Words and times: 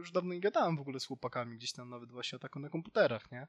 już 0.00 0.12
dawno 0.12 0.34
nie 0.34 0.40
gadałem 0.40 0.76
w 0.76 0.80
ogóle 0.80 1.00
z 1.00 1.06
chłopakami, 1.06 1.56
gdzieś 1.56 1.72
tam 1.72 1.90
nawet 1.90 2.12
właśnie 2.12 2.36
o 2.36 2.38
taką 2.38 2.60
na 2.60 2.68
komputerach, 2.68 3.32
nie? 3.32 3.46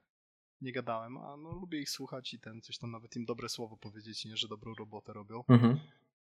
Nie 0.62 0.72
gadałem, 0.72 1.18
a 1.18 1.38
no 1.38 1.52
lubię 1.52 1.80
ich 1.80 1.90
słuchać 1.90 2.34
i 2.34 2.40
ten, 2.40 2.62
coś 2.62 2.78
tam 2.78 2.92
nawet 2.92 3.16
im 3.16 3.26
dobre 3.26 3.50
słowo 3.50 3.78
powiedzieć, 3.78 4.26
nie? 4.26 4.38
Że 4.38 4.48
dobrą 4.48 4.74
robotę 4.74 5.14
robią. 5.14 5.44
Mhm. 5.48 5.80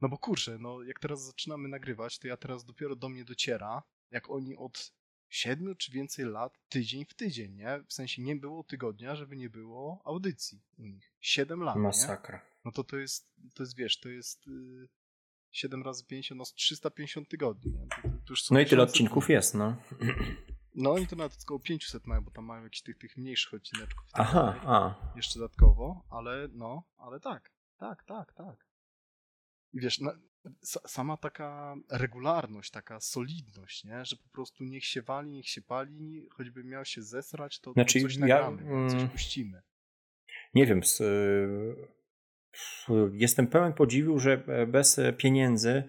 No 0.01 0.09
bo 0.09 0.19
kurczę, 0.19 0.59
no 0.59 0.83
jak 0.83 1.01
teraz 1.01 1.27
zaczynamy 1.27 1.69
nagrywać, 1.69 2.19
to 2.19 2.29
ja 2.29 2.37
teraz 2.37 2.65
dopiero 2.65 2.97
do 2.97 3.09
mnie 3.09 3.25
dociera, 3.25 3.83
jak 4.11 4.31
oni 4.31 4.57
od 4.57 4.93
siedmiu 5.29 5.75
czy 5.75 5.93
więcej 5.93 6.25
lat, 6.25 6.59
tydzień 6.69 7.05
w 7.05 7.15
tydzień, 7.15 7.55
nie? 7.55 7.85
W 7.87 7.93
sensie 7.93 8.23
nie 8.23 8.37
było 8.37 8.65
tygodnia, 8.65 9.17
żeby 9.17 9.37
nie 9.37 9.51
było 9.51 10.03
audycji 10.05 10.63
u 10.79 10.87
nich. 10.87 11.13
Siedem 11.21 11.61
lat, 11.61 11.77
nie? 11.77 11.83
Masakra. 11.83 12.41
No 12.65 12.73
to 12.73 12.85
to 12.85 12.97
jest, 12.97 13.33
to 13.55 13.63
jest 13.63 13.77
wiesz, 13.77 14.01
to 14.01 14.09
jest 14.09 14.47
y, 14.47 14.89
7 15.53 15.83
razy 15.83 16.05
50, 16.05 16.39
no 16.39 16.45
350 16.45 17.29
tygodni, 17.29 17.73
nie? 17.73 18.12
No 18.51 18.61
i 18.61 18.67
tyle 18.67 18.83
odcinków 18.83 19.29
jest, 19.31 19.55
no. 19.55 19.77
No 20.75 20.99
i 20.99 21.07
to 21.07 21.17
nawet 21.17 21.39
około 21.43 21.61
500 21.61 22.07
mają, 22.07 22.21
bo 22.21 22.31
tam 22.31 22.45
mają 22.45 22.63
jakichś 22.65 22.83
tych, 22.83 22.99
tych 22.99 23.17
mniejszych 23.17 23.55
odcineczków. 23.55 24.05
tak 24.13 24.21
Aha, 24.21 24.43
dalej. 24.47 24.61
a. 24.67 25.13
Jeszcze 25.17 25.39
dodatkowo, 25.39 26.05
ale 26.11 26.49
no, 26.53 26.83
ale 26.99 27.21
tak, 27.21 27.51
tak, 27.79 28.05
tak, 28.05 28.33
tak. 28.33 28.67
I 29.73 29.81
wiesz, 29.81 30.01
na, 30.01 30.13
sa, 30.65 30.81
sama 30.89 31.17
taka 31.17 31.75
regularność, 31.91 32.71
taka 32.71 33.01
solidność, 33.01 33.85
nie? 33.85 34.05
Że 34.05 34.17
po 34.17 34.29
prostu 34.29 34.65
niech 34.65 34.85
się 34.85 35.03
wali, 35.03 35.31
niech 35.31 35.49
się 35.49 35.63
pali, 35.63 36.29
choćby 36.31 36.65
miał 36.65 36.85
się 36.85 37.03
zesrać, 37.03 37.61
to, 37.61 37.73
Znaczy, 37.73 38.01
to 38.01 38.07
coś 38.07 38.15
ja, 38.17 38.21
nagramy, 38.21 38.89
coś 38.91 38.99
mm, 38.99 39.09
puścimy. 39.09 39.63
Nie 40.55 40.67
wiem, 40.67 40.79
s- 40.79 41.01
y, 41.01 41.77
jestem 43.13 43.47
pełen 43.47 43.73
podziwu, 43.73 44.19
że 44.19 44.45
bez 44.69 45.01
pieniędzy 45.19 45.83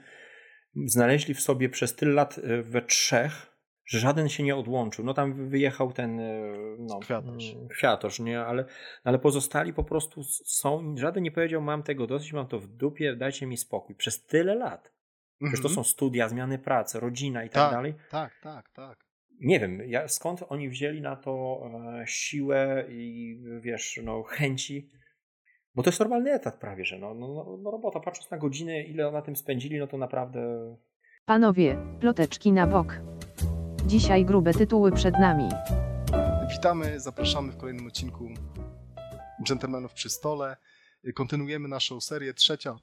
znaleźli 0.86 1.34
w 1.34 1.42
sobie 1.42 1.70
przez 1.70 1.96
tyle 1.96 2.12
lat 2.14 2.38
y, 2.38 2.64
we 2.64 2.82
trzech, 2.82 3.54
że 3.86 4.00
żaden 4.00 4.30
się 4.30 4.44
nie 4.44 4.56
odłączył. 4.56 5.06
No 5.06 5.14
tam 5.14 5.50
wyjechał 5.50 5.94
ten 5.94 6.20
y, 6.20 6.76
no, 6.80 7.00
Kwiatosz. 7.00 7.54
mm, 7.54 7.68
kwiatosz, 7.68 8.20
nie? 8.20 8.42
Ale, 8.42 8.66
ale 9.04 9.20
pozostali 9.20 9.74
po 9.74 9.84
prostu 9.84 10.24
są, 10.46 10.96
żaden 10.98 11.24
nie 11.24 11.32
powiedział 11.32 11.62
mam 11.62 11.84
tego 11.84 12.08
dosyć, 12.08 12.34
mam 12.34 12.48
to 12.48 12.60
w 12.60 12.68
dupie, 12.68 13.16
dajcie 13.16 13.46
mi 13.46 13.58
spokój. 13.58 13.96
Przez 13.96 14.26
tyle 14.26 14.56
lat. 14.56 14.94
Przecież 15.40 15.62
to 15.62 15.68
Mhm. 15.68 15.76
są 15.76 15.84
studia, 15.92 16.30
zmiany 16.30 16.60
pracy, 16.60 17.00
rodzina 17.00 17.44
i 17.44 17.50
tak, 17.50 17.54
Tak. 17.56 17.72
dalej. 17.72 17.94
Tak, 18.12 18.40
tak, 18.44 18.70
tak. 18.70 19.06
Nie 19.40 19.60
wiem, 19.60 19.82
skąd 20.08 20.44
oni 20.50 20.70
wzięli 20.70 21.02
na 21.02 21.16
to 21.16 21.62
e, 22.02 22.04
siłę 22.08 22.86
i 22.90 23.38
wiesz, 23.62 24.00
no 24.04 24.24
chęci. 24.24 24.90
Bo 25.76 25.84
to 25.84 25.90
jest 25.90 26.00
normalny 26.00 26.32
etat 26.32 26.60
prawie, 26.60 26.86
że 26.86 27.00
no, 27.00 27.14
no, 27.14 27.28
no, 27.28 27.58
no 27.64 27.72
robota, 27.72 28.00
patrząc 28.00 28.32
na 28.32 28.38
godziny, 28.38 28.84
ile 28.84 29.12
na 29.12 29.22
tym 29.22 29.36
spędzili, 29.36 29.80
no 29.80 29.88
to 29.88 29.98
naprawdę 29.98 30.40
Panowie, 31.26 31.78
ploteczki 32.00 32.52
na 32.52 32.68
bok. 32.68 33.00
Dzisiaj 33.86 34.26
grube 34.26 34.54
tytuły 34.54 34.92
przed 34.92 35.20
nami. 35.20 35.50
Witamy, 36.52 37.00
zapraszamy 37.00 37.52
w 37.52 37.58
kolejnym 37.58 37.88
odcinku 37.88 38.30
Gentlemanów 39.48 39.94
przy 39.94 40.10
stole. 40.10 40.58
Kontynuujemy 41.16 41.68
naszą 41.68 42.02
serię, 42.02 42.34
trzecia, 42.34 42.76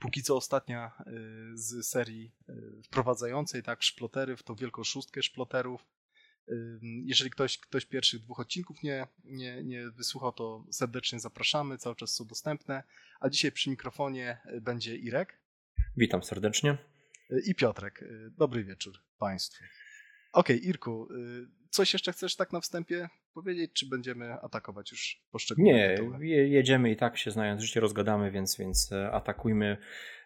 póki 0.00 0.22
co 0.22 0.36
ostatnia 0.36 0.92
y, 1.06 1.12
z 1.54 1.86
serii 1.86 2.32
y, 2.48 2.82
wprowadzającej, 2.84 3.62
tak, 3.62 3.82
szplotery 3.82 4.36
w 4.36 4.42
tą 4.42 4.54
wielką 4.54 4.84
szóstkę 4.84 5.22
szploterów. 5.22 5.84
Jeżeli 7.04 7.30
ktoś, 7.30 7.58
ktoś 7.58 7.86
pierwszych 7.86 8.20
dwóch 8.20 8.40
odcinków 8.40 8.82
nie, 8.82 9.06
nie, 9.24 9.62
nie 9.64 9.90
wysłuchał, 9.90 10.32
to 10.32 10.64
serdecznie 10.70 11.20
zapraszamy, 11.20 11.78
cały 11.78 11.96
czas 11.96 12.10
są 12.14 12.26
dostępne. 12.26 12.82
A 13.20 13.28
dzisiaj 13.28 13.52
przy 13.52 13.70
mikrofonie 13.70 14.38
y, 14.56 14.60
będzie 14.60 14.96
Irek 14.96 15.38
witam 15.96 16.22
serdecznie. 16.22 16.78
y, 17.30 17.40
i 17.46 17.54
Piotrek. 17.54 18.02
Y, 18.02 18.30
Dobry 18.38 18.64
wieczór 18.64 18.94
Państwu. 19.18 19.64
Okej, 20.32 20.66
Irku, 20.68 21.08
y, 21.12 21.46
coś 21.70 21.92
jeszcze 21.92 22.12
chcesz 22.12 22.36
tak 22.36 22.52
na 22.52 22.60
wstępie 22.60 23.08
powiedzieć, 23.34 23.72
czy 23.72 23.86
będziemy 23.88 24.32
atakować 24.32 24.90
już 24.92 25.22
poszczególne 25.30 25.72
Nie, 25.72 25.94
tytuły? 25.96 26.26
jedziemy 26.26 26.90
i 26.90 26.96
tak 26.96 27.18
się 27.18 27.30
znając 27.30 27.62
życie 27.62 27.80
rozgadamy, 27.80 28.30
więc, 28.30 28.56
więc 28.56 28.92
e, 28.92 29.10
atakujmy 29.12 29.76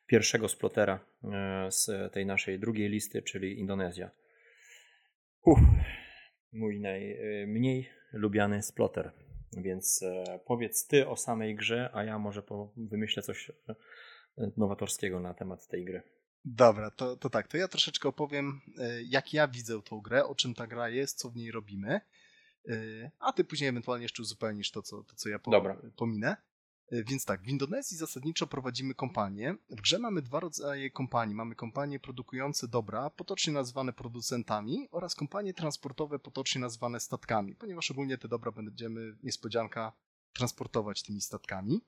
pierwszego 0.06 0.48
splotera 0.48 1.00
e, 1.24 1.70
z 1.70 2.12
tej 2.12 2.26
naszej 2.26 2.58
drugiej 2.58 2.88
listy, 2.88 3.22
czyli 3.22 3.58
Indonezja. 3.58 4.10
Uff, 5.44 5.60
mój 6.52 6.80
najmniej 6.80 7.88
lubiany 8.12 8.62
sploter. 8.62 9.12
Więc 9.52 10.02
e, 10.02 10.40
powiedz 10.46 10.86
ty 10.86 11.08
o 11.08 11.16
samej 11.16 11.54
grze, 11.56 11.90
a 11.92 12.04
ja 12.04 12.18
może 12.18 12.42
wymyślę 12.76 13.22
coś 13.22 13.50
e, 13.50 13.74
nowatorskiego 14.56 15.20
na 15.20 15.34
temat 15.34 15.68
tej 15.68 15.84
gry. 15.84 16.02
Dobra, 16.44 16.90
to, 16.90 17.16
to 17.16 17.30
tak, 17.30 17.48
to 17.48 17.56
ja 17.56 17.68
troszeczkę 17.68 18.08
opowiem, 18.08 18.60
y, 18.68 19.04
jak 19.08 19.34
ja 19.34 19.48
widzę 19.48 19.82
tą 19.82 20.00
grę, 20.00 20.24
o 20.24 20.34
czym 20.34 20.54
ta 20.54 20.66
gra 20.66 20.88
jest, 20.88 21.18
co 21.18 21.30
w 21.30 21.36
niej 21.36 21.50
robimy, 21.50 22.00
a 23.18 23.32
ty 23.32 23.44
później 23.44 23.68
ewentualnie 23.68 24.04
jeszcze 24.04 24.22
uzupełnisz 24.22 24.70
to, 24.70 24.82
co, 24.82 25.02
to, 25.02 25.16
co 25.16 25.28
ja 25.28 25.38
po, 25.38 25.50
Dobra. 25.50 25.82
pominę. 25.96 26.36
Y, 26.92 27.04
Więc 27.04 27.24
tak, 27.24 27.42
w 27.42 27.48
Indonezji 27.48 27.96
zasadniczo 27.96 28.46
prowadzimy 28.46 28.94
kompanię. 28.94 29.56
W 29.70 29.80
grze 29.80 29.98
mamy 29.98 30.22
dwa 30.22 30.40
rodzaje 30.40 30.90
kompanii. 30.90 31.34
Mamy 31.34 31.54
kompanie 31.54 32.00
produkujące 32.00 32.68
dobra, 32.68 33.10
potocznie 33.10 33.52
nazywane 33.52 33.92
producentami, 33.92 34.88
oraz 34.90 35.14
kompanie 35.14 35.54
transportowe, 35.54 36.18
potocznie 36.18 36.60
nazywane 36.60 37.00
statkami, 37.00 37.54
ponieważ 37.54 37.90
ogólnie 37.90 38.18
te 38.18 38.28
dobra 38.28 38.52
będziemy, 38.52 39.16
niespodzianka, 39.22 39.92
transportować 40.32 41.02
tymi 41.02 41.20
statkami. 41.20 41.80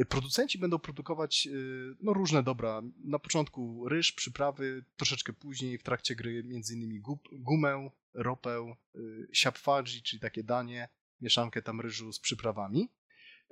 Y, 0.00 0.04
Producenci 0.04 0.58
będą 0.58 0.78
produkować 0.78 1.46
y, 1.46 1.96
no, 2.00 2.12
różne 2.12 2.42
dobra. 2.42 2.82
Na 3.04 3.18
początku 3.18 3.88
ryż, 3.88 4.12
przyprawy, 4.12 4.84
troszeczkę 4.96 5.32
później 5.32 5.78
w 5.78 5.82
trakcie 5.82 6.14
gry 6.14 6.44
m.in. 6.50 7.02
gumę, 7.32 7.90
ropę, 8.14 8.74
siapfadzi, 9.32 10.02
czyli 10.02 10.20
takie 10.20 10.42
danie, 10.42 10.88
mieszankę 11.20 11.62
tam 11.62 11.80
ryżu 11.80 12.12
z 12.12 12.20
przyprawami. 12.20 12.88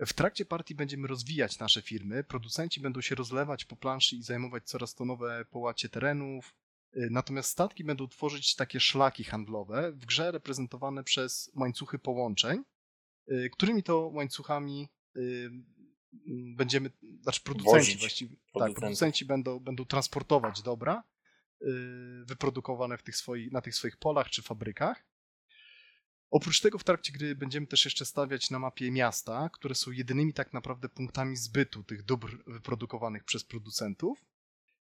W 0.07 0.13
trakcie 0.13 0.45
partii 0.45 0.75
będziemy 0.75 1.09
rozwijać 1.09 1.59
nasze 1.59 1.83
firmy. 1.83 2.25
Producenci 2.25 2.81
będą 2.81 3.01
się 3.01 3.15
rozlewać 3.15 3.65
po 3.65 3.77
planszy 3.77 4.17
i 4.17 4.23
zajmować 4.23 4.65
coraz 4.65 4.95
to 4.95 5.05
nowe 5.05 5.45
połacie 5.51 5.89
terenów. 5.89 6.55
Y, 6.97 7.09
Natomiast 7.11 7.51
statki 7.51 7.85
będą 7.85 8.09
tworzyć 8.09 8.55
takie 8.55 8.81
szlaki 8.81 9.25
handlowe 9.25 9.93
w 9.93 10.07
grze 10.07 10.31
reprezentowane 10.31 11.05
przez 11.05 11.51
łańcuchy 11.55 11.99
połączeń, 11.99 12.65
y, 13.31 13.51
którymi 13.53 13.83
to 13.83 13.99
łańcuchami 13.99 14.89
y, 15.17 15.51
m, 16.27 16.57
będziemy, 16.57 16.91
znaczy 17.23 17.41
producenci 17.43 17.79
Wozić 17.79 18.01
właściwie, 18.01 18.37
tak, 18.55 18.75
producenci 18.75 19.25
będą, 19.25 19.61
będą 19.61 19.85
transportować 19.85 20.63
dobra 20.63 21.03
wyprodukowane 22.25 22.99
w 22.99 23.03
tych 23.03 23.17
swoi, 23.17 23.49
na 23.53 23.61
tych 23.61 23.75
swoich 23.75 23.97
polach 23.97 24.31
czy 24.31 24.43
fabrykach. 24.43 25.05
Oprócz 26.33 26.61
tego 26.61 26.79
w 26.79 26.85
trakcie 26.85 27.13
gry 27.13 27.35
będziemy 27.35 27.67
też 27.67 27.85
jeszcze 27.85 28.05
stawiać 28.05 28.51
na 28.51 28.59
mapie 28.59 28.91
miasta, 28.91 29.51
które 29.53 29.75
są 29.75 29.91
jedynymi 29.91 30.33
tak 30.33 30.53
naprawdę 30.53 30.89
punktami 30.89 31.37
zbytu 31.37 31.85
tych 31.85 32.03
dóbr 32.03 32.43
wyprodukowanych 32.47 33.25
przez 33.25 33.45
producentów. 33.45 34.25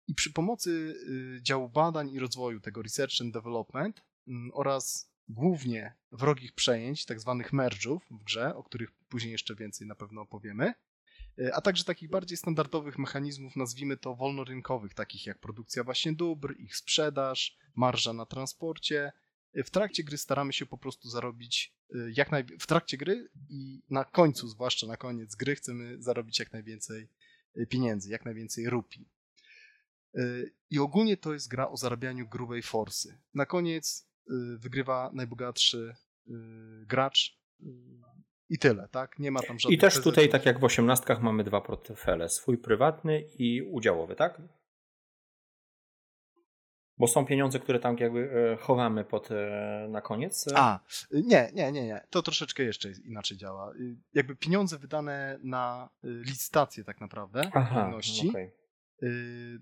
I 0.07 0.16
przy 0.16 0.34
pomocy 0.34 0.95
y, 1.38 1.44
działu 1.44 1.69
badań 1.69 2.09
i 2.09 2.19
rozwoju 2.19 2.59
tego 2.59 2.81
Research 2.81 3.22
and 3.22 3.34
Development 3.34 4.01
mm, 4.28 4.51
oraz 4.53 5.11
głównie 5.28 5.95
wrogich 6.11 6.53
przejęć, 6.53 7.05
tak 7.05 7.19
zwanych 7.19 7.53
merge'ów 7.53 8.00
w 8.11 8.23
grze, 8.23 8.55
o 8.55 8.63
których 8.63 8.91
później 8.91 9.31
jeszcze 9.31 9.55
więcej 9.55 9.88
na 9.88 9.95
pewno 9.95 10.22
opowiemy, 10.22 10.73
y, 11.39 11.53
a 11.53 11.61
także 11.61 11.84
takich 11.84 12.09
bardziej 12.09 12.38
standardowych 12.38 12.97
mechanizmów, 12.97 13.55
nazwijmy 13.55 13.97
to 13.97 14.16
wolnorynkowych, 14.16 14.94
takich 14.94 15.25
jak 15.25 15.39
produkcja 15.39 15.84
właśnie 15.84 16.13
dóbr, 16.13 16.55
ich 16.57 16.75
sprzedaż, 16.75 17.57
marża 17.75 18.13
na 18.13 18.25
transporcie. 18.25 19.11
W 19.63 19.69
trakcie 19.69 20.03
gry 20.03 20.17
staramy 20.17 20.53
się 20.53 20.66
po 20.66 20.77
prostu 20.77 21.09
zarobić 21.09 21.75
y, 21.95 22.13
jak 22.16 22.31
naj... 22.31 22.43
w 22.59 22.67
trakcie 22.67 22.97
gry 22.97 23.29
i 23.49 23.81
na 23.89 24.05
końcu, 24.05 24.47
zwłaszcza 24.47 24.88
na 24.88 24.97
koniec 24.97 25.35
gry, 25.35 25.55
chcemy 25.55 26.01
zarobić 26.01 26.39
jak 26.39 26.53
najwięcej 26.53 27.09
y, 27.57 27.67
pieniędzy, 27.67 28.09
jak 28.09 28.25
najwięcej 28.25 28.69
rupii. 28.69 29.09
Y, 30.17 30.53
I 30.69 30.79
ogólnie 30.79 31.17
to 31.17 31.33
jest 31.33 31.47
gra 31.47 31.69
o 31.69 31.77
zarabianiu 31.77 32.27
grubej 32.27 32.61
forsy. 32.61 33.17
Na 33.33 33.45
koniec 33.45 34.07
wygrywa 34.57 35.11
najbogatszy 35.13 35.96
gracz 36.87 37.40
i 38.49 38.59
tyle, 38.59 38.87
tak? 38.91 39.19
Nie 39.19 39.31
ma 39.31 39.41
tam 39.41 39.59
żadnych 39.59 39.78
I 39.78 39.81
też 39.81 40.01
tutaj, 40.01 40.29
tak 40.29 40.46
jak 40.46 40.59
w 40.59 40.63
osiemnastkach, 40.63 41.22
mamy 41.22 41.43
dwa 41.43 41.61
portfele. 41.61 42.29
Swój 42.29 42.58
prywatny 42.58 43.22
i 43.37 43.61
udziałowy, 43.61 44.16
tak? 44.16 44.41
Bo 46.97 47.08
są 47.08 47.26
pieniądze, 47.26 47.59
które 47.59 47.80
tam 47.80 47.97
jakby 47.97 48.52
e, 48.53 48.58
chowamy 48.58 49.06
pod, 49.06 49.32
e, 49.32 49.88
na 49.90 50.02
koniec. 50.02 50.46
A, 50.56 50.80
nie, 51.12 51.52
nie, 51.53 51.72
nie, 51.72 51.86
nie. 51.86 52.08
To 52.09 52.22
troszeczkę 52.22 52.64
jeszcze 52.64 52.92
inaczej 52.92 53.38
działa. 53.38 53.74
Y, 53.74 53.96
Jakby 54.14 54.36
pieniądze 54.36 54.78
wydane 54.78 55.40
na 55.44 55.90
y, 56.03 56.08
licytację 56.26 56.84
tak 56.84 57.02
naprawdę, 57.02 57.52
Aha, 57.53 57.76
kolejności, 57.76 58.30
okej. 58.30 58.52
y, 59.03 59.62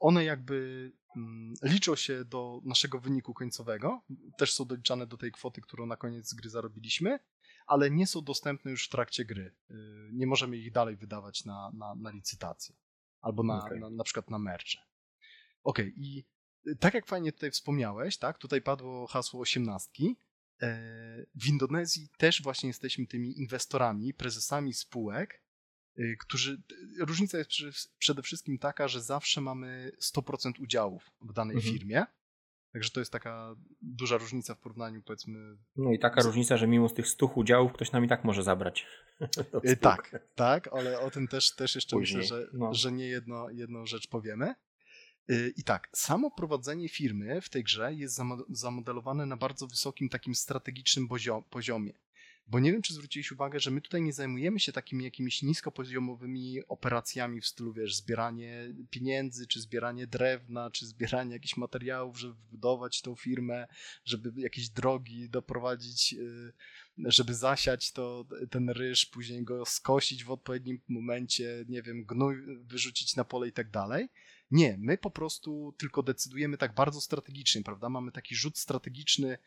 one 0.00 0.24
jakby 0.24 0.90
mm, 1.16 1.54
liczą 1.62 1.96
się 1.96 2.24
do 2.24 2.60
naszego 2.64 2.98
wyniku 3.00 3.34
końcowego, 3.34 4.00
też 4.38 4.54
są 4.54 4.64
doliczane 4.64 5.06
do 5.06 5.16
tej 5.16 5.32
kwoty, 5.32 5.60
którą 5.60 5.86
na 5.86 5.96
koniec 5.96 6.34
gry 6.34 6.50
zarobiliśmy, 6.50 7.18
ale 7.66 7.90
nie 7.90 8.06
są 8.06 8.22
dostępne 8.24 8.70
już 8.70 8.86
w 8.86 8.90
trakcie 8.90 9.24
gry. 9.24 9.54
Y, 9.70 9.74
Nie 10.12 10.26
możemy 10.26 10.56
ich 10.56 10.72
dalej 10.72 10.96
wydawać 10.96 11.44
na, 11.44 11.70
na, 11.74 11.94
na 11.94 12.10
licytację 12.10 12.74
albo 13.20 13.42
na, 13.42 13.64
Okej. 13.64 13.80
na, 13.80 13.90
na 13.90 14.04
przykład 14.04 14.30
na 14.30 14.38
mercze. 14.38 14.78
Okej, 15.64 15.92
i 15.96 16.24
tak 16.80 16.94
jak 16.94 17.06
fajnie 17.06 17.32
tutaj 17.32 17.50
wspomniałeś, 17.50 18.16
tak, 18.16 18.38
tutaj 18.38 18.62
padło 18.62 19.06
hasło 19.06 19.40
osiemnastki. 19.40 20.16
E, 20.62 21.26
w 21.34 21.46
Indonezji 21.46 22.08
też 22.18 22.42
właśnie 22.42 22.68
jesteśmy 22.68 23.06
tymi 23.06 23.38
inwestorami, 23.38 24.14
prezesami 24.14 24.74
spółek, 24.74 25.42
y, 25.98 26.16
którzy. 26.20 26.62
Różnica 26.98 27.38
jest 27.38 27.50
przede 27.98 28.22
wszystkim 28.22 28.58
taka, 28.58 28.88
że 28.88 29.02
zawsze 29.02 29.40
mamy 29.40 29.92
100% 30.00 30.52
udziałów 30.60 31.10
w 31.20 31.32
danej 31.32 31.56
mhm. 31.56 31.74
firmie. 31.74 32.04
Także 32.74 32.90
to 32.90 33.00
jest 33.00 33.12
taka 33.12 33.56
duża 33.82 34.16
różnica 34.16 34.54
w 34.54 34.58
porównaniu, 34.58 35.02
powiedzmy. 35.02 35.56
No 35.76 35.92
i 35.92 35.98
taka 35.98 36.22
z... 36.22 36.26
różnica, 36.26 36.56
że 36.56 36.66
mimo 36.66 36.88
z 36.88 36.94
tych 36.94 37.08
100 37.08 37.26
udziałów 37.26 37.72
ktoś 37.72 37.92
nam 37.92 38.04
i 38.04 38.08
tak 38.08 38.24
może 38.24 38.42
zabrać. 38.42 38.86
Tak, 39.80 40.24
tak, 40.34 40.68
ale 40.72 41.00
o 41.00 41.10
tym 41.10 41.28
też, 41.28 41.54
też 41.54 41.74
jeszcze 41.74 41.96
Później. 41.96 42.18
myślę, 42.18 42.40
że, 42.40 42.48
no. 42.52 42.74
że 42.74 42.92
nie 42.92 43.06
jedno, 43.06 43.50
jedną 43.50 43.86
rzecz 43.86 44.08
powiemy. 44.08 44.54
Y, 45.30 45.54
I 45.56 45.64
tak, 45.64 45.88
samo 45.92 46.30
prowadzenie 46.30 46.88
firmy 46.88 47.40
w 47.40 47.48
tej 47.48 47.64
grze 47.64 47.94
jest 47.94 48.20
zamodelowane 48.48 49.26
na 49.26 49.36
bardzo 49.36 49.66
wysokim 49.66 50.08
takim 50.08 50.34
strategicznym 50.34 51.08
poziomie. 51.50 51.92
Bo 52.46 52.60
nie 52.60 52.72
wiem, 52.72 52.82
czy 52.82 52.94
zwróciłeś 52.94 53.32
uwagę, 53.32 53.60
że 53.60 53.70
my 53.70 53.80
tutaj 53.80 54.02
nie 54.02 54.12
zajmujemy 54.12 54.60
się 54.60 54.72
takimi 54.72 55.04
jakimiś 55.04 55.42
niskopoziomowymi 55.42 56.66
operacjami 56.68 57.40
w 57.40 57.46
stylu, 57.46 57.72
wiesz, 57.72 57.96
zbieranie 57.96 58.74
pieniędzy, 58.90 59.46
czy 59.46 59.60
zbieranie 59.60 60.06
drewna, 60.06 60.70
czy 60.70 60.86
zbieranie 60.86 61.32
jakichś 61.32 61.56
materiałów, 61.56 62.18
żeby 62.18 62.34
budować 62.50 63.02
tą 63.02 63.14
firmę, 63.14 63.66
żeby 64.04 64.40
jakieś 64.40 64.68
drogi 64.68 65.28
doprowadzić, 65.30 66.14
y, 66.18 66.52
żeby 66.98 67.34
zasiać 67.34 67.92
to, 67.92 68.26
ten 68.50 68.70
ryż, 68.70 69.06
później 69.06 69.44
go 69.44 69.66
skosić 69.66 70.24
w 70.24 70.30
odpowiednim 70.30 70.80
momencie, 70.88 71.64
nie 71.68 71.82
wiem, 71.82 72.04
gnój 72.04 72.36
wyrzucić 72.64 73.16
na 73.16 73.24
pole 73.24 73.48
i 73.48 73.52
tak 73.52 73.70
dalej. 73.70 74.08
Nie, 74.54 74.76
my 74.78 74.98
po 74.98 75.10
prostu 75.10 75.74
tylko 75.78 76.02
decydujemy 76.02 76.58
tak 76.58 76.74
bardzo 76.74 77.00
strategicznie, 77.00 77.62
prawda? 77.62 77.88
Mamy 77.88 78.12
taki 78.12 78.34
rzut 78.34 78.58
strategiczny 78.58 79.38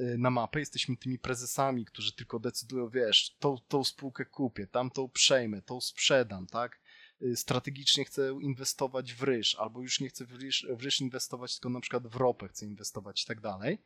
y, 0.00 0.18
na 0.18 0.30
mapę, 0.30 0.60
jesteśmy 0.60 0.96
tymi 0.96 1.18
prezesami, 1.18 1.84
którzy 1.84 2.12
tylko 2.12 2.38
decydują, 2.38 2.88
wiesz, 2.88 3.36
tą, 3.38 3.58
tą 3.68 3.84
spółkę 3.84 4.24
kupię, 4.24 4.66
tamtą 4.66 5.08
przejmę, 5.08 5.62
tą 5.62 5.80
sprzedam, 5.80 6.46
tak? 6.46 6.80
Y, 7.22 7.36
strategicznie 7.36 8.04
chcę 8.04 8.38
inwestować 8.40 9.14
w 9.14 9.22
ryż, 9.22 9.54
albo 9.54 9.82
już 9.82 10.00
nie 10.00 10.08
chcę 10.08 10.26
w 10.26 10.34
ryż, 10.34 10.66
w 10.70 10.82
ryż 10.82 11.00
inwestować, 11.00 11.54
tylko 11.54 11.68
na 11.68 11.80
przykład 11.80 12.06
w 12.06 12.16
ropę 12.16 12.48
chcę 12.48 12.66
inwestować 12.66 13.22
i 13.22 13.26
tak 13.26 13.40
dalej. 13.40 13.78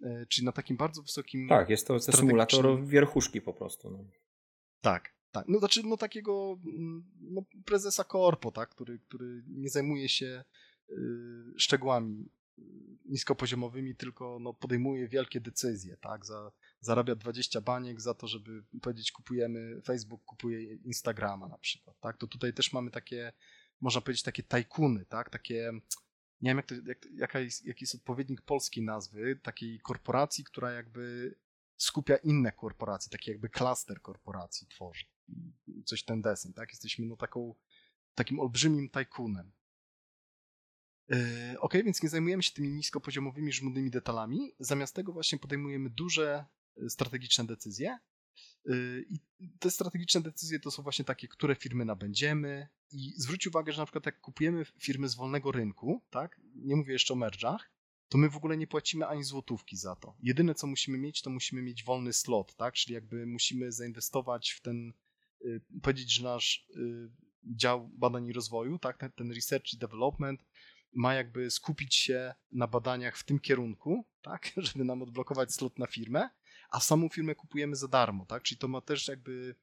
Y, 0.00 0.26
czyli 0.28 0.44
na 0.44 0.52
takim 0.52 0.76
bardzo 0.76 1.02
wysokim. 1.02 1.48
Tak, 1.48 1.70
jest 1.70 1.86
to, 1.86 2.00
to 2.00 2.12
symulator 2.12 2.84
wierchuszki 2.86 3.40
po 3.40 3.52
prostu. 3.52 3.90
No. 3.90 4.04
Tak, 4.80 5.13
tak, 5.34 5.48
no 5.48 5.58
znaczy 5.58 5.82
no 5.84 5.96
takiego 5.96 6.58
mm, 6.66 7.04
no, 7.20 7.44
prezesa 7.64 8.04
korpo, 8.04 8.52
tak, 8.52 8.70
który, 8.70 8.98
który 8.98 9.42
nie 9.46 9.68
zajmuje 9.68 10.08
się 10.08 10.44
y, 10.90 10.94
szczegółami 11.56 12.30
y, 12.58 12.62
niskopoziomowymi, 13.04 13.96
tylko 13.96 14.38
no, 14.40 14.54
podejmuje 14.54 15.08
wielkie 15.08 15.40
decyzje, 15.40 15.96
tak, 15.96 16.26
za, 16.26 16.52
zarabia 16.80 17.14
20 17.14 17.60
baniek 17.60 18.00
za 18.00 18.14
to, 18.14 18.28
żeby 18.28 18.62
powiedzieć 18.82 19.12
kupujemy, 19.12 19.80
Facebook 19.84 20.24
kupuje 20.24 20.74
Instagrama 20.74 21.48
na 21.48 21.58
przykład, 21.58 22.00
tak, 22.00 22.16
to 22.16 22.26
tutaj 22.26 22.52
też 22.52 22.72
mamy 22.72 22.90
takie, 22.90 23.32
można 23.80 24.00
powiedzieć 24.00 24.22
takie 24.22 24.42
tajkuny, 24.42 25.04
tak, 25.06 25.30
takie, 25.30 25.72
nie 26.40 26.50
wiem 26.50 26.56
jak 26.56 26.66
to, 26.66 26.74
jak, 26.86 27.06
jaka 27.14 27.40
jest, 27.40 27.66
jaki 27.66 27.84
jest 27.84 27.94
odpowiednik 27.94 28.42
polskiej 28.42 28.84
nazwy, 28.84 29.36
takiej 29.42 29.80
korporacji, 29.80 30.44
która 30.44 30.72
jakby 30.72 31.34
skupia 31.76 32.16
inne 32.16 32.52
korporacje, 32.52 33.10
taki 33.10 33.30
jakby 33.30 33.48
klaster 33.48 34.02
korporacji 34.02 34.66
tworzy 34.66 35.04
coś 35.84 36.04
ten 36.04 36.22
deseń, 36.22 36.52
tak? 36.52 36.70
Jesteśmy 36.70 37.06
no 37.06 37.16
taką, 37.16 37.54
takim 38.14 38.40
olbrzymim 38.40 38.90
tajkunem. 38.90 39.52
Yy, 41.08 41.60
ok, 41.60 41.74
więc 41.74 42.02
nie 42.02 42.08
zajmujemy 42.08 42.42
się 42.42 42.52
tymi 42.52 42.68
niskopoziomowymi, 42.68 43.52
żmudnymi 43.52 43.90
detalami. 43.90 44.54
Zamiast 44.58 44.94
tego 44.94 45.12
właśnie 45.12 45.38
podejmujemy 45.38 45.90
duże 45.90 46.44
e, 46.76 46.90
strategiczne 46.90 47.44
decyzje. 47.44 47.98
Yy, 48.64 49.04
I 49.10 49.18
te 49.58 49.70
strategiczne 49.70 50.20
decyzje 50.20 50.60
to 50.60 50.70
są 50.70 50.82
właśnie 50.82 51.04
takie, 51.04 51.28
które 51.28 51.54
firmy 51.54 51.84
nabędziemy. 51.84 52.68
I 52.92 53.12
zwróć 53.16 53.46
uwagę, 53.46 53.72
że 53.72 53.82
na 53.82 53.86
przykład 53.86 54.06
jak 54.06 54.20
kupujemy 54.20 54.64
firmy 54.64 55.08
z 55.08 55.14
wolnego 55.14 55.52
rynku, 55.52 56.02
tak? 56.10 56.40
Nie 56.54 56.76
mówię 56.76 56.92
jeszcze 56.92 57.14
o 57.14 57.16
merge'ach, 57.16 57.58
to 58.08 58.18
my 58.18 58.30
w 58.30 58.36
ogóle 58.36 58.56
nie 58.56 58.66
płacimy 58.66 59.06
ani 59.06 59.24
złotówki 59.24 59.76
za 59.76 59.96
to. 59.96 60.16
Jedyne 60.22 60.54
co 60.54 60.66
musimy 60.66 60.98
mieć, 60.98 61.22
to 61.22 61.30
musimy 61.30 61.62
mieć 61.62 61.84
wolny 61.84 62.12
slot, 62.12 62.56
tak? 62.56 62.74
Czyli 62.74 62.94
jakby 62.94 63.26
musimy 63.26 63.72
zainwestować 63.72 64.50
w 64.50 64.60
ten 64.60 64.92
powiedzieć, 65.82 66.12
że 66.12 66.24
nasz 66.24 66.68
y, 66.76 67.10
dział 67.44 67.88
badań 67.88 68.26
i 68.26 68.32
rozwoju, 68.32 68.78
tak, 68.78 68.98
ten, 68.98 69.12
ten 69.12 69.32
research 69.32 69.72
i 69.72 69.78
development 69.78 70.44
ma 70.92 71.14
jakby 71.14 71.50
skupić 71.50 71.94
się 71.94 72.34
na 72.52 72.66
badaniach 72.66 73.16
w 73.16 73.24
tym 73.24 73.40
kierunku, 73.40 74.04
tak, 74.22 74.52
żeby 74.66 74.84
nam 74.84 75.02
odblokować 75.02 75.54
slot 75.54 75.78
na 75.78 75.86
firmę, 75.86 76.30
a 76.70 76.80
samą 76.80 77.08
firmę 77.08 77.34
kupujemy 77.34 77.76
za 77.76 77.88
darmo, 77.88 78.26
tak, 78.26 78.42
czyli 78.42 78.58
to 78.58 78.68
ma 78.68 78.80
też 78.80 79.08
jakby 79.08 79.54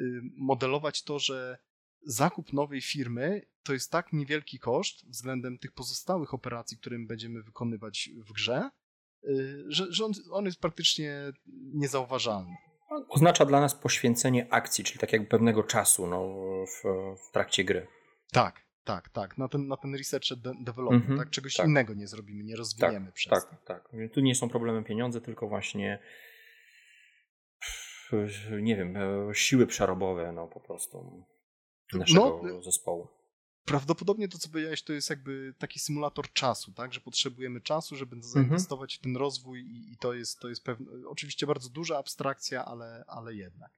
y, 0.00 0.20
modelować 0.36 1.02
to, 1.02 1.18
że 1.18 1.58
zakup 2.02 2.52
nowej 2.52 2.80
firmy 2.80 3.46
to 3.62 3.72
jest 3.72 3.90
tak 3.90 4.12
niewielki 4.12 4.58
koszt 4.58 5.06
względem 5.06 5.58
tych 5.58 5.72
pozostałych 5.72 6.34
operacji, 6.34 6.78
które 6.78 6.98
będziemy 6.98 7.42
wykonywać 7.42 8.10
w 8.16 8.32
grze, 8.32 8.70
że, 9.68 9.92
że 9.92 10.04
on, 10.04 10.12
on 10.30 10.44
jest 10.44 10.60
praktycznie 10.60 11.32
niezauważalny 11.74 12.56
oznacza 13.08 13.44
dla 13.44 13.60
nas 13.60 13.74
poświęcenie 13.74 14.46
akcji, 14.50 14.84
czyli 14.84 14.98
tak 14.98 15.12
jak 15.12 15.28
pewnego 15.28 15.62
czasu 15.62 16.06
no, 16.06 16.28
w, 16.66 16.82
w 17.28 17.32
trakcie 17.32 17.64
gry. 17.64 17.86
Tak, 18.32 18.60
tak, 18.84 19.08
tak. 19.08 19.38
Na 19.38 19.48
ten, 19.48 19.68
na 19.68 19.76
ten 19.76 19.94
research 19.94 20.28
development, 20.64 21.04
mm 21.04 21.16
-hmm, 21.16 21.18
tak? 21.18 21.30
Czegoś 21.30 21.54
tak. 21.54 21.66
innego 21.66 21.94
nie 21.94 22.06
zrobimy, 22.06 22.44
nie 22.44 22.56
rozwiniemy 22.56 23.06
tak, 23.06 23.14
przez 23.14 23.30
tak, 23.30 23.50
to. 23.50 23.56
Tak, 23.66 23.88
Tu 24.12 24.20
nie 24.20 24.34
są 24.34 24.48
problemem 24.48 24.84
pieniądze, 24.84 25.20
tylko 25.20 25.48
właśnie 25.48 25.98
nie 28.62 28.76
wiem, 28.76 28.96
e, 28.96 29.34
siły 29.34 29.66
przerobowe, 29.66 30.32
no 30.32 30.46
po 30.46 30.60
prostu 30.60 31.24
naszego 31.92 32.40
no, 32.42 32.62
zespołu. 32.62 33.08
Prawdopodobnie 33.66 34.28
to, 34.28 34.38
co 34.38 34.48
powiedziałeś, 34.48 34.82
to 34.82 34.92
jest 34.92 35.10
jakby 35.10 35.54
taki 35.58 35.78
symulator 35.78 36.32
czasu, 36.32 36.72
tak? 36.72 36.94
Że 36.94 37.00
potrzebujemy 37.00 37.60
czasu, 37.60 37.96
żeby 37.96 38.16
mhm. 38.16 38.32
zainwestować 38.32 38.94
w 38.94 38.98
ten 38.98 39.16
rozwój 39.16 39.60
i, 39.60 39.92
i, 39.92 39.96
to 39.96 40.14
jest, 40.14 40.38
to 40.38 40.48
jest 40.48 40.64
pewne, 40.64 41.08
oczywiście 41.08 41.46
bardzo 41.46 41.68
duża 41.68 41.98
abstrakcja, 41.98 42.64
ale, 42.64 43.04
ale 43.06 43.34
jednak. 43.34 43.70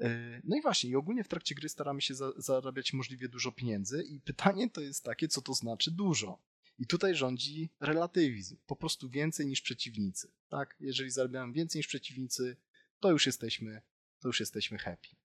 E, 0.00 0.40
no 0.44 0.56
i 0.56 0.62
właśnie, 0.62 0.90
i 0.90 0.96
ogólnie 0.96 1.24
w 1.24 1.28
trakcie 1.28 1.54
gry 1.54 1.68
staramy 1.68 2.02
się 2.02 2.14
za, 2.14 2.32
zarabiać 2.36 2.92
możliwie 2.92 3.28
dużo 3.28 3.52
pieniędzy 3.52 4.02
i 4.02 4.20
pytanie 4.20 4.70
to 4.70 4.80
jest 4.80 5.04
takie, 5.04 5.28
co 5.28 5.42
to 5.42 5.54
znaczy 5.54 5.90
dużo. 5.90 6.38
I 6.78 6.86
tutaj 6.86 7.14
rządzi 7.14 7.70
relatywizm, 7.80 8.56
po 8.66 8.76
prostu 8.76 9.08
więcej 9.08 9.46
niż 9.46 9.60
przeciwnicy, 9.60 10.30
tak? 10.48 10.76
Jeżeli 10.80 11.10
zarabiamy 11.10 11.52
więcej 11.52 11.78
niż 11.78 11.86
przeciwnicy, 11.86 12.56
to 13.00 13.10
już 13.10 13.26
jesteśmy, 13.26 13.82
to 14.20 14.28
już 14.28 14.40
jesteśmy 14.40 14.78
happy. 14.78 15.19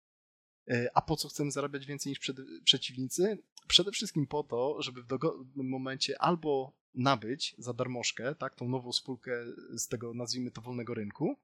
E, 0.70 0.90
a 0.94 1.02
po 1.02 1.16
co 1.16 1.28
chcemy 1.28 1.50
zarabiać 1.50 1.86
więcej 1.86 2.10
niż 2.10 2.18
przed, 2.18 2.36
przeciwnicy? 2.64 3.38
Przede 3.68 3.90
wszystkim 3.90 4.26
po 4.26 4.42
to, 4.42 4.82
żeby 4.82 5.02
w 5.02 5.06
dogodnym 5.06 5.68
momencie 5.68 6.22
albo 6.22 6.72
nabyć 6.94 7.54
za 7.58 7.72
darmożkę, 7.72 8.34
tak, 8.34 8.54
tą 8.54 8.68
nową 8.68 8.92
spółkę 8.92 9.44
z 9.74 9.88
tego, 9.88 10.14
nazwijmy 10.14 10.50
to, 10.50 10.60
wolnego 10.60 10.94
rynku, 10.94 11.36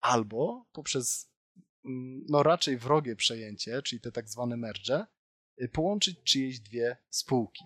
albo 0.00 0.66
poprzez 0.72 1.30
mm, 1.84 2.24
no 2.28 2.42
raczej 2.42 2.78
wrogie 2.78 3.16
przejęcie, 3.16 3.82
czyli 3.82 4.00
te 4.00 4.12
tak 4.12 4.28
zwane 4.28 4.56
merge, 4.56 5.06
y, 5.62 5.68
połączyć 5.68 6.22
czyjeś 6.24 6.60
dwie 6.60 6.96
spółki. 7.10 7.64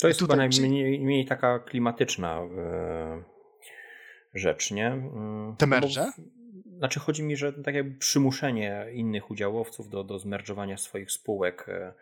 To 0.00 0.08
jest 0.08 0.20
chyba 0.20 0.36
najmniej 0.36 1.26
taka 1.26 1.58
klimatyczna 1.58 2.40
e, 2.40 3.24
rzecz, 4.34 4.70
nie? 4.70 4.86
Mm, 4.86 5.56
te 5.56 5.66
merge? 5.66 6.12
Znaczy 6.78 7.00
chodzi 7.00 7.22
mi, 7.22 7.36
że 7.36 7.52
tak 7.52 7.74
jakby 7.74 7.98
przymuszenie 7.98 8.86
innych 8.92 9.30
udziałowców 9.30 9.88
do, 9.88 10.04
do 10.04 10.18
zmerdżowania 10.18 10.76
swoich 10.76 11.12
spółek 11.12 11.68
e, 11.68 11.92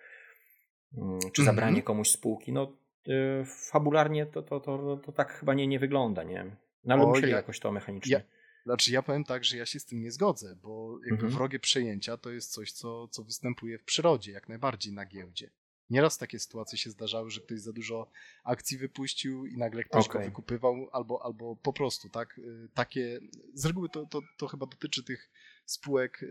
mm, 0.99 1.21
czy 1.21 1.43
mhm. 1.43 1.57
zabranie 1.57 1.83
komuś 1.83 2.11
spółki, 2.11 2.52
no 2.52 2.73
e, 3.09 3.45
fabularnie 3.45 4.26
to, 4.26 4.43
to, 4.43 4.61
to, 4.61 4.97
to 4.97 5.12
tak 5.12 5.33
chyba 5.33 5.54
nie, 5.54 5.66
nie 5.66 5.78
wygląda, 5.78 6.23
nie? 6.23 6.57
No 6.85 6.95
ale 6.95 7.02
o, 7.02 7.07
musieli 7.07 7.31
ja, 7.31 7.37
jakoś 7.37 7.61
to 7.61 7.73
mechanicznie. 7.73 8.12
Ja, 8.12 8.23
znaczy 8.64 8.93
ja 8.93 9.02
powiem 9.02 9.25
tak, 9.25 9.45
że 9.45 9.57
ja 9.57 9.66
się 9.66 9.81
z 9.81 9.85
tym 9.85 10.00
nie 10.00 10.11
zgodzę, 10.11 10.57
bo 10.62 10.99
jakby 10.99 11.14
mhm. 11.14 11.33
wrogie 11.33 11.59
przejęcia 11.59 12.16
to 12.16 12.31
jest 12.31 12.52
coś, 12.52 12.73
co, 12.73 13.09
co 13.09 13.25
występuje 13.25 13.78
w 13.78 13.85
przyrodzie, 13.85 14.33
jak 14.33 14.49
najbardziej 14.49 14.93
na 14.93 15.07
giełdzie. 15.07 15.50
Nieraz 15.90 16.18
takie 16.18 16.38
sytuacje 16.38 16.78
się 16.78 16.90
zdarzały, 16.90 17.30
że 17.30 17.40
ktoś 17.40 17.60
za 17.60 17.72
dużo 17.72 18.10
akcji 18.44 18.78
wypuścił 18.78 19.46
i 19.46 19.56
nagle 19.56 19.84
ktoś 19.84 20.06
okay. 20.06 20.22
go 20.22 20.28
wykupywał, 20.28 20.88
albo, 20.92 21.24
albo 21.24 21.56
po 21.56 21.72
prostu, 21.72 22.08
tak? 22.08 22.38
Y, 22.38 22.68
takie, 22.74 23.20
z 23.54 23.66
reguły 23.66 23.88
to, 23.88 24.06
to, 24.06 24.20
to 24.36 24.46
chyba 24.46 24.66
dotyczy 24.66 25.04
tych 25.04 25.30
spółek 25.66 26.24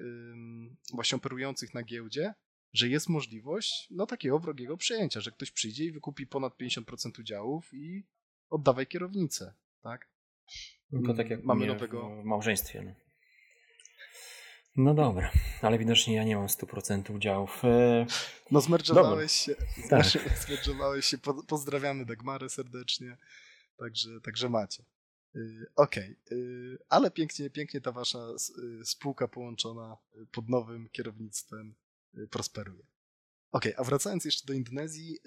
właśnie 0.93 1.15
operujących 1.15 1.73
na 1.73 1.83
giełdzie, 1.83 2.33
że 2.73 2.89
jest 2.89 3.09
możliwość 3.09 3.87
no 3.91 4.05
takiego 4.05 4.39
wrogiego 4.39 4.77
przejęcia, 4.77 5.21
że 5.21 5.31
ktoś 5.31 5.51
przyjdzie 5.51 5.85
i 5.85 5.91
wykupi 5.91 6.27
ponad 6.27 6.57
50% 6.57 7.19
udziałów 7.19 7.73
i 7.73 8.03
oddawaj 8.49 8.87
kierownicę, 8.87 9.53
tak? 9.81 10.09
No 10.91 11.01
to 11.07 11.13
tak 11.13 11.29
jak 11.29 11.43
mamy 11.43 11.65
nowego 11.65 12.21
w 12.21 12.23
małżeństwie. 12.23 12.81
No. 12.81 13.02
No 14.75 14.93
dobra, 14.93 15.31
ale 15.61 15.77
widocznie 15.79 16.15
ja 16.15 16.23
nie 16.23 16.35
mam 16.35 16.47
100% 16.47 17.15
udziałów. 17.15 17.65
E, 17.65 18.05
no 18.51 18.61
zmerdżowałeś 18.61 19.31
się, 19.31 19.55
tak. 19.89 20.05
zmerdżowałeś 20.47 21.05
się, 21.05 21.17
pozdrawiamy 21.47 22.05
Dagmarę 22.05 22.49
serdecznie. 22.49 23.17
Także, 23.77 24.21
także 24.21 24.49
macie. 24.49 24.83
Okej, 25.75 26.15
okay. 26.25 26.77
ale 26.89 27.11
pięknie, 27.11 27.49
pięknie 27.49 27.81
ta 27.81 27.91
wasza 27.91 28.19
spółka 28.83 29.27
połączona 29.27 29.97
pod 30.31 30.49
nowym 30.49 30.89
kierownictwem 30.89 31.75
prosperuje. 32.29 32.83
Okej, 33.51 33.73
okay, 33.73 33.77
a 33.77 33.83
wracając 33.83 34.25
jeszcze 34.25 34.47
do 34.47 34.53
Indonezji, 34.53 35.17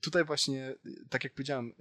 tutaj 0.00 0.24
właśnie, 0.24 0.74
tak 1.10 1.24
jak 1.24 1.32
powiedziałem, 1.32 1.72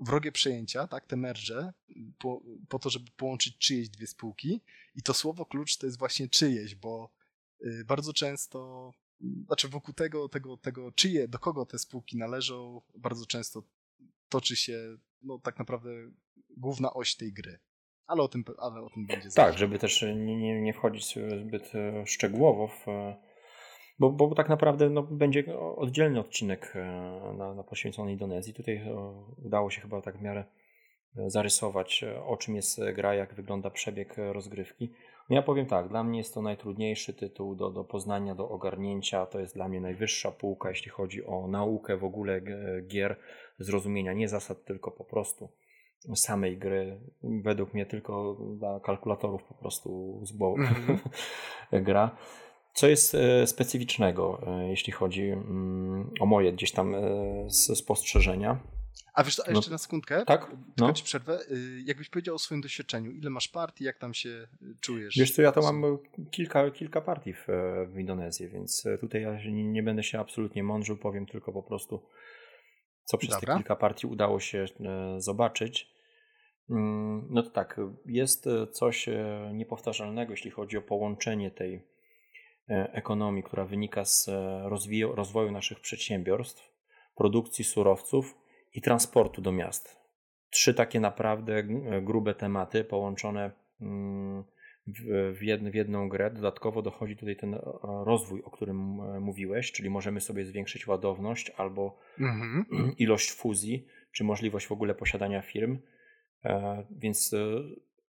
wrogie 0.00 0.32
przejęcia, 0.32 0.86
tak, 0.86 1.06
te 1.06 1.16
merge, 1.16 1.72
po, 2.18 2.42
po 2.68 2.78
to, 2.78 2.90
żeby 2.90 3.10
połączyć 3.16 3.58
czyjeś 3.58 3.88
dwie 3.88 4.06
spółki 4.06 4.60
i 4.96 5.02
to 5.02 5.14
słowo 5.14 5.46
klucz 5.46 5.76
to 5.76 5.86
jest 5.86 5.98
właśnie 5.98 6.28
czyjeś, 6.28 6.74
bo 6.74 7.10
bardzo 7.86 8.12
często 8.12 8.90
znaczy 9.46 9.68
wokół 9.68 9.94
tego, 9.94 10.28
tego, 10.28 10.56
tego, 10.56 10.92
czyje, 10.92 11.28
do 11.28 11.38
kogo 11.38 11.66
te 11.66 11.78
spółki 11.78 12.16
należą, 12.16 12.80
bardzo 12.94 13.26
często 13.26 13.62
toczy 14.28 14.56
się 14.56 14.96
no, 15.22 15.38
tak 15.38 15.58
naprawdę 15.58 15.90
główna 16.56 16.94
oś 16.94 17.16
tej 17.16 17.32
gry. 17.32 17.58
Ale 18.06 18.22
o 18.22 18.28
tym, 18.28 18.44
ale 18.58 18.82
o 18.82 18.90
tym 18.90 19.06
będzie 19.06 19.30
Tak, 19.30 19.58
żeby 19.58 19.78
też 19.78 20.02
nie, 20.02 20.36
nie, 20.36 20.60
nie 20.60 20.74
wchodzić 20.74 21.18
zbyt 21.46 21.74
e, 21.74 22.06
szczegółowo 22.06 22.68
w, 22.68 22.86
bo, 23.98 24.10
bo 24.10 24.34
tak 24.34 24.48
naprawdę 24.48 24.90
no, 24.90 25.02
będzie 25.02 25.58
oddzielny 25.58 26.20
odcinek 26.20 26.72
e, 26.76 26.84
na, 27.38 27.54
na 27.54 27.64
poświęcony 27.64 28.12
Indonezji. 28.12 28.54
Tutaj 28.54 28.76
e, 28.76 28.94
udało 29.44 29.70
się 29.70 29.80
chyba 29.80 30.02
tak 30.02 30.18
w 30.18 30.22
miarę 30.22 30.44
zarysować, 31.26 32.04
o 32.26 32.36
czym 32.36 32.56
jest 32.56 32.80
gra, 32.94 33.14
jak 33.14 33.34
wygląda 33.34 33.70
przebieg 33.70 34.14
rozgrywki. 34.32 34.92
No 35.30 35.36
ja 35.36 35.42
powiem 35.42 35.66
tak, 35.66 35.88
dla 35.88 36.04
mnie 36.04 36.18
jest 36.18 36.34
to 36.34 36.42
najtrudniejszy 36.42 37.14
tytuł 37.14 37.54
do, 37.54 37.70
do 37.70 37.84
poznania, 37.84 38.34
do 38.34 38.48
ogarnięcia. 38.48 39.26
To 39.26 39.40
jest 39.40 39.54
dla 39.54 39.68
mnie 39.68 39.80
najwyższa 39.80 40.30
półka, 40.30 40.68
jeśli 40.68 40.90
chodzi 40.90 41.26
o 41.26 41.48
naukę 41.48 41.96
w 41.96 42.04
ogóle 42.04 42.40
gier, 42.86 43.16
zrozumienia 43.58 44.12
nie 44.12 44.28
zasad, 44.28 44.64
tylko 44.64 44.90
po 44.90 45.04
prostu 45.04 45.48
samej 46.14 46.58
gry. 46.58 47.00
Według 47.22 47.74
mnie 47.74 47.86
tylko 47.86 48.36
dla 48.58 48.80
kalkulatorów 48.80 49.44
po 49.44 49.54
prostu 49.54 50.20
z 50.24 50.32
mm-hmm. 50.32 50.98
gra. 51.86 52.16
Co 52.74 52.88
jest 52.88 53.14
e, 53.14 53.46
specyficznego, 53.46 54.40
e, 54.46 54.68
jeśli 54.68 54.92
chodzi 54.92 55.22
mm, 55.22 56.10
o 56.20 56.26
moje 56.26 56.52
gdzieś 56.52 56.72
tam 56.72 56.94
e, 56.94 57.00
spostrzeżenia? 57.50 58.60
A 59.16 59.24
wiesz, 59.24 59.40
a 59.40 59.50
jeszcze 59.50 59.70
no, 59.70 59.74
na 59.74 59.78
sekundkę, 59.78 60.24
tak? 60.24 60.46
tylko 60.46 60.56
no. 60.78 60.92
ci 60.92 61.04
przerwę. 61.04 61.40
Y, 61.50 61.82
jakbyś 61.84 62.08
powiedział 62.08 62.34
o 62.34 62.38
swoim 62.38 62.60
doświadczeniu, 62.60 63.10
ile 63.10 63.30
masz 63.30 63.48
partii, 63.48 63.84
jak 63.84 63.98
tam 63.98 64.14
się 64.14 64.28
y, 64.62 64.76
czujesz? 64.80 65.16
Wiesz 65.18 65.32
co, 65.32 65.42
ja 65.42 65.52
to 65.52 65.60
mam 65.60 65.98
kilka, 66.30 66.70
kilka 66.70 67.00
partii 67.00 67.32
w, 67.32 67.46
w 67.88 67.98
Indonezji, 67.98 68.48
więc 68.48 68.84
tutaj 69.00 69.22
ja 69.22 69.38
nie, 69.50 69.82
będę 69.82 70.02
się 70.02 70.20
absolutnie 70.20 70.62
mądrzył, 70.62 70.96
powiem 70.96 71.26
tylko 71.26 71.52
po 71.52 71.62
prostu, 71.62 72.02
co 73.04 73.18
przez 73.18 73.30
Dobra. 73.30 73.54
te 73.54 73.58
kilka 73.58 73.76
partii 73.76 74.06
udało 74.06 74.40
się 74.40 74.64
zobaczyć. 75.18 75.96
Mm, 76.70 77.26
no 77.30 77.42
to 77.42 77.50
tak, 77.50 77.80
jest 78.06 78.44
coś 78.72 79.08
niepowtarzalnego, 79.52 80.30
jeśli 80.30 80.50
chodzi 80.50 80.76
o 80.76 80.82
połączenie 80.82 81.50
tej 81.50 81.82
ekonomii, 82.68 83.42
która 83.42 83.64
wynika 83.64 84.04
z 84.04 84.30
rozwoju 85.14 85.50
naszych 85.52 85.80
przedsiębiorstw, 85.80 86.72
produkcji 87.16 87.64
surowców 87.64 88.45
i 88.76 88.80
transportu 88.80 89.42
do 89.42 89.52
miast. 89.52 89.96
Trzy 90.50 90.74
takie 90.74 91.00
naprawdę 91.00 91.62
grube 92.02 92.34
tematy 92.34 92.84
połączone 92.84 93.50
mm, 93.80 94.44
w, 95.34 95.42
jedn, 95.42 95.70
w 95.70 95.74
jedną 95.74 96.08
grę. 96.08 96.30
Dodatkowo 96.30 96.82
dochodzi 96.82 97.16
tutaj 97.16 97.36
ten 97.36 97.54
e, 97.54 97.60
rozwój, 97.82 98.42
o 98.42 98.50
którym 98.50 99.00
e, 99.00 99.20
mówiłeś, 99.20 99.72
czyli 99.72 99.90
możemy 99.90 100.20
sobie 100.20 100.44
zwiększyć 100.44 100.86
ładowność 100.86 101.50
albo 101.50 101.98
mhm. 102.20 102.66
ilość 102.98 103.32
fuzji, 103.32 103.86
czy 104.12 104.24
możliwość 104.24 104.66
w 104.66 104.72
ogóle 104.72 104.94
posiadania 104.94 105.42
firm. 105.42 105.78
E, 106.44 106.84
więc 106.90 107.34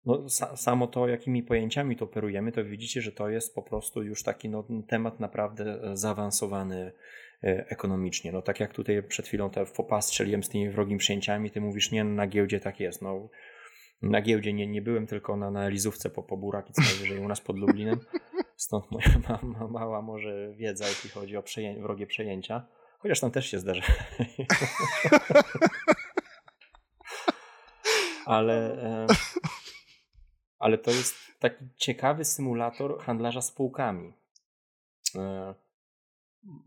no, 0.07 0.29
samo 0.57 0.87
to, 0.87 1.09
jakimi 1.09 1.43
pojęciami 1.43 1.97
to 1.97 2.05
operujemy, 2.05 2.53
to 2.53 2.65
widzicie, 2.65 3.03
że 3.03 3.13
to 3.13 3.29
jest 3.29 3.55
po 3.55 3.63
prostu 3.63 4.03
już 4.03 4.23
taki 4.23 4.49
no, 4.49 4.65
temat 4.89 5.21
naprawdę 5.21 5.81
zaawansowany 5.97 6.93
E, 6.93 6.93
ekonomicznie. 7.43 8.33
No 8.33 8.43
tak 8.43 8.61
jak 8.61 8.75
tutaj 8.75 9.03
przed 9.03 9.27
chwilą 9.27 9.51
te 9.51 9.67
fopa 9.67 10.01
strzeliłem 10.01 10.43
z 10.43 10.49
tymi 10.49 10.71
wrogimi 10.71 10.99
przyjęciami, 10.99 11.51
ty 11.51 11.61
mówisz, 11.61 11.91
nie, 11.91 12.05
na 12.05 12.27
giełdzie 12.27 12.61
tak 12.61 12.81
jest. 12.81 13.03
No, 13.03 13.29
na 14.03 14.23
giełdzie 14.23 14.53
nie, 14.53 14.67
nie 14.67 14.83
byłem, 14.83 15.07
tylko 15.07 15.37
na, 15.37 15.51
na 15.51 15.69
Lizówce 15.69 16.11
po, 16.11 16.23
po 16.23 16.37
Buraki, 16.37 16.73
co 16.73 16.83
najwyżej 16.83 17.19
u 17.19 17.29
nas 17.29 17.41
pod 17.41 17.59
Lublinem. 17.59 18.01
Stąd 18.57 18.91
moja 18.91 19.19
ma, 19.29 19.39
ma, 19.43 19.67
mała 19.69 20.03
może 20.03 20.55
wiedza, 20.55 20.89
jeśli 20.89 21.11
chodzi 21.11 21.37
o 21.37 21.43
przeję 21.43 21.83
wrogie 21.83 22.07
przejęcia. 22.07 22.67
Chociaż 22.99 23.21
tam 23.21 23.31
też 23.31 23.51
się 23.51 23.59
zdarza. 23.59 23.83
ale, 28.27 28.83
e, 28.83 29.07
ale 30.59 30.79
to 30.79 30.91
jest 30.91 31.15
taki 31.39 31.65
ciekawy 31.77 32.25
symulator 32.25 32.99
handlarza 32.99 33.43
spółkami. 33.43 34.13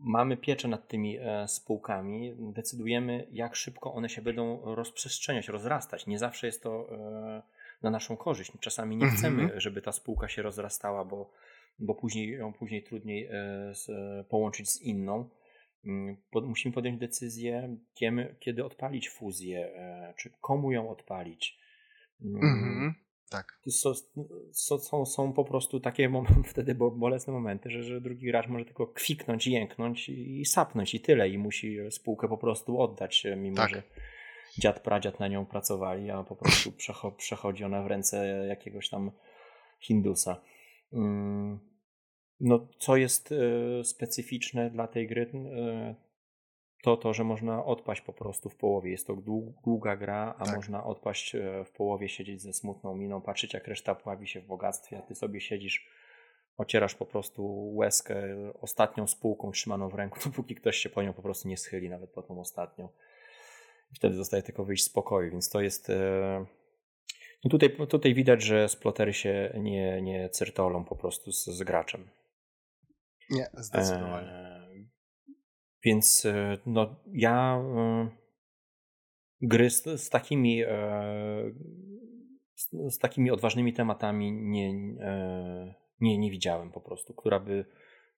Mamy 0.00 0.36
pieczę 0.36 0.68
nad 0.68 0.88
tymi 0.88 1.18
e, 1.18 1.48
spółkami, 1.48 2.34
decydujemy, 2.38 3.26
jak 3.30 3.56
szybko 3.56 3.94
one 3.94 4.08
się 4.08 4.22
będą 4.22 4.74
rozprzestrzeniać, 4.74 5.48
rozrastać. 5.48 6.06
Nie 6.06 6.18
zawsze 6.18 6.46
jest 6.46 6.62
to 6.62 6.88
e, 6.92 7.42
na 7.82 7.90
naszą 7.90 8.16
korzyść. 8.16 8.52
Czasami 8.60 8.96
nie 8.96 9.06
chcemy, 9.06 9.42
mhm. 9.42 9.60
żeby 9.60 9.82
ta 9.82 9.92
spółka 9.92 10.28
się 10.28 10.42
rozrastała, 10.42 11.04
bo, 11.04 11.30
bo 11.78 11.94
później 11.94 12.28
ją 12.28 12.52
później 12.52 12.82
trudniej 12.82 13.26
e, 13.26 13.74
połączyć 14.28 14.70
z 14.70 14.82
inną. 14.82 15.28
Mm, 15.84 16.16
musimy 16.32 16.74
podjąć 16.74 17.00
decyzję, 17.00 17.76
kiedy 18.40 18.64
odpalić 18.64 19.10
fuzję, 19.10 19.70
czy 20.16 20.30
komu 20.40 20.72
ją 20.72 20.90
odpalić. 20.90 21.58
Mm, 22.22 22.36
mhm. 22.36 22.94
Tak. 23.34 23.58
So, 23.68 23.94
so, 24.52 24.78
są, 24.78 25.06
są 25.06 25.32
po 25.32 25.44
prostu 25.44 25.80
takie 25.80 26.10
wtedy 26.52 26.74
bolesne 26.74 27.32
momenty, 27.32 27.70
że, 27.70 27.82
że 27.82 28.00
drugi 28.00 28.26
gracz 28.26 28.48
może 28.48 28.64
tylko 28.64 28.86
kwiknąć, 28.86 29.46
jęknąć 29.46 30.08
i 30.08 30.44
sapnąć 30.44 30.94
i 30.94 31.00
tyle 31.00 31.28
i 31.28 31.38
musi 31.38 31.78
spółkę 31.90 32.28
po 32.28 32.38
prostu 32.38 32.80
oddać, 32.80 33.26
mimo 33.36 33.56
tak. 33.56 33.70
że 33.70 33.82
dziad, 34.58 34.80
pradziad 34.80 35.20
na 35.20 35.28
nią 35.28 35.46
pracowali, 35.46 36.10
a 36.10 36.22
po 36.22 36.36
prostu 36.36 36.72
przechodzi 37.16 37.64
ona 37.64 37.82
w 37.82 37.86
ręce 37.86 38.46
jakiegoś 38.48 38.88
tam 38.88 39.10
Hindusa. 39.80 40.40
Mm, 40.92 41.58
no, 42.40 42.68
co 42.78 42.96
jest 42.96 43.32
e, 43.32 43.84
specyficzne 43.84 44.70
dla 44.70 44.86
tej 44.88 45.08
gry, 45.08 45.30
e, 45.34 45.94
to 46.84 46.96
to, 46.96 47.14
że 47.14 47.24
można 47.24 47.64
odpaść 47.64 48.00
po 48.00 48.12
prostu 48.12 48.48
w 48.48 48.56
połowie. 48.56 48.90
Jest 48.90 49.06
to 49.06 49.16
długa 49.64 49.96
gra, 49.96 50.34
a 50.38 50.44
tak. 50.44 50.56
można 50.56 50.84
odpaść 50.84 51.34
e, 51.34 51.64
w 51.64 51.70
połowie, 51.70 52.08
siedzieć 52.08 52.42
ze 52.42 52.52
smutną 52.52 52.94
miną, 52.96 53.20
patrzeć 53.20 53.54
jak 53.54 53.68
reszta 53.68 53.94
pławi 53.94 54.28
się 54.28 54.40
w 54.40 54.46
bogactwie, 54.46 54.98
a 54.98 55.02
ty 55.02 55.14
sobie 55.14 55.40
siedzisz, 55.40 55.88
ocierasz 56.56 56.94
po 56.94 57.06
prostu 57.06 57.72
łezkę 57.74 58.16
ostatnią 58.60 59.06
spółką 59.06 59.50
trzymaną 59.50 59.88
w 59.88 59.94
ręku, 59.94 60.18
dopóki 60.24 60.54
ktoś 60.54 60.76
się 60.76 60.88
po 60.88 61.02
nią 61.02 61.12
po 61.12 61.22
prostu 61.22 61.48
nie 61.48 61.56
schyli, 61.56 61.88
nawet 61.88 62.10
po 62.10 62.22
tą 62.22 62.40
ostatnią. 62.40 62.88
I 63.92 63.96
wtedy 63.96 64.14
zostaje 64.14 64.42
tylko 64.42 64.64
wyjść 64.64 64.84
z 64.84 64.88
pokoju, 64.88 65.30
więc 65.30 65.50
to 65.50 65.60
jest... 65.60 65.90
E, 65.90 66.44
no 67.44 67.50
tutaj, 67.50 67.76
tutaj 67.88 68.14
widać, 68.14 68.42
że 68.42 68.68
splotery 68.68 69.12
się 69.12 69.52
nie, 69.60 70.02
nie 70.02 70.28
cyrtolą 70.28 70.84
po 70.84 70.96
prostu 70.96 71.32
z, 71.32 71.44
z 71.44 71.62
graczem. 71.62 72.08
Nie, 73.30 73.50
zdecydowanie. 73.54 74.28
E 74.28 74.53
więc 75.84 76.26
e, 76.26 76.58
no, 76.66 76.96
ja 77.12 77.56
e, 77.56 78.08
gry 79.40 79.70
z, 79.70 80.00
z 80.00 80.10
takimi 80.10 80.62
e, 80.62 80.70
z, 82.54 82.70
z, 82.94 82.98
takimi 82.98 83.30
odważnymi 83.30 83.72
tematami 83.72 84.32
nie, 84.32 84.72
nie, 86.00 86.18
nie 86.18 86.30
widziałem 86.30 86.70
po 86.70 86.80
prostu, 86.80 87.14
która 87.14 87.40
by 87.40 87.64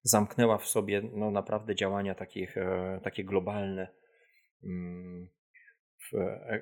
zamknęła 0.03 0.59
w 0.59 0.67
sobie 0.67 1.03
no, 1.13 1.31
naprawdę 1.31 1.75
działania 1.75 2.15
takich, 2.15 2.57
takie 3.03 3.25
globalne 3.25 3.89
mm, 4.65 5.29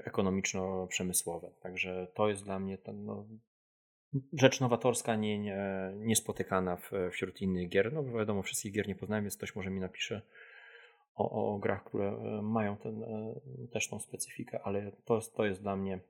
ekonomiczno-przemysłowe. 0.05 1.51
Także 1.63 2.07
to 2.15 2.29
jest 2.29 2.45
dla 2.45 2.59
mnie 2.59 2.79
no, 2.95 3.27
rzecz 4.33 4.61
nowatorska, 4.61 5.17
nie, 5.17 5.39
nie, 5.39 5.59
niespotykana 5.97 6.77
w, 6.77 6.91
wśród 7.13 7.43
innych 7.43 7.69
gier. 7.69 7.93
No 7.93 8.05
wiadomo, 8.05 8.43
wszystkich 8.43 8.73
gier 8.73 8.89
nie 8.89 8.95
poznałem, 8.95 9.25
więc 9.25 9.37
ktoś 9.37 9.57
może 9.57 9.71
mi 9.71 9.81
napisze 9.81 10.23
o, 11.15 11.55
o 11.55 11.59
grach, 11.59 11.85
które 11.85 12.09
e, 12.09 12.43
mają 12.43 12.77
ten, 12.77 13.03
e, 13.03 13.35
też 13.73 13.89
tą 13.89 14.01
specyfikę, 14.01 14.61
ale 14.65 14.93
to 15.05 15.17
jest, 15.17 15.35
to 15.35 15.45
jest 15.47 15.63
dla 15.63 15.77
mnie 15.77 16.01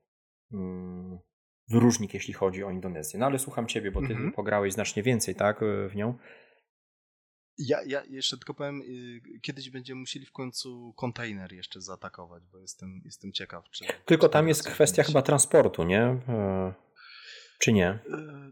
mm, 0.52 1.18
wyróżnik, 1.68 2.14
jeśli 2.14 2.34
chodzi 2.34 2.64
o 2.64 2.70
Indonezję. 2.70 3.20
No 3.20 3.26
ale 3.26 3.38
słucham 3.38 3.66
Ciebie, 3.66 3.90
bo 3.90 4.00
Ty 4.00 4.12
mhm. 4.12 4.32
pograłeś 4.32 4.72
znacznie 4.72 5.02
więcej, 5.02 5.34
tak, 5.34 5.62
e, 5.62 5.88
w 5.88 5.96
nią. 5.96 6.14
Ja, 7.58 7.78
ja 7.86 8.02
jeszcze 8.10 8.36
tylko 8.36 8.54
powiem, 8.54 8.82
y, 8.82 9.40
kiedyś 9.40 9.70
będziemy 9.70 10.00
musieli 10.00 10.26
w 10.26 10.32
końcu 10.32 10.94
kontener 10.96 11.52
jeszcze 11.52 11.80
zaatakować, 11.80 12.42
bo 12.52 12.58
jestem, 12.58 13.00
jestem 13.04 13.32
ciekaw. 13.32 13.64
Czy, 13.70 13.84
tylko 14.04 14.28
tam 14.28 14.48
jest 14.48 14.68
kwestia 14.68 15.02
chyba 15.02 15.22
transportu, 15.22 15.84
nie? 15.84 16.16
Czy 17.58 17.72
nie? 17.72 17.98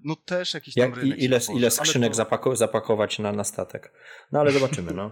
No 0.04 0.16
też 0.16 0.54
jakiś 0.54 0.74
tam 0.74 0.90
Jak, 0.90 0.96
rynek. 0.96 1.18
Ile, 1.18 1.40
ile 1.54 1.70
skrzynek 1.70 2.12
to... 2.12 2.34
zapakować 2.54 3.18
na, 3.18 3.32
na 3.32 3.44
statek? 3.44 3.92
No 4.32 4.40
ale 4.40 4.52
zobaczymy, 4.52 4.92
no. 4.92 5.10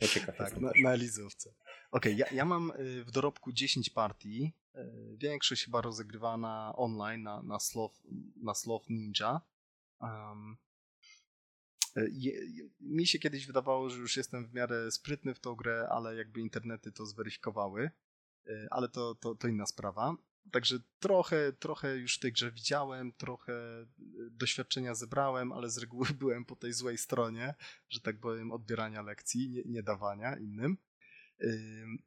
Ja 0.00 0.08
ciekaw 0.08 0.36
tak, 0.36 0.60
na, 0.60 0.70
na 0.82 0.92
Elizówce. 0.92 1.50
Okej, 1.90 2.12
okay, 2.12 2.14
ja, 2.14 2.26
ja 2.36 2.44
mam 2.44 2.70
y, 2.70 3.04
w 3.04 3.10
dorobku 3.10 3.52
10 3.52 3.90
partii. 3.90 4.52
Większość 5.16 5.64
chyba 5.64 5.80
rozegrywana 5.80 6.72
online 6.76 7.22
na, 7.22 7.42
na, 7.42 7.58
Sloth, 7.58 8.00
na 8.36 8.54
Sloth 8.54 8.90
Ninja. 8.90 9.40
Um, 10.00 10.56
je, 12.10 12.32
mi 12.80 13.06
się 13.06 13.18
kiedyś 13.18 13.46
wydawało, 13.46 13.90
że 13.90 14.00
już 14.00 14.16
jestem 14.16 14.46
w 14.46 14.54
miarę 14.54 14.90
sprytny 14.90 15.34
w 15.34 15.40
tą 15.40 15.54
grę, 15.54 15.88
ale 15.90 16.16
jakby 16.16 16.40
internety 16.40 16.92
to 16.92 17.06
zweryfikowały. 17.06 17.90
Ale 18.70 18.88
to, 18.88 19.14
to, 19.14 19.34
to 19.34 19.48
inna 19.48 19.66
sprawa. 19.66 20.16
Także 20.52 20.78
trochę, 20.98 21.52
trochę 21.52 21.96
już 21.96 22.16
w 22.16 22.20
tej 22.20 22.32
grze 22.32 22.52
widziałem, 22.52 23.12
trochę 23.12 23.86
doświadczenia 24.30 24.94
zebrałem, 24.94 25.52
ale 25.52 25.70
z 25.70 25.78
reguły 25.78 26.06
byłem 26.18 26.44
po 26.44 26.56
tej 26.56 26.72
złej 26.72 26.98
stronie, 26.98 27.54
że 27.88 28.00
tak 28.00 28.20
powiem, 28.20 28.52
odbierania 28.52 29.02
lekcji, 29.02 29.50
nie, 29.50 29.62
nie 29.66 29.82
dawania 29.82 30.36
innym. 30.36 30.76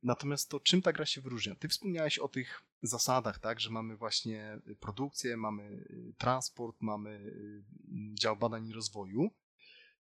Natomiast 0.03 0.49
to 0.49 0.59
czym 0.59 0.81
ta 0.81 0.93
gra 0.93 1.05
się 1.05 1.21
wyróżnia? 1.21 1.55
Ty 1.55 1.67
wspomniałeś 1.67 2.19
o 2.19 2.27
tych 2.27 2.63
zasadach, 2.81 3.39
tak, 3.39 3.59
że 3.59 3.69
mamy 3.69 3.97
właśnie 3.97 4.59
produkcję, 4.79 5.37
mamy 5.37 5.63
y, 5.63 6.13
transport, 6.17 6.81
mamy 6.81 7.09
y, 7.09 7.63
dział 8.13 8.37
badań 8.37 8.67
i 8.67 8.73
rozwoju. 8.73 9.31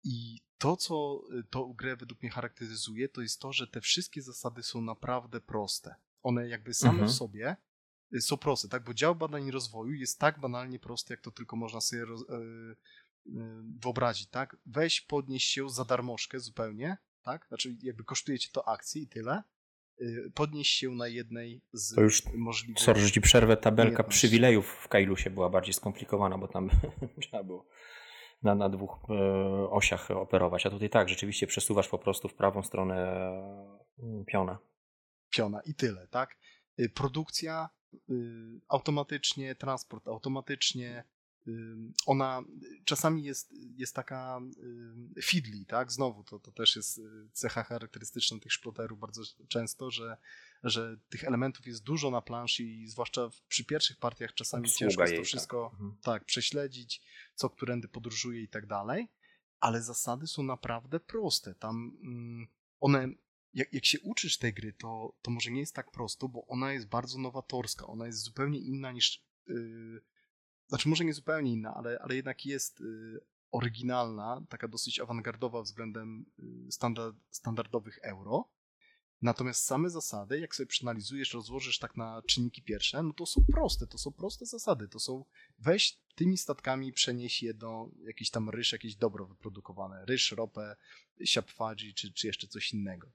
I 0.05 0.41
to, 0.59 0.77
co 0.77 1.23
y, 1.41 1.45
tą 1.45 1.73
grę 1.73 1.97
według 1.97 2.23
mnie 2.23 2.31
charakteryzuje, 2.31 3.09
to 3.09 3.21
jest 3.21 3.41
to, 3.41 3.53
że 3.53 3.67
te 3.67 3.81
wszystkie 3.81 4.23
zasady 4.23 4.63
są 4.63 4.81
naprawdę 4.81 5.41
proste. 5.41 5.95
One 6.23 6.49
jakby 6.49 6.75
same 6.75 6.93
mhm. 6.93 7.09
w 7.09 7.13
sobie 7.13 7.57
są 8.21 8.37
proste, 8.37 8.69
tak? 8.69 8.85
Bo 8.85 8.95
dział 8.95 9.15
badań 9.15 9.47
i 9.47 9.51
rozwoju 9.51 9.95
jest 9.95 10.19
tak 10.19 10.41
banalnie 10.41 10.79
prosty, 10.79 11.13
jak 11.13 11.21
to 11.21 11.31
tylko 11.31 11.57
można 11.57 11.81
sobie 11.81 12.05
roz, 12.05 12.25
wyobrazić, 13.83 14.29
tak? 14.29 14.57
Weź, 14.67 15.01
podnieś 15.01 15.45
się 15.45 15.69
za 15.69 15.85
darmożkę 15.85 16.41
zupełnie, 16.41 16.97
tak? 17.23 17.47
Znaczy 17.49 17.77
jakby 17.83 18.05
kosztuje 18.05 18.39
cię 18.39 18.49
to 18.53 18.69
akcji 18.69 19.03
i 19.03 19.09
tyle. 19.09 19.43
Y, 20.01 20.33
podnieś 20.35 20.69
się 20.69 20.91
na 20.91 21.09
jednej 21.09 21.63
z 21.73 21.95
to 21.95 22.01
już, 22.01 22.23
możliwych... 22.35 22.83
Sorry, 22.83 23.01
że 23.01 23.11
ci 23.11 23.21
przerwę, 23.21 23.57
tabelka 23.57 24.05
przywilejów 24.05 24.67
w 24.67 24.89
Kailusie 24.89 25.31
była 25.31 25.51
bardziej 25.51 25.75
skomplikowana, 25.75 26.39
bo 26.39 26.49
tam 26.49 26.71
trzeba 27.23 27.43
było 27.43 27.67
na, 28.43 28.55
na 28.55 28.69
dwóch 28.69 28.99
e, 29.11 29.15
osiach 29.71 30.11
operować, 30.11 30.67
a 30.67 30.71
tutaj 30.71 30.91
tak, 30.91 31.09
rzeczywiście 31.09 31.47
przesuwasz 31.47 31.89
po 31.89 31.99
prostu 31.99 32.29
w 32.29 32.35
prawą 32.35 32.63
stronę 32.63 32.95
e, 33.99 34.25
piona. 34.27 34.59
Piona 35.31 35.61
i 35.67 35.75
tyle, 35.75 36.09
tak? 36.09 36.39
Y, 36.81 36.89
produkcja 36.89 37.69
y, 37.69 37.82
automatycznie, 38.69 39.55
transport 39.55 40.09
automatycznie, 40.09 41.05
ona 42.07 42.43
czasami 42.85 43.25
jest, 43.25 43.53
jest 43.77 43.95
taka 43.95 44.41
fiddly, 45.23 45.65
tak? 45.65 45.93
Znowu, 45.93 46.25
to, 46.25 46.39
to 46.39 46.53
też 46.53 46.77
jest 46.77 46.99
y, 46.99 47.03
cecha 47.33 47.63
charakterystyczna 47.63 48.39
tych 48.39 48.53
szploterów 48.53 48.99
bardzo 48.99 49.23
często, 49.49 49.91
że, 49.91 50.17
że 50.63 50.97
tych 51.09 51.25
elementów 51.25 51.67
jest 51.67 51.83
dużo 51.83 52.11
na 52.11 52.23
planszy 52.23 52.63
i 52.63 52.89
zwłaszcza 52.89 53.31
przy 53.49 53.65
pierwszych 53.65 53.97
partiach 53.99 54.35
czasami 54.35 54.65
Obsługa 54.65 54.79
ciężko 54.79 55.03
jest 55.03 55.15
to 55.15 55.21
tak. 55.21 55.27
wszystko 55.27 55.77
tak. 55.79 56.05
tak, 56.05 56.25
prześledzić, 56.25 57.03
co 57.35 57.51
którędy 57.51 57.89
podróżuje 57.89 58.43
i 58.43 58.49
tak 58.49 58.67
dalej, 58.67 59.09
ale 59.61 59.83
zasady 59.83 60.27
są 60.27 60.43
naprawdę 60.43 61.01
proste. 61.01 61.55
Tam 61.55 61.97
one 62.81 63.09
jak, 63.55 63.73
jak 63.73 63.85
się 63.85 64.01
uczysz 64.01 64.39
tej 64.39 64.55
gry, 64.55 64.73
to, 64.73 65.17
to 65.23 65.31
może 65.31 65.51
nie 65.51 65.61
jest 65.61 65.75
tak 65.75 65.91
prosto, 65.91 66.29
bo 66.29 66.47
ona 66.47 66.73
jest 66.73 66.89
bardzo 66.89 67.19
nowatorska. 67.19 67.87
Ona 67.87 68.07
jest 68.07 68.19
zupełnie 68.19 68.59
inna 68.59 68.93
niż 68.93 69.25
yy, 69.47 70.03
znaczy 70.69 70.89
może 70.89 71.05
nie 71.05 71.15
zupełnie 71.15 71.53
inna, 71.53 71.75
ale, 71.75 71.99
ale 72.03 72.17
jednak 72.17 72.47
jest 72.47 72.81
y, 72.81 73.21
oryginalna, 73.51 74.43
taka 74.49 74.69
dosyć 74.69 75.01
awangardowa 75.01 75.63
względem 75.63 76.27
y, 76.69 76.73
standard, 76.73 77.17
standardowych 77.31 77.99
euro. 78.03 78.51
Natomiast 79.23 79.65
same 79.65 79.91
zasady, 79.91 80.41
jak 80.41 80.55
sobie 80.55 80.67
przeanalizujesz, 80.67 81.35
rozłożysz 81.35 81.79
tak 81.79 81.97
na 81.97 82.23
czynniki 82.27 82.63
pierwsze, 82.63 83.03
no 83.03 83.13
to 83.13 83.27
są 83.27 83.45
proste, 83.53 83.87
to 83.87 83.99
są 83.99 84.13
proste 84.13 84.47
zasady. 84.47 84.89
To 84.89 85.01
są 85.01 85.25
weź 85.59 85.99
tymi 86.15 86.39
statkami, 86.39 86.93
przenieś 86.93 87.43
je 87.43 87.55
do 87.55 87.91
jakiś 88.05 88.31
tam 88.31 88.51
ryż, 88.51 88.73
jakieś 88.73 88.97
dobro 88.97 89.27
wyprodukowane. 89.27 90.05
Ryż, 90.07 90.33
ropę, 90.33 90.77
siapfadzi 91.25 91.95
czy, 91.95 92.13
czy 92.13 92.27
jeszcze 92.27 92.49
coś 92.49 92.73
innego. 92.73 93.13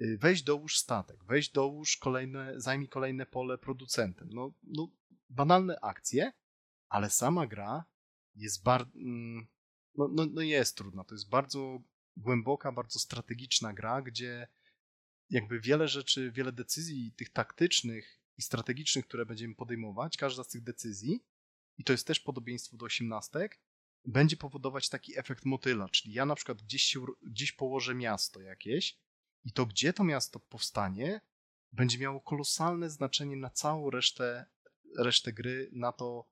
Y, 0.00 0.18
weź 0.18 0.42
dołóż 0.42 0.78
statek, 0.78 1.24
weź 1.24 1.48
dołóż 1.48 1.96
kolejne, 1.96 2.60
zajmij 2.60 2.88
kolejne 2.88 3.26
pole 3.26 3.58
producentem. 3.58 4.28
No, 4.32 4.52
no 4.62 4.88
banalne 5.30 5.80
akcje, 5.80 6.32
ale 6.88 7.10
sama 7.10 7.46
gra 7.46 7.84
jest 8.34 8.62
bardzo. 8.62 8.98
Mm, 8.98 9.46
no, 9.94 10.08
no, 10.08 10.26
no 10.26 10.42
jest 10.42 10.76
trudna. 10.76 11.04
To 11.04 11.14
jest 11.14 11.28
bardzo 11.28 11.82
głęboka, 12.16 12.72
bardzo 12.72 12.98
strategiczna 12.98 13.72
gra, 13.72 14.02
gdzie 14.02 14.48
jakby 15.30 15.60
wiele 15.60 15.88
rzeczy, 15.88 16.32
wiele 16.32 16.52
decyzji 16.52 17.12
tych 17.16 17.30
taktycznych 17.30 18.20
i 18.36 18.42
strategicznych, 18.42 19.06
które 19.06 19.26
będziemy 19.26 19.54
podejmować, 19.54 20.16
każda 20.16 20.44
z 20.44 20.48
tych 20.48 20.62
decyzji, 20.62 21.24
i 21.78 21.84
to 21.84 21.92
jest 21.92 22.06
też 22.06 22.20
podobieństwo 22.20 22.76
do 22.76 22.86
osiemnastek, 22.86 23.60
będzie 24.04 24.36
powodować 24.36 24.88
taki 24.88 25.18
efekt 25.18 25.44
motyla. 25.44 25.88
Czyli 25.88 26.14
ja 26.14 26.26
na 26.26 26.34
przykład 26.34 26.62
gdzieś, 26.62 26.82
się, 26.82 27.04
gdzieś 27.22 27.52
położę 27.52 27.94
miasto 27.94 28.40
jakieś, 28.40 28.98
i 29.44 29.52
to, 29.52 29.66
gdzie 29.66 29.92
to 29.92 30.04
miasto 30.04 30.40
powstanie, 30.40 31.20
będzie 31.72 31.98
miało 31.98 32.20
kolosalne 32.20 32.90
znaczenie 32.90 33.36
na 33.36 33.50
całą 33.50 33.90
resztę, 33.90 34.46
resztę 34.98 35.32
gry, 35.32 35.70
na 35.72 35.92
to, 35.92 36.28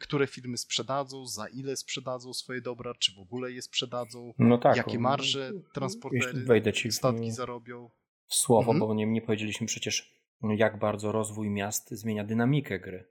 które 0.00 0.26
firmy 0.26 0.58
sprzedadzą, 0.58 1.26
za 1.26 1.48
ile 1.48 1.76
sprzedadzą 1.76 2.34
swoje 2.34 2.60
dobra, 2.60 2.94
czy 2.94 3.14
w 3.14 3.18
ogóle 3.18 3.52
je 3.52 3.62
sprzedadzą, 3.62 4.34
no 4.38 4.58
tak, 4.58 4.76
jakie 4.76 4.98
marże 4.98 5.52
transportery, 5.74 6.44
wejdę 6.44 6.72
ci 6.72 6.88
w, 6.88 6.94
statki 6.94 7.30
zarobią. 7.30 7.90
W 8.26 8.34
słowo, 8.34 8.72
mhm. 8.72 8.78
bo 8.78 8.94
nie, 8.94 9.06
nie 9.06 9.22
powiedzieliśmy 9.22 9.66
przecież, 9.66 10.20
jak 10.42 10.78
bardzo 10.78 11.12
rozwój 11.12 11.50
miast 11.50 11.90
zmienia 11.90 12.24
dynamikę 12.24 12.80
gry. 12.80 13.08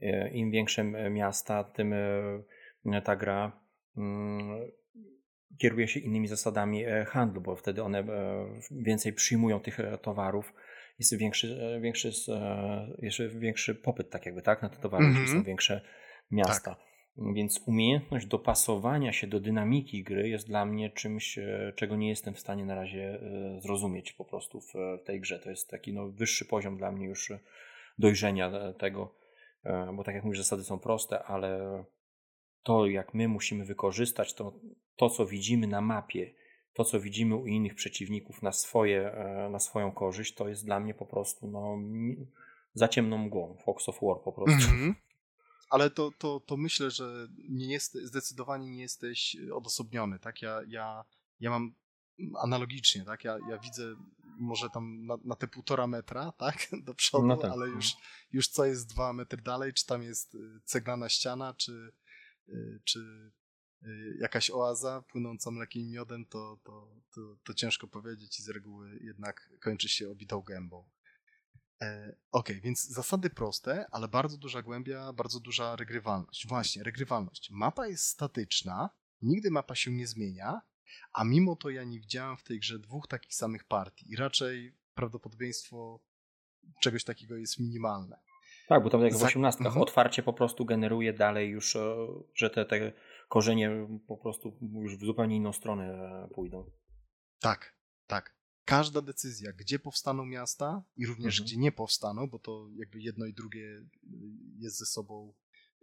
E, 0.00 0.30
Im 0.30 0.50
większe 0.50 0.84
miasta, 1.10 1.64
tym 1.64 1.92
e, 1.92 3.02
ta 3.04 3.16
gra 3.16 3.60
mm, 3.96 4.70
kieruje 5.58 5.88
się 5.88 6.00
innymi 6.00 6.28
zasadami 6.28 6.84
e, 6.84 7.04
handlu, 7.04 7.40
bo 7.40 7.56
wtedy 7.56 7.82
one 7.82 8.04
więcej 8.70 9.12
przyjmują 9.12 9.60
tych 9.60 9.78
towarów 10.02 10.52
jest 10.98 11.16
większy, 11.16 11.78
większy, 11.82 12.10
jeszcze 12.98 13.28
większy 13.28 13.74
popyt, 13.74 14.10
tak 14.10 14.26
jakby, 14.26 14.42
tak, 14.42 14.62
na 14.62 14.68
te 14.68 14.76
towary, 14.76 15.04
mm 15.04 15.24
-hmm. 15.24 15.32
są 15.32 15.42
większe 15.42 15.80
miasta. 16.30 16.74
Tak. 16.74 16.90
Więc 17.16 17.60
umiejętność 17.66 18.26
dopasowania 18.26 19.12
się 19.12 19.26
do 19.26 19.40
dynamiki 19.40 20.02
gry 20.02 20.28
jest 20.28 20.46
dla 20.46 20.64
mnie 20.64 20.90
czymś, 20.90 21.38
e, 21.38 21.72
czego 21.76 21.96
nie 21.96 22.08
jestem 22.08 22.34
w 22.34 22.40
stanie 22.40 22.64
na 22.64 22.74
razie 22.74 23.20
e, 23.22 23.60
zrozumieć 23.60 24.12
po 24.12 24.24
prostu 24.24 24.60
w 24.60 24.74
tej 25.04 25.20
grze. 25.20 25.38
To 25.38 25.50
jest 25.50 25.70
taki 25.70 25.92
no, 25.92 26.08
wyższy 26.08 26.44
poziom 26.44 26.76
dla 26.76 26.92
mnie 26.92 27.06
już 27.06 27.32
dojrzenia 27.98 28.72
tego, 28.72 29.14
e, 29.64 29.92
bo 29.96 30.04
tak 30.04 30.14
jak 30.14 30.24
mówisz, 30.24 30.38
zasady 30.38 30.64
są 30.64 30.78
proste, 30.78 31.22
ale 31.22 31.84
to 32.62 32.86
jak 32.86 33.14
my 33.14 33.28
musimy 33.28 33.64
wykorzystać 33.64 34.34
to, 34.34 34.52
to 35.00 35.10
co 35.10 35.26
widzimy 35.26 35.66
na 35.66 35.80
mapie, 35.80 36.34
to 36.74 36.84
co 36.84 37.00
widzimy 37.00 37.36
u 37.36 37.46
innych 37.46 37.74
przeciwników 37.74 38.42
na, 38.42 38.52
swoje, 38.52 39.12
na 39.50 39.58
swoją 39.58 39.92
korzyść, 39.92 40.34
to 40.34 40.48
jest 40.48 40.64
dla 40.64 40.80
mnie 40.80 40.94
po 40.94 41.06
prostu 41.06 41.48
no, 41.48 41.78
za 42.74 42.88
ciemną 42.88 43.18
mgłą. 43.18 43.56
Fox 43.64 43.88
of 43.88 43.98
War 44.02 44.16
po 44.24 44.32
prostu. 44.32 44.70
Mm 44.70 44.92
-hmm 44.92 44.94
ale 45.70 45.90
to, 45.90 46.10
to, 46.18 46.40
to 46.40 46.56
myślę, 46.56 46.90
że 46.90 47.28
nie 47.48 47.72
jest, 47.72 47.94
zdecydowanie 47.94 48.70
nie 48.70 48.82
jesteś 48.82 49.36
odosobniony, 49.52 50.18
tak? 50.18 50.42
Ja, 50.42 50.60
ja, 50.68 51.04
ja 51.40 51.50
mam 51.50 51.74
analogicznie, 52.42 53.04
tak? 53.04 53.24
Ja, 53.24 53.38
ja 53.50 53.58
widzę 53.58 53.94
może 54.38 54.70
tam 54.70 55.06
na, 55.06 55.16
na 55.24 55.36
te 55.36 55.48
półtora 55.48 55.86
metra, 55.86 56.32
tak? 56.44 56.68
Do 56.82 56.94
przodu, 56.94 57.26
no 57.26 57.36
tak. 57.36 57.52
ale 57.52 57.68
już, 57.68 57.92
już 58.32 58.48
co 58.48 58.64
jest 58.64 58.88
dwa 58.88 59.12
metry 59.12 59.42
dalej, 59.42 59.72
czy 59.72 59.86
tam 59.86 60.02
jest 60.02 60.34
y, 60.34 60.60
ceglana 60.64 61.08
ściana, 61.08 61.54
czy, 61.54 61.92
y, 62.48 62.80
czy 62.84 63.30
jakaś 64.18 64.50
oaza 64.50 65.02
płynąca 65.02 65.50
mlekiem 65.50 65.82
i 65.82 65.86
miodem, 65.86 66.24
to, 66.24 66.58
to, 66.64 66.88
to, 67.14 67.36
to 67.44 67.54
ciężko 67.54 67.86
powiedzieć 67.86 68.40
i 68.40 68.42
z 68.42 68.48
reguły 68.48 68.98
jednak 69.02 69.50
kończy 69.60 69.88
się 69.88 70.10
obitą 70.10 70.40
gębą. 70.40 70.84
E, 71.82 72.16
ok, 72.32 72.48
więc 72.62 72.88
zasady 72.88 73.30
proste, 73.30 73.86
ale 73.90 74.08
bardzo 74.08 74.38
duża 74.38 74.62
głębia, 74.62 75.12
bardzo 75.12 75.40
duża 75.40 75.76
regrywalność. 75.76 76.46
Właśnie, 76.46 76.82
regrywalność. 76.82 77.50
Mapa 77.50 77.86
jest 77.86 78.04
statyczna, 78.04 78.90
nigdy 79.22 79.50
mapa 79.50 79.74
się 79.74 79.90
nie 79.90 80.06
zmienia, 80.06 80.60
a 81.12 81.24
mimo 81.24 81.56
to 81.56 81.70
ja 81.70 81.84
nie 81.84 82.00
widziałem 82.00 82.36
w 82.36 82.42
tej 82.42 82.60
grze 82.60 82.78
dwóch 82.78 83.08
takich 83.08 83.34
samych 83.34 83.64
partii 83.64 84.12
i 84.12 84.16
raczej 84.16 84.76
prawdopodobieństwo 84.94 86.00
czegoś 86.80 87.04
takiego 87.04 87.36
jest 87.36 87.58
minimalne. 87.58 88.20
Tak, 88.68 88.82
bo 88.82 88.90
tam 88.90 89.02
jak 89.02 89.16
w 89.16 89.22
osiemnastkach 89.22 89.66
mhm. 89.66 89.82
otwarcie 89.82 90.22
po 90.22 90.32
prostu 90.32 90.64
generuje 90.64 91.12
dalej 91.12 91.50
już, 91.50 91.76
e, 91.76 92.06
że 92.34 92.50
te, 92.50 92.64
te 92.64 92.92
korzenie 93.30 93.88
po 94.06 94.16
prostu 94.16 94.58
już 94.72 94.96
w 94.96 95.04
zupełnie 95.04 95.36
inną 95.36 95.52
stronę 95.52 96.28
pójdą. 96.34 96.70
Tak, 97.40 97.74
tak 98.06 98.40
każda 98.70 99.02
decyzja, 99.02 99.52
gdzie 99.52 99.78
powstaną 99.78 100.26
miasta 100.26 100.82
i 100.96 101.06
również 101.06 101.34
mhm. 101.34 101.46
gdzie 101.46 101.56
nie 101.56 101.72
powstaną, 101.72 102.26
bo 102.26 102.38
to 102.38 102.68
jakby 102.76 103.00
jedno 103.00 103.26
i 103.26 103.34
drugie 103.34 103.86
jest 104.58 104.78
ze 104.78 104.86
sobą 104.86 105.34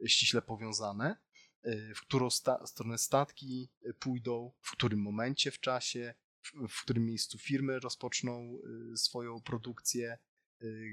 ściśle 0.06 0.42
powiązane, 0.42 1.18
y, 1.66 1.94
w 1.96 2.02
którą 2.02 2.30
sta 2.30 2.68
stronę 2.68 2.98
statki 2.98 3.70
y, 3.86 3.94
pójdą, 3.94 4.52
w 4.62 4.72
którym 4.72 5.02
momencie 5.02 5.52
w 5.52 5.60
czasie, 5.60 6.14
w, 6.42 6.68
w 6.68 6.82
którym 6.84 7.06
miejscu 7.06 7.38
firmy 7.38 7.80
rozpoczną 7.80 8.58
swoją 8.96 9.42
produkcję, 9.42 10.18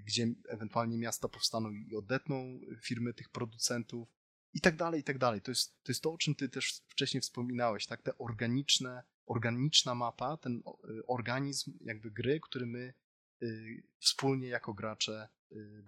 gdzie 0.05 0.27
ewentualnie 0.49 0.99
miasta 0.99 1.29
powstaną 1.29 1.71
i 1.71 1.97
odetną 1.97 2.61
firmy 2.83 3.15
tych 3.15 3.29
producentów 3.29 4.09
i 4.55 4.61
tak 4.61 4.77
dalej, 4.77 5.01
i 5.01 5.05
tak 5.05 5.19
dalej. 5.19 5.41
To 5.41 5.51
jest, 5.51 5.83
to 5.83 5.93
jest 5.93 6.03
to, 6.03 6.13
o 6.13 6.19
czym 6.19 6.35
ty 6.35 6.49
też 6.49 6.83
wcześniej 6.89 7.21
wspominałeś, 7.21 7.87
tak? 7.87 8.03
Te 8.03 8.19
organiczne, 8.19 9.03
organiczna 9.27 9.95
mapa, 9.95 10.37
ten 10.37 10.63
y, 10.89 11.07
organizm 11.07 11.79
jakby 11.81 12.11
gry, 12.11 12.41
który 12.41 12.67
my 12.67 12.95
y, 13.43 13.83
wspólnie 13.99 14.49
jako 14.49 14.75
gracze 14.75 15.29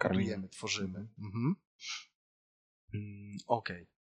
budujemy, 0.03 0.49
tworzymy. 0.49 0.99
Mhm. 0.99 1.17
Mhm. 1.19 1.57
Mm, 2.95 3.39
okej. 3.47 3.83
Okay. 3.83 3.97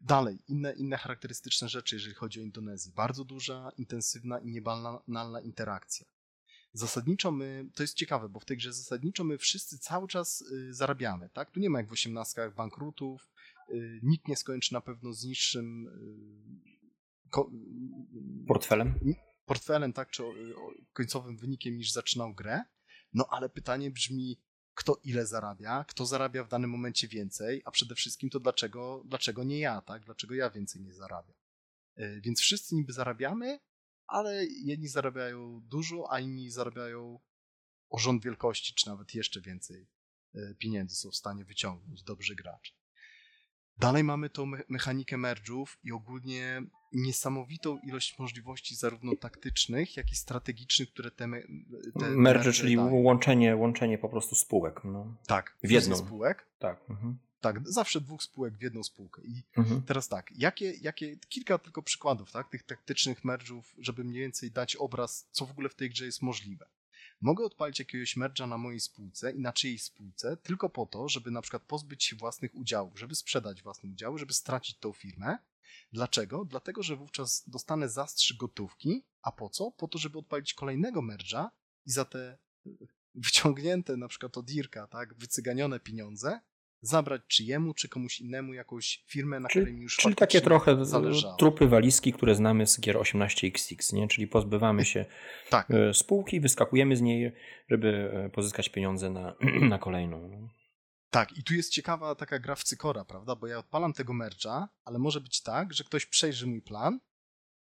Dalej, 0.00 0.38
inne, 0.48 0.72
inne 0.72 0.96
charakterystyczne 0.96 1.68
rzeczy, 1.68 1.96
jeżeli 1.96 2.14
chodzi 2.14 2.40
o 2.40 2.42
Indonezję. 2.42 2.92
Bardzo 2.92 3.24
duża, 3.24 3.70
intensywna 3.76 4.38
i 4.38 4.46
niebanalna 4.46 5.40
interakcja. 5.40 6.06
Zasadniczo 6.72 7.32
my, 7.32 7.70
to 7.74 7.82
jest 7.82 7.94
ciekawe, 7.94 8.28
bo 8.28 8.40
w 8.40 8.44
tej 8.44 8.56
grze 8.56 8.72
zasadniczo 8.72 9.24
my 9.24 9.38
wszyscy 9.38 9.78
cały 9.78 10.08
czas 10.08 10.44
zarabiamy, 10.70 11.30
tak? 11.30 11.50
Tu 11.50 11.60
nie 11.60 11.70
ma 11.70 11.78
jak 11.78 11.88
w 11.88 11.92
osiemnastkach 11.92 12.54
bankrutów, 12.54 13.32
Y, 13.38 13.41
nikt 14.02 14.28
nie 14.28 14.36
skończy 14.36 14.72
na 14.72 14.80
pewno 14.80 15.12
z 15.12 15.24
niższym 15.24 15.86
y, 15.86 16.72
portfelem. 18.46 18.94
Portfelem, 19.44 19.92
tak, 19.92 20.10
czy 20.10 20.22
końcowym 20.92 21.36
wynikiem 21.36 21.76
niż 21.76 21.92
zaczynał 21.92 22.34
grę. 22.34 22.62
No 23.12 23.26
ale 23.30 23.48
pytanie 23.48 23.90
brzmi, 23.90 24.40
kto 24.74 25.00
ile 25.04 25.26
zarabia, 25.26 25.84
kto 25.84 26.06
zarabia 26.06 26.44
w 26.44 26.48
danym 26.48 26.70
momencie 26.70 27.08
więcej, 27.08 27.62
a 27.64 27.70
przede 27.70 27.94
wszystkim 27.94 28.30
to 28.30 28.40
dlaczego, 28.40 29.02
dlaczego 29.06 29.44
nie 29.44 29.58
ja, 29.58 29.80
tak? 29.80 30.04
Dlaczego 30.04 30.34
ja 30.34 30.50
więcej 30.50 30.82
nie 30.82 30.94
zarabiam. 30.94 31.36
Y, 31.98 32.20
więc 32.20 32.40
wszyscy 32.40 32.74
niby 32.74 32.92
zarabiamy, 32.92 33.60
ale 34.06 34.46
jedni 34.46 34.88
zarabiają 34.88 35.60
dużo, 35.60 36.12
a 36.12 36.20
inni 36.20 36.50
zarabiają 36.50 37.20
o 37.88 37.98
rząd 37.98 38.24
wielkości, 38.24 38.74
czy 38.74 38.86
nawet 38.86 39.14
jeszcze 39.14 39.40
więcej 39.40 39.88
pieniędzy 40.58 40.96
są 40.96 41.10
w 41.10 41.16
stanie 41.16 41.44
wyciągnąć 41.44 42.02
dobrzy 42.02 42.34
gracze. 42.34 42.72
Dalej 43.82 44.04
mamy 44.04 44.30
tą 44.30 44.46
mechanikę 44.68 45.16
merge'ów 45.16 45.66
i 45.84 45.92
ogólnie 45.92 46.62
niesamowitą 46.92 47.78
ilość 47.78 48.18
możliwości 48.18 48.74
zarówno 48.74 49.16
taktycznych, 49.16 49.96
jak 49.96 50.12
i 50.12 50.16
strategicznych, 50.16 50.88
które 50.90 51.10
te, 51.10 51.28
te 52.00 52.10
merge, 52.10 52.52
czyli 52.52 52.76
dają. 52.76 52.94
łączenie, 52.94 53.56
łączenie 53.56 53.98
po 53.98 54.08
prostu 54.08 54.34
spółek. 54.34 54.80
No. 54.84 55.14
Tak, 55.26 55.56
w 55.62 55.70
jedną 55.70 55.96
spółek. 55.96 56.46
Tak. 56.58 56.90
Mhm. 56.90 57.18
Tak, 57.40 57.68
zawsze 57.68 58.00
dwóch 58.00 58.22
spółek 58.22 58.54
w 58.54 58.62
jedną 58.62 58.82
spółkę. 58.82 59.22
I 59.24 59.42
mhm. 59.56 59.82
teraz 59.82 60.08
tak, 60.08 60.30
jakie, 60.36 60.72
jakie, 60.80 61.16
kilka 61.28 61.58
tylko 61.58 61.82
przykładów, 61.82 62.32
tak, 62.32 62.48
tych 62.48 62.62
taktycznych 62.62 63.24
merge'ów, 63.24 63.62
żeby 63.78 64.04
mniej 64.04 64.20
więcej 64.20 64.50
dać 64.50 64.76
obraz, 64.76 65.28
co 65.30 65.46
w 65.46 65.50
ogóle 65.50 65.68
w 65.68 65.74
tej 65.74 65.90
grze 65.90 66.04
jest 66.04 66.22
możliwe. 66.22 66.66
Mogę 67.22 67.44
odpalić 67.44 67.78
jakiegoś 67.78 68.16
merge'a 68.16 68.48
na 68.48 68.58
mojej 68.58 68.80
spółce 68.80 69.32
i 69.32 69.40
na 69.40 69.52
czyjejś 69.52 69.82
spółce 69.82 70.36
tylko 70.36 70.70
po 70.70 70.86
to, 70.86 71.08
żeby 71.08 71.30
na 71.30 71.42
przykład 71.42 71.62
pozbyć 71.62 72.04
się 72.04 72.16
własnych 72.16 72.54
udziałów, 72.54 72.98
żeby 72.98 73.14
sprzedać 73.14 73.62
własne 73.62 73.90
udziały, 73.90 74.18
żeby 74.18 74.32
stracić 74.32 74.78
tą 74.78 74.92
firmę. 74.92 75.38
Dlaczego? 75.92 76.44
Dlatego, 76.44 76.82
że 76.82 76.96
wówczas 76.96 77.44
dostanę 77.46 77.88
zastrzyk 77.88 78.36
gotówki. 78.36 79.04
A 79.22 79.32
po 79.32 79.48
co? 79.48 79.70
Po 79.70 79.88
to, 79.88 79.98
żeby 79.98 80.18
odpalić 80.18 80.54
kolejnego 80.54 81.02
merge'a 81.02 81.48
i 81.86 81.90
za 81.90 82.04
te 82.04 82.38
wyciągnięte 83.14 83.96
na 83.96 84.08
przykład 84.08 84.38
od 84.38 84.50
Irka, 84.50 84.86
tak, 84.86 85.14
wycyganione 85.14 85.80
pieniądze 85.80 86.40
zabrać 86.82 87.22
czy 87.28 87.44
jemu, 87.44 87.74
czy 87.74 87.88
komuś 87.88 88.20
innemu 88.20 88.54
jakąś 88.54 89.04
firmę, 89.06 89.40
na 89.40 89.48
czyli, 89.48 89.64
której 89.64 89.80
już 89.80 89.96
Czyli 89.96 90.14
takie 90.14 90.40
trochę 90.40 90.84
zależało. 90.84 91.36
trupy 91.36 91.68
walizki, 91.68 92.12
które 92.12 92.34
znamy 92.34 92.66
z 92.66 92.80
gier 92.80 92.96
18XX, 92.96 93.92
nie? 93.92 94.08
czyli 94.08 94.26
pozbywamy 94.26 94.84
się 94.84 95.04
tak. 95.50 95.70
E, 95.70 95.94
spółki, 95.94 96.40
wyskakujemy 96.40 96.96
z 96.96 97.00
niej, 97.00 97.32
żeby 97.68 98.10
e, 98.12 98.30
pozyskać 98.30 98.68
pieniądze 98.68 99.10
na, 99.10 99.34
na 99.72 99.78
kolejną. 99.78 100.48
Tak, 101.10 101.38
i 101.38 101.44
tu 101.44 101.54
jest 101.54 101.72
ciekawa 101.72 102.14
taka 102.14 102.38
gra 102.38 102.54
w 102.54 102.64
cykora, 102.64 103.04
prawda? 103.04 103.36
Bo 103.36 103.46
ja 103.46 103.58
odpalam 103.58 103.92
tego 103.92 104.12
mercha, 104.12 104.68
ale 104.84 104.98
może 104.98 105.20
być 105.20 105.42
tak, 105.42 105.72
że 105.72 105.84
ktoś 105.84 106.06
przejrzy 106.06 106.46
mój 106.46 106.62
plan 106.62 107.00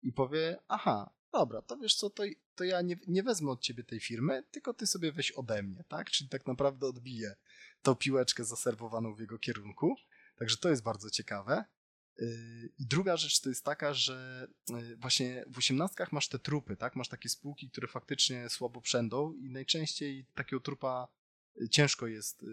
i 0.03 0.12
powie, 0.12 0.59
aha, 0.69 1.11
dobra, 1.33 1.62
to 1.62 1.77
wiesz 1.77 1.95
co, 1.95 2.11
to, 2.11 2.23
to 2.55 2.65
ja 2.65 2.83
nie, 2.83 2.97
nie 3.07 3.23
wezmę 3.23 3.51
od 3.51 3.61
ciebie 3.61 3.85
tej 3.85 4.01
firmy, 4.01 4.45
tylko 4.51 4.75
ty 4.75 4.87
sobie 4.87 5.12
weź 5.12 5.31
ode 5.31 5.62
mnie, 5.62 5.85
tak? 5.88 6.11
Czyli 6.11 6.31
tak 6.31 6.47
naprawdę 6.47 6.87
odbiję 6.87 7.35
tą 7.83 7.95
piłeczkę 7.95 8.45
zaserwowaną 8.45 9.15
w 9.15 9.21
jego 9.21 9.38
kierunku. 9.38 9.97
Także 10.37 10.57
to 10.57 10.69
jest 10.69 10.83
bardzo 10.83 11.11
ciekawe. 11.11 11.65
Yy, 12.19 12.73
I 12.79 12.87
druga 12.87 13.17
rzecz 13.17 13.41
to 13.41 13.49
jest 13.49 13.65
taka, 13.65 13.95
że 13.95 14.49
yy, 14.69 14.97
właśnie 14.97 15.45
w 15.47 15.59
osiemnastkach 15.59 16.12
masz 16.12 16.29
te 16.29 16.38
trupy, 16.38 16.77
tak? 16.77 16.97
Masz 16.97 17.09
takie 17.09 17.29
spółki, 17.29 17.71
które 17.71 17.88
faktycznie 17.88 18.49
słabo 18.49 18.81
przędą 18.81 19.33
i 19.33 19.51
najczęściej 19.51 20.27
takiego 20.35 20.61
trupa 20.61 21.09
yy, 21.57 21.69
ciężko 21.69 22.07
jest 22.07 22.45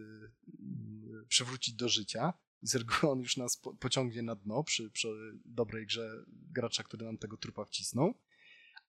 przywrócić 1.28 1.76
do 1.76 1.90
życia. 1.90 2.34
Z 2.62 2.76
reguły 2.76 3.12
on 3.12 3.20
już 3.20 3.38
nas 3.38 3.62
pociągnie 3.80 4.22
na 4.22 4.36
dno 4.36 4.64
przy, 4.64 4.92
przy 4.92 5.08
dobrej 5.46 5.86
grze 5.86 6.26
gracza, 6.28 6.84
który 6.84 7.06
nam 7.06 7.18
tego 7.18 7.38
trupa 7.38 7.66
wcisnął. 7.66 8.14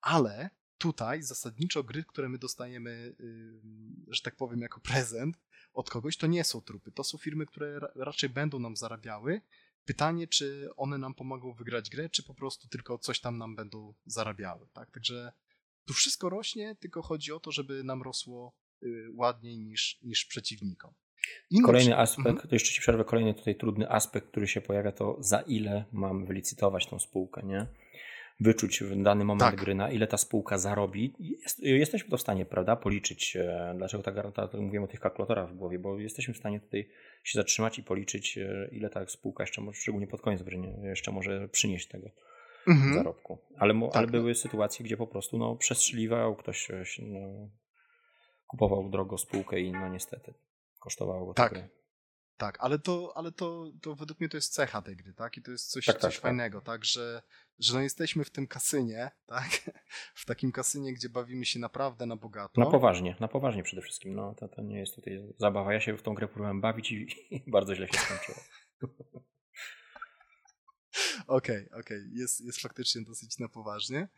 Ale 0.01 0.51
tutaj 0.81 1.23
zasadniczo 1.23 1.85
gry, 1.85 2.05
które 2.05 2.29
my 2.29 2.39
dostajemy, 2.39 3.15
że 4.09 4.23
tak 4.23 4.37
powiem, 4.37 4.61
jako 4.61 4.81
prezent, 4.81 5.37
od 5.73 5.91
kogoś, 5.91 6.17
to 6.17 6.27
nie 6.27 6.45
są 6.45 6.61
trupy. 6.61 6.93
To 6.93 7.05
są 7.05 7.19
firmy, 7.19 7.47
które 7.47 7.81
raczej 7.95 8.31
będą 8.31 8.59
nam 8.59 8.77
zarabiały. 8.77 9.41
Pytanie, 9.85 10.29
czy 10.29 10.69
one 10.77 10.99
nam 10.99 11.15
pomogą 11.15 11.55
wygrać 11.55 11.91
grę, 11.91 12.09
czy 12.09 12.23
po 12.23 12.35
prostu 12.35 12.69
tylko 12.69 12.99
coś 12.99 13.21
tam 13.21 13.39
nam 13.39 13.57
będą 13.57 13.95
zarabiały. 14.07 14.67
Tak? 14.73 14.91
Także 14.91 15.33
tu 15.85 15.95
wszystko 15.95 16.29
rośnie, 16.29 16.77
tylko 16.81 17.03
chodzi 17.03 17.33
o 17.33 17.41
to, 17.41 17.53
żeby 17.53 17.85
nam 17.85 18.03
rosło 18.03 18.57
y, 18.83 19.09
ładniej 19.15 19.59
niż, 19.59 19.99
niż 20.03 20.25
przeciwnikom. 20.25 20.95
Inny 21.51 21.67
kolejny 21.67 21.99
aspekt, 21.99 22.29
mhm. 22.29 22.49
to 22.49 22.55
jeszcze 22.55 22.73
ci 22.73 22.81
przerwę, 22.81 23.05
kolejny 23.05 23.35
tutaj 23.35 23.57
trudny 23.57 23.91
aspekt, 23.91 24.29
który 24.29 24.49
się 24.49 24.61
pojawia, 24.61 24.93
to 24.93 25.17
za 25.21 25.41
ile 25.41 25.85
mam 25.93 26.27
wylicytować 26.27 26.87
tą 26.87 26.99
spółkę, 26.99 27.43
nie? 27.43 27.67
Wyczuć 28.41 28.81
w 28.81 29.03
dany 29.03 29.25
moment 29.25 29.51
tak. 29.51 29.61
gry, 29.61 29.75
na 29.75 29.91
ile 29.91 30.07
ta 30.07 30.17
spółka 30.17 30.59
zarobi. 30.59 31.15
Jest, 31.19 31.59
jesteśmy 31.63 32.11
to 32.11 32.17
w 32.17 32.21
stanie, 32.21 32.47
prawda, 32.47 32.77
policzyć. 32.77 33.37
E, 33.37 33.75
dlaczego 33.77 34.03
tak, 34.03 34.15
tak 34.35 34.55
mówimy 34.55 34.85
o 34.85 34.89
tych 34.89 35.01
kalkulatorach 35.01 35.51
w 35.51 35.57
głowie, 35.57 35.79
bo 35.79 35.99
jesteśmy 35.99 36.35
w 36.35 36.37
stanie 36.37 36.61
tutaj 36.61 36.89
się 37.25 37.39
zatrzymać 37.39 37.79
i 37.79 37.83
policzyć, 37.83 38.39
e, 38.39 38.69
ile 38.73 38.91
ta 38.91 39.07
spółka 39.07 39.43
jeszcze, 39.43 39.61
może, 39.61 39.81
szczególnie 39.81 40.07
pod 40.07 40.21
koniec 40.21 40.43
gry, 40.43 40.59
jeszcze 40.83 41.13
może 41.13 41.49
przynieść 41.49 41.89
tego 41.89 42.11
mhm. 42.69 42.95
zarobku. 42.95 43.39
Ale, 43.59 43.75
tak, 43.81 43.97
ale 43.97 44.07
no. 44.07 44.13
były 44.13 44.35
sytuacje, 44.35 44.85
gdzie 44.85 44.97
po 44.97 45.07
prostu 45.07 45.39
no, 45.39 45.57
przestrzeliwał, 45.57 46.37
ktoś 46.37 46.71
e, 46.71 46.85
no, 47.03 47.49
kupował 48.47 48.91
drogo 48.91 49.19
spółkę 49.19 49.61
i 49.61 49.73
no 49.73 49.89
niestety 49.89 50.35
kosztowało 50.81 51.27
go 51.27 51.35
tak. 51.35 51.80
Tak, 52.41 52.57
ale 52.61 52.79
to, 52.79 53.13
ale 53.17 53.33
to, 53.33 53.73
to 53.83 53.95
według 53.95 54.21
mnie 54.21 54.29
to 54.29 54.37
jest 54.37 54.53
cecha 54.53 54.83
tej 54.83 54.97
gry, 54.97 55.15
tak? 55.15 55.37
I 55.37 55.43
to 55.43 55.51
jest 55.51 55.71
coś, 55.71 55.85
tak, 55.85 55.95
coś 55.95 56.03
tak, 56.03 56.13
tak. 56.13 56.23
fajnego, 56.23 56.61
tak? 56.61 56.85
Że, 56.85 57.23
że 57.59 57.75
no 57.75 57.81
jesteśmy 57.81 58.25
w 58.25 58.31
tym 58.31 58.47
kasynie, 58.47 59.11
tak? 59.27 59.71
W 60.15 60.27
takim 60.27 60.53
kasynie, 60.53 60.95
gdzie 60.95 61.09
bawimy 61.09 61.45
się 61.45 61.59
naprawdę 61.59 62.07
na 62.07 62.17
bogato. 62.17 62.61
Na 62.61 62.71
poważnie, 62.71 63.17
na 63.21 63.29
poważnie 63.29 63.63
przede 63.63 63.83
wszystkim. 63.83 64.15
No, 64.15 64.35
to, 64.35 64.49
to 64.49 64.63
nie 64.63 64.79
jest 64.79 64.95
tutaj 64.95 65.23
zabawa. 65.39 65.73
Ja 65.73 65.81
się 65.81 65.97
w 65.97 66.03
tą 66.03 66.15
grę 66.15 66.29
próbowałem 66.29 66.61
bawić 66.61 66.93
i, 66.93 67.07
i 67.31 67.51
bardzo 67.51 67.75
źle 67.75 67.89
się 67.89 67.99
skończyło. 67.99 68.39
Okej, 71.27 71.57
okej. 71.57 71.67
Okay, 71.67 71.81
okay. 71.81 72.09
Jest, 72.13 72.41
jest 72.41 72.61
faktycznie 72.61 73.03
dosyć 73.03 73.39
na 73.39 73.49
poważnie 73.49 74.09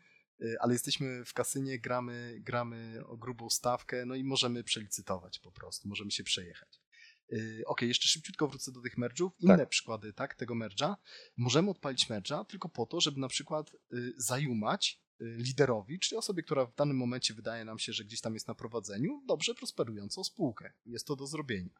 y, 0.41 0.55
ale 0.59 0.73
jesteśmy 0.73 1.25
w 1.25 1.33
kasynie, 1.33 1.79
gramy, 1.79 2.37
gramy 2.39 3.01
o 3.05 3.17
grubą 3.17 3.49
stawkę, 3.49 4.05
no 4.05 4.15
i 4.15 4.23
możemy 4.23 4.63
przelicytować 4.63 5.39
po 5.39 5.51
prostu, 5.51 5.87
możemy 5.89 6.11
się 6.11 6.23
przejechać. 6.23 6.82
Y, 7.31 7.63
ok, 7.65 7.81
jeszcze 7.81 8.07
szybciutko 8.07 8.47
wrócę 8.47 8.71
do 8.71 8.81
tych 8.81 8.97
merge'ów. 8.97 9.29
Inne 9.39 9.57
tak. 9.57 9.69
przykłady 9.69 10.13
tak, 10.13 10.35
tego 10.35 10.55
merge'a. 10.55 10.95
Możemy 11.37 11.69
odpalić 11.69 12.09
merge'a 12.09 12.45
tylko 12.45 12.69
po 12.69 12.85
to, 12.85 13.01
żeby 13.01 13.19
na 13.19 13.27
przykład 13.27 13.71
y, 13.93 14.13
zajumać 14.17 15.01
y, 15.21 15.25
liderowi, 15.25 15.99
czyli 15.99 16.17
osobie, 16.19 16.43
która 16.43 16.65
w 16.65 16.75
danym 16.75 16.97
momencie 16.97 17.33
wydaje 17.33 17.65
nam 17.65 17.79
się, 17.79 17.93
że 17.93 18.03
gdzieś 18.03 18.21
tam 18.21 18.33
jest 18.33 18.47
na 18.47 18.55
prowadzeniu, 18.55 19.21
dobrze 19.25 19.55
prosperującą 19.55 20.23
spółkę. 20.23 20.73
Jest 20.85 21.07
to 21.07 21.15
do 21.15 21.27
zrobienia. 21.27 21.79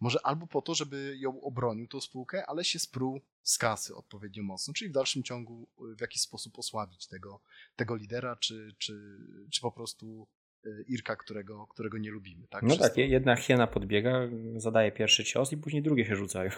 Może 0.00 0.26
albo 0.26 0.46
po 0.46 0.62
to, 0.62 0.74
żeby 0.74 1.16
ją 1.18 1.40
obronił 1.40 1.88
tą 1.88 2.00
spółkę, 2.00 2.46
ale 2.46 2.64
się 2.64 2.78
spruł 2.78 3.20
z 3.42 3.58
kasy 3.58 3.94
odpowiednio 3.94 4.42
mocno, 4.42 4.74
czyli 4.74 4.90
w 4.90 4.94
dalszym 4.94 5.22
ciągu 5.22 5.68
w 5.96 6.00
jakiś 6.00 6.22
sposób 6.22 6.58
osłabić 6.58 7.06
tego, 7.06 7.40
tego 7.76 7.96
lidera, 7.96 8.36
czy, 8.36 8.74
czy, 8.78 9.18
czy 9.50 9.60
po 9.60 9.72
prostu 9.72 10.28
Irka, 10.86 11.16
którego, 11.16 11.66
którego 11.66 11.98
nie 11.98 12.10
lubimy. 12.10 12.46
Tak? 12.48 12.62
No 12.62 12.76
tak, 12.76 12.96
jedna 12.96 13.36
hiena 13.36 13.66
podbiega, 13.66 14.28
zadaje 14.56 14.92
pierwszy 14.92 15.24
cios 15.24 15.52
i 15.52 15.56
później 15.56 15.82
drugie 15.82 16.06
się 16.06 16.16
rzucają. 16.16 16.50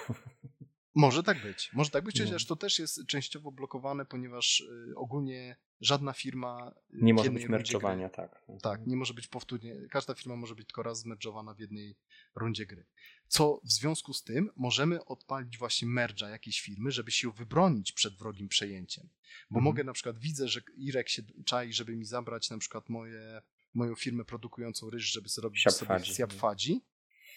Może 0.97 1.23
tak 1.23 1.43
być. 1.43 1.71
Może 1.73 1.91
tak 1.91 2.05
być, 2.05 2.19
no. 2.19 2.25
chociaż 2.25 2.47
to 2.47 2.57
też 2.57 2.79
jest 2.79 3.07
częściowo 3.07 3.53
blokowane, 3.53 4.05
ponieważ 4.05 4.61
y, 4.61 4.97
ogólnie 4.97 5.57
żadna 5.81 6.13
firma. 6.13 6.75
Y, 6.95 6.99
nie 7.03 7.15
może 7.15 7.31
być 7.31 7.49
merczowania, 7.49 8.09
tak. 8.09 8.43
Tak, 8.63 8.87
nie 8.87 8.97
może 8.97 9.15
być 9.15 9.27
powtórnie. 9.27 9.75
Każda 9.91 10.15
firma 10.15 10.37
może 10.37 10.55
być 10.55 10.67
tylko 10.67 10.83
raz 10.83 11.01
zmerdżowana 11.01 11.55
w 11.55 11.61
jednej 11.61 11.97
rundzie 12.35 12.67
gry. 12.67 12.87
Co 13.29 13.61
w 13.65 13.73
związku 13.73 14.13
z 14.13 14.23
tym 14.23 14.51
możemy 14.57 15.05
odpalić 15.05 15.59
właśnie 15.59 15.89
merge'a 15.89 16.31
jakiejś 16.31 16.61
firmy, 16.61 16.91
żeby 16.91 17.11
się 17.11 17.33
wybronić 17.33 17.93
przed 17.93 18.15
wrogim 18.15 18.49
przejęciem. 18.49 19.09
Bo 19.51 19.59
mhm. 19.59 19.65
mogę 19.65 19.85
na 19.85 19.93
przykład 19.93 20.19
widzę, 20.19 20.49
że 20.49 20.61
Irek 20.77 21.09
się 21.09 21.23
czai, 21.45 21.73
żeby 21.73 21.97
mi 21.97 22.05
zabrać 22.05 22.51
na 22.51 22.59
przykład 22.59 22.89
moje 22.89 23.43
moją 23.77 23.95
firmę 23.95 24.25
produkującą 24.25 24.91
ryż, 24.91 25.13
żeby 25.13 25.29
zrobić 25.29 25.63
Siapfadzi. 25.63 26.05
sobie 26.05 26.17
siapfadzi, 26.17 26.85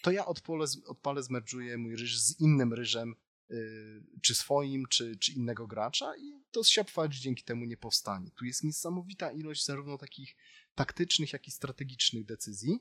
to 0.02 0.10
ja 0.10 0.26
odpalę, 0.26 0.64
odpalę 0.86 1.22
zmerdżuję 1.22 1.78
mój 1.78 1.96
ryż 1.96 2.20
z 2.20 2.40
innym 2.40 2.72
ryżem, 2.72 3.14
yy, 3.48 4.04
czy 4.22 4.34
swoim, 4.34 4.86
czy, 4.86 5.16
czy 5.16 5.32
innego 5.32 5.66
gracza 5.66 6.16
i 6.16 6.44
to 6.50 6.64
siapfadzi 6.64 7.20
dzięki 7.20 7.44
temu 7.44 7.64
nie 7.64 7.76
powstanie. 7.76 8.30
Tu 8.30 8.44
jest 8.44 8.64
niesamowita 8.64 9.32
ilość 9.32 9.64
zarówno 9.64 9.98
takich 9.98 10.36
taktycznych, 10.74 11.32
jak 11.32 11.48
i 11.48 11.50
strategicznych 11.50 12.24
decyzji, 12.24 12.80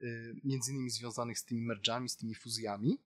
yy, 0.00 0.40
między 0.44 0.72
innymi 0.72 0.90
związanych 0.90 1.38
z 1.38 1.44
tymi 1.44 1.68
merge'ami, 1.68 2.08
z 2.08 2.16
tymi 2.16 2.34
fuzjami 2.34 2.98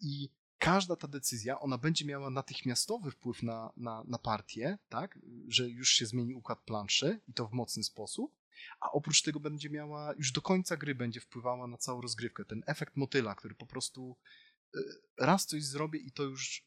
i 0.00 0.28
każda 0.58 0.96
ta 0.96 1.08
decyzja, 1.08 1.60
ona 1.60 1.78
będzie 1.78 2.04
miała 2.04 2.30
natychmiastowy 2.30 3.10
wpływ 3.10 3.42
na, 3.42 3.72
na, 3.76 4.04
na 4.06 4.18
partię, 4.18 4.78
tak, 4.88 5.18
że 5.48 5.68
już 5.68 5.90
się 5.90 6.06
zmieni 6.06 6.34
układ 6.34 6.60
planszy 6.60 7.20
i 7.28 7.32
to 7.32 7.48
w 7.48 7.52
mocny 7.52 7.84
sposób, 7.84 8.39
a 8.80 8.90
oprócz 8.92 9.22
tego 9.22 9.40
będzie 9.40 9.70
miała, 9.70 10.14
już 10.14 10.32
do 10.32 10.42
końca 10.42 10.76
gry 10.76 10.94
będzie 10.94 11.20
wpływała 11.20 11.66
na 11.66 11.76
całą 11.76 12.00
rozgrywkę. 12.00 12.44
Ten 12.44 12.62
efekt 12.66 12.96
motyla, 12.96 13.34
który 13.34 13.54
po 13.54 13.66
prostu 13.66 14.16
y, 14.76 14.80
raz 15.18 15.46
coś 15.46 15.64
zrobię 15.64 15.98
i 15.98 16.12
to 16.12 16.22
już, 16.22 16.66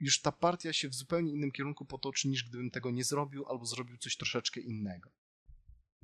już 0.00 0.20
ta 0.20 0.32
partia 0.32 0.72
się 0.72 0.88
w 0.88 0.94
zupełnie 0.94 1.32
innym 1.32 1.52
kierunku 1.52 1.84
potoczy, 1.84 2.28
niż 2.28 2.44
gdybym 2.48 2.70
tego 2.70 2.90
nie 2.90 3.04
zrobił 3.04 3.46
albo 3.46 3.66
zrobił 3.66 3.98
coś 3.98 4.16
troszeczkę 4.16 4.60
innego. 4.60 5.12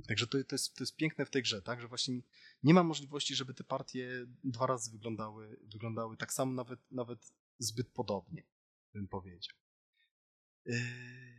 Także 0.08 0.26
to, 0.26 0.44
to, 0.44 0.54
jest, 0.54 0.74
to 0.74 0.82
jest 0.82 0.96
piękne 0.96 1.26
w 1.26 1.30
tej 1.30 1.42
grze, 1.42 1.62
tak, 1.62 1.80
że 1.80 1.88
właśnie 1.88 2.20
nie 2.62 2.74
ma 2.74 2.82
możliwości, 2.82 3.34
żeby 3.34 3.54
te 3.54 3.64
partie 3.64 4.26
dwa 4.44 4.66
razy 4.66 4.90
wyglądały, 4.90 5.60
wyglądały 5.62 6.16
tak 6.16 6.32
samo, 6.32 6.52
nawet, 6.52 6.80
nawet 6.90 7.32
zbyt 7.58 7.88
podobnie, 7.92 8.42
bym 8.94 9.08
powiedział. 9.08 9.56
Yy... 10.64 11.37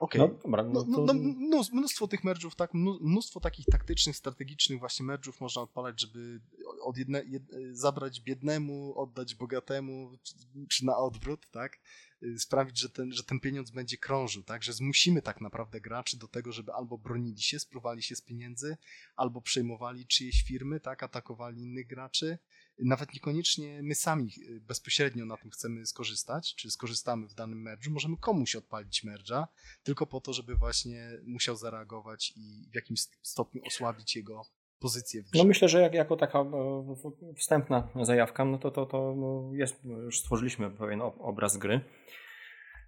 Okej. 0.00 0.20
Okay. 0.20 0.34
No, 0.34 0.42
dobra, 0.44 0.62
no, 0.62 0.84
no, 0.88 1.06
to... 1.06 1.14
no, 1.14 1.62
mnóstwo 1.72 2.08
tych 2.08 2.24
merge'ów, 2.24 2.54
tak, 2.54 2.74
mnóstwo 3.00 3.40
takich 3.40 3.66
taktycznych, 3.66 4.16
strategicznych 4.16 4.78
właśnie 4.78 5.06
merge'ów 5.06 5.40
można 5.40 5.62
odpalać, 5.62 6.00
żeby 6.00 6.40
od 6.82 6.98
jedne, 6.98 7.24
jed, 7.24 7.42
zabrać 7.72 8.20
biednemu, 8.20 8.98
oddać 8.98 9.34
bogatemu, 9.34 10.18
czy, 10.22 10.34
czy, 10.68 10.84
na 10.84 10.96
odwrót, 10.96 11.50
tak? 11.50 11.78
Y, 12.22 12.38
sprawić, 12.38 12.78
że 12.78 12.90
ten, 12.90 13.12
że 13.12 13.24
ten 13.24 13.40
pieniądz 13.40 13.70
będzie 13.70 13.96
krążył, 13.96 14.42
tak? 14.42 14.62
Że 14.62 14.72
zmusimy 14.72 15.22
tak 15.22 15.40
naprawdę 15.40 15.80
graczy 15.80 16.18
do 16.18 16.28
tego, 16.28 16.52
żeby 16.52 16.72
albo 16.72 16.98
bronili 16.98 17.42
się, 17.42 17.58
spruwali 17.58 18.02
się 18.02 18.16
z 18.16 18.20
pieniędzy, 18.20 18.76
albo 19.16 19.40
przejmowali 19.40 20.06
czyjeś 20.06 20.42
firmy, 20.42 20.80
tak? 20.80 21.02
Atakowali 21.02 21.62
innych 21.62 21.86
graczy. 21.86 22.38
Nawet 22.84 23.14
niekoniecznie 23.14 23.82
my 23.82 23.94
sami 23.94 24.30
y, 24.48 24.60
bezpośrednio 24.60 25.26
na 25.26 25.36
tym 25.36 25.50
chcemy 25.50 25.86
skorzystać, 25.86 26.54
czy 26.54 26.70
skorzystamy 26.70 27.28
w 27.28 27.34
danym 27.34 27.64
merge'u, 27.64 27.90
możemy 27.90 28.16
komuś 28.16 28.56
odpalić 28.56 29.04
merge'a, 29.04 29.46
tylko 29.82 30.06
po 30.06 30.20
to, 30.20 30.32
żeby 30.32 30.56
właśnie 30.56 31.10
musiał 31.24 31.56
zareagować 31.56 32.32
i 32.36 32.68
w 32.72 32.74
jakimś 32.74 33.00
stopniu 33.22 33.62
osłabić 33.66 34.16
jego 34.16 34.42
pozycję. 34.78 35.22
No 35.34 35.44
myślę, 35.44 35.68
że 35.68 35.80
jak, 35.80 35.94
jako 35.94 36.16
taka 36.16 36.38
e, 36.38 37.34
wstępna 37.36 37.88
zajawka, 38.02 38.44
no 38.44 38.58
to, 38.58 38.70
to, 38.70 38.86
to 38.86 39.14
no 39.16 39.50
jest, 39.54 39.84
już 39.84 40.20
stworzyliśmy 40.20 40.70
pewien 40.70 41.00
obraz 41.02 41.56
gry, 41.56 41.80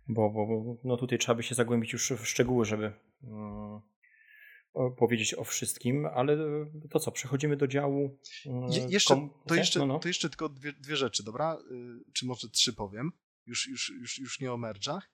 bo, 0.09 0.31
bo 0.31 0.77
no 0.85 0.97
tutaj 0.97 1.19
trzeba 1.19 1.37
by 1.37 1.43
się 1.43 1.55
zagłębić 1.55 1.93
już 1.93 2.13
w 2.13 2.27
szczegóły, 2.27 2.65
żeby 2.65 2.93
um, 3.23 3.81
powiedzieć 4.97 5.35
o 5.35 5.45
wszystkim, 5.45 6.07
ale 6.07 6.37
to 6.91 7.01
co, 7.01 7.13
przechodzimy 7.13 7.57
do 7.57 7.67
działu. 7.67 8.19
Je, 8.71 8.87
jeszcze, 8.89 9.29
to, 9.47 9.55
jeszcze, 9.55 9.79
no, 9.79 9.87
no. 9.87 9.99
to 9.99 10.09
jeszcze 10.09 10.29
tylko 10.29 10.49
dwie, 10.49 10.73
dwie 10.73 10.97
rzeczy, 10.97 11.23
dobra? 11.23 11.59
Y, 11.71 12.13
czy 12.13 12.27
może 12.27 12.49
trzy 12.49 12.73
powiem, 12.73 13.13
już, 13.47 13.69
już, 13.69 13.93
już, 14.01 14.19
już 14.19 14.41
nie 14.41 14.53
o 14.53 14.57
merdżach. 14.57 15.11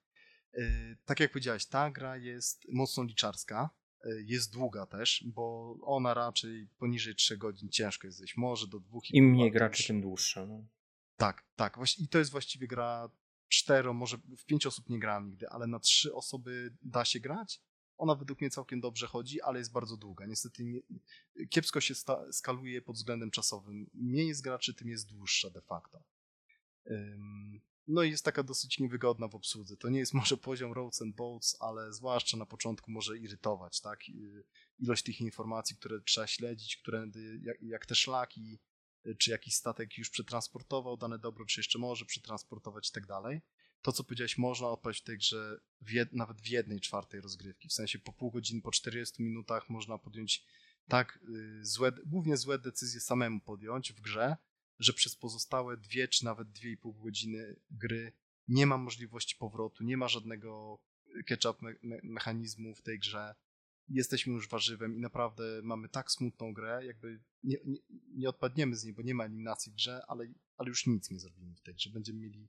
Y, 0.57 0.97
tak 1.05 1.19
jak 1.19 1.31
powiedziałeś, 1.31 1.65
ta 1.65 1.91
gra 1.91 2.17
jest 2.17 2.67
mocno 2.69 3.03
liczarska, 3.03 3.69
y, 4.05 4.23
jest 4.25 4.53
długa 4.53 4.85
też, 4.85 5.23
bo 5.27 5.75
ona 5.81 6.13
raczej 6.13 6.67
poniżej 6.77 7.15
3 7.15 7.37
godzin 7.37 7.69
ciężko 7.69 8.07
jest 8.07 8.17
zejść, 8.17 8.37
może 8.37 8.67
do 8.67 8.77
2,5 8.77 9.01
Im 9.13 9.25
mniej 9.25 9.51
graczy, 9.51 9.87
tym 9.87 10.01
dłuższa. 10.01 10.45
No. 10.45 10.65
Tak, 11.17 11.43
tak. 11.55 11.77
I 11.97 12.07
to 12.07 12.19
jest 12.19 12.31
właściwie 12.31 12.67
gra 12.67 13.09
cztero, 13.47 13.93
może 13.93 14.17
w 14.37 14.45
pięć 14.45 14.65
osób 14.65 14.89
nie 14.89 14.99
grałem 14.99 15.29
nigdy, 15.29 15.49
ale 15.49 15.67
na 15.67 15.79
trzy 15.79 16.13
osoby 16.13 16.73
da 16.81 17.05
się 17.05 17.19
grać. 17.19 17.61
Ona 18.01 18.15
według 18.15 18.41
mnie 18.41 18.49
całkiem 18.49 18.81
dobrze 18.81 19.07
chodzi, 19.07 19.41
ale 19.41 19.59
jest 19.59 19.71
bardzo 19.71 19.97
długa. 19.97 20.25
Niestety 20.25 20.63
nie, 20.63 20.79
kiepsko 21.49 21.81
się 21.81 21.95
sta, 21.95 22.31
skaluje 22.31 22.81
pod 22.81 22.95
względem 22.95 23.31
czasowym. 23.31 23.89
Mniej 23.93 24.27
jest 24.27 24.41
graczy, 24.41 24.73
tym 24.73 24.89
jest 24.89 25.07
dłuższa 25.07 25.49
de 25.49 25.61
facto. 25.61 26.03
No 27.87 28.03
i 28.03 28.11
jest 28.11 28.25
taka 28.25 28.43
dosyć 28.43 28.79
niewygodna 28.79 29.27
w 29.27 29.35
obsłudze. 29.35 29.77
To 29.77 29.89
nie 29.89 29.99
jest 29.99 30.13
może 30.21 30.37
poziom 30.37 30.73
roads 30.73 31.01
and 31.01 31.15
boats, 31.15 31.57
ale 31.59 31.93
zwłaszcza 31.93 32.37
na 32.37 32.45
początku 32.45 32.91
może 32.91 33.17
irytować, 33.17 33.81
tak? 33.81 33.99
Ilość 34.79 35.03
tych 35.03 35.21
informacji, 35.21 35.75
które 35.75 36.01
trzeba 36.01 36.27
śledzić, 36.27 36.77
którędy, 36.77 37.39
jak, 37.43 37.57
jak 37.61 37.85
te 37.85 37.95
szlaki, 37.95 38.59
czy 39.17 39.31
jakiś 39.31 39.55
statek 39.55 39.97
już 39.97 40.09
przetransportował 40.09 40.97
dane 40.97 41.19
dobro, 41.19 41.45
czy 41.45 41.59
jeszcze 41.59 41.79
może 41.79 42.05
przetransportować 42.05 42.89
i 42.89 42.91
tak 42.91 43.05
dalej. 43.05 43.41
To, 43.81 43.91
co 43.91 44.03
powiedziałeś, 44.03 44.37
można 44.37 44.67
odpaść 44.67 45.01
w 45.01 45.03
tej 45.03 45.17
grze 45.17 45.61
w 45.81 45.91
jed, 45.91 46.13
nawet 46.13 46.41
w 46.41 46.47
jednej 46.47 46.81
czwartej 46.81 47.21
rozgrywki. 47.21 47.67
W 47.67 47.73
sensie 47.73 47.99
po 47.99 48.13
pół 48.13 48.31
godziny, 48.31 48.61
po 48.61 48.71
40 48.71 49.23
minutach 49.23 49.69
można 49.69 49.97
podjąć 49.97 50.45
tak 50.87 51.19
y, 51.29 51.65
złe, 51.65 51.91
głównie 52.05 52.37
złe 52.37 52.59
decyzje 52.59 53.01
samemu 53.01 53.39
podjąć 53.39 53.93
w 53.93 54.01
grze, 54.01 54.37
że 54.79 54.93
przez 54.93 55.15
pozostałe 55.15 55.77
dwie 55.77 56.07
czy 56.07 56.25
nawet 56.25 56.51
dwie 56.51 56.71
i 56.71 56.77
pół 56.77 56.93
godziny 56.93 57.55
gry 57.71 58.13
nie 58.47 58.65
ma 58.65 58.77
możliwości 58.77 59.35
powrotu, 59.35 59.83
nie 59.83 59.97
ma 59.97 60.07
żadnego 60.07 60.79
catch-up 61.27 61.59
me 61.81 61.99
mechanizmu 62.03 62.75
w 62.75 62.81
tej 62.81 62.99
grze. 62.99 63.35
Jesteśmy 63.89 64.33
już 64.33 64.49
warzywem 64.49 64.95
i 64.95 64.99
naprawdę 64.99 65.61
mamy 65.63 65.89
tak 65.89 66.11
smutną 66.11 66.53
grę, 66.53 66.85
jakby 66.85 67.19
nie, 67.43 67.57
nie, 67.65 67.77
nie 68.15 68.29
odpadniemy 68.29 68.75
z 68.75 68.83
niej, 68.83 68.93
bo 68.93 69.01
nie 69.01 69.15
ma 69.15 69.25
eliminacji 69.25 69.71
w 69.71 69.75
grze, 69.75 70.01
ale, 70.07 70.27
ale 70.57 70.69
już 70.69 70.87
nic 70.87 71.11
nie 71.11 71.19
zrobimy 71.19 71.55
w 71.55 71.61
tej 71.61 71.75
grze. 71.75 71.89
Będziemy 71.89 72.19
mieli 72.19 72.47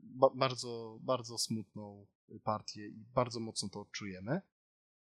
ba 0.00 0.30
bardzo, 0.34 0.98
bardzo 1.00 1.38
smutną 1.38 2.06
partię 2.44 2.88
i 2.88 3.04
bardzo 3.14 3.40
mocno 3.40 3.68
to 3.68 3.80
odczujemy. 3.80 4.40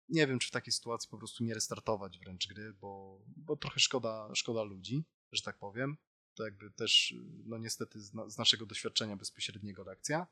Nie 0.08 0.26
wiem, 0.26 0.38
czy 0.38 0.48
w 0.48 0.50
takiej 0.50 0.72
sytuacji 0.72 1.10
po 1.10 1.18
prostu 1.18 1.44
nie 1.44 1.54
restartować 1.54 2.18
wręcz 2.18 2.48
gry, 2.48 2.72
bo, 2.72 3.22
bo 3.36 3.56
trochę 3.56 3.80
szkoda, 3.80 4.30
szkoda 4.34 4.62
ludzi, 4.62 5.04
że 5.32 5.42
tak 5.42 5.58
powiem. 5.58 5.96
To 6.34 6.44
jakby 6.44 6.70
też, 6.70 7.14
no 7.44 7.58
niestety 7.58 8.00
z, 8.00 8.14
na, 8.14 8.30
z 8.30 8.38
naszego 8.38 8.66
doświadczenia 8.66 9.16
bezpośredniego 9.16 9.84
lekcja. 9.84 10.26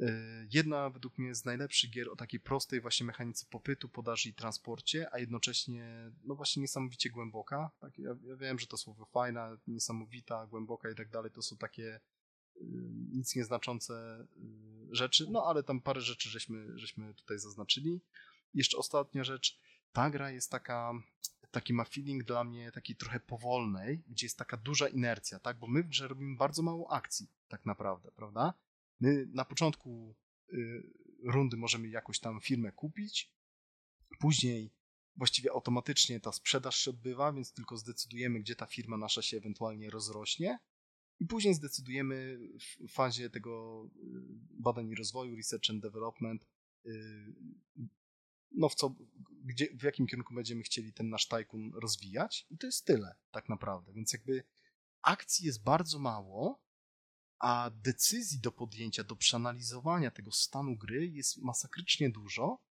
Y, 0.00 0.48
jedna 0.50 0.90
według 0.90 1.18
mnie 1.18 1.34
z 1.34 1.44
najlepszych 1.44 1.90
gier 1.90 2.08
o 2.10 2.16
takiej 2.16 2.40
prostej 2.40 2.80
właśnie 2.80 3.06
mechanice 3.06 3.46
popytu, 3.50 3.88
podaży 3.88 4.28
i 4.28 4.34
transporcie, 4.34 5.14
a 5.14 5.18
jednocześnie 5.18 6.12
no 6.24 6.34
właśnie 6.34 6.62
niesamowicie 6.62 7.10
głęboka. 7.10 7.70
Tak, 7.78 7.98
ja, 7.98 8.10
ja 8.22 8.36
wiem, 8.36 8.58
że 8.58 8.66
to 8.66 8.76
słowo 8.76 9.04
fajna, 9.04 9.56
niesamowita, 9.66 10.46
głęboka 10.46 10.90
i 10.90 10.94
tak 10.94 11.10
dalej 11.10 11.30
to 11.30 11.42
są 11.42 11.56
takie 11.56 12.00
nic 13.12 13.36
nieznaczące 13.36 14.26
y, 14.90 14.96
rzeczy, 14.96 15.26
no 15.30 15.46
ale 15.46 15.62
tam 15.62 15.80
parę 15.80 16.00
rzeczy 16.00 16.28
żeśmy, 16.28 16.78
żeśmy 16.78 17.14
tutaj 17.14 17.38
zaznaczyli. 17.38 18.00
Jeszcze 18.54 18.76
ostatnia 18.76 19.24
rzecz, 19.24 19.58
ta 19.92 20.10
gra 20.10 20.30
jest 20.30 20.50
taka 20.50 20.92
taki 21.50 21.74
ma 21.74 21.84
feeling 21.84 22.24
dla 22.24 22.44
mnie 22.44 22.72
taki 22.72 22.96
trochę 22.96 23.20
powolnej, 23.20 24.02
gdzie 24.08 24.26
jest 24.26 24.38
taka 24.38 24.56
duża 24.56 24.88
inercja, 24.88 25.38
tak? 25.38 25.58
Bo 25.58 25.66
my 25.66 25.82
w 25.82 25.88
grze 25.88 26.08
robimy 26.08 26.36
bardzo 26.36 26.62
mało 26.62 26.92
akcji, 26.92 27.26
tak 27.48 27.66
naprawdę, 27.66 28.10
prawda? 28.10 28.54
My 29.00 29.26
na 29.32 29.44
początku 29.44 30.16
y, 30.52 30.82
rundy 31.24 31.56
możemy 31.56 31.88
jakąś 31.88 32.18
tam 32.18 32.40
firmę 32.40 32.72
kupić, 32.72 33.32
później 34.18 34.70
właściwie 35.16 35.50
automatycznie 35.50 36.20
ta 36.20 36.32
sprzedaż 36.32 36.76
się 36.76 36.90
odbywa, 36.90 37.32
więc 37.32 37.52
tylko 37.52 37.76
zdecydujemy, 37.76 38.40
gdzie 38.40 38.56
ta 38.56 38.66
firma 38.66 38.96
nasza 38.96 39.22
się 39.22 39.36
ewentualnie 39.36 39.90
rozrośnie 39.90 40.58
i 41.20 41.26
później 41.26 41.54
zdecydujemy 41.54 42.38
w 42.58 42.92
fazie 42.92 43.30
tego 43.30 43.84
y, 43.96 44.00
badań 44.50 44.88
i 44.88 44.94
rozwoju, 44.94 45.36
research 45.36 45.70
and 45.70 45.82
development, 45.82 46.46
y, 46.86 46.90
no 48.50 48.68
w 48.68 48.74
co, 48.74 48.94
gdzie, 49.44 49.68
w 49.76 49.82
jakim 49.82 50.06
kierunku 50.06 50.34
będziemy 50.34 50.62
chcieli 50.62 50.92
ten 50.92 51.08
nasz 51.08 51.28
tajkun 51.28 51.72
rozwijać. 51.74 52.46
I 52.50 52.58
to 52.58 52.66
jest 52.66 52.84
tyle 52.84 53.16
tak 53.30 53.48
naprawdę, 53.48 53.92
więc 53.92 54.12
jakby 54.12 54.44
akcji 55.02 55.46
jest 55.46 55.62
bardzo 55.62 55.98
mało, 55.98 56.64
a 57.38 57.70
decyzji 57.70 58.40
do 58.40 58.52
podjęcia, 58.52 59.04
do 59.04 59.16
przeanalizowania 59.16 60.10
tego 60.10 60.32
stanu 60.32 60.76
gry 60.76 61.06
jest 61.06 61.42
masakrycznie 61.42 62.10
dużo. 62.10 62.64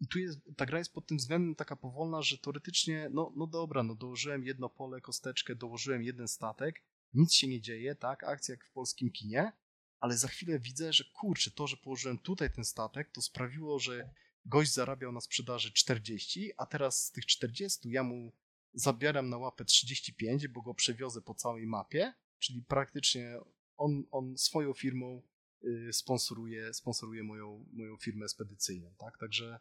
I 0.00 0.08
tu 0.08 0.18
jest, 0.18 0.38
ta 0.56 0.66
gra 0.66 0.78
jest 0.78 0.92
pod 0.92 1.06
tym 1.06 1.16
względem 1.16 1.54
taka 1.54 1.76
powolna, 1.76 2.22
że 2.22 2.38
teoretycznie, 2.38 3.10
no, 3.12 3.32
no 3.36 3.46
dobra, 3.46 3.82
no 3.82 3.94
dołożyłem 3.94 4.44
jedno 4.44 4.68
pole, 4.68 5.00
kosteczkę, 5.00 5.56
dołożyłem 5.56 6.02
jeden 6.02 6.28
statek, 6.28 6.82
nic 7.14 7.34
się 7.34 7.48
nie 7.48 7.60
dzieje, 7.60 7.94
tak, 7.94 8.24
akcja 8.24 8.52
jak 8.52 8.64
w 8.64 8.72
polskim 8.72 9.10
kinie, 9.10 9.52
ale 10.00 10.16
za 10.16 10.28
chwilę 10.28 10.58
widzę, 10.58 10.92
że 10.92 11.04
kurczę, 11.04 11.50
to, 11.50 11.66
że 11.66 11.76
położyłem 11.76 12.18
tutaj 12.18 12.52
ten 12.52 12.64
statek, 12.64 13.10
to 13.10 13.22
sprawiło, 13.22 13.78
że 13.78 14.10
gość 14.44 14.72
zarabiał 14.72 15.12
na 15.12 15.20
sprzedaży 15.20 15.72
40, 15.72 16.52
a 16.56 16.66
teraz 16.66 17.04
z 17.04 17.12
tych 17.12 17.26
40 17.26 17.90
ja 17.90 18.02
mu 18.02 18.32
zabieram 18.74 19.28
na 19.28 19.38
łapę 19.38 19.64
35, 19.64 20.48
bo 20.48 20.62
go 20.62 20.74
przewiozę 20.74 21.22
po 21.22 21.34
całej 21.34 21.66
mapie, 21.66 22.14
czyli 22.38 22.62
praktycznie 22.62 23.40
on, 23.76 24.04
on 24.10 24.38
swoją 24.38 24.72
firmą 24.72 25.22
y, 25.64 25.92
sponsoruje, 25.92 26.74
sponsoruje 26.74 27.22
moją, 27.22 27.66
moją 27.72 27.96
firmę 27.96 28.28
spedycyjną, 28.28 28.94
tak? 28.98 29.18
Także 29.18 29.60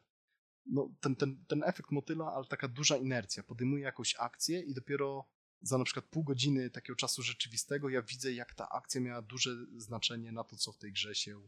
no, 0.66 0.96
ten, 1.02 1.16
ten, 1.16 1.46
ten 1.48 1.64
efekt 1.64 1.92
motyla, 1.92 2.34
ale 2.34 2.46
taka 2.46 2.68
duża 2.68 2.98
inercja. 2.98 3.44
Podejmuje 3.44 3.84
jakąś 3.84 4.16
akcję 4.20 4.62
i 4.62 4.74
dopiero 4.74 5.30
za 5.62 5.78
na 5.78 5.84
przykład 5.84 6.06
pół 6.06 6.24
godziny 6.24 6.69
takiego 6.69 6.95
czasu 6.95 7.22
rzeczywistego 7.22 7.89
ja 7.89 8.02
widzę, 8.02 8.34
jak 8.34 8.54
ta 8.54 8.69
akcja 8.69 9.02
miała 9.02 9.22
duże 9.22 9.52
znaczenie 9.78 10.32
na 10.32 10.43
to, 10.43 10.56
co 10.56 10.72
w 10.72 10.78
tej 10.78 10.91
grze 10.93 11.15
się, 11.15 11.48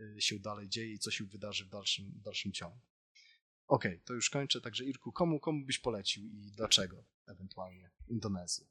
y, 0.00 0.20
się 0.20 0.38
dalej 0.38 0.68
dzieje 0.68 0.92
i 0.92 0.98
co 0.98 1.10
się 1.10 1.24
wydarzy 1.24 1.64
w 1.64 1.68
dalszym, 1.68 2.12
w 2.16 2.22
dalszym 2.22 2.52
ciągu. 2.52 2.78
Okej, 3.66 3.92
okay, 3.92 4.04
to 4.04 4.14
już 4.14 4.30
kończę. 4.30 4.60
Także 4.60 4.84
Irku, 4.84 5.12
komu, 5.12 5.40
komu 5.40 5.64
byś 5.66 5.78
polecił 5.78 6.24
i 6.24 6.52
dlaczego 6.56 7.04
ewentualnie 7.26 7.90
Indonezję? 8.08 8.66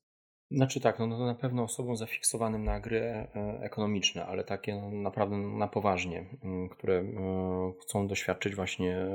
Znaczy 0.51 0.79
tak, 0.79 0.99
no, 0.99 1.07
no 1.07 1.25
na 1.25 1.35
pewno 1.35 1.63
osobom 1.63 1.97
zafiksowanym 1.97 2.63
na 2.63 2.79
gry 2.79 2.99
e, 2.99 3.29
ekonomiczne, 3.61 4.25
ale 4.25 4.43
takie 4.43 4.75
no, 4.75 4.91
naprawdę 4.91 5.37
na 5.37 5.67
poważnie, 5.67 6.37
mm, 6.43 6.69
które 6.69 6.93
e, 6.99 7.73
chcą 7.81 8.07
doświadczyć 8.07 8.55
właśnie 8.55 9.07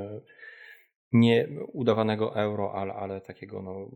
nie 1.11 1.47
udawanego 1.73 2.35
euro, 2.35 2.73
ale, 2.73 2.93
ale 2.93 3.21
takiego, 3.21 3.61
no, 3.61 3.91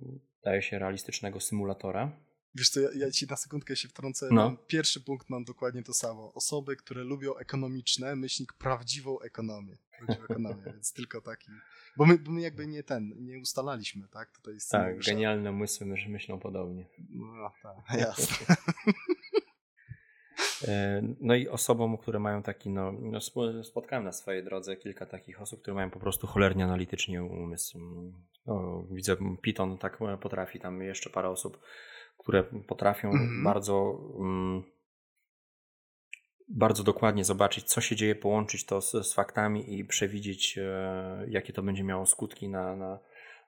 daje 0.47 0.62
się 0.62 0.79
realistycznego 0.79 1.39
symulatora. 1.39 2.12
Wiesz 2.55 2.69
co, 2.69 2.79
ja, 2.79 2.89
ja 2.95 3.12
ci 3.12 3.27
na 3.27 3.36
sekundkę 3.36 3.75
się 3.75 3.88
wtrącę. 3.88 4.27
No. 4.31 4.57
Pierwszy 4.67 5.01
punkt 5.01 5.29
mam 5.29 5.43
dokładnie 5.43 5.83
to 5.83 5.93
samo. 5.93 6.33
Osoby, 6.33 6.75
które 6.75 7.03
lubią 7.03 7.36
ekonomiczne, 7.36 8.15
myślnik 8.15 8.53
prawdziwą 8.53 9.19
ekonomię. 9.19 9.77
Prawdziwą 9.97 10.23
ekonomię, 10.23 10.63
więc 10.73 10.93
tylko 10.93 11.21
taki. 11.21 11.51
Bo 11.97 12.05
my, 12.05 12.17
bo 12.17 12.31
my 12.31 12.41
jakby 12.41 12.67
nie 12.67 12.83
ten, 12.83 13.13
nie 13.25 13.39
ustalaliśmy, 13.39 14.07
tak? 14.07 14.31
Tutaj 14.31 14.53
jest 14.53 14.71
tak, 14.71 14.99
genialne 14.99 15.51
umysły 15.51 15.88
myślą 16.07 16.39
podobnie. 16.39 16.86
No 17.10 17.51
tak, 17.63 17.75
jasne. 17.99 18.55
E, 20.67 21.01
no 21.21 21.36
i 21.36 21.47
osobom, 21.47 21.97
które 21.97 22.19
mają 22.19 22.43
taki, 22.43 22.69
no, 22.69 22.91
no, 22.91 23.19
spotkałem 23.63 24.06
na 24.06 24.12
swojej 24.12 24.43
drodze 24.43 24.77
kilka 24.77 25.06
takich 25.06 25.41
osób, 25.41 25.62
które 25.62 25.75
mają 25.75 25.89
po 25.89 25.99
prostu 25.99 26.27
cholernie 26.27 26.63
analitycznie 26.63 27.23
umysł. 27.23 27.80
No, 28.45 28.84
widzę, 28.91 29.15
Python 29.41 29.77
tak 29.77 29.99
potrafi, 30.21 30.60
tam 30.60 30.82
jeszcze 30.82 31.10
parę 31.10 31.30
osób, 31.30 31.60
które 32.17 32.43
potrafią 32.43 33.10
mm 33.10 33.27
-hmm. 33.27 33.43
bardzo 33.43 33.91
um, 33.91 34.63
bardzo 36.49 36.84
dokładnie 36.84 37.23
zobaczyć, 37.23 37.65
co 37.65 37.82
się 37.82 37.95
dzieje, 37.95 38.15
połączyć 38.15 38.65
to 38.65 38.82
z, 38.82 38.91
z 38.91 39.13
faktami 39.13 39.80
i 39.80 39.86
przewidzieć, 39.86 40.58
e, 40.58 41.25
jakie 41.30 41.53
to 41.53 41.63
będzie 41.63 41.84
miało 41.84 42.06
skutki 42.06 42.49
na, 42.49 42.75
na 42.75 42.99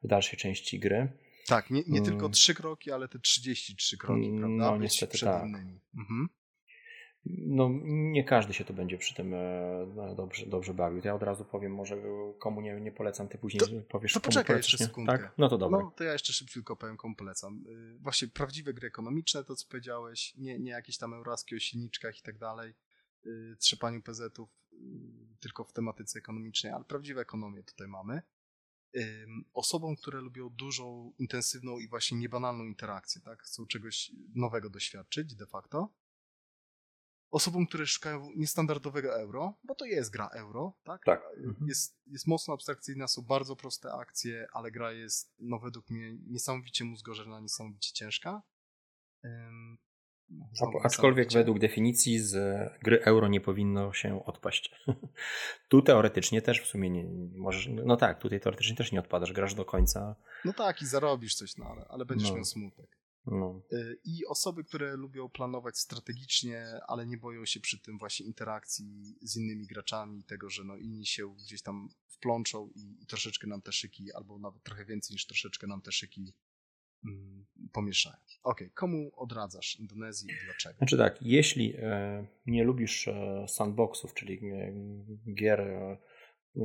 dalszej 0.04 0.40
części 0.40 0.80
gry. 0.80 1.12
Tak, 1.48 1.70
nie, 1.70 1.84
nie 1.88 2.02
tylko 2.02 2.20
mm. 2.20 2.32
trzy 2.32 2.56
kroki, 2.56 2.92
ale 2.92 3.08
te 3.08 3.20
33 3.20 3.98
kroki, 3.98 4.28
mm, 4.28 4.40
prawda? 4.40 4.72
No 4.72 4.78
niestety 4.78 5.14
przed 5.14 5.30
tak. 5.30 5.44
Innymi. 5.48 5.80
Mhm 5.98 6.30
no, 7.26 7.70
nie 7.86 8.24
każdy 8.24 8.54
się 8.54 8.66
to 8.66 8.74
będzie 8.74 8.98
przy 8.98 9.16
tym 9.16 9.34
e, 9.34 9.86
no, 9.96 10.16
dobrze, 10.16 10.46
dobrze 10.46 10.74
bawił. 10.74 11.02
Ja 11.04 11.16
od 11.16 11.24
razu 11.24 11.46
powiem, 11.46 11.76
może 11.76 11.98
komu 12.40 12.62
nie, 12.62 12.82
nie 12.82 12.92
polecam, 12.92 13.28
ty 13.28 13.38
później 13.38 13.60
to, 13.60 13.68
powiesz, 13.90 14.14
to 14.14 14.20
poczekaj 14.20 14.58
jeszcze 14.58 14.78
sekundkę. 14.78 15.18
Tak? 15.18 15.34
No 15.38 15.50
to 15.50 15.58
dobra. 15.58 15.80
No 15.80 15.92
to 15.92 16.04
ja 16.04 16.14
jeszcze 16.14 16.34
szybciutko 16.34 16.76
powiem, 16.76 16.98
komu 16.98 17.16
polecam. 17.16 17.64
Y, 17.68 18.00
właśnie 18.00 18.28
prawdziwe 18.28 18.74
gry 18.74 18.88
ekonomiczne, 18.88 19.44
to 19.44 19.56
co 19.56 19.68
powiedziałeś, 19.70 20.36
nie, 20.38 20.60
nie 20.60 20.72
jakieś 20.72 20.98
tam 20.98 21.14
euraski 21.14 21.56
o 21.56 21.60
silniczkach 21.60 22.20
i 22.20 22.22
tak 22.22 22.38
dalej, 22.38 22.74
y, 23.26 23.56
trzepaniu 23.60 24.02
PZ-ów, 24.02 24.50
y, 24.74 24.78
tylko 25.40 25.64
w 25.64 25.74
tematyce 25.74 26.20
ekonomicznej, 26.20 26.74
ale 26.74 26.84
prawdziwe 26.84 27.22
ekonomie 27.22 27.64
tutaj 27.64 27.88
mamy. 27.88 28.22
Osobom, 29.54 29.96
które 29.96 30.22
lubią 30.22 30.50
dużą, 30.50 31.14
intensywną 31.20 31.80
i 31.80 31.88
właśnie 31.88 32.18
niebanalną 32.18 32.64
interakcję, 32.64 33.22
tak? 33.22 33.44
Chcą 33.44 33.66
czegoś 33.66 34.12
nowego 34.36 34.70
doświadczyć 34.70 35.36
de 35.36 35.46
facto 35.46 35.94
osobom, 37.32 37.68
które 37.68 37.86
szukają 37.86 38.30
niestandardowego 38.36 39.20
euro, 39.20 39.54
bo 39.64 39.76
to 39.76 39.86
jest 39.86 40.12
gra 40.12 40.30
euro, 40.34 40.74
tak? 40.84 41.06
Tak. 41.06 41.22
Mhm. 41.38 41.68
Jest, 41.68 41.98
jest 42.08 42.28
mocno 42.28 42.54
abstrakcyjna, 42.54 43.08
są 43.08 43.22
bardzo 43.22 43.56
proste 43.56 43.94
akcje, 43.94 44.48
ale 44.54 44.72
gra 44.72 44.92
jest, 44.92 45.34
no 45.40 45.60
według 45.60 45.90
mnie, 45.90 46.18
niesamowicie 46.28 46.86
mózgożerna, 46.86 47.40
niesamowicie 47.40 47.94
ciężka. 47.94 48.42
No, 50.30 50.80
aczkolwiek 50.84 51.32
według 51.32 51.60
definicji 51.60 52.20
z 52.20 52.36
gry 52.84 53.04
euro 53.04 53.28
nie 53.28 53.42
powinno 53.42 53.94
się 53.94 54.26
odpaść. 54.26 54.72
tu 55.70 55.82
teoretycznie 55.82 56.42
też 56.42 56.62
w 56.62 56.68
sumie 56.68 56.90
nie 56.90 57.04
możesz. 57.40 57.70
No 57.86 57.98
tak, 57.98 58.20
tutaj 58.20 58.40
teoretycznie 58.40 58.76
też 58.76 58.92
nie 58.92 59.00
odpadasz, 59.00 59.34
grasz 59.34 59.54
do 59.54 59.66
końca. 59.66 60.16
No 60.46 60.54
tak, 60.54 60.82
i 60.82 60.86
zarobisz 60.86 61.36
coś, 61.36 61.58
no 61.58 61.66
ale, 61.66 61.86
ale 61.90 62.06
będziesz 62.06 62.30
no. 62.30 62.36
miał 62.36 62.46
smutek. 62.46 62.99
No. 63.32 63.62
Y, 63.74 64.00
I 64.06 64.26
osoby, 64.26 64.64
które 64.64 64.96
lubią 64.96 65.30
planować 65.30 65.78
strategicznie, 65.78 66.66
ale 66.88 67.08
nie 67.08 67.18
boją 67.18 67.46
się 67.46 67.60
przy 67.60 67.82
tym 67.82 67.98
właśnie 67.98 68.26
interakcji 68.26 69.18
z 69.22 69.38
innymi 69.38 69.68
graczami, 69.68 70.24
tego, 70.24 70.50
że 70.50 70.64
no 70.64 70.78
inni 70.78 71.06
się 71.06 71.36
gdzieś 71.36 71.62
tam 71.62 71.90
wplączą 72.08 72.70
i, 72.76 73.04
i 73.04 73.06
troszeczkę 73.06 73.48
nam 73.48 73.62
te 73.62 73.72
szyki, 73.72 74.14
albo 74.14 74.40
nawet 74.40 74.64
trochę 74.64 74.86
więcej 74.86 75.14
niż 75.14 75.26
troszeczkę 75.26 75.68
nam 75.68 75.82
te 75.82 75.92
szyki 75.92 76.34
mm, 77.06 77.46
pomieszają. 77.74 78.18
Okej, 78.44 78.68
okay. 78.68 78.70
komu 78.70 79.12
odradzasz 79.16 79.76
Indonezji 79.76 80.30
i 80.30 80.46
dlaczego? 80.46 80.78
Znaczy 80.78 80.98
tak, 80.98 81.22
jeśli 81.22 81.76
e, 81.78 82.28
nie 82.46 82.64
lubisz 82.64 83.08
e, 83.08 83.46
sandboxów, 83.48 84.14
czyli 84.14 84.34
e, 84.34 84.74
gier, 85.34 85.62
e, 85.62 85.98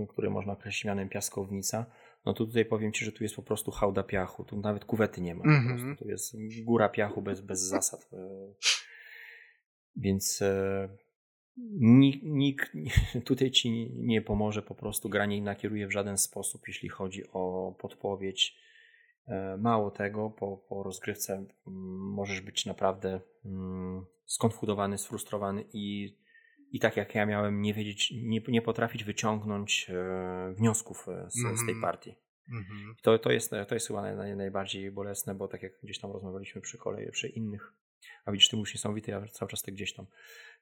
które 0.08 0.30
można 0.30 0.52
określić 0.52 0.84
mianem 0.84 1.08
piaskownica, 1.08 1.86
no 2.26 2.34
to 2.34 2.46
tutaj 2.46 2.64
powiem 2.64 2.92
Ci, 2.92 3.04
że 3.04 3.12
tu 3.12 3.22
jest 3.22 3.36
po 3.36 3.42
prostu 3.42 3.70
hałda 3.70 4.02
piachu, 4.02 4.44
tu 4.44 4.60
nawet 4.60 4.84
kuwety 4.84 5.20
nie 5.20 5.34
ma, 5.34 5.44
mm 5.44 5.78
-hmm. 5.78 5.98
tu 5.98 6.08
jest 6.08 6.36
góra 6.64 6.88
piachu 6.88 7.22
bez, 7.22 7.40
bez 7.40 7.60
zasad. 7.60 8.08
E, 8.12 8.54
więc 9.96 10.42
e, 10.42 10.88
nikt, 12.22 12.72
tutaj 13.24 13.50
Ci 13.50 13.90
nie 13.94 14.22
pomoże, 14.22 14.62
po 14.62 14.74
prostu 14.74 15.08
gra 15.08 15.26
nie 15.26 15.42
nakieruje 15.42 15.86
w 15.86 15.92
żaden 15.92 16.18
sposób, 16.18 16.62
jeśli 16.68 16.88
chodzi 16.88 17.22
o 17.32 17.74
podpowiedź. 17.78 18.64
E, 19.26 19.56
mało 19.56 19.90
tego, 19.90 20.30
po, 20.30 20.56
po 20.56 20.82
rozgrywce 20.82 21.46
możesz 22.16 22.40
być 22.40 22.66
naprawdę 22.66 23.20
mm, 23.44 24.06
skonfudowany, 24.26 24.98
sfrustrowany 24.98 25.64
i 25.72 26.16
i 26.74 26.80
tak 26.80 26.96
jak 26.96 27.14
ja 27.14 27.26
miałem 27.26 27.62
nie 27.62 27.74
wiedzieć, 27.74 28.12
nie, 28.22 28.40
nie 28.48 28.62
potrafić 28.62 29.04
wyciągnąć 29.04 29.90
e, 29.90 30.54
wniosków 30.56 31.08
e, 31.08 31.30
z, 31.30 31.38
mm 31.38 31.52
-hmm. 31.52 31.56
z, 31.56 31.66
tej 31.66 31.74
mhm. 31.74 31.80
partii. 31.80 32.14
Mm 32.52 32.62
-hmm. 32.62 32.94
To, 33.02 33.18
to, 33.18 33.32
jest, 33.32 33.50
to 33.68 33.74
jest 33.74 33.86
chyba 33.86 34.14
naj, 34.14 34.36
najbardziej 34.36 34.90
bolesne, 34.90 35.34
bo 35.34 35.48
tak 35.48 35.62
jak 35.62 35.72
gdzieś 35.82 35.98
tam 35.98 36.12
rozmawialiśmy 36.12 36.60
przy 36.60 36.78
kolei, 36.78 37.10
przy 37.10 37.28
innych, 37.28 37.72
a 38.24 38.32
widzisz, 38.32 38.48
ty 38.48 38.56
mówisz 38.56 38.74
niesamowity, 38.74 39.10
ja 39.10 39.26
cały 39.26 39.50
czas 39.50 39.62
ty 39.62 39.72
gdzieś 39.72 39.94
tam. 39.94 40.06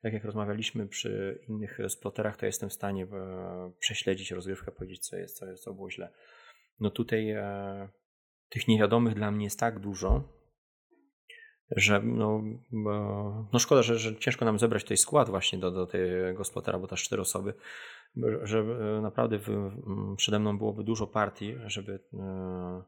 Tak 0.02 0.12
jak 0.12 0.24
rozmawialiśmy 0.24 0.88
przy 0.88 1.40
innych 1.48 1.78
sploterach, 1.88 2.36
to 2.36 2.46
jestem 2.46 2.68
w 2.68 2.72
stanie 2.72 3.04
e, 3.04 3.72
prześledzić 3.78 4.30
rozgrywkę, 4.30 4.72
powiedzieć, 4.72 5.08
co 5.08 5.16
jest, 5.16 5.38
co, 5.38 5.46
jest, 5.46 5.64
co 5.64 5.74
było 5.74 5.90
źle. 5.90 6.12
No 6.80 6.90
tutaj 6.90 7.30
e, 7.30 7.88
tych 8.48 8.68
niewiadomych 8.68 9.14
dla 9.14 9.30
mnie 9.30 9.44
jest 9.44 9.60
tak 9.60 9.80
dużo, 9.80 10.41
że 11.76 12.00
no, 12.02 12.42
no 13.52 13.58
szkoda, 13.58 13.82
że, 13.82 13.98
że 13.98 14.16
ciężko 14.16 14.44
nam 14.44 14.58
zebrać 14.58 14.82
tutaj 14.82 14.96
skład 14.96 15.30
właśnie 15.30 15.58
do, 15.58 15.70
do 15.70 15.86
tego 15.86 16.44
splotera, 16.44 16.78
bo 16.78 16.86
to 16.86 16.96
cztery 16.96 17.22
osoby, 17.22 17.54
że 18.42 18.58
e, 18.58 19.00
naprawdę 19.00 19.38
w, 19.38 19.72
przede 20.16 20.38
mną 20.38 20.58
byłoby 20.58 20.84
dużo 20.84 21.06
partii, 21.06 21.54
żeby 21.66 22.00
e, 22.14 22.82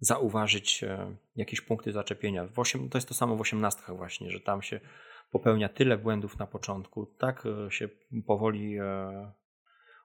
zauważyć 0.00 0.84
e, 0.84 1.16
jakieś 1.36 1.60
punkty 1.60 1.92
zaczepienia. 1.92 2.46
W 2.46 2.58
osiem, 2.58 2.88
to 2.88 2.98
jest 2.98 3.08
to 3.08 3.14
samo 3.14 3.36
w 3.36 3.40
osiemnastkach 3.40 3.96
właśnie, 3.96 4.30
że 4.30 4.40
tam 4.40 4.62
się 4.62 4.80
popełnia 5.30 5.68
tyle 5.68 5.98
błędów 5.98 6.38
na 6.38 6.46
początku, 6.46 7.06
tak 7.06 7.44
się 7.68 7.88
powoli 8.26 8.78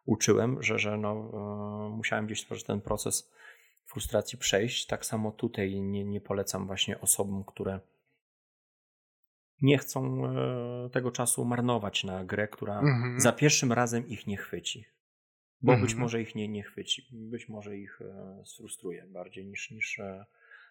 uczyłem, 0.06 0.63
że, 0.63 0.80
że 0.80 0.98
no, 0.98 1.13
musiałem 1.98 2.26
gdzieś 2.26 2.45
ten 2.67 2.82
proces 2.82 3.32
frustracji 3.86 4.38
przejść. 4.38 4.86
Tak 4.86 5.06
samo 5.06 5.32
tutaj 5.32 5.82
nie, 5.82 6.04
nie 6.04 6.21
polecam 6.21 6.67
właśnie 6.67 7.02
osobom, 7.02 7.43
które 7.43 7.80
nie 9.62 9.78
chcą 9.78 10.26
e, 10.26 10.89
tego 10.89 11.12
czasu 11.12 11.46
marnować 11.46 12.04
na 12.04 12.26
grę, 12.26 12.48
która 12.48 12.80
mhm. 12.80 13.22
za 13.22 13.32
pierwszym 13.32 13.72
razem 13.72 14.08
ich 14.08 14.28
nie 14.28 14.38
chwyci. 14.38 14.86
Bo 15.62 15.72
mhm. 15.72 15.88
być 15.88 15.96
może 15.96 16.22
ich 16.22 16.36
nie, 16.36 16.48
nie 16.48 16.63
chwyci, 16.63 17.08
być 17.12 17.50
może 17.50 17.78
ich 17.78 18.02
e, 18.02 18.44
sfrustruje 18.46 19.08
bardziej 19.08 19.46
niż, 19.46 19.72
niż 19.72 20.00
e, 20.00 20.26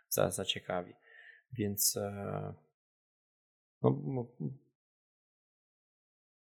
za, 0.09 0.31
zaciekawi. 0.31 0.93
Więc 1.53 1.99
no, 3.83 4.03
no, 4.05 4.27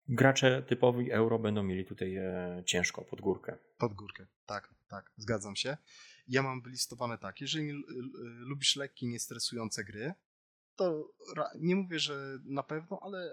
gracze 0.07 0.63
typowi 0.63 1.11
euro 1.11 1.39
będą 1.39 1.63
mieli 1.63 1.85
tutaj 1.85 2.17
ciężko 2.65 3.01
pod 3.01 3.21
górkę. 3.21 3.57
Pod 3.77 3.93
górkę, 3.93 4.27
tak, 4.45 4.73
tak, 4.87 5.11
zgadzam 5.17 5.55
się. 5.55 5.77
Ja 6.27 6.43
mam 6.43 6.61
wylistowane 6.61 7.17
tak, 7.17 7.41
jeżeli 7.41 7.83
lubisz 8.23 8.75
lekkie, 8.75 9.07
niestresujące 9.07 9.83
gry, 9.83 10.13
to 10.75 11.13
nie 11.59 11.75
mówię, 11.75 11.99
że 11.99 12.39
na 12.43 12.63
pewno, 12.63 12.99
ale 13.01 13.31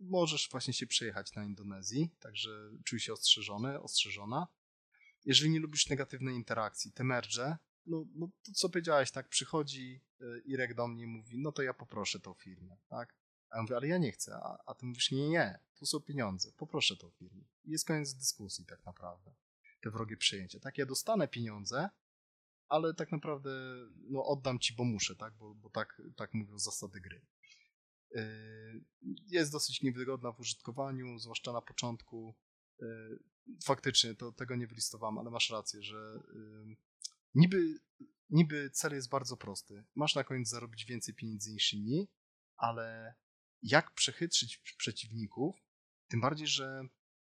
możesz 0.00 0.48
właśnie 0.50 0.74
się 0.74 0.86
przejechać 0.86 1.34
na 1.34 1.44
Indonezji, 1.44 2.10
także 2.20 2.50
czuj 2.84 3.00
się 3.00 3.12
ostrzeżony, 3.12 3.80
ostrzeżona. 3.80 4.46
Jeżeli 5.24 5.50
nie 5.50 5.60
lubisz 5.60 5.88
negatywnej 5.88 6.34
interakcji, 6.34 6.92
te 6.92 7.04
merge, 7.04 7.56
no, 7.86 8.04
no 8.14 8.28
to 8.42 8.52
co 8.52 8.68
powiedziałeś, 8.68 9.10
tak, 9.10 9.28
przychodzi 9.28 10.00
e, 10.20 10.24
Irek 10.44 10.74
do 10.74 10.88
mnie 10.88 11.04
i 11.04 11.06
mówi, 11.06 11.38
no 11.38 11.52
to 11.52 11.62
ja 11.62 11.74
poproszę 11.74 12.20
tą 12.20 12.34
firmę, 12.34 12.76
tak? 12.88 13.14
A 13.50 13.56
ja 13.56 13.62
mówię, 13.62 13.76
ale 13.76 13.88
ja 13.88 13.98
nie 13.98 14.12
chcę, 14.12 14.34
a, 14.34 14.58
a 14.66 14.74
ty 14.74 14.86
mówisz, 14.86 15.10
nie, 15.10 15.28
nie, 15.28 15.58
tu 15.74 15.86
są 15.86 16.00
pieniądze, 16.00 16.52
poproszę 16.56 16.96
tą 16.96 17.10
firmę. 17.10 17.44
I 17.64 17.70
jest 17.70 17.86
koniec 17.86 18.14
dyskusji 18.14 18.66
tak 18.66 18.84
naprawdę. 18.84 19.34
te 19.80 19.90
wrogie 19.90 20.16
przejęcie. 20.16 20.60
Tak, 20.60 20.78
ja 20.78 20.86
dostanę 20.86 21.28
pieniądze, 21.28 21.90
ale 22.68 22.94
tak 22.94 23.12
naprawdę 23.12 23.50
no, 23.96 24.24
oddam 24.24 24.58
ci, 24.58 24.74
bo 24.74 24.84
muszę, 24.84 25.16
tak? 25.16 25.34
Bo, 25.34 25.54
bo 25.54 25.70
tak, 25.70 26.02
tak 26.16 26.34
mówią 26.34 26.58
zasady 26.58 27.00
gry. 27.00 27.26
Yy, 28.10 28.84
jest 29.26 29.52
dosyć 29.52 29.82
niewygodna 29.82 30.32
w 30.32 30.40
użytkowaniu, 30.40 31.18
zwłaszcza 31.18 31.52
na 31.52 31.62
początku. 31.62 32.34
Yy, 32.80 33.18
faktycznie 33.64 34.14
to, 34.14 34.32
tego 34.32 34.56
nie 34.56 34.66
wylistowałem, 34.66 35.18
ale 35.18 35.30
masz 35.30 35.50
rację, 35.50 35.82
że 35.82 36.22
yy, 36.34 36.76
niby, 37.34 37.78
niby 38.30 38.70
cel 38.70 38.92
jest 38.94 39.08
bardzo 39.08 39.36
prosty. 39.36 39.84
Masz 39.94 40.14
na 40.14 40.24
koniec 40.24 40.48
zarobić 40.48 40.84
więcej 40.84 41.14
pieniędzy 41.14 41.52
niż 41.52 41.72
inni, 41.72 42.08
ale 42.56 43.14
jak 43.62 43.94
przechytrzyć 43.94 44.58
przeciwników, 44.76 45.56
tym 46.08 46.20
bardziej, 46.20 46.46
że 46.46 46.82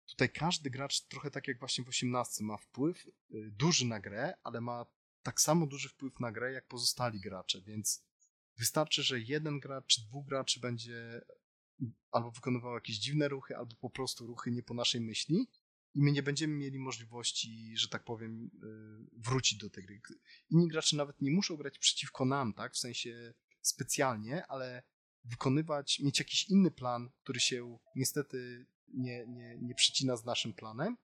tutaj 0.09 0.29
każdy 0.29 0.69
gracz 0.69 1.07
trochę 1.07 1.31
tak 1.31 1.47
jak 1.47 1.59
właśnie 1.59 1.83
w 1.83 1.87
18 1.87 2.43
ma 2.43 2.57
wpływ 2.57 3.07
duży 3.51 3.85
na 3.85 3.99
grę, 3.99 4.33
ale 4.43 4.61
ma 4.61 4.85
tak 5.23 5.41
samo 5.41 5.67
duży 5.67 5.89
wpływ 5.89 6.19
na 6.19 6.31
grę 6.31 6.51
jak 6.51 6.67
pozostali 6.67 7.19
gracze, 7.19 7.61
więc 7.61 8.05
wystarczy, 8.57 9.03
że 9.03 9.19
jeden 9.19 9.59
gracz 9.59 9.85
czy 9.87 10.01
dwóch 10.01 10.25
graczy 10.25 10.59
będzie 10.59 11.21
albo 12.11 12.31
wykonywał 12.31 12.73
jakieś 12.73 12.97
dziwne 12.97 13.27
ruchy, 13.27 13.57
albo 13.57 13.75
po 13.75 13.89
prostu 13.89 14.27
ruchy 14.27 14.51
nie 14.51 14.63
po 14.63 14.73
naszej 14.73 15.01
myśli 15.01 15.47
i 15.95 16.01
my 16.01 16.11
nie 16.11 16.23
będziemy 16.23 16.53
mieli 16.53 16.79
możliwości, 16.79 17.77
że 17.77 17.89
tak 17.89 18.03
powiem, 18.03 18.45
y, 18.45 19.19
wrócić 19.21 19.59
do 19.59 19.69
tej 19.69 19.85
gry. 19.85 20.01
Inni 20.49 20.67
gracze 20.67 20.95
nawet 20.95 21.21
nie 21.21 21.31
muszą 21.31 21.57
grać 21.57 21.79
przeciwko 21.79 22.25
nam, 22.25 22.53
tak, 22.53 22.73
w 22.73 22.77
sensie 22.77 23.33
specjalnie, 23.61 24.47
ale 24.47 24.83
wykonywać, 25.23 25.99
mieć 25.99 26.19
jakiś 26.19 26.49
inny 26.49 26.71
plan, 26.71 27.09
który 27.23 27.39
się 27.39 27.77
niestety 27.95 28.65
nie, 28.93 29.27
nie, 29.27 29.57
nie 29.61 29.75
przycina 29.75 30.17
z 30.17 30.25
naszym 30.25 30.53
planem 30.53 30.97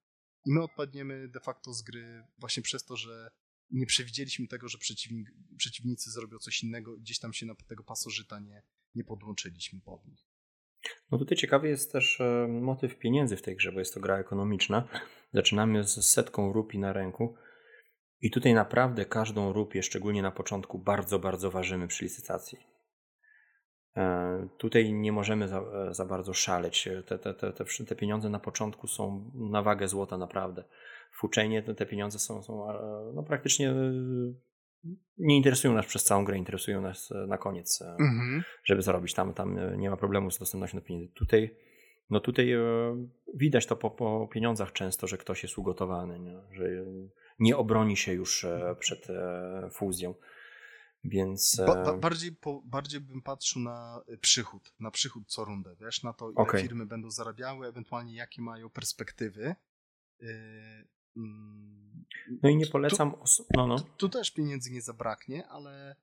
i 0.45 0.51
my 0.51 0.63
odpadniemy 0.63 1.27
de 1.27 1.39
facto 1.39 1.73
z 1.73 1.81
gry 1.81 2.23
właśnie 2.37 2.63
przez 2.63 2.85
to, 2.85 2.97
że 2.97 3.31
nie 3.71 3.85
przewidzieliśmy 3.85 4.47
tego, 4.47 4.67
że 4.67 4.77
przeciwnik, 4.77 5.31
przeciwnicy 5.57 6.11
zrobią 6.11 6.37
coś 6.37 6.63
innego, 6.63 6.97
gdzieś 6.97 7.19
tam 7.19 7.33
się 7.33 7.45
na 7.45 7.55
tego 7.67 7.83
pasożyta 7.83 8.39
nie, 8.39 8.63
nie 8.95 9.03
podłączyliśmy 9.03 9.81
pod 9.81 10.05
nich. 10.05 10.25
No 11.11 11.17
tutaj 11.17 11.37
ciekawy 11.37 11.67
jest 11.67 11.91
też 11.91 12.21
e, 12.21 12.47
motyw 12.47 12.97
pieniędzy 12.97 13.37
w 13.37 13.41
tej 13.41 13.55
grze, 13.55 13.71
bo 13.71 13.79
jest 13.79 13.93
to 13.93 13.99
gra 13.99 14.17
ekonomiczna. 14.17 14.87
Zaczynamy 15.33 15.83
z 15.83 16.07
setką 16.07 16.53
rupi 16.53 16.79
na 16.79 16.93
ręku 16.93 17.35
i 18.21 18.31
tutaj 18.31 18.53
naprawdę 18.53 19.05
każdą 19.05 19.53
rupię, 19.53 19.83
szczególnie 19.83 20.21
na 20.21 20.31
początku, 20.31 20.79
bardzo, 20.79 21.19
bardzo 21.19 21.51
ważymy 21.51 21.87
przy 21.87 22.03
licytacji. 22.03 22.57
E, 23.97 24.47
tutaj 24.57 24.93
nie 24.93 25.11
możemy 25.11 25.47
za, 25.47 25.59
e, 25.59 25.93
za 25.93 26.05
bardzo 26.05 26.33
szaleć. 26.33 26.89
Te, 27.05 27.19
te, 27.19 27.33
te, 27.33 27.53
te, 27.85 27.95
pieniądze 27.95 28.29
na 28.29 28.39
początku 28.39 28.87
są 28.87 29.31
na 29.33 29.61
wagę 29.61 29.87
złota 29.87 30.17
naprawdę 30.17 30.63
w 31.15 31.23
uczenie 31.23 31.63
te 31.63 31.85
pieniądze 31.85 32.19
są, 32.19 32.43
są 32.43 32.71
e, 32.71 33.11
no, 33.13 33.23
praktycznie 33.23 33.69
e, 33.69 33.93
nie 35.17 35.37
interesują 35.37 35.73
nas 35.73 35.85
przez 35.85 36.03
całą 36.03 36.25
grę, 36.25 36.37
interesują 36.37 36.81
nas 36.81 37.11
e, 37.11 37.27
na 37.27 37.37
koniec, 37.37 37.81
mhm. 37.81 38.43
żeby 38.63 38.81
zarobić. 38.81 39.13
Tam, 39.13 39.33
tam 39.33 39.77
nie 39.77 39.89
ma 39.89 39.97
problemu 39.97 40.31
z 40.31 40.39
dostępnością 40.39 40.77
do 40.77 40.85
pieniędzy. 40.85 41.13
Tutaj, 41.13 41.55
no 42.09 42.19
tutaj 42.19 42.53
widać 43.33 43.65
to 43.65 43.75
po, 43.75 43.91
po 43.91 44.27
pieniądzach 44.27 44.73
często, 44.73 45.07
że 45.07 45.17
ktoś 45.17 45.43
jest 45.43 45.57
ugotowany, 45.57 46.19
nie? 46.19 46.41
że 46.51 46.69
nie 47.39 47.57
obroni 47.57 47.97
się 47.97 48.13
już 48.13 48.45
przed 48.79 49.07
fuzją. 49.71 50.15
Więc... 51.03 51.61
Ba, 51.67 51.83
ba, 51.83 51.97
bardziej, 51.97 52.31
po, 52.31 52.61
bardziej 52.65 53.01
bym 53.01 53.21
patrzył 53.21 53.61
na 53.61 54.01
przychód, 54.21 54.73
na 54.79 54.91
przychód 54.91 55.23
co 55.27 55.45
rundę, 55.45 55.75
wiesz, 55.81 56.03
na 56.03 56.13
to 56.13 56.31
ile 56.31 56.41
okay. 56.41 56.61
firmy 56.61 56.85
będą 56.85 57.09
zarabiały, 57.09 57.67
ewentualnie 57.67 58.15
jakie 58.15 58.41
mają 58.41 58.69
perspektywy. 58.69 59.55
No 62.41 62.49
i 62.49 62.55
nie 62.55 62.67
polecam. 62.67 63.11
Tu, 63.11 63.45
no, 63.55 63.67
no. 63.67 63.79
Tu, 63.79 64.09
też 64.09 64.31
pieniędzy 64.31 64.71
nie 64.71 64.81
zabraknie, 64.81 65.47
ale, 65.47 65.95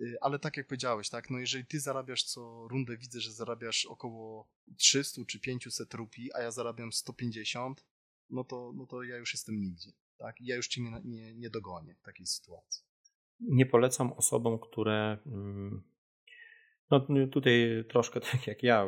y, 0.00 0.16
ale 0.20 0.38
tak 0.38 0.56
jak 0.56 0.66
powiedziałeś, 0.66 1.08
tak, 1.08 1.30
no 1.30 1.38
jeżeli 1.38 1.66
ty 1.66 1.80
zarabiasz 1.80 2.22
co 2.22 2.68
rundę, 2.68 2.96
widzę, 2.96 3.20
że 3.20 3.32
zarabiasz 3.32 3.86
około 3.86 4.48
300 4.76 5.22
czy 5.24 5.40
500 5.40 5.94
rupii, 5.94 6.30
a 6.34 6.40
ja 6.40 6.50
zarabiam 6.50 6.92
150, 6.92 7.84
no 8.30 8.44
to, 8.44 8.72
no 8.76 8.86
to 8.86 9.02
ja 9.02 9.16
już 9.16 9.34
jestem 9.34 9.60
nigdzie. 9.60 9.90
Tak? 10.18 10.40
I 10.40 10.46
ja 10.46 10.56
już 10.56 10.68
cię 10.68 10.82
nie, 10.82 11.00
nie, 11.04 11.34
nie 11.34 11.50
dogonię 11.50 11.94
w 11.94 12.02
takiej 12.02 12.26
sytuacji. 12.26 12.84
Nie 13.40 13.66
polecam 13.66 14.12
osobom, 14.12 14.58
które. 14.58 15.18
Mm, 15.26 15.82
no 16.90 17.06
tutaj 17.32 17.84
troszkę 17.88 18.20
tak 18.32 18.46
jak 18.46 18.62
ja, 18.62 18.86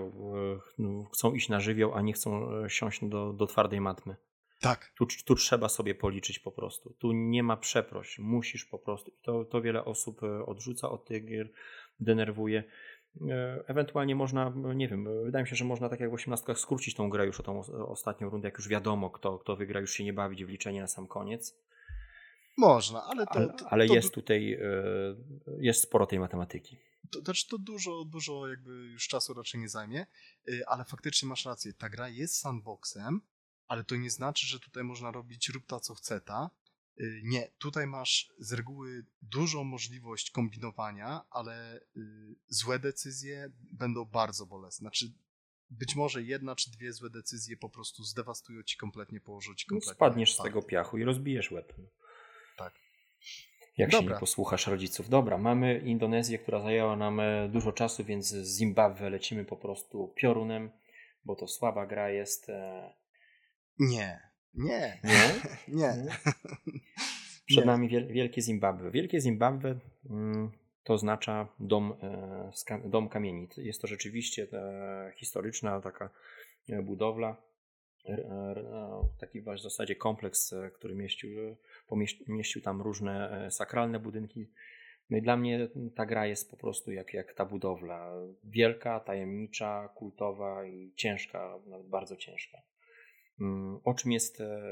chcą 1.13 1.35
iść 1.35 1.49
na 1.49 1.61
żywioł, 1.61 1.95
a 1.95 2.03
nie 2.03 2.13
chcą 2.13 2.53
e, 2.65 2.71
siąść 2.71 3.05
do, 3.05 3.33
do 3.33 3.47
twardej 3.47 3.81
matmy. 3.81 4.17
Tak. 4.63 4.93
Tu, 4.97 5.07
tu 5.25 5.35
trzeba 5.35 5.69
sobie 5.69 5.95
policzyć 5.95 6.39
po 6.39 6.53
prostu. 6.53 6.95
Tu 6.99 7.13
nie 7.13 7.43
ma 7.43 7.57
przeproś. 7.57 8.19
Musisz 8.19 8.65
po 8.65 8.79
prostu. 8.79 9.11
I 9.11 9.15
to, 9.23 9.45
to 9.45 9.63
wiele 9.63 9.85
osób 9.85 10.23
e, 10.23 10.47
odrzuca 10.47 10.91
od 10.91 11.05
tych 11.05 11.25
gier, 11.25 11.53
denerwuje. 12.01 12.65
E, 13.31 13.65
ewentualnie 13.67 14.15
można, 14.15 14.53
nie 14.75 14.89
wiem, 14.89 15.25
wydaje 15.25 15.43
mi 15.43 15.49
się, 15.49 15.57
że 15.57 15.65
można 15.65 15.89
tak 15.89 16.01
jak 16.01 16.11
w 16.11 16.15
18 16.15 16.55
skrócić 16.55 16.95
tą 16.95 17.11
grę 17.11 17.27
już 17.27 17.41
o 17.41 17.43
tą 17.43 17.61
ostatnią 17.89 18.31
rundę, 18.31 18.49
jak 18.49 18.59
już 18.59 18.69
wiadomo, 18.69 19.11
kto, 19.11 19.39
kto 19.39 19.57
wygra, 19.57 19.81
już 19.81 19.93
się 19.93 20.05
nie 20.05 20.13
bawić 20.13 20.45
w 20.45 20.49
liczenie 20.49 20.81
na 20.81 20.89
sam 20.89 21.07
koniec. 21.07 21.59
Można, 22.57 23.05
ale 23.05 23.27
to. 23.27 23.33
Ale, 23.33 23.49
to, 23.49 23.67
ale 23.69 23.87
to, 23.87 23.95
jest 23.95 24.15
tutaj, 24.15 24.53
e, 24.53 24.61
jest 25.59 25.83
sporo 25.83 26.07
tej 26.07 26.19
matematyki. 26.19 26.79
To 27.11 27.21
znaczy, 27.21 27.49
to 27.49 27.59
dużo, 27.59 28.05
dużo 28.05 28.49
jakby 28.49 28.71
już 28.71 29.09
czasu 29.09 29.35
raczej 29.35 29.61
nie 29.61 29.69
zajmie, 29.69 30.07
ale 30.67 30.85
faktycznie 30.85 31.29
masz 31.29 31.45
rację. 31.45 31.73
Ta 31.73 31.89
gra 31.89 32.09
jest 32.09 32.37
sandboxem, 32.37 33.21
ale 33.73 33.85
to 33.85 33.97
nie 33.97 34.11
znaczy, 34.11 34.47
że 34.47 34.61
tutaj 34.61 34.85
można 34.85 35.11
robić 35.11 35.49
rób 35.49 35.67
ta 35.67 35.81
co 35.81 35.95
chce 35.95 36.21
ta. 36.21 36.51
Y, 37.01 37.21
nie, 37.25 37.51
tutaj 37.59 37.87
masz 37.87 38.33
z 38.39 38.53
reguły 38.53 39.05
dużą 39.23 39.65
możliwość 39.65 40.31
kombinowania, 40.31 41.21
ale 41.31 41.81
y, 41.97 42.01
złe 42.49 42.79
decyzje 42.79 43.51
będą 43.73 44.05
bardzo 44.05 44.47
bolesne. 44.47 44.85
Znaczy, 44.85 45.13
być 45.71 45.97
może 45.97 46.23
jedna 46.23 46.57
czy 46.57 46.71
dwie 46.71 46.93
złe 46.93 47.11
decyzje 47.11 47.57
po 47.57 47.69
prostu 47.69 48.05
zdewastują 48.05 48.63
ci 48.63 48.77
kompletnie, 48.77 49.21
położą 49.21 49.55
ci 49.55 49.67
no, 49.71 49.75
kompletnie. 49.75 49.91
No 49.91 49.95
spadniesz 49.95 50.35
z 50.35 50.43
tego 50.43 50.63
piachu 50.63 50.99
i 50.99 51.05
rozbijesz 51.05 51.51
łeb. 51.51 51.73
Tak. 52.57 52.75
Jak 53.77 53.91
Dobra. 53.91 54.09
się 54.09 54.15
nie 54.15 54.21
posłuchasz 54.21 54.67
rodziców. 54.67 55.09
Dobra, 55.09 55.39
mamy 55.39 55.79
Indonezję, 55.79 56.39
która 56.39 56.61
zajęła 56.63 56.97
nam 56.97 57.21
e, 57.21 57.49
dużo 57.49 57.73
czasu, 57.73 58.05
więc 58.05 58.29
z 58.29 58.57
Zimbabwe 58.57 59.11
lecimy 59.11 59.45
po 59.45 59.57
prostu 59.57 60.13
piorunem, 60.17 60.71
bo 61.25 61.37
to 61.37 61.49
słaba 61.49 61.87
gra 61.87 62.11
jest. 62.11 62.51
Nie, 63.79 64.21
nie, 64.55 65.01
nie, 65.05 65.35
nie. 65.81 65.95
Przed 67.47 67.67
nami 67.67 67.89
Wielkie 67.89 68.43
Zimbabwe. 68.43 68.91
Wielkie 68.91 69.21
Zimbabwe 69.21 69.79
mm, 70.11 70.51
to 70.85 70.95
oznacza 70.95 71.49
dom, 71.61 71.95
e, 72.03 72.89
dom 72.89 73.09
kamieni. 73.09 73.49
Jest 73.57 73.81
to 73.81 73.87
rzeczywiście 73.87 74.47
e, 74.53 75.13
historyczna 75.17 75.81
taka 75.81 76.11
e, 76.69 76.83
budowla, 76.83 77.37
taki 79.21 79.41
w 79.41 79.63
zasadzie 79.63 79.97
kompleks, 79.97 80.55
który 80.75 80.95
mieścił, 80.95 81.31
pomieścił 82.27 82.63
tam 82.63 82.83
różne 82.83 83.49
sakralne 83.51 83.99
budynki. 83.99 84.51
No 85.11 85.17
i 85.17 85.23
dla 85.23 85.37
mnie 85.37 85.69
ta 85.95 86.07
gra 86.07 86.27
jest 86.27 86.51
po 86.51 86.57
prostu 86.57 86.93
jak, 86.93 87.15
jak 87.15 87.35
ta 87.35 87.45
budowla. 87.45 88.13
Wielka, 88.45 89.01
tajemnicza, 89.01 89.89
kultowa 89.95 90.65
i 90.65 90.93
ciężka, 90.97 91.59
nawet 91.67 91.87
bardzo 91.87 92.17
ciężka. 92.17 92.63
Mm, 93.41 93.81
o 93.85 93.95
czym 93.95 94.13
jest 94.13 94.41
e, 94.41 94.63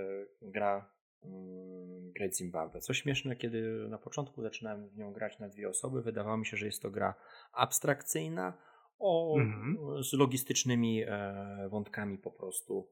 gra 0.43 0.91
mm, 1.23 2.13
Great 2.13 2.37
Zimbabwe. 2.37 2.81
Co 2.81 2.95
śmieszne, 2.95 3.37
kiedy 3.37 3.89
na 3.89 3.99
początku 3.99 4.43
zaczynałem 4.43 4.89
w 4.89 4.97
nią 4.97 5.13
grać 5.13 5.39
na 5.39 5.49
dwie 5.49 5.69
osoby, 5.69 6.03
wydawało 6.03 6.37
mi 6.37 6.47
się, 6.47 6.57
że 6.57 6.67
jest 6.67 6.83
to 6.83 6.91
gra 6.91 7.15
abstrakcyjna 7.53 8.59
o, 8.99 9.37
mhm. 9.39 10.03
z 10.03 10.13
logistycznymi 10.13 11.03
e, 11.03 11.69
wątkami 11.71 12.19
po 12.19 12.31
prostu 12.31 12.89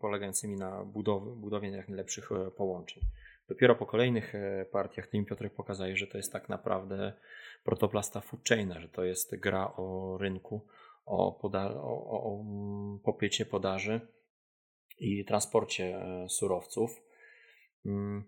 polegającymi 0.00 0.56
na 0.56 0.84
budowie, 0.84 1.32
budowie 1.36 1.70
jak 1.70 1.88
najlepszych 1.88 2.32
e, 2.32 2.50
połączeń. 2.50 3.02
Dopiero 3.48 3.74
po 3.74 3.86
kolejnych 3.86 4.32
partiach 4.72 5.06
tym 5.06 5.24
Piotrek 5.24 5.54
pokazuje, 5.54 5.96
że 5.96 6.06
to 6.06 6.16
jest 6.16 6.32
tak 6.32 6.48
naprawdę 6.48 7.12
protoplasta 7.64 8.20
food 8.20 8.48
chaina, 8.48 8.80
że 8.80 8.88
to 8.88 9.04
jest 9.04 9.36
gra 9.36 9.72
o 9.76 10.18
rynku, 10.20 10.66
o, 11.06 11.38
poda- 11.42 11.74
o, 11.76 12.10
o, 12.10 12.22
o 12.22 12.44
popycie, 13.04 13.46
podaży, 13.46 14.00
i 14.98 15.24
transporcie 15.24 15.84
e, 15.84 16.28
surowców. 16.28 17.02
Mm, 17.86 18.24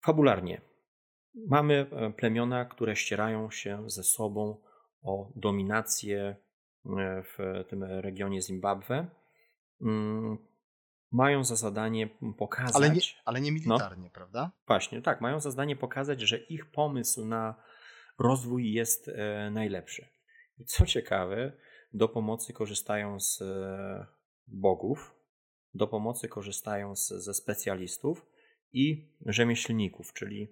fabularnie 0.00 0.60
mamy 1.34 1.86
e, 1.90 2.12
plemiona, 2.12 2.64
które 2.64 2.96
ścierają 2.96 3.50
się 3.50 3.90
ze 3.90 4.04
sobą 4.04 4.56
o 5.02 5.32
dominację 5.36 6.36
e, 6.86 7.22
w 7.22 7.64
tym 7.68 7.84
regionie 7.84 8.42
Zimbabwe. 8.42 9.06
Mm, 9.82 10.38
mają 11.12 11.44
za 11.44 11.56
zadanie 11.56 12.08
pokazać. 12.38 12.76
Ale 12.76 12.90
nie, 12.90 13.00
ale 13.24 13.40
nie 13.40 13.52
militarnie, 13.52 14.04
no, 14.04 14.14
prawda? 14.14 14.50
Właśnie, 14.66 15.02
tak. 15.02 15.20
Mają 15.20 15.40
za 15.40 15.50
zadanie 15.50 15.76
pokazać, 15.76 16.20
że 16.20 16.38
ich 16.38 16.70
pomysł 16.70 17.24
na 17.24 17.54
rozwój 18.18 18.72
jest 18.72 19.10
najlepszy. 19.50 20.08
I 20.58 20.64
co 20.64 20.86
ciekawe, 20.86 21.52
do 21.92 22.08
pomocy 22.08 22.52
korzystają 22.52 23.20
z 23.20 23.42
bogów, 24.46 25.13
do 25.74 25.86
pomocy 25.86 26.28
korzystają 26.28 26.96
z, 26.96 27.08
ze 27.08 27.34
specjalistów 27.34 28.26
i 28.72 29.12
rzemieślników, 29.26 30.12
czyli 30.12 30.48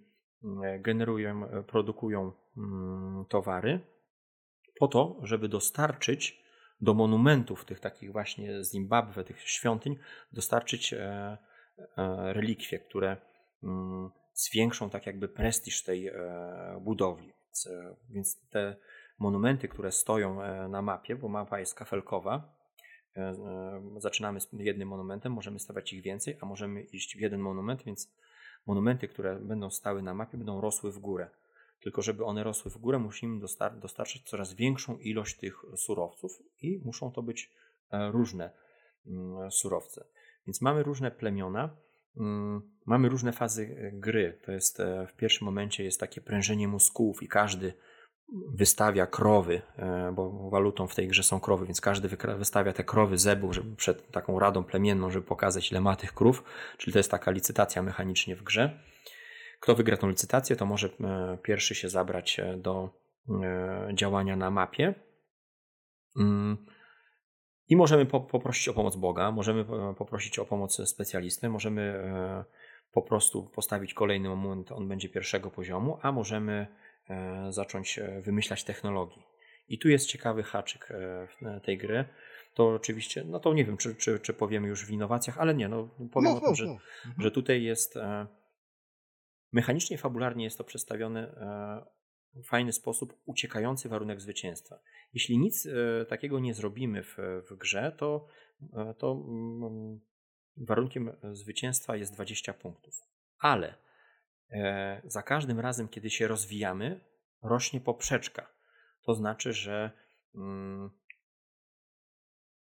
generują, 0.81 1.43
produkują 1.67 2.33
mm, 2.57 3.25
towary 3.29 3.81
po 4.79 4.89
to, 4.89 5.21
żeby 5.23 5.49
dostarczyć 5.49 6.43
do 6.81 6.95
monumentów 6.95 7.65
tych 7.65 7.81
takich 7.81 8.13
właśnie 8.13 8.65
Zimbabwe, 8.65 9.25
tych 9.25 9.41
świątyń, 9.41 9.97
dostarczyć 10.33 10.93
e, 10.93 10.99
e, 10.99 12.33
relikwie, 12.33 12.79
które 12.79 13.17
mm, 13.63 14.11
zwiększą 14.35 14.91
tak 14.91 15.07
jakby 15.07 15.29
prestiż 15.29 15.83
tej 15.83 16.09
e, 16.09 16.15
budowli. 16.81 17.33
Więc 18.11 18.49
te 18.51 18.77
monumenty, 19.19 19.69
które 19.69 19.93
stoją 19.93 20.39
na 20.69 20.83
mapie, 20.83 21.17
bo 21.17 21.29
mapa 21.29 21.59
jest 21.59 21.75
kafelkowa, 21.75 22.55
zaczynamy 23.99 24.41
z 24.41 24.49
jednym 24.53 24.89
monumentem, 24.89 25.33
możemy 25.33 25.59
stawiać 25.59 25.93
ich 25.93 26.03
więcej, 26.03 26.37
a 26.41 26.47
możemy 26.47 26.83
iść 26.83 27.17
w 27.17 27.21
jeden 27.21 27.41
monument, 27.41 27.83
więc 27.83 28.11
monumenty, 28.67 29.09
które 29.09 29.37
będą 29.37 29.71
stały 29.71 30.03
na 30.03 30.15
mapie, 30.15 30.39
będą 30.39 30.61
rosły 30.61 30.93
w 30.93 30.99
górę. 30.99 31.31
Tylko 31.83 32.03
żeby 32.03 32.25
one 32.25 32.45
rosły 32.45 32.71
w 32.71 32.79
górę, 32.79 32.99
musimy 32.99 33.41
dostar 33.41 33.79
dostarczyć 33.79 34.23
coraz 34.29 34.55
większą 34.55 34.99
ilość 34.99 35.37
tych 35.37 35.63
surowców 35.77 36.43
i 36.61 36.81
muszą 36.85 37.13
to 37.13 37.23
być 37.23 37.51
e, 37.91 38.11
różne 38.11 38.51
mm, 39.07 39.51
surowce. 39.51 40.05
Więc 40.47 40.61
mamy 40.61 40.83
różne 40.83 41.11
plemiona, 41.11 41.77
mm, 42.17 42.63
mamy 42.87 43.09
różne 43.09 43.33
fazy 43.33 43.77
e, 43.79 43.93
gry. 43.93 44.39
To 44.45 44.53
jest 44.53 44.81
e, 44.81 45.07
w 45.07 45.17
pierwszym 45.17 45.45
momencie 45.45 45.85
jest 45.85 46.01
takie 46.01 46.21
prężenie 46.21 46.69
muskułów 46.69 47.23
i 47.23 47.29
każdy 47.29 47.73
wystawia 48.55 49.07
krowy, 49.07 49.63
bo 50.13 50.51
walutą 50.51 50.87
w 50.87 50.95
tej 50.95 51.09
grze 51.09 51.23
są 51.23 51.41
krowy, 51.41 51.67
więc 51.67 51.81
każdy 51.81 52.09
wystawia 52.39 52.73
te 52.73 52.85
krowy 52.85 53.19
zebu 53.19 53.53
żeby 53.53 53.77
przed 53.77 54.11
taką 54.11 54.39
radą 54.39 54.65
plemienną, 54.65 55.11
żeby 55.11 55.27
pokazać 55.27 55.71
ile 55.71 55.81
ma 55.81 55.97
tych 55.97 56.15
krów, 56.15 56.45
czyli 56.79 56.93
to 56.93 56.99
jest 56.99 57.11
taka 57.11 57.31
licytacja 57.31 57.83
mechanicznie 57.83 58.37
w 58.37 58.43
grze. 58.43 58.79
Kto 59.63 59.75
wygra 59.75 59.97
tą 59.97 60.09
licytację, 60.09 60.57
to 60.57 60.67
może 60.67 60.89
e, 60.89 61.39
pierwszy 61.43 61.75
się 61.75 61.89
zabrać 61.89 62.41
e, 62.41 62.57
do 62.57 62.91
e, 63.43 63.91
działania 63.95 64.37
na 64.37 64.51
mapie. 64.51 64.95
Mm. 66.17 66.67
I 67.69 67.77
możemy 67.77 68.07
poprosić 68.07 68.69
o 68.69 68.75
pomoc 68.75 68.97
Boga, 68.97 69.31
możemy 69.31 69.65
poprosić 69.95 70.39
o 70.39 70.45
pomoc 70.45 70.89
specjalisty, 70.89 71.49
możemy 71.49 72.05
po 72.93 73.03
prostu 73.03 73.51
postawić 73.55 73.95
kolejny 73.95 74.29
moment, 74.29 74.73
on 74.73 74.89
będzie 74.89 75.09
pierwszego 75.09 75.51
poziomu, 75.51 75.99
a 76.03 76.13
możemy 76.13 76.67
zacząć 77.51 78.01
wymyślać 78.21 78.65
technologii. 78.65 79.23
I 79.69 79.79
tu 79.79 79.89
jest 79.89 80.07
ciekawy 80.07 80.43
haczyk 80.43 80.89
tej 81.65 81.79
gry. 81.79 82.05
To 82.55 82.69
oczywiście, 82.69 83.25
no 83.25 83.41
to 83.41 83.55
nie 83.55 83.65
wiem, 83.65 83.77
czy, 83.77 83.95
czy, 83.95 84.21
czy 84.21 84.35
powiemy 84.35 84.69
już 84.69 84.87
w 84.87 84.91
innowacjach, 84.91 85.39
ale 85.39 85.55
nie, 85.55 85.69
no 85.69 85.89
powiem 86.13 86.31
no, 86.31 86.37
o 86.37 86.41
tym, 86.41 86.49
no, 86.49 86.55
że, 86.55 86.67
no. 86.67 86.73
Mhm. 86.73 87.23
że 87.23 87.31
tutaj 87.31 87.63
jest 87.63 87.99
Mechanicznie, 89.53 89.99
fabularnie 89.99 90.45
jest 90.45 90.59
to 90.59 90.65
przedstawione 90.65 91.21
e, 91.21 92.43
w 92.43 92.47
fajny 92.47 92.73
sposób, 92.73 93.15
uciekający 93.25 93.89
warunek 93.89 94.21
zwycięstwa. 94.21 94.79
Jeśli 95.13 95.39
nic 95.39 95.67
e, 95.67 96.07
takiego 96.07 96.41
nie 96.41 96.55
zrobimy 96.55 97.03
w, 97.03 97.17
w 97.51 97.57
grze, 97.57 97.93
to, 97.99 98.27
e, 98.73 98.95
to 98.95 99.13
mm, 99.13 100.01
warunkiem 100.57 101.13
zwycięstwa 101.33 101.97
jest 101.97 102.15
20 102.15 102.55
punktów. 102.55 102.95
Ale 103.39 103.75
za 105.05 105.23
każdym 105.23 105.61
razem, 105.61 105.89
kiedy 105.89 106.11
się 106.11 106.29
rozwijamy, 106.29 107.01
rośnie 107.43 107.81
poprzeczka. 107.81 108.53
To 109.03 109.15
znaczy, 109.15 109.53
że 109.53 109.91
mm, 110.35 110.91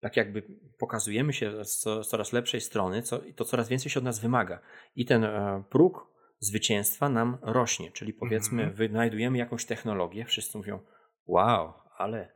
tak 0.00 0.16
jakby 0.16 0.42
pokazujemy 0.78 1.32
się 1.32 1.64
z 1.64 2.08
coraz 2.08 2.32
lepszej 2.32 2.60
strony, 2.60 3.02
co, 3.02 3.20
to 3.36 3.44
coraz 3.44 3.68
więcej 3.68 3.90
się 3.90 4.00
od 4.00 4.04
nas 4.04 4.20
wymaga. 4.20 4.60
I 4.96 5.06
ten 5.06 5.26
próg 5.70 6.14
zwycięstwa 6.38 7.08
nam 7.08 7.38
rośnie. 7.42 7.92
Czyli 7.92 8.12
powiedzmy, 8.12 8.62
mm 8.62 8.74
-hmm. 8.74 8.76
wynajdujemy 8.76 9.38
jakąś 9.38 9.64
technologię, 9.64 10.24
wszyscy 10.24 10.58
mówią, 10.58 10.80
wow, 11.26 11.72
ale, 11.96 12.32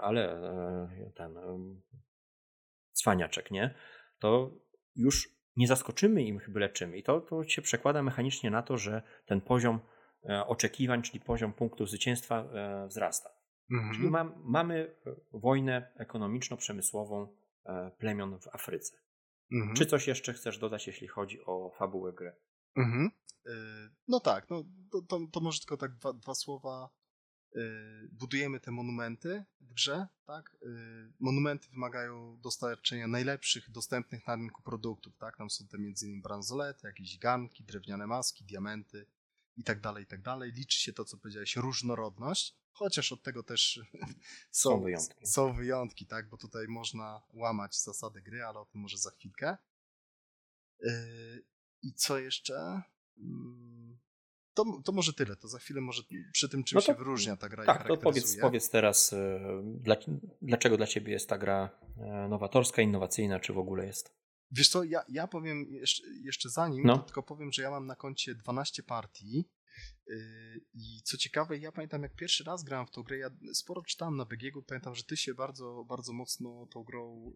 ale 0.00 0.32
e, 0.32 1.12
ten 1.16 1.38
cwaniaczek, 2.92 3.50
nie? 3.50 3.74
To 4.18 4.50
już 4.96 5.37
nie 5.58 5.68
zaskoczymy 5.68 6.22
im 6.22 6.40
byle 6.48 6.68
czym. 6.68 6.96
I 6.96 7.02
to, 7.02 7.20
to 7.20 7.44
się 7.44 7.62
przekłada 7.62 8.02
mechanicznie 8.02 8.50
na 8.50 8.62
to, 8.62 8.78
że 8.78 9.02
ten 9.26 9.40
poziom 9.40 9.80
e, 10.28 10.46
oczekiwań, 10.46 11.02
czyli 11.02 11.20
poziom 11.20 11.52
punktów 11.52 11.88
zwycięstwa 11.88 12.36
e, 12.36 12.86
wzrasta. 12.88 13.30
-hmm. 13.70 13.94
Czyli 13.94 14.10
ma, 14.10 14.24
mamy 14.44 14.94
wojnę 15.32 15.92
ekonomiczno-przemysłową 15.96 17.26
plemion 17.98 18.40
w 18.40 18.48
Afryce. 18.48 18.96
-hmm. 19.52 19.74
Czy 19.76 19.86
coś 19.86 20.06
jeszcze 20.06 20.32
chcesz 20.32 20.58
dodać, 20.58 20.86
jeśli 20.86 21.08
chodzi 21.08 21.44
o 21.46 21.70
fabułę 21.78 22.12
gry? 22.12 22.32
Mhm. 22.76 23.10
E, 23.46 23.50
no 24.08 24.20
tak, 24.20 24.50
no 24.50 24.64
to, 24.92 25.02
to, 25.02 25.18
to 25.32 25.40
może 25.40 25.58
tylko 25.58 25.76
tak 25.76 25.94
dwa, 25.94 26.12
dwa 26.12 26.34
słowa. 26.34 26.88
E, 27.56 27.60
budujemy 28.12 28.60
te 28.60 28.70
monumenty 28.70 29.44
w 29.60 29.72
grze, 29.72 30.06
tak? 30.26 30.56
E, 30.62 30.68
monumenty 31.20 31.68
wymagają 31.68 32.40
dostarczenia 32.40 33.08
najlepszych 33.08 33.70
dostępnych 33.70 34.26
na 34.26 34.36
rynku 34.36 34.62
produktów, 34.62 35.16
tak? 35.16 35.36
Tam 35.36 35.50
są 35.50 35.66
te 35.66 35.76
m.in. 35.76 36.22
bransolety, 36.22 36.86
jakieś 36.86 37.18
garnki, 37.18 37.64
drewniane 37.64 38.06
maski, 38.06 38.44
diamenty 38.44 39.06
i 39.56 39.64
tak 39.64 39.80
dalej, 39.80 40.04
i 40.04 40.06
tak 40.06 40.22
dalej. 40.22 40.52
Liczy 40.52 40.78
się 40.78 40.92
to, 40.92 41.04
co 41.04 41.18
powiedziałeś, 41.18 41.56
różnorodność, 41.56 42.56
chociaż 42.70 43.12
od 43.12 43.22
tego 43.22 43.42
też 43.42 43.80
są, 44.50 44.70
są, 44.70 44.82
wyjątki. 44.82 45.26
są 45.26 45.52
wyjątki, 45.52 46.06
tak? 46.06 46.28
Bo 46.28 46.36
tutaj 46.36 46.68
można 46.68 47.22
łamać 47.32 47.82
zasady 47.82 48.22
gry, 48.22 48.44
ale 48.44 48.58
o 48.58 48.64
tym 48.64 48.80
może 48.80 48.98
za 48.98 49.10
chwilkę. 49.10 49.56
I 51.82 51.92
co 51.92 52.18
jeszcze? 52.18 52.82
To, 54.58 54.82
to 54.84 54.92
może 54.92 55.12
tyle, 55.12 55.36
to 55.36 55.48
za 55.48 55.58
chwilę 55.58 55.80
może 55.80 56.02
przy 56.32 56.48
tym 56.48 56.64
czym 56.64 56.76
no 56.76 56.80
to, 56.80 56.86
się 56.86 56.94
wyróżnia 56.94 57.36
ta 57.36 57.48
gra 57.48 57.64
Tak, 57.64 57.88
to 57.88 57.96
powiedz, 57.96 58.36
powiedz 58.40 58.70
teraz, 58.70 59.12
e, 59.12 59.40
dla, 59.64 59.96
dlaczego 60.42 60.76
dla 60.76 60.86
Ciebie 60.86 61.12
jest 61.12 61.28
ta 61.28 61.38
gra 61.38 61.70
e, 61.96 62.28
nowatorska, 62.28 62.82
innowacyjna, 62.82 63.40
czy 63.40 63.52
w 63.52 63.58
ogóle 63.58 63.86
jest? 63.86 64.14
Wiesz 64.50 64.68
co, 64.68 64.84
ja, 64.84 65.04
ja 65.08 65.26
powiem 65.26 65.66
jeszcze, 65.70 66.02
jeszcze 66.22 66.50
zanim, 66.50 66.86
no. 66.86 66.98
tylko 66.98 67.22
powiem, 67.22 67.52
że 67.52 67.62
ja 67.62 67.70
mam 67.70 67.86
na 67.86 67.96
koncie 67.96 68.34
12 68.34 68.82
partii 68.82 69.50
y, 70.10 70.60
i 70.74 71.02
co 71.04 71.16
ciekawe, 71.16 71.58
ja 71.58 71.72
pamiętam 71.72 72.02
jak 72.02 72.14
pierwszy 72.14 72.44
raz 72.44 72.64
grałem 72.64 72.86
w 72.86 72.90
tą 72.90 73.02
grę, 73.02 73.18
ja 73.18 73.30
sporo 73.52 73.82
czytałem 73.82 74.16
na 74.16 74.24
BGG, 74.24 74.66
pamiętam, 74.66 74.94
że 74.94 75.04
ty 75.04 75.16
się 75.16 75.34
bardzo, 75.34 75.84
bardzo 75.88 76.12
mocno 76.12 76.66
tą 76.66 76.84
grą 76.84 77.32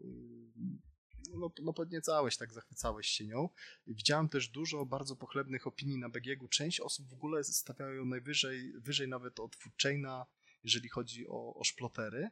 no, 1.35 1.53
no 1.62 1.73
podniecałeś, 1.73 2.37
tak 2.37 2.53
zachwycałeś 2.53 3.07
się 3.07 3.27
nią. 3.27 3.49
Widziałem 3.87 4.29
też 4.29 4.49
dużo 4.49 4.87
bardzo 4.87 5.16
pochlebnych 5.16 5.66
opinii 5.66 5.99
na 5.99 6.09
BGG. 6.09 6.49
Część 6.51 6.81
osób 6.81 7.09
w 7.09 7.14
ogóle 7.14 7.45
stawiają 7.45 7.93
ją 7.93 8.05
najwyżej, 8.05 8.73
wyżej 8.73 9.09
nawet 9.09 9.41
od 9.41 9.57
Foodchaina, 9.57 10.27
jeżeli 10.64 10.89
chodzi 10.89 11.29
o, 11.29 11.55
o 11.55 11.64
szplotery. 11.64 12.31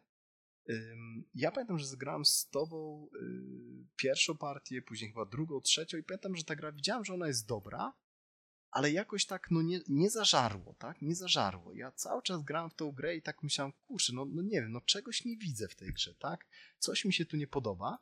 Ja 1.35 1.53
pamiętam, 1.53 1.79
że 1.79 1.87
zagrałem 1.87 2.25
z 2.25 2.49
tobą 2.49 3.09
y, 3.15 3.87
pierwszą 3.97 4.37
partię, 4.37 4.83
później 4.83 5.11
chyba 5.11 5.27
drugą, 5.27 5.61
trzecią 5.61 5.99
i 5.99 6.03
pamiętam, 6.03 6.37
że 6.37 6.45
ta 6.45 6.57
gra, 6.57 6.73
widziałem, 6.73 7.05
że 7.05 7.15
ona 7.15 7.27
jest 7.27 7.49
dobra, 7.49 7.93
ale 8.71 8.91
jakoś 8.91 9.27
tak 9.27 9.51
no 9.51 9.63
nie, 9.63 9.81
nie 9.89 10.11
zażarło, 10.11 10.75
tak? 10.79 11.03
Nie 11.03 11.15
zażarło. 11.15 11.75
Ja 11.75 11.93
cały 11.93 12.23
czas 12.23 12.43
grałem 12.43 12.71
w 12.71 12.75
tą 12.75 12.93
grę 12.93 13.17
i 13.17 13.23
tak 13.23 13.43
myślałem, 13.43 13.73
kurczę, 13.87 14.13
no, 14.13 14.25
no 14.25 14.43
nie 14.43 14.61
wiem, 14.61 14.73
no 14.73 14.81
czegoś 14.81 15.25
nie 15.25 15.37
widzę 15.37 15.69
w 15.69 15.77
tej 15.77 15.93
grze, 15.93 16.15
tak? 16.15 16.47
Coś 16.79 17.05
mi 17.05 17.13
się 17.13 17.25
tu 17.25 17.37
nie 17.37 17.47
podoba. 17.47 17.99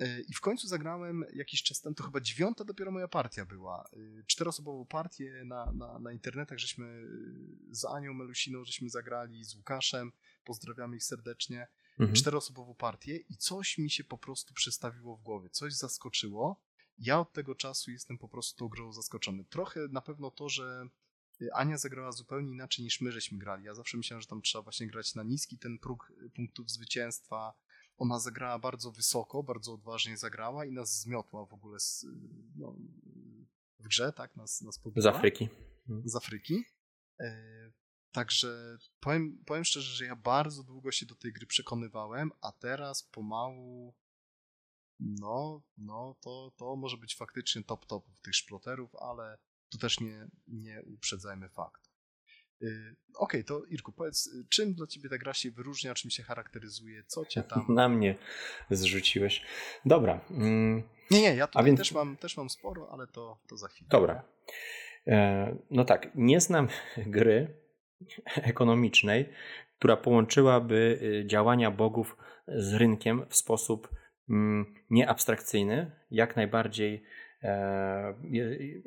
E, 0.00 0.20
I 0.20 0.34
w 0.34 0.40
końcu 0.40 0.68
zagrałem 0.68 1.24
jakiś 1.32 1.62
czas 1.62 1.80
temu, 1.80 1.94
to 1.94 2.04
chyba 2.04 2.20
dziewiąta 2.20 2.64
dopiero 2.64 2.90
moja 2.90 3.08
partia 3.08 3.44
była. 3.44 3.88
E, 3.92 4.22
czteroosobową 4.26 4.86
partię 4.86 5.44
na, 5.44 5.72
na, 5.72 5.98
na 5.98 6.12
internetach, 6.12 6.58
żeśmy 6.58 6.86
e, 6.86 7.74
z 7.74 7.84
Anią 7.84 8.14
Melusiną, 8.14 8.64
żeśmy 8.64 8.90
zagrali, 8.90 9.44
z 9.44 9.54
Łukaszem, 9.54 10.12
pozdrawiamy 10.44 10.96
ich 10.96 11.04
serdecznie. 11.04 11.66
Mhm. 11.98 12.16
Czteroosobową 12.16 12.74
partię 12.74 13.16
i 13.16 13.36
coś 13.36 13.78
mi 13.78 13.90
się 13.90 14.04
po 14.04 14.18
prostu 14.18 14.54
przestawiło 14.54 15.16
w 15.16 15.22
głowie, 15.22 15.50
coś 15.50 15.74
zaskoczyło. 15.74 16.62
Ja 16.98 17.20
od 17.20 17.32
tego 17.32 17.54
czasu 17.54 17.90
jestem 17.90 18.18
po 18.18 18.28
prostu 18.28 18.58
tą 18.58 18.68
grą 18.68 18.92
zaskoczony. 18.92 19.44
Trochę 19.44 19.80
na 19.90 20.00
pewno 20.00 20.30
to, 20.30 20.48
że 20.48 20.88
Ania 21.52 21.78
zagrała 21.78 22.12
zupełnie 22.12 22.52
inaczej 22.52 22.84
niż 22.84 23.00
my 23.00 23.12
żeśmy 23.12 23.38
grali. 23.38 23.64
Ja 23.64 23.74
zawsze 23.74 23.96
myślałem, 23.96 24.22
że 24.22 24.28
tam 24.28 24.42
trzeba 24.42 24.62
właśnie 24.62 24.86
grać 24.86 25.14
na 25.14 25.22
niski 25.22 25.58
ten 25.58 25.78
próg 25.78 26.12
punktów 26.34 26.70
zwycięstwa, 26.70 27.54
ona 27.98 28.18
zagrała 28.18 28.58
bardzo 28.58 28.92
wysoko, 28.92 29.42
bardzo 29.42 29.74
odważnie 29.74 30.16
zagrała 30.16 30.64
i 30.64 30.72
nas 30.72 31.00
zmiotła 31.00 31.46
w 31.46 31.52
ogóle 31.52 31.80
z, 31.80 32.06
no, 32.56 32.76
w 33.78 33.82
grze, 33.82 34.12
tak? 34.12 34.36
Nas, 34.36 34.60
nas 34.60 34.80
Z 34.96 35.06
Afryki. 35.06 35.48
Z 36.04 36.16
Afryki. 36.16 36.64
E, 37.20 37.72
także 38.12 38.78
powiem, 39.00 39.44
powiem 39.46 39.64
szczerze, 39.64 39.94
że 39.94 40.04
ja 40.04 40.16
bardzo 40.16 40.62
długo 40.62 40.92
się 40.92 41.06
do 41.06 41.14
tej 41.14 41.32
gry 41.32 41.46
przekonywałem, 41.46 42.30
a 42.40 42.52
teraz 42.52 43.02
pomału 43.02 43.94
no, 45.00 45.62
no 45.76 46.16
to, 46.20 46.52
to 46.56 46.76
może 46.76 46.96
być 46.96 47.16
faktycznie 47.16 47.64
top 47.64 47.86
top 47.86 48.04
tych 48.22 48.34
szploterów, 48.34 48.96
ale 48.96 49.38
tu 49.68 49.78
też 49.78 50.00
nie, 50.00 50.28
nie 50.48 50.82
uprzedzajmy 50.82 51.48
fakt. 51.48 51.87
Y, 52.62 52.96
Okej, 53.14 53.44
to 53.44 53.62
Irku, 53.64 53.92
powiedz, 53.92 54.26
y, 54.26 54.44
czym 54.48 54.74
dla 54.74 54.86
ciebie 54.86 55.08
ta 55.08 55.18
gra 55.18 55.34
się 55.34 55.50
wyróżnia, 55.50 55.94
czym 55.94 56.10
się 56.10 56.22
charakteryzuje, 56.22 57.02
co 57.06 57.24
cię 57.26 57.42
tam... 57.42 57.64
Na 57.68 57.88
mnie 57.88 58.14
zrzuciłeś. 58.70 59.42
Dobra. 59.84 60.20
mm, 60.30 60.82
Nie, 61.10 61.20
nie, 61.22 61.34
ja 61.36 61.46
tutaj 61.46 61.64
więc- 61.64 61.78
też, 61.78 61.92
mam, 61.92 62.16
też 62.16 62.36
mam 62.36 62.50
sporo, 62.50 62.88
ale 62.92 63.06
to, 63.06 63.40
to 63.48 63.56
za 63.56 63.68
chwilę. 63.68 63.88
Dobra. 63.90 64.22
E, 65.06 65.56
No 65.70 65.84
tak, 65.84 66.08
nie 66.14 66.40
znam 66.40 66.68
gry 67.06 67.56
ekonomicznej, 68.36 69.28
która 69.78 69.96
połączyłaby 69.96 70.98
y, 71.22 71.26
działania 71.26 71.70
bogów 71.70 72.16
z 72.48 72.74
rynkiem 72.74 73.26
w 73.28 73.36
sposób 73.36 73.88
mm, 74.30 74.74
nieabstrakcyjny, 74.90 75.90
jak 76.10 76.36
najbardziej 76.36 77.02
e, 77.42 78.14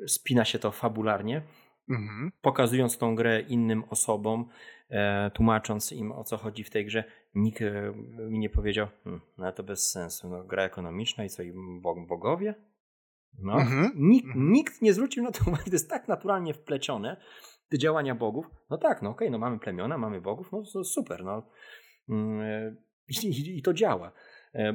spina 0.06 0.44
się 0.44 0.58
to 0.58 0.72
fabularnie, 0.72 1.42
Mhm. 1.88 2.32
pokazując 2.42 2.98
tą 2.98 3.14
grę 3.14 3.40
innym 3.40 3.84
osobom, 3.90 4.48
e, 4.90 5.30
tłumacząc 5.30 5.92
im 5.92 6.12
o 6.12 6.24
co 6.24 6.36
chodzi 6.36 6.64
w 6.64 6.70
tej 6.70 6.86
grze. 6.86 7.04
Nikt 7.34 7.62
e, 7.62 7.92
mi 8.30 8.38
nie 8.38 8.50
powiedział, 8.50 8.86
hm, 9.04 9.20
no 9.38 9.52
to 9.52 9.62
bez 9.62 9.90
sensu, 9.90 10.28
no, 10.28 10.44
gra 10.44 10.62
ekonomiczna 10.62 11.24
i 11.24 11.28
co, 11.28 11.42
i 11.42 11.52
bog, 11.80 12.06
bogowie? 12.06 12.54
No, 13.38 13.52
Mhm. 13.52 13.92
nikt, 13.96 14.26
Mhm. 14.26 14.52
nikt 14.52 14.82
nie 14.82 14.92
zwrócił 14.94 15.24
na 15.24 15.30
to 15.32 15.38
uwagi, 15.46 15.64
to 15.64 15.72
jest 15.72 15.90
tak 15.90 16.08
naturalnie 16.08 16.54
wplecione, 16.54 17.16
te 17.68 17.78
działania 17.78 18.14
bogów. 18.14 18.46
No 18.70 18.78
tak, 18.78 19.02
no 19.02 19.10
okej, 19.10 19.30
no 19.30 19.38
mamy 19.38 19.58
plemiona, 19.58 19.98
mamy 19.98 20.20
bogów, 20.20 20.52
no 20.52 20.84
super, 20.84 21.24
no. 21.24 21.42
Mm, 22.08 22.40
e, 22.40 22.76
I, 23.08 23.58
i, 23.58 23.62
to 23.62 23.72
działa. 23.74 24.12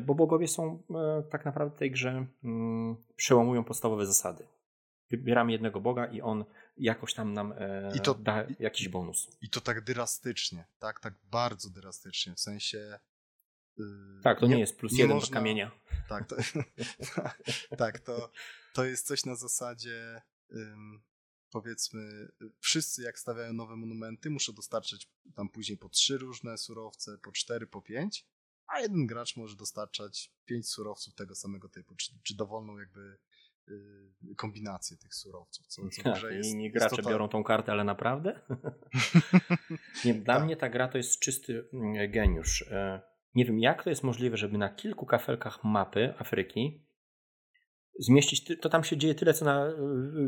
Bo 0.05 0.15
bogowie 0.15 0.47
są 0.47 0.83
tak 1.31 1.45
naprawdę 1.45 1.75
w 1.75 1.79
tej 1.79 1.91
grze 1.91 2.25
mm, 2.43 2.95
przełamują 3.15 3.63
podstawowe 3.63 4.05
zasady. 4.05 4.47
Wybieramy 5.09 5.51
jednego 5.51 5.81
boga 5.81 6.05
i 6.05 6.21
on 6.21 6.45
jakoś 6.77 7.13
tam 7.13 7.33
nam 7.33 7.53
e, 7.57 7.99
to- 8.03 8.13
da 8.15 8.47
jakiś 8.59 8.89
bonus. 8.89 9.27
I 9.41 9.49
to 9.49 9.61
tak 9.61 9.83
drastycznie, 9.83 10.65
tak, 10.79 10.99
tak 10.99 11.13
bardzo 11.23 11.69
drastycznie, 11.69 12.35
w 12.35 12.39
sensie... 12.39 12.99
y, 13.79 13.83
Tak, 14.23 14.39
to 14.39 14.47
nie, 14.47 14.59
jest 14.59 14.77
plus 14.77 14.91
nie 14.91 14.97
jeden 14.99 15.15
można- 15.15 15.29
do 15.29 15.33
kamienia. 15.33 15.71
Tak, 16.09 16.27
to, 16.27 16.35
tak 17.77 17.99
to, 17.99 18.31
to 18.73 18.85
jest 18.85 19.07
coś 19.07 19.25
na 19.25 19.35
zasadzie, 19.35 20.21
powiedzmy, 21.51 22.27
wszyscy 22.59 23.01
jak 23.01 23.19
stawiają 23.19 23.53
nowe 23.53 23.75
monumenty, 23.75 24.29
muszą 24.29 24.53
dostarczać 24.53 25.09
tam 25.35 25.49
później 25.49 25.77
po 25.77 25.89
trzy 25.89 26.17
różne 26.17 26.57
surowce, 26.57 27.17
po 27.17 27.31
cztery, 27.31 27.67
po 27.67 27.81
pięć, 27.81 28.25
a 28.67 28.79
jeden 28.79 29.07
gracz 29.07 29.35
może 29.37 29.55
dostarczać 29.55 30.31
pięć 30.45 30.69
surowców 30.69 31.15
tego 31.15 31.35
samego 31.35 31.69
typu, 31.69 31.95
czy, 31.95 32.13
czy 32.23 32.35
dowolną 32.35 32.77
jakby 32.77 33.17
kombinację 34.37 34.97
tych 34.97 35.15
surowców, 35.15 35.67
co, 35.67 35.81
co 35.89 36.03
Tak, 36.03 36.23
jest, 36.31 36.49
I 36.49 36.55
nie 36.55 36.63
jest 36.63 36.75
gracze 36.77 37.01
biorą 37.09 37.29
tą 37.29 37.43
kartę, 37.43 37.71
ale 37.71 37.83
naprawdę? 37.83 38.41
nie, 40.05 40.13
dla 40.13 40.35
Tak. 40.35 40.43
mnie 40.43 40.55
ta 40.57 40.69
gra 40.69 40.87
to 40.87 40.97
jest 40.97 41.19
czysty 41.19 41.69
mm, 41.73 42.11
geniusz. 42.11 42.61
E, 42.71 43.01
Nie 43.35 43.45
wiem, 43.45 43.59
jak 43.59 43.83
to 43.83 43.89
jest 43.89 44.03
możliwe, 44.03 44.37
żeby 44.37 44.57
na 44.57 44.69
kilku 44.69 45.05
kafelkach 45.05 45.63
mapy 45.63 46.13
Afryki 46.17 46.87
zmieścić, 47.99 48.59
to 48.61 48.69
tam 48.69 48.83
się 48.83 48.97
dzieje 48.97 49.15
tyle, 49.15 49.33
co 49.33 49.45
na 49.45 49.65
e, 49.67 49.73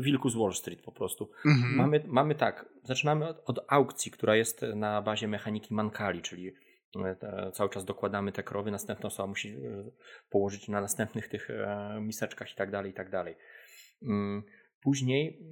Wilku 0.00 0.30
z 0.30 0.36
Wall 0.36 0.52
Street 0.52 0.82
po 0.82 0.92
prostu. 0.92 1.30
Mhm. 1.46 1.74
Mamy, 1.76 2.04
mamy 2.06 2.34
tak, 2.34 2.68
zaczynamy 2.84 3.28
od, 3.28 3.42
od 3.46 3.64
aukcji, 3.68 4.12
która 4.12 4.36
jest 4.36 4.62
na 4.74 5.02
bazie 5.02 5.28
mechaniki 5.28 5.74
Mankali, 5.74 6.22
czyli 6.22 6.52
cały 7.52 7.70
czas 7.70 7.84
dokładamy 7.84 8.32
te 8.32 8.42
krowy, 8.42 8.70
następna 8.70 9.06
osoba 9.06 9.26
musi 9.26 9.48
e, 9.48 9.90
położyć 10.30 10.68
na 10.68 10.80
następnych 10.80 11.28
tych 11.28 11.50
e, 11.50 11.98
miseczkach 12.00 12.52
i 12.52 12.56
tak 12.56 12.70
dalej, 12.70 12.90
i 12.90 12.94
tak 12.94 13.10
dalej. 13.10 13.36
Mm, 14.02 14.42
Później 14.82 15.42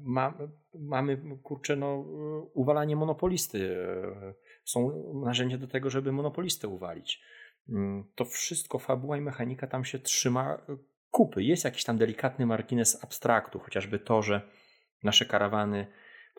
ma, 0.00 0.38
mamy, 0.74 1.18
kurczę, 1.42 1.76
no, 1.76 1.86
e, 1.86 2.04
uwalanie 2.54 2.96
monopolisty. 2.96 3.76
E, 4.22 4.34
Są 4.64 5.12
narzędzia 5.24 5.58
do 5.58 5.66
tego, 5.66 5.90
żeby 5.90 6.12
monopolistę 6.12 6.68
uwalić. 6.68 7.22
Mm, 7.68 8.04
To 8.14 8.24
wszystko, 8.24 8.78
fabuła 8.78 9.16
i 9.16 9.20
mechanika 9.20 9.66
tam 9.66 9.84
się 9.84 9.98
trzyma 9.98 10.54
e, 10.54 10.76
kupy. 11.10 11.42
Jest 11.42 11.64
jakiś 11.64 11.84
tam 11.84 11.98
delikatny 11.98 12.46
margines 12.46 13.04
abstraktu, 13.04 13.58
chociażby 13.58 13.98
to, 13.98 14.22
że 14.22 14.40
nasze 15.02 15.24
karawany, 15.24 15.86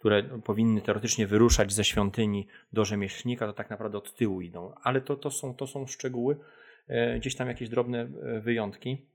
które 0.05 0.23
powinny 0.23 0.81
teoretycznie 0.81 1.27
wyruszać 1.27 1.73
ze 1.73 1.83
świątyni 1.83 2.47
do 2.73 2.85
rzemieślnika, 2.85 3.47
to 3.47 3.53
tak 3.53 3.69
naprawdę 3.69 3.97
od 3.97 4.15
tyłu 4.15 4.41
idą. 4.41 4.73
Ale 4.83 5.01
to, 5.01 5.15
to, 5.15 5.31
są, 5.31 5.55
to 5.55 5.67
są 5.67 5.87
szczegóły, 5.87 6.37
e, 6.87 7.19
gdzieś 7.19 7.35
tam 7.35 7.47
jakieś 7.47 7.69
drobne 7.69 8.01
e, 8.01 8.41
wyjątki, 8.41 9.05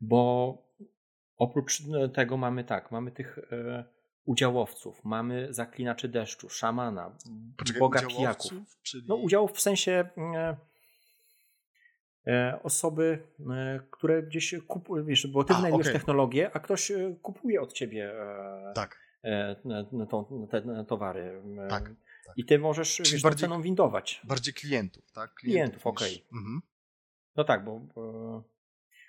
bo 0.00 0.56
oprócz 1.36 1.80
e, 1.80 2.08
tego 2.08 2.36
mamy 2.36 2.64
tak, 2.64 2.90
mamy 2.90 3.10
tych 3.10 3.38
udziałowców, 4.24 5.04
mamy 5.04 5.54
zaklinaczy 5.54 6.08
deszczu, 6.08 6.48
szamana, 6.48 7.16
Poczekaj, 7.56 7.80
boga 7.80 8.00
pijaków. 8.06 8.52
Czyli... 8.82 9.04
No 9.08 9.14
udziałów 9.14 9.52
w 9.52 9.60
sensie 9.60 10.04
osoby, 12.62 13.22
które 13.90 14.22
gdzieś 14.22 14.54
kupują, 14.66 15.04
wiesz, 15.04 15.26
bo 15.26 15.44
ty 15.44 15.54
A, 15.54 15.56
wynajdujesz 15.56 15.86
okej. 15.86 16.00
technologię, 16.00 16.50
a 16.52 16.60
ktoś 16.60 16.92
kupuje 17.22 17.60
od 17.60 17.72
ciebie 17.72 18.12
Tak, 18.74 19.01
e, 19.22 19.56
te 20.50 20.84
towary. 20.88 21.42
e, 21.64 21.68
Tak, 21.68 21.84
tak. 22.26 22.36
I 22.38 22.44
ty 22.44 22.58
możesz 22.58 22.96
Czyli 22.96 23.10
wiesz, 23.12 23.22
bardziej- 23.22 23.48
ceną 23.48 23.62
windować. 23.62 24.20
bardziej 24.24 24.54
klientów, 24.54 25.12
tak? 25.12 25.34
Klientów, 25.34 25.76
niż- 25.78 25.86
okej. 25.86 26.24
Mhm. 26.32 26.62
No 27.36 27.44
tak, 27.44 27.64
bo, 27.64 27.80
bo 27.80 28.44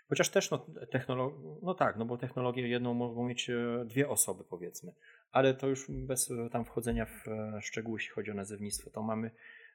chociaż 0.10 0.30
też 0.30 0.52
no, 0.52 0.66
technolo- 0.94 1.60
no 1.62 1.74
tak, 1.74 1.98
no 1.98 2.06
bo 2.06 2.18
technologię 2.18 2.68
jedną 2.68 2.94
mogą 2.94 3.28
mieć 3.28 3.50
e, 3.50 3.86
dwie 3.86 4.10
osoby 4.10 4.44
powiedzmy, 4.44 4.94
ale 5.32 5.54
to 5.54 5.68
już 5.68 5.86
bez 5.92 6.32
tam 6.52 6.66
wchodzenia 6.66 7.06
w 7.06 7.24
szczegóły, 7.62 8.00
jeśli 8.00 8.14
chodzi 8.14 8.32
o 8.32 8.34
nazewnictwo, 8.34 8.90
to 8.90 9.02
mamy, 9.04 9.32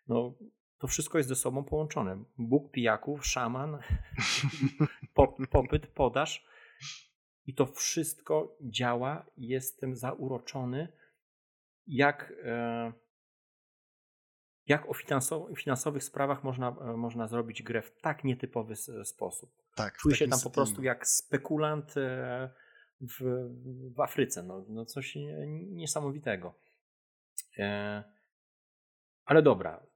no 0.09 0.35
to 0.79 0.87
wszystko 0.87 1.19
jest 1.19 1.29
ze 1.29 1.37
sobą 1.37 1.65
połączone. 1.65 2.25
Bóg 2.39 2.71
pijaków, 2.73 3.27
szaman, 3.27 3.79
po, 5.15 5.37
popyt, 5.51 5.87
podaż 5.87 6.45
i 7.49 7.55
to 7.55 7.67
wszystko 7.67 8.57
działa. 8.61 9.27
Jestem 9.37 9.97
zauroczony, 9.97 10.89
jak, 11.87 12.33
e, 12.45 12.93
jak 14.67 14.89
o 14.89 14.93
finansow- 14.93 15.57
finansowych 15.57 16.05
sprawach 16.05 16.45
można, 16.45 16.69
e, 16.69 16.97
można 16.97 17.29
zrobić 17.29 17.63
grę 17.63 17.83
w 17.83 18.01
tak 18.01 18.25
nietypowy 18.25 18.75
sposób. 19.05 19.51
Tak, 19.75 19.97
Czuję 19.97 20.17
się 20.17 20.29
tam 20.29 20.41
po 20.41 20.51
prostu 20.51 20.83
jak 20.83 21.07
spekulant 21.07 21.97
e, 21.97 22.51
w, 23.01 23.49
w 23.97 24.01
Afryce. 24.01 24.43
No, 24.43 24.65
no 24.69 24.85
coś 24.85 25.17
nie- 25.17 25.47
niesamowitego. 25.71 26.55
Ale 29.25 29.43
dobra. 29.43 29.87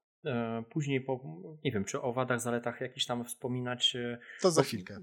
Później, 0.70 1.00
po, 1.00 1.20
nie 1.64 1.72
wiem, 1.72 1.84
czy 1.84 2.00
o 2.00 2.12
wadach, 2.12 2.40
zaletach 2.40 2.80
jakiś 2.80 3.06
tam 3.06 3.24
wspominać. 3.24 3.96
To 4.40 4.50
za 4.50 4.62
chwilkę. 4.62 4.98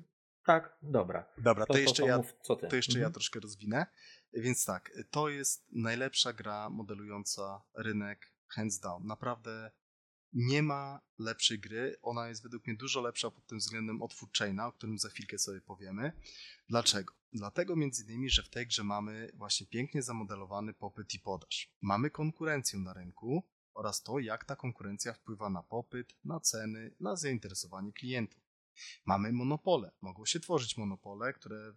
Tak, 0.46 0.78
dobra. 0.82 1.26
Dobra, 1.38 1.66
to, 1.66 1.78
jeszcze 1.78 2.06
ja 2.06 2.18
mów, 2.18 2.34
co 2.42 2.56
ty? 2.56 2.68
To 2.68 2.76
jeszcze 2.76 2.94
ja 2.94 3.06
Mhm. 3.06 3.14
troszkę 3.14 3.40
rozwinę. 3.40 3.86
Więc 4.34 4.66
tak, 4.66 4.92
to 5.12 5.30
jest 5.30 5.66
najlepsza 5.72 6.34
gra 6.34 6.70
modelująca 6.70 7.62
rynek 7.76 8.34
hands 8.48 8.80
down. 8.80 9.06
Naprawdę 9.06 9.72
nie 10.34 10.64
ma 10.64 11.02
lepszej 11.20 11.60
gry. 11.60 11.98
Ona 12.02 12.28
jest 12.30 12.44
według 12.44 12.68
mnie 12.68 12.76
dużo 12.78 13.02
lepsza 13.02 13.32
pod 13.32 13.48
tym 13.48 13.58
względem 13.58 14.02
od 14.02 14.14
Food 14.14 14.38
Chaina, 14.38 14.68
o 14.68 14.72
którym 14.72 15.00
za 15.00 15.10
chwilkę 15.10 15.38
sobie 15.38 15.62
powiemy. 15.62 16.12
Dlaczego? 16.70 17.14
Dlatego 17.34 17.76
między 17.76 18.04
innymi, 18.04 18.30
że 18.30 18.44
w 18.44 18.50
tej 18.50 18.68
grze 18.68 18.84
mamy 18.84 19.32
właśnie 19.34 19.68
pięknie 19.68 20.02
zamodelowany 20.02 20.74
popyt 20.74 21.14
i 21.14 21.20
podaż. 21.20 21.74
Mamy 21.82 22.10
konkurencję 22.10 22.80
na 22.80 22.94
rynku 22.94 23.44
oraz 23.74 24.04
to, 24.04 24.20
jak 24.20 24.46
ta 24.46 24.56
konkurencja 24.56 25.14
wpływa 25.14 25.50
na 25.50 25.64
popyt, 25.64 26.16
na 26.24 26.40
ceny, 26.40 26.96
na 27.00 27.16
zainteresowanie 27.16 27.94
klientów. 27.94 28.49
Mamy 29.06 29.32
monopole. 29.32 29.92
Mogą 30.02 30.26
się 30.26 30.40
tworzyć 30.40 30.78
monopole, 30.78 31.34
które 31.34 31.74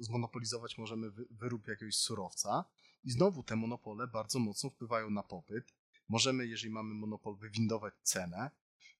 zmonopolizować 0.00 0.78
możemy 0.78 1.10
wy- 1.10 1.26
wyrób 1.30 1.68
jakiegoś 1.68 1.96
surowca 1.96 2.64
i 3.04 3.10
znowu 3.10 3.42
te 3.42 3.56
monopole 3.56 4.06
bardzo 4.06 4.38
mocno 4.38 4.70
wpływają 4.70 5.10
na 5.10 5.22
popyt. 5.22 5.74
Możemy, 6.08 6.46
jeżeli 6.46 6.70
mamy 6.72 6.94
monopol, 6.94 7.36
wywindować 7.36 7.94
cenę. 8.02 8.50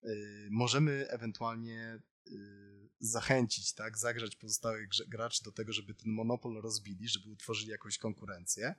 Yy, 0.03 0.49
możemy 0.51 1.09
ewentualnie 1.09 2.03
yy, 2.27 2.91
zachęcić, 3.01 3.75
tak, 3.75 3.99
zagrzać 3.99 4.37
pozostałych 4.37 4.89
graczy 5.09 5.45
do 5.45 5.53
tego, 5.53 5.73
żeby 5.73 5.95
ten 5.95 6.13
monopol 6.13 6.61
rozbili, 6.63 7.09
żeby 7.09 7.29
utworzyli 7.31 7.71
jakąś 7.71 7.99
konkurencję. 7.99 8.75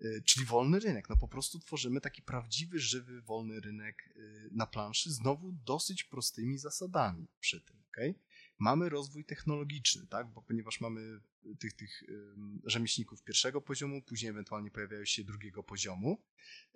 Yy, 0.00 0.22
Czyli 0.26 0.46
wolny 0.46 0.78
rynek. 0.80 1.08
No 1.08 1.16
po 1.16 1.28
prostu 1.28 1.58
tworzymy 1.58 2.00
taki 2.00 2.22
prawdziwy, 2.22 2.78
żywy, 2.78 3.22
wolny 3.22 3.60
rynek 3.60 4.14
na 4.50 4.66
planszy, 4.66 5.12
znowu 5.12 5.52
dosyć 5.52 6.04
prostymi 6.04 6.58
zasadami 6.58 7.28
przy 7.40 7.60
tym. 7.60 7.81
Okay? 7.92 8.14
Mamy 8.58 8.88
rozwój 8.88 9.24
technologiczny, 9.24 10.06
tak? 10.06 10.32
bo 10.32 10.42
ponieważ 10.42 10.80
mamy 10.80 11.20
tych, 11.58 11.72
tych 11.72 12.02
ym, 12.08 12.62
rzemieślników 12.64 13.22
pierwszego 13.22 13.60
poziomu, 13.60 14.02
później 14.02 14.30
ewentualnie 14.30 14.70
pojawiają 14.70 15.04
się 15.04 15.24
drugiego 15.24 15.62
poziomu 15.62 16.22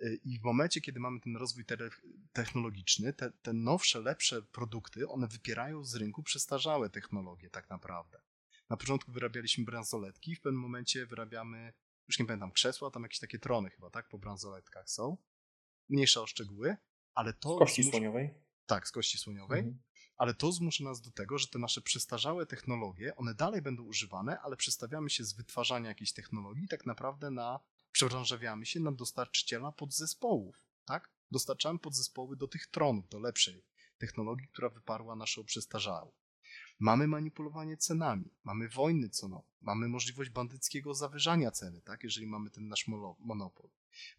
y, 0.01 0.19
i 0.23 0.39
w 0.39 0.43
momencie, 0.43 0.81
kiedy 0.81 0.99
mamy 0.99 1.19
ten 1.19 1.35
rozwój 1.37 1.65
te- 1.65 1.77
technologiczny, 2.33 3.13
te, 3.13 3.31
te 3.31 3.53
nowsze, 3.53 3.99
lepsze 3.99 4.41
produkty, 4.41 5.07
one 5.07 5.27
wypierają 5.27 5.83
z 5.83 5.95
rynku 5.95 6.23
przestarzałe 6.23 6.89
technologie 6.89 7.49
tak 7.49 7.69
naprawdę. 7.69 8.21
Na 8.69 8.77
początku 8.77 9.11
wyrabialiśmy 9.11 9.65
bransoletki, 9.65 10.35
w 10.35 10.41
pewnym 10.41 10.61
momencie 10.61 11.05
wyrabiamy 11.05 11.73
już 12.07 12.19
nie 12.19 12.25
pamiętam, 12.25 12.51
krzesła, 12.51 12.91
tam 12.91 13.03
jakieś 13.03 13.19
takie 13.19 13.39
trony 13.39 13.69
chyba, 13.69 13.89
tak, 13.89 14.09
po 14.09 14.17
bransoletkach 14.19 14.89
są. 14.89 15.17
Mniejsza 15.89 16.21
o 16.21 16.27
szczegóły, 16.27 16.77
ale 17.13 17.33
to... 17.33 17.55
Z 17.55 17.59
kości 17.59 17.83
zmusza- 17.83 17.91
słoniowej? 17.91 18.33
Tak, 18.65 18.87
z 18.87 18.91
kości 18.91 19.17
słoniowej. 19.17 19.59
Mhm. 19.59 19.79
Ale 20.17 20.33
to 20.33 20.51
zmusza 20.51 20.83
nas 20.83 21.01
do 21.01 21.11
tego, 21.11 21.37
że 21.37 21.47
te 21.47 21.59
nasze 21.59 21.81
przestarzałe 21.81 22.45
technologie, 22.45 23.15
one 23.15 23.33
dalej 23.33 23.61
będą 23.61 23.83
używane, 23.83 24.39
ale 24.39 24.57
przestawiamy 24.57 25.09
się 25.09 25.23
z 25.23 25.33
wytwarzania 25.33 25.89
jakiejś 25.89 26.13
technologii 26.13 26.67
tak 26.67 26.85
naprawdę 26.85 27.31
na, 27.31 27.59
przebranżawiamy 27.91 28.65
się 28.65 28.79
na 28.79 28.91
dostarczyciela 28.91 29.71
podzespołów, 29.71 30.61
tak? 30.85 31.11
Dostarczamy 31.31 31.79
podzespoły 31.79 32.37
do 32.37 32.47
tych 32.47 32.67
tronów, 32.67 33.09
do 33.09 33.19
lepszej 33.19 33.63
technologii, 33.97 34.47
która 34.47 34.69
wyparła 34.69 35.15
naszą 35.15 35.43
przestarzałą. 35.43 36.11
Mamy 36.79 37.07
manipulowanie 37.07 37.77
cenami, 37.77 38.33
mamy 38.43 38.69
wojny 38.69 39.09
cenowe, 39.09 39.47
mamy 39.61 39.87
możliwość 39.87 40.29
bandyckiego 40.29 40.93
zawyżania 40.93 41.51
ceny, 41.51 41.81
tak? 41.81 42.03
Jeżeli 42.03 42.27
mamy 42.27 42.49
ten 42.49 42.67
nasz 42.67 42.85
monopol. 43.19 43.69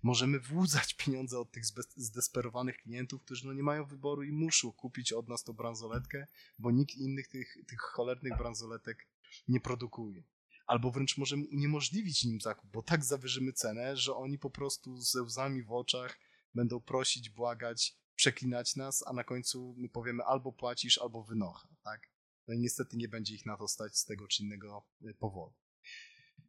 Możemy 0.03 0.41
włudzać 0.41 0.95
pieniądze 0.95 1.39
od 1.39 1.53
tych 1.53 1.65
zdesperowanych 1.97 2.77
klientów, 2.77 3.23
którzy 3.23 3.47
no 3.47 3.53
nie 3.53 3.63
mają 3.63 3.85
wyboru 3.85 4.23
i 4.23 4.33
muszą 4.33 4.73
kupić 4.73 5.13
od 5.13 5.29
nas 5.29 5.45
tą 5.45 5.53
bransoletkę, 5.53 6.27
bo 6.59 6.71
nikt 6.71 6.95
innych 6.95 7.29
tych, 7.29 7.57
tych 7.69 7.81
cholernych 7.81 8.39
bransoletek 8.39 9.07
nie 9.49 9.61
produkuje. 9.61 10.23
Albo 10.67 10.91
wręcz 10.91 11.19
możemy 11.19 11.47
uniemożliwić 11.47 12.25
nim 12.25 12.41
zakup, 12.41 12.71
bo 12.71 12.83
tak 12.83 13.05
zawyżymy 13.05 13.53
cenę, 13.53 13.97
że 13.97 14.15
oni 14.15 14.39
po 14.39 14.51
prostu 14.51 15.01
ze 15.01 15.23
łzami 15.23 15.63
w 15.63 15.73
oczach 15.73 16.19
będą 16.55 16.81
prosić, 16.81 17.31
błagać, 17.31 17.97
przeklinać 18.15 18.77
nas, 18.77 19.05
a 19.07 19.13
na 19.13 19.25
końcu 19.25 19.75
my 19.79 19.89
powiemy 19.89 20.25
albo 20.25 20.53
płacisz, 20.53 20.99
albo 20.99 21.23
wynocha, 21.23 21.69
tak? 21.85 22.11
No 22.49 22.55
i 22.55 22.59
niestety 22.59 22.97
nie 22.97 23.09
będzie 23.09 23.35
ich 23.35 23.47
na 23.47 23.57
to 23.57 23.69
stać 23.69 23.99
z 23.99 24.05
tego 24.05 24.29
czy 24.29 24.43
innego 24.43 24.87
y, 25.03 25.15
powodu. 25.15 25.55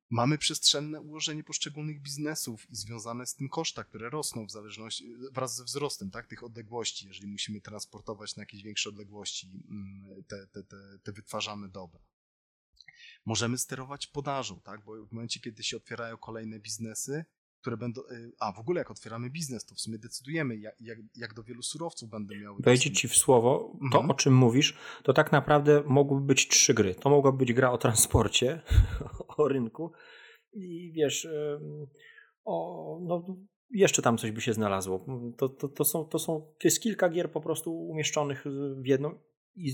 Mamy 0.10 0.38
przestrzenne 0.38 1.02
ułożenie 1.02 1.44
poszczególnych 1.44 2.02
biznesów 2.02 2.70
i 2.70 2.76
związane 2.76 3.26
z 3.26 3.36
tym 3.36 3.50
koszta, 3.50 3.84
które 3.84 4.10
rosną 4.10 4.46
w 4.46 4.52
zależności, 4.52 5.16
wraz 5.32 5.56
ze 5.56 5.64
wzrostem 5.64 6.12
tak, 6.12 6.28
tych 6.28 6.44
odległości, 6.44 7.08
jeżeli 7.08 7.28
musimy 7.28 7.62
transportować 7.62 8.36
na 8.36 8.42
jakieś 8.42 8.64
większe 8.64 8.90
odległości 8.90 9.64
mm, 9.70 10.24
te, 10.24 10.48
te, 10.48 10.64
te, 10.64 10.78
te 11.04 11.12
wytwarzane 11.12 11.70
dobra. 11.70 12.00
Możemy 13.26 13.58
sterować 13.58 14.08
podażą, 14.08 14.62
tak, 14.62 14.84
bo 14.84 15.06
w 15.06 15.12
momencie, 15.12 15.40
kiedy 15.40 15.64
się 15.64 15.78
otwierają 15.78 16.18
kolejne 16.18 16.60
biznesy, 16.60 17.26
które 17.62 17.78
będą. 17.78 18.02
y, 18.02 18.32
A 18.40 18.52
w 18.52 18.60
ogóle, 18.60 18.80
jak 18.80 18.92
otwieramy 18.92 19.30
biznes, 19.30 19.66
to 19.66 19.76
w 19.76 19.80
sumie 19.80 19.98
decydujemy, 20.00 20.58
jak, 20.58 20.76
jak, 20.82 20.98
jak 21.16 21.34
do 21.34 21.44
wielu 21.44 21.62
surowców 21.62 22.10
będą 22.10 22.36
miały. 22.36 22.58
Wejdzie 22.60 22.92
ci 22.92 23.08
w 23.08 23.16
słowo, 23.18 23.72
to 23.92 23.98
Mhm. 23.98 24.12
o 24.12 24.14
czym 24.14 24.36
mówisz, 24.36 24.78
to 25.04 25.14
tak 25.14 25.32
naprawdę 25.32 25.84
mogłyby 25.86 26.26
być 26.26 26.48
trzy 26.48 26.74
gry. 26.74 26.96
To 26.96 27.10
mogłaby 27.10 27.38
być 27.38 27.54
gra 27.54 27.72
o 27.72 27.78
transporcie, 27.78 28.62
o 29.38 29.48
rynku 29.48 29.92
i 30.54 30.92
wiesz, 30.96 31.28
o, 32.46 33.00
no, 33.02 33.26
jeszcze 33.70 34.02
tam 34.02 34.18
coś 34.18 34.32
by 34.32 34.42
się 34.42 34.54
znalazło. 34.54 35.06
To, 35.38 35.50
to, 35.50 35.68
to, 35.70 35.86
są, 35.86 36.06
to, 36.06 36.20
są, 36.20 36.40
to 36.42 36.68
jest 36.68 36.82
kilka 36.82 37.10
gier 37.10 37.32
po 37.32 37.42
prostu 37.42 37.74
umieszczonych 37.88 38.46
w 38.82 38.86
jedną 38.86 39.20
i 39.56 39.72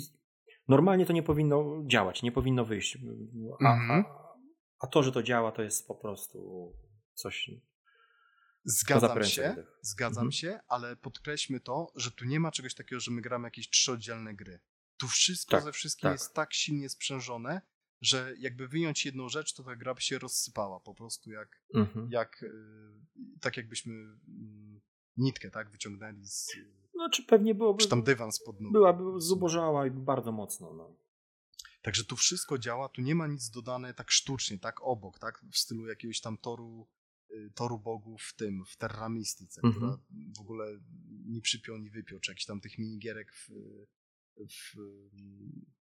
normalnie 0.67 1.05
to 1.05 1.13
nie 1.13 1.23
powinno 1.23 1.83
działać, 1.87 2.23
nie 2.23 2.31
powinno 2.31 2.65
wyjść. 2.65 2.97
A, 3.65 3.73
Mhm. 3.73 4.03
a, 4.07 4.35
a 4.79 4.87
to, 4.87 5.03
że 5.03 5.11
to 5.11 5.23
działa, 5.23 5.51
to 5.51 5.61
jest 5.61 5.87
po 5.87 5.95
prostu 5.95 6.71
coś 7.13 7.51
Zgadzam 8.65 9.23
się, 9.23 9.55
zgadzam 9.81 10.21
Mhm. 10.21 10.31
się, 10.31 10.59
ale 10.67 10.95
podkreślmy 10.95 11.59
to, 11.59 11.91
że 11.95 12.11
tu 12.11 12.25
nie 12.25 12.39
ma 12.39 12.51
czegoś 12.51 12.73
takiego, 12.75 12.99
że 12.99 13.11
my 13.11 13.21
gramy 13.21 13.47
jakieś 13.47 13.69
trzy 13.69 13.91
oddzielne 13.91 14.35
gry. 14.35 14.59
Tu 14.97 15.07
wszystko 15.07 15.51
Tak, 15.51 15.63
ze 15.63 15.71
wszystkim 15.71 16.07
tak. 16.09 16.11
jest 16.13 16.33
tak 16.33 16.53
silnie 16.53 16.89
sprzężone, 16.89 17.61
że 18.01 18.33
jakby 18.39 18.67
wyjąć 18.67 19.05
jedną 19.05 19.29
rzecz, 19.29 19.53
to 19.53 19.63
ta 19.63 19.75
gra 19.75 19.93
by 19.93 20.01
się 20.01 20.19
rozsypała 20.19 20.79
po 20.79 20.93
prostu 20.95 21.31
jak, 21.31 21.61
Mhm. 21.75 22.11
jak 22.11 22.43
y, 22.43 22.51
tak 23.41 23.57
jakbyśmy 23.57 23.93
mm, 23.93 24.81
nitkę 25.17 25.51
tak 25.51 25.69
wyciągnęli 25.71 26.25
z, 26.25 26.51
Znaczy 26.93 27.23
pewnie 27.23 27.55
byłoby, 27.55 27.83
czy 27.83 27.89
tam 27.89 28.03
dywan 28.03 28.31
spod 28.31 28.61
nóg. 28.61 28.71
byłaby 28.73 29.03
zubożała 29.17 29.87
i 29.87 29.91
bardzo 29.91 30.31
mocno. 30.31 30.73
No. 30.73 30.95
Także 31.81 32.03
tu 32.05 32.15
wszystko 32.15 32.57
działa, 32.57 32.89
tu 32.89 33.01
nie 33.01 33.15
ma 33.15 33.27
nic 33.27 33.49
dodane 33.49 33.93
tak 33.93 34.11
sztucznie, 34.11 34.59
tak 34.59 34.81
obok, 34.81 35.19
tak 35.19 35.41
w 35.51 35.57
stylu 35.57 35.87
jakiegoś 35.87 36.21
tam 36.21 36.37
toru, 36.37 36.87
toru 37.55 37.79
bogów 37.79 38.21
w 38.23 38.35
tym, 38.35 38.65
w 38.65 38.77
Terra 38.77 39.09
Mystice, 39.09 39.61
Mhm. 39.63 39.75
która 39.75 39.97
w 40.37 40.39
ogóle 40.41 40.79
ni 41.25 41.41
przypiął, 41.41 41.77
ni 41.77 41.89
wypiął, 41.89 42.19
czy 42.19 42.31
jakichś 42.31 42.45
tam 42.45 42.61
tych 42.61 42.77
minigierek 42.77 43.33
w, 43.33 43.49
w 44.37 44.75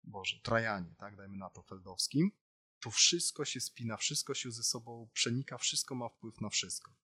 Boże, 0.05 0.41
Trajanie, 0.43 0.95
tak, 0.99 1.17
dajmy 1.17 1.37
na 1.37 1.51
to, 1.51 1.63
feldowskim. 1.63 2.31
Tu 2.81 2.91
wszystko 2.91 3.45
się 3.45 3.61
spina, 3.61 3.97
wszystko 3.97 4.35
się 4.35 4.51
ze 4.51 4.63
sobą 4.63 5.09
przenika, 5.13 5.59
wszystko 5.59 5.95
ma 5.95 6.09
wpływ 6.09 6.41
na 6.41 6.49
wszystko. 6.49 6.95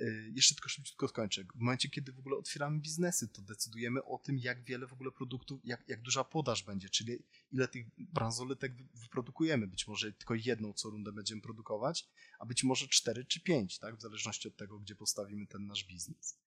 Y, 0.00 0.32
Jeszcze 0.34 0.54
tylko 0.54 0.68
szybciutko 0.68 1.08
skończę. 1.08 1.44
W 1.44 1.58
momencie, 1.60 1.88
kiedy 1.88 2.12
w 2.12 2.18
ogóle 2.18 2.36
otwieramy 2.36 2.80
biznesy, 2.80 3.28
to 3.28 3.42
decydujemy 3.42 4.04
o 4.04 4.18
tym, 4.18 4.38
jak 4.38 4.64
wiele 4.64 4.86
w 4.86 4.92
ogóle 4.92 5.10
produktów, 5.10 5.60
jak, 5.64 5.88
jak 5.88 6.02
duża 6.02 6.24
podaż 6.24 6.62
będzie, 6.62 6.88
czyli 6.88 7.18
ile 7.52 7.68
tych 7.68 7.86
bransoletek 7.98 8.76
wy- 8.76 8.88
wyprodukujemy. 8.94 9.66
Być 9.66 9.88
może 9.88 10.12
tylko 10.12 10.34
jedną 10.34 10.72
co 10.72 10.90
rundę 10.90 11.12
będziemy 11.12 11.40
produkować, 11.42 12.08
a 12.38 12.46
być 12.46 12.64
może 12.64 12.88
cztery 12.88 13.24
czy 13.24 13.40
pięć, 13.40 13.78
tak? 13.78 13.96
w 13.96 14.00
zależności 14.02 14.48
od 14.48 14.56
tego, 14.56 14.78
gdzie 14.78 14.94
postawimy 14.94 15.46
ten 15.46 15.66
nasz 15.66 15.84
biznes. 15.84 16.38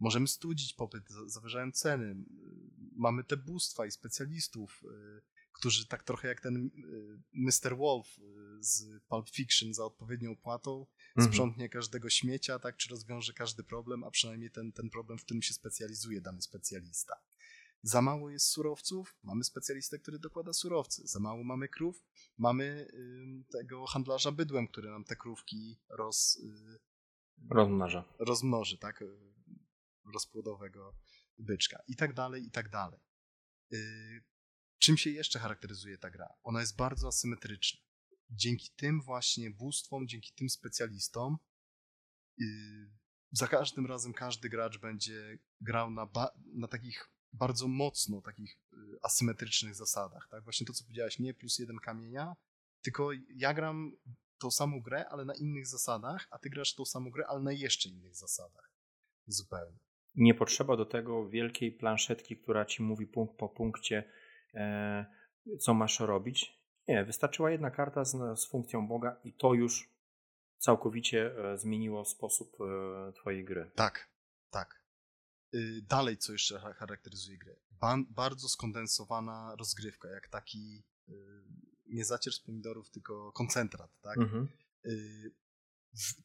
Możemy 0.00 0.28
studzić 0.28 0.72
popyt, 0.72 1.10
za- 1.10 1.28
zawyżając 1.28 1.80
ceny. 1.80 2.04
Y, 2.04 2.16
Mamy 2.96 3.24
te 3.24 3.36
bóstwa 3.36 3.86
i 3.86 3.90
specjalistów, 3.90 4.82
y, 4.84 5.22
którzy 5.54 5.86
tak 5.86 6.02
trochę 6.02 6.28
jak 6.28 6.40
ten 6.40 6.56
y, 6.56 7.22
Mr. 7.32 7.76
Wolf 7.76 8.18
y, 8.18 8.22
z 8.60 9.02
Pulp 9.08 9.30
Fiction 9.30 9.74
za 9.74 9.84
odpowiednią 9.84 10.30
opłatą 10.32 10.86
Mhm. 11.16 11.32
sprzątnie 11.32 11.68
każdego 11.68 12.10
śmiecia, 12.10 12.58
tak, 12.58 12.76
czy 12.76 12.88
rozwiąże 12.90 13.32
każdy 13.32 13.64
problem, 13.64 14.04
a 14.04 14.10
przynajmniej 14.10 14.50
ten, 14.50 14.72
ten 14.72 14.90
problem, 14.90 15.18
w 15.18 15.24
którym 15.24 15.42
się 15.42 15.54
specjalizuje 15.54 16.20
dany 16.20 16.42
specjalista. 16.42 17.14
Za 17.82 18.02
mało 18.02 18.30
jest 18.30 18.46
surowców, 18.46 19.16
mamy 19.22 19.44
specjalistę, 19.44 19.98
który 19.98 20.18
dokłada 20.18 20.52
surowce. 20.52 21.02
Za 21.04 21.20
mało 21.20 21.44
mamy 21.44 21.68
krów, 21.68 22.04
mamy 22.38 22.88
ym, 22.94 23.44
tego 23.52 23.86
handlarza 23.86 24.32
bydłem, 24.32 24.68
który 24.68 24.90
nam 24.90 25.04
te 25.04 25.16
krówki 25.16 25.80
roz, 25.88 26.36
y, 26.36 26.78
Rozmnaża. 27.50 28.04
rozmnoży, 28.18 28.78
tak, 28.78 29.02
y, 29.02 29.18
rozpłodowego 30.14 30.94
byczka 31.38 31.82
i 31.88 31.96
tak 31.96 32.12
dalej, 32.14 32.46
i 32.46 32.50
tak 32.50 32.68
dalej. 32.70 33.00
Y, 33.72 34.24
Czym 34.84 34.96
się 34.96 35.10
jeszcze 35.10 35.38
charakteryzuje 35.38 35.98
ta 35.98 36.10
gra? 36.10 36.34
Ona 36.42 36.60
jest 36.60 36.76
bardzo 36.76 37.08
asymetryczna. 37.08 37.80
Dzięki 38.30 38.70
tym 38.76 39.02
właśnie 39.02 39.50
bóstwom, 39.50 40.08
dzięki 40.08 40.32
tym 40.32 40.50
specjalistom, 40.50 41.38
y, 42.40 42.44
za 43.32 43.48
każdym 43.48 43.86
razem 43.86 44.12
każdy 44.12 44.48
gracz 44.48 44.78
będzie 44.78 45.38
grał 45.60 45.90
na, 45.90 46.08
na 46.54 46.68
takich 46.68 47.10
bardzo 47.32 47.68
mocno 47.68 48.20
takich 48.20 48.58
y, 48.72 48.76
asymetrycznych 49.02 49.74
zasadach. 49.74 50.28
Tak? 50.30 50.44
Właśnie 50.44 50.66
to, 50.66 50.72
co 50.72 50.84
powiedziałeś, 50.84 51.18
nie 51.18 51.34
plus 51.34 51.58
jeden 51.58 51.76
kamienia, 51.78 52.36
tylko 52.82 53.10
ja 53.36 53.54
gram 53.54 53.96
tą 54.38 54.50
samą 54.50 54.80
grę, 54.80 55.08
ale 55.08 55.24
na 55.24 55.34
innych 55.34 55.66
zasadach, 55.66 56.26
a 56.30 56.38
ty 56.38 56.50
grasz 56.50 56.74
tą 56.74 56.84
samą 56.84 57.10
grę, 57.10 57.26
ale 57.26 57.40
na 57.40 57.52
jeszcze 57.52 57.88
innych 57.88 58.14
zasadach. 58.14 58.70
Zupełnie. 59.26 59.78
Nie 60.14 60.34
potrzeba 60.34 60.76
do 60.76 60.86
tego 60.86 61.28
wielkiej 61.28 61.72
planszetki, 61.72 62.36
która 62.36 62.64
ci 62.64 62.82
mówi 62.82 63.06
punkt 63.06 63.36
po 63.36 63.48
punkcie, 63.48 64.10
co 65.60 65.74
masz 65.74 66.00
robić. 66.00 66.64
Nie, 66.88 67.04
wystarczyła 67.04 67.50
jedna 67.50 67.70
karta 67.70 68.04
z, 68.04 68.40
z 68.40 68.46
funkcją 68.50 68.88
Boga 68.88 69.20
i 69.24 69.32
to 69.32 69.54
już 69.54 69.90
całkowicie 70.58 71.34
e, 71.52 71.58
zmieniło 71.58 72.04
sposób 72.04 72.56
e, 72.60 73.12
twojej 73.12 73.44
gry. 73.44 73.70
Tak, 73.74 74.08
tak. 74.50 74.84
Y, 75.54 75.82
Dalej, 75.88 76.16
co 76.18 76.32
jeszcze 76.32 76.58
cha- 76.58 76.72
charakteryzuje 76.72 77.38
grę? 77.38 77.56
Ban- 77.80 78.04
bardzo 78.10 78.48
skondensowana 78.48 79.56
rozgrywka, 79.58 80.08
jak 80.08 80.28
taki 80.28 80.84
y, 81.08 81.12
nie 81.86 82.04
zacier 82.04 82.32
z 82.32 82.40
pomidorów, 82.40 82.90
tylko 82.90 83.32
koncentrat, 83.32 83.90
tak? 84.00 84.18
Mhm. 84.18 84.48
Y, 84.86 85.34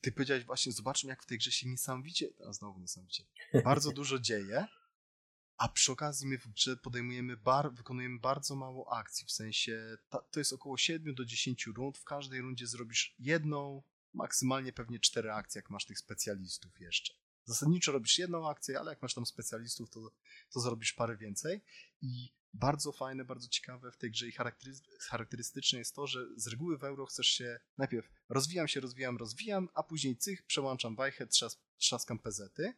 Ty 0.02 0.12
powiedziałeś 0.12 0.46
właśnie, 0.46 0.72
zobaczmy 0.72 1.10
jak 1.10 1.24
w 1.24 1.26
tej 1.26 1.38
grze 1.38 1.52
się 1.52 1.70
niesamowicie, 1.70 2.28
a 2.48 2.54
znowu 2.54 2.80
niesamowicie, 2.80 3.24
bardzo 3.64 3.92
dużo 3.92 4.20
dzieje, 4.20 4.66
a 5.60 5.70
przy 5.70 5.92
okazji 5.92 6.28
my 6.28 6.38
w 6.38 6.48
grze 6.48 6.78
podejmujemy, 6.78 7.38
bar, 7.38 7.74
wykonujemy 7.74 8.20
bardzo 8.20 8.56
mało 8.56 8.94
akcji, 8.94 9.28
w 9.28 9.32
sensie 9.32 9.98
ta, 10.10 10.20
to 10.20 10.40
jest 10.40 10.54
około 10.54 10.78
7 10.78 11.16
do 11.16 11.26
10 11.26 11.66
rund, 11.66 11.98
w 11.98 12.04
każdej 12.04 12.42
rundzie 12.42 12.68
zrobisz 12.68 13.16
jedną, 13.20 13.84
maksymalnie 14.14 14.74
pewnie 14.74 15.00
cztery 15.00 15.32
akcje, 15.32 15.60
jak 15.60 15.70
masz 15.70 15.86
tych 15.86 16.00
specjalistów 16.00 16.80
jeszcze. 16.80 17.14
Zasadniczo 17.46 17.92
robisz 17.92 18.18
jedną 18.18 18.50
akcję, 18.50 18.80
ale 18.80 18.92
jak 18.92 19.02
masz 19.02 19.14
tam 19.14 19.26
specjalistów, 19.26 19.90
to, 19.90 20.12
to 20.54 20.60
zrobisz 20.60 20.94
parę 20.94 21.18
więcej 21.18 21.62
i 22.02 22.30
bardzo 22.54 22.92
fajne, 22.92 23.26
bardzo 23.26 23.48
ciekawe 23.48 23.92
w 23.92 23.98
tej 23.98 24.12
grze 24.12 24.28
i 24.28 24.34
charakterystyczne 25.10 25.80
jest 25.80 25.96
to, 25.96 26.08
że 26.08 26.26
z 26.36 26.48
reguły 26.48 26.78
w 26.78 26.84
euro 26.84 27.06
chcesz 27.06 27.28
się 27.28 27.60
najpierw 27.78 28.10
rozwijam 28.30 28.68
się, 28.68 28.80
rozwijam, 28.80 29.18
rozwijam, 29.18 29.70
a 29.74 29.84
później 29.84 30.18
cych, 30.18 30.44
przełączam 30.44 30.96
wajchę, 30.96 31.28
trzas, 31.28 31.62
trzaskam 31.78 32.20
pezety. 32.20 32.74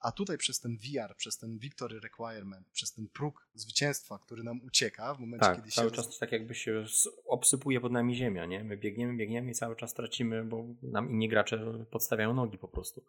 A 0.00 0.12
tutaj 0.12 0.38
przez 0.38 0.60
ten 0.60 0.78
VR, 0.78 1.16
przez 1.16 1.38
ten 1.38 1.58
Victory 1.58 2.00
Requirement, 2.00 2.68
przez 2.72 2.92
ten 2.92 3.08
próg 3.08 3.48
zwycięstwa, 3.54 4.18
który 4.18 4.42
nam 4.42 4.60
ucieka 4.64 5.14
w 5.14 5.20
momencie, 5.20 5.46
tak, 5.46 5.56
kiedy 5.56 5.70
cały 5.70 5.90
się... 5.90 5.96
czas 5.96 6.18
tak 6.18 6.32
jakby 6.32 6.54
się 6.54 6.84
obsypuje 7.26 7.80
pod 7.80 7.92
nami 7.92 8.16
ziemia, 8.16 8.46
nie? 8.46 8.64
My 8.64 8.76
biegniemy, 8.76 9.16
biegniemy 9.16 9.50
i 9.50 9.54
cały 9.54 9.76
czas 9.76 9.94
tracimy, 9.94 10.44
bo 10.44 10.64
nam 10.82 11.10
inni 11.10 11.28
gracze 11.28 11.84
podstawiają 11.90 12.34
nogi 12.34 12.58
po 12.58 12.68
prostu. 12.68 13.04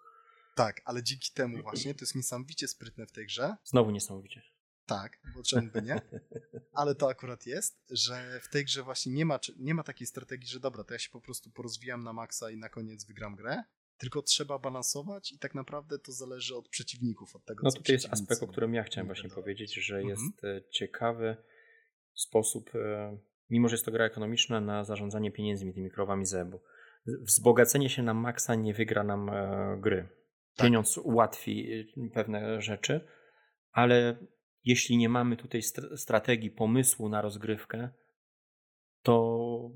Tak, 0.55 0.81
ale 0.85 1.03
dzięki 1.03 1.31
temu 1.31 1.61
właśnie, 1.63 1.93
to 1.93 2.03
jest 2.03 2.15
niesamowicie 2.15 2.67
sprytne 2.67 3.05
w 3.05 3.11
tej 3.11 3.25
grze, 3.25 3.55
Znowu 3.63 3.91
niesamowicie. 3.91 4.41
tak, 4.85 5.19
bo 5.35 5.43
czemu 5.43 5.71
by 5.71 5.81
nie, 5.81 6.01
ale 6.73 6.95
to 6.95 7.09
akurat 7.09 7.45
jest, 7.45 7.77
że 7.89 8.39
w 8.43 8.49
tej 8.49 8.65
grze 8.65 8.83
właśnie 8.83 9.11
nie 9.11 9.25
ma, 9.25 9.39
nie 9.57 9.73
ma 9.73 9.83
takiej 9.83 10.07
strategii, 10.07 10.47
że 10.47 10.59
dobra, 10.59 10.83
to 10.83 10.93
ja 10.93 10.99
się 10.99 11.09
po 11.09 11.21
prostu 11.21 11.49
porozwijam 11.49 12.03
na 12.03 12.13
maksa 12.13 12.51
i 12.51 12.57
na 12.57 12.69
koniec 12.69 13.05
wygram 13.05 13.35
grę, 13.35 13.63
tylko 13.97 14.21
trzeba 14.21 14.59
balansować 14.59 15.31
i 15.31 15.39
tak 15.39 15.55
naprawdę 15.55 15.99
to 15.99 16.11
zależy 16.11 16.55
od 16.55 16.69
przeciwników, 16.69 17.35
od 17.35 17.45
tego, 17.45 17.61
No 17.63 17.71
co 17.71 17.77
tutaj 17.77 17.93
jest 17.93 18.13
aspekt, 18.13 18.43
o 18.43 18.47
którym 18.47 18.73
ja 18.73 18.83
chciałem 18.83 19.05
nie 19.07 19.13
właśnie 19.13 19.29
powiedzieć, 19.29 19.73
że 19.73 19.95
Mhm. 19.95 20.09
jest 20.09 20.43
e, 20.43 20.61
ciekawy 20.71 21.37
sposób, 22.13 22.75
e, 22.75 23.17
mimo 23.49 23.67
że 23.69 23.73
jest 23.73 23.85
to 23.85 23.91
gra 23.91 24.05
ekonomiczna, 24.05 24.61
na 24.61 24.83
zarządzanie 24.83 25.31
pieniędzmi 25.31 25.73
tymi 25.73 25.91
krowami 25.91 26.25
zebu. 26.25 26.61
Wzbogacenie 27.21 27.89
się 27.89 28.03
na 28.03 28.13
maksa 28.13 28.55
nie 28.55 28.73
wygra 28.73 29.03
nam 29.03 29.29
e, 29.29 29.77
gry. 29.81 30.07
Tak. 30.55 30.65
Pieniądz 30.65 30.97
ułatwi 30.97 31.85
pewne 32.13 32.61
rzeczy, 32.61 33.07
ale 33.71 34.17
jeśli 34.63 34.97
nie 34.97 35.09
mamy 35.09 35.37
tutaj 35.37 35.61
str- 35.61 35.97
strategii, 35.97 36.51
pomysłu 36.51 37.09
na 37.09 37.21
rozgrywkę, 37.21 37.89
to 39.05 39.69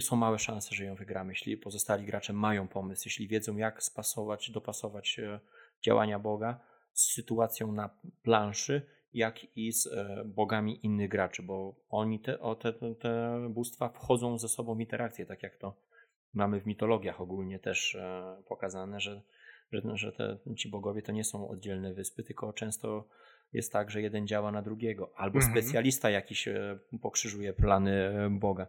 są 0.00 0.16
małe 0.16 0.38
szanse, 0.38 0.74
że 0.74 0.84
ją 0.84 0.94
wygramy. 0.94 1.32
Jeśli 1.32 1.56
pozostali 1.56 2.04
gracze 2.04 2.32
mają 2.32 2.68
pomysł, 2.68 3.02
jeśli 3.06 3.28
wiedzą, 3.28 3.56
jak 3.56 3.82
spasować, 3.82 4.50
dopasować 4.50 5.18
e, 5.18 5.40
działania 5.82 6.18
Boga 6.18 6.60
z 6.92 7.12
sytuacją 7.12 7.72
na 7.72 7.90
planszy, 8.22 8.82
jak 9.14 9.56
i 9.56 9.72
z 9.72 9.86
e, 9.86 10.24
bogami 10.24 10.86
innych 10.86 11.08
graczy, 11.08 11.42
bo 11.42 11.74
oni 11.88 12.20
te, 12.20 12.40
o 12.40 12.54
te, 12.54 12.72
te, 12.72 12.94
te 12.94 13.40
bóstwa 13.50 13.88
wchodzą 13.88 14.38
ze 14.38 14.48
sobą 14.48 14.74
w 14.74 14.80
interakcję, 14.80 15.26
tak 15.26 15.42
jak 15.42 15.56
to 15.56 15.76
mamy 16.34 16.60
w 16.60 16.66
mitologiach 16.66 17.20
ogólnie 17.20 17.58
też 17.58 17.94
e, 17.94 18.36
pokazane, 18.48 19.00
że, 19.00 19.22
że, 19.72 19.82
że 19.94 20.12
te, 20.12 20.38
ci 20.56 20.68
bogowie 20.68 21.02
to 21.02 21.12
nie 21.12 21.24
są 21.24 21.48
oddzielne 21.48 21.94
wyspy, 21.94 22.22
tylko 22.22 22.52
często 22.52 23.08
jest 23.52 23.72
tak, 23.72 23.90
że 23.90 24.02
jeden 24.02 24.26
działa 24.26 24.52
na 24.52 24.62
drugiego, 24.62 25.12
albo 25.16 25.38
Mhm. 25.38 25.52
specjalista 25.54 26.10
jakiś 26.10 26.48
e, 26.48 26.78
pokrzyżuje 27.02 27.52
plany 27.52 27.90
e, 27.92 28.30
Boga. 28.30 28.66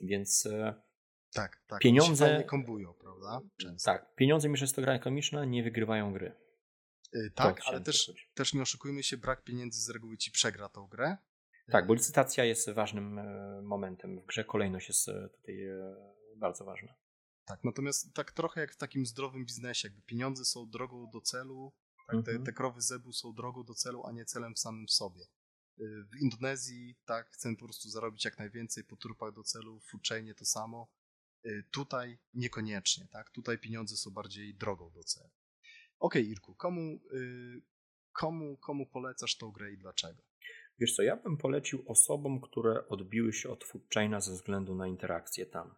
Więc 0.00 0.46
e, 0.46 0.74
Tak, 1.32 1.62
tak. 1.66 1.82
Pieniądze- 1.82 2.26
fajnie 2.28 2.44
kombują, 2.44 2.94
prawda? 2.94 3.40
Często. 3.56 3.92
tak, 3.92 4.14
pieniądze, 4.14 4.48
mimo 4.48 4.56
że 4.56 4.64
jest 4.64 4.76
to 4.76 4.82
gra 4.82 4.94
ekonomiczna, 4.94 5.44
nie 5.44 5.62
wygrywają 5.62 6.12
gry. 6.12 6.32
Y, 7.14 7.30
To 7.34 7.42
tak, 7.42 7.60
ale 7.64 7.80
też, 7.80 8.06
powiedzieć. 8.06 8.30
też 8.34 8.54
nie 8.54 8.62
oszukujmy 8.62 9.02
się, 9.02 9.16
brak 9.16 9.44
pieniędzy 9.44 9.80
z 9.80 9.90
reguły 9.90 10.16
ci 10.16 10.30
przegra 10.30 10.68
tą 10.68 10.86
grę. 10.86 11.16
Tak, 11.70 11.86
bo 11.86 11.94
licytacja 11.94 12.44
jest 12.44 12.70
ważnym 12.70 13.20
momentem 13.62 14.20
w 14.20 14.26
grze, 14.26 14.44
kolejność 14.44 14.88
jest 14.88 15.06
tutaj 15.06 15.56
bardzo 16.36 16.64
ważna. 16.64 16.94
Tak, 17.44 17.64
natomiast 17.64 18.14
tak 18.14 18.32
trochę 18.32 18.60
jak 18.60 18.72
w 18.72 18.76
takim 18.76 19.06
zdrowym 19.06 19.44
biznesie, 19.44 19.88
jakby 19.88 20.02
pieniądze 20.02 20.44
są 20.44 20.70
drogą 20.70 21.10
do 21.12 21.20
celu, 21.20 21.72
tak, 22.10 22.24
te, 22.24 22.30
Mhm. 22.30 22.44
te 22.44 22.52
krowy 22.52 22.80
zebu 22.80 23.12
są 23.12 23.32
drogą 23.34 23.64
do 23.64 23.74
celu, 23.74 24.06
a 24.06 24.12
nie 24.12 24.24
celem 24.24 24.54
w 24.54 24.58
samym 24.58 24.88
sobie. 24.88 25.24
Y, 25.80 26.04
W 26.12 26.16
Indonezji, 26.22 26.96
tak, 27.04 27.30
chcemy 27.30 27.56
po 27.56 27.64
prostu 27.64 27.88
zarobić 27.88 28.24
jak 28.24 28.38
najwięcej 28.38 28.84
po 28.84 28.96
trupach 28.96 29.34
do 29.34 29.42
celu, 29.42 29.80
w 29.80 29.90
Foodchainie 29.90 30.34
to 30.34 30.44
samo. 30.44 30.88
Y, 31.46 31.64
Tutaj 31.70 32.18
niekoniecznie, 32.34 33.08
tak, 33.12 33.30
tutaj 33.30 33.58
pieniądze 33.58 33.96
są 33.96 34.10
bardziej 34.10 34.54
drogą 34.54 34.90
do 34.90 35.02
celu. 35.04 35.30
Okej, 35.98 36.28
Irku, 36.28 36.54
komu, 36.54 37.00
y, 37.14 37.62
komu, 38.12 38.56
komu 38.56 38.86
polecasz 38.86 39.36
tą 39.36 39.50
grę 39.52 39.72
i 39.72 39.78
dlaczego? 39.78 40.22
Wiesz 40.78 40.94
co, 40.96 41.02
ja 41.02 41.16
bym 41.16 41.36
polecił 41.36 41.84
osobom, 41.86 42.40
które 42.40 42.88
odbiły 42.88 43.32
się 43.32 43.50
od 43.50 43.64
Foodchaina 43.64 44.20
ze 44.20 44.32
względu 44.32 44.74
na 44.74 44.86
interakcję 44.86 45.46
tam. 45.46 45.74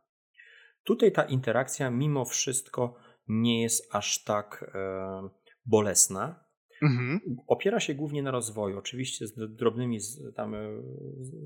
Tutaj 0.84 1.12
ta 1.12 1.24
interakcja 1.24 1.90
mimo 1.90 2.24
wszystko 2.24 2.94
nie 3.28 3.62
jest 3.62 3.94
aż 3.94 4.24
tak 4.24 4.70
e, 4.74 5.28
bolesna. 5.66 6.44
Mhm. 6.82 7.20
Opiera 7.46 7.80
się 7.80 7.94
głównie 7.94 8.22
na 8.22 8.30
rozwoju, 8.30 8.78
oczywiście 8.78 9.26
z 9.26 9.34
drobnymi 9.56 10.00
z, 10.00 10.34
tam, 10.34 10.54
e, 10.54 10.82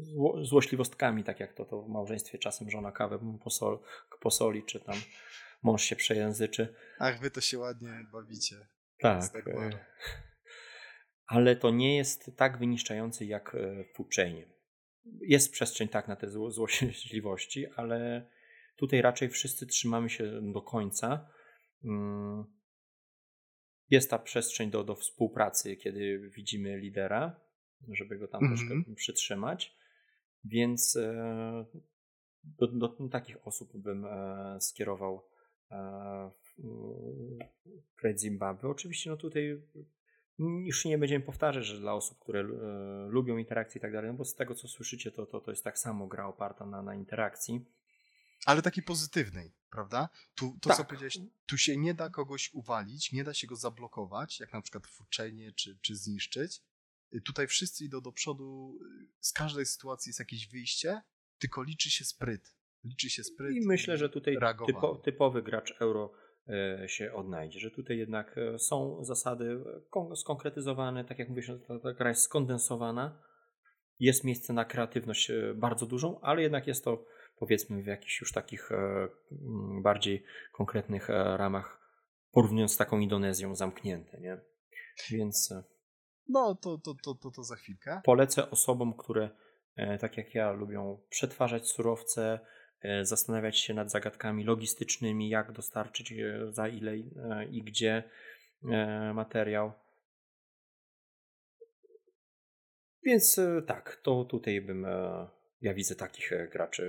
zło, 0.03 0.45
złośliwostkami, 0.45 1.25
tak 1.25 1.41
jak 1.41 1.55
to, 1.55 1.65
to 1.65 1.83
w 1.83 1.89
małżeństwie 1.89 2.39
czasem 2.39 2.71
żona 2.71 2.93
kawę 2.93 3.39
posol, 3.45 3.79
posoli, 4.21 4.63
czy 4.65 4.81
tam 4.81 4.95
mąż 5.63 5.83
się 5.83 5.97
przejęzyczy. 5.97 6.75
Ach, 6.99 7.21
wy 7.21 7.31
to 7.31 7.41
się 7.41 7.59
ładnie 7.59 8.07
bawicie. 8.13 8.57
Tak. 9.01 9.23
e, 9.49 9.71
ale 11.27 11.57
to 11.57 11.71
nie 11.71 11.97
jest 11.97 12.31
tak 12.37 12.59
wyniszczające 12.59 13.25
jak 13.25 13.55
e, 13.55 13.85
w 13.85 13.97
Foodchainie. 13.97 14.49
Jest 15.21 15.53
przestrzeń 15.53 15.89
tak 15.89 16.09
na 16.09 16.17
te 16.17 16.27
zło- 16.27 16.51
złośliwości, 16.51 17.67
ale 17.77 18.29
tutaj 18.77 19.03
raczej 19.03 19.29
wszyscy 19.29 19.67
trzymamy 19.67 20.11
się 20.11 20.53
do 20.53 20.63
końca. 20.63 21.29
Mm, 21.85 22.56
Jest 23.91 24.11
ta 24.11 24.19
przestrzeń 24.19 24.71
do, 24.71 24.85
do 24.85 24.95
współpracy, 24.95 25.77
kiedy 25.77 26.31
widzimy 26.37 26.77
lidera, 26.79 27.41
żeby 27.93 28.19
go 28.19 28.29
tam 28.29 28.45
Mhm. 28.45 28.59
troszkę 28.59 28.95
przytrzymać. 28.95 29.77
Więc 30.45 30.97
e, 30.97 31.65
do, 32.45 32.67
do 32.67 32.89
takich 32.89 33.47
osób 33.47 33.77
bym 33.77 34.05
e, 34.05 34.57
skierował 34.61 35.29
e, 35.71 36.31
Great 38.03 38.21
Zimbabwe. 38.21 38.69
Oczywiście 38.69 39.11
no 39.11 39.17
tutaj 39.17 39.63
już 40.39 40.85
nie 40.85 40.99
będziemy 40.99 41.25
powtarzać, 41.25 41.65
że 41.67 41.81
dla 41.81 41.95
osób, 41.95 42.19
które 42.19 42.41
e, 42.41 42.47
lubią 43.09 43.37
interakcje 43.37 43.79
i 43.79 43.83
tak 43.83 43.93
dalej, 43.93 44.11
no 44.11 44.17
bo 44.17 44.25
z 44.25 44.35
tego 44.35 44.55
co 44.55 44.69
słyszycie, 44.69 45.11
to, 45.11 45.27
to, 45.27 45.41
to 45.41 45.51
jest 45.51 45.65
tak 45.65 45.79
samo 45.79 46.07
gra 46.07 46.27
oparta 46.27 46.67
na, 46.67 46.83
na 46.83 46.95
interakcji. 46.95 47.65
Ale 48.47 48.63
takiej 48.63 48.85
pozytywnej, 48.85 49.53
prawda? 49.71 50.09
Tu, 50.35 50.59
to, 50.63 50.71
co 50.71 50.77
Tak. 50.77 50.87
powiedziałeś, 50.87 51.19
tu 51.47 51.59
się 51.59 51.77
nie 51.77 51.95
da 51.95 52.11
kogoś 52.11 52.51
uwalić, 52.55 53.13
nie 53.13 53.25
da 53.25 53.35
się 53.35 53.47
go 53.47 53.57
zablokować, 53.57 54.41
jak 54.41 54.53
na 54.53 54.63
przykład 54.63 54.87
Foodchainie, 54.87 55.53
czy, 55.53 55.79
czy 55.83 55.97
zniszczyć. 55.97 56.63
Y, 57.15 57.21
Tutaj 57.21 57.47
wszyscy 57.47 57.85
idą 57.85 58.01
do 58.01 58.13
przodu, 58.13 58.79
y, 59.03 59.09
z 59.21 59.33
każdej 59.33 59.67
sytuacji 59.67 60.11
jest 60.11 60.19
jakieś 60.19 60.49
wyjście, 60.49 61.03
tylko 61.39 61.63
liczy 61.63 61.91
się 61.91 62.05
spryt. 62.05 62.55
Liczy 62.85 63.11
się 63.11 63.25
spryt. 63.25 63.57
I 63.57 63.67
myślę, 63.67 63.97
że 63.97 64.09
tutaj 64.09 64.37
typo, 64.67 64.97
typowy 64.97 65.43
gracz 65.43 65.75
euro 65.81 66.13
e, 66.49 66.89
się 66.89 67.13
odnajdzie, 67.13 67.61
że 67.61 67.71
tutaj 67.71 67.99
jednak 67.99 68.39
e, 68.39 68.59
są 68.59 69.05
zasady 69.05 69.65
kon- 69.91 70.17
skonkretyzowane, 70.17 71.05
tak 71.05 71.19
jak 71.19 71.29
mówisz, 71.29 71.51
ta, 71.83 71.93
gra 71.93 72.09
jest 72.09 72.23
skondensowana, 72.23 73.23
jest 73.99 74.25
miejsce 74.25 74.53
na 74.53 74.65
kreatywność 74.65 75.31
e, 75.31 75.55
bardzo 75.55 75.87
dużą, 75.87 76.21
ale 76.21 76.43
jednak 76.43 76.67
jest 76.67 76.85
to 76.85 77.05
powiedzmy 77.37 77.83
w 77.83 77.87
jakichś 77.87 78.21
już 78.21 78.33
takich 78.33 78.73
e, 78.73 78.77
mm, 78.77 79.83
bardziej 79.83 80.25
konkretnych 80.53 81.11
e, 81.11 81.37
ramach, 81.37 81.81
porównując 82.33 82.73
z 82.73 82.77
taką 82.77 82.99
Indonezją 82.99 83.55
zamknięte, 83.55 84.21
nie? 84.21 84.41
Więc 85.11 85.53
e, 85.53 85.65
No, 86.29 86.55
to, 86.55 86.79
to, 86.79 86.95
to, 87.05 87.15
to, 87.15 87.31
to 87.31 87.43
za 87.43 87.57
chwilkę. 87.57 88.01
polecę 88.05 88.51
osobom, 88.51 88.97
które 88.97 89.31
tak 90.01 90.17
jak 90.17 90.35
ja 90.35 90.53
lubią 90.53 91.01
przetwarzać 91.09 91.69
surowce, 91.69 92.41
zastanawiać 93.03 93.59
się 93.59 93.75
nad 93.75 93.91
zagadkami 93.91 94.45
logistycznymi, 94.45 95.29
jak 95.29 95.53
dostarczyć 95.53 96.15
za 96.51 96.69
ile 96.69 96.99
i 97.51 97.63
gdzie 97.63 98.03
materiał. 99.15 99.73
Więc 103.03 103.41
tak, 103.67 104.01
to 104.03 104.25
tutaj 104.25 104.61
bym 104.61 104.87
ja 105.67 105.75
widzę 105.75 105.97
takich 105.97 106.33
e, 106.33 106.49
graczy 106.49 106.85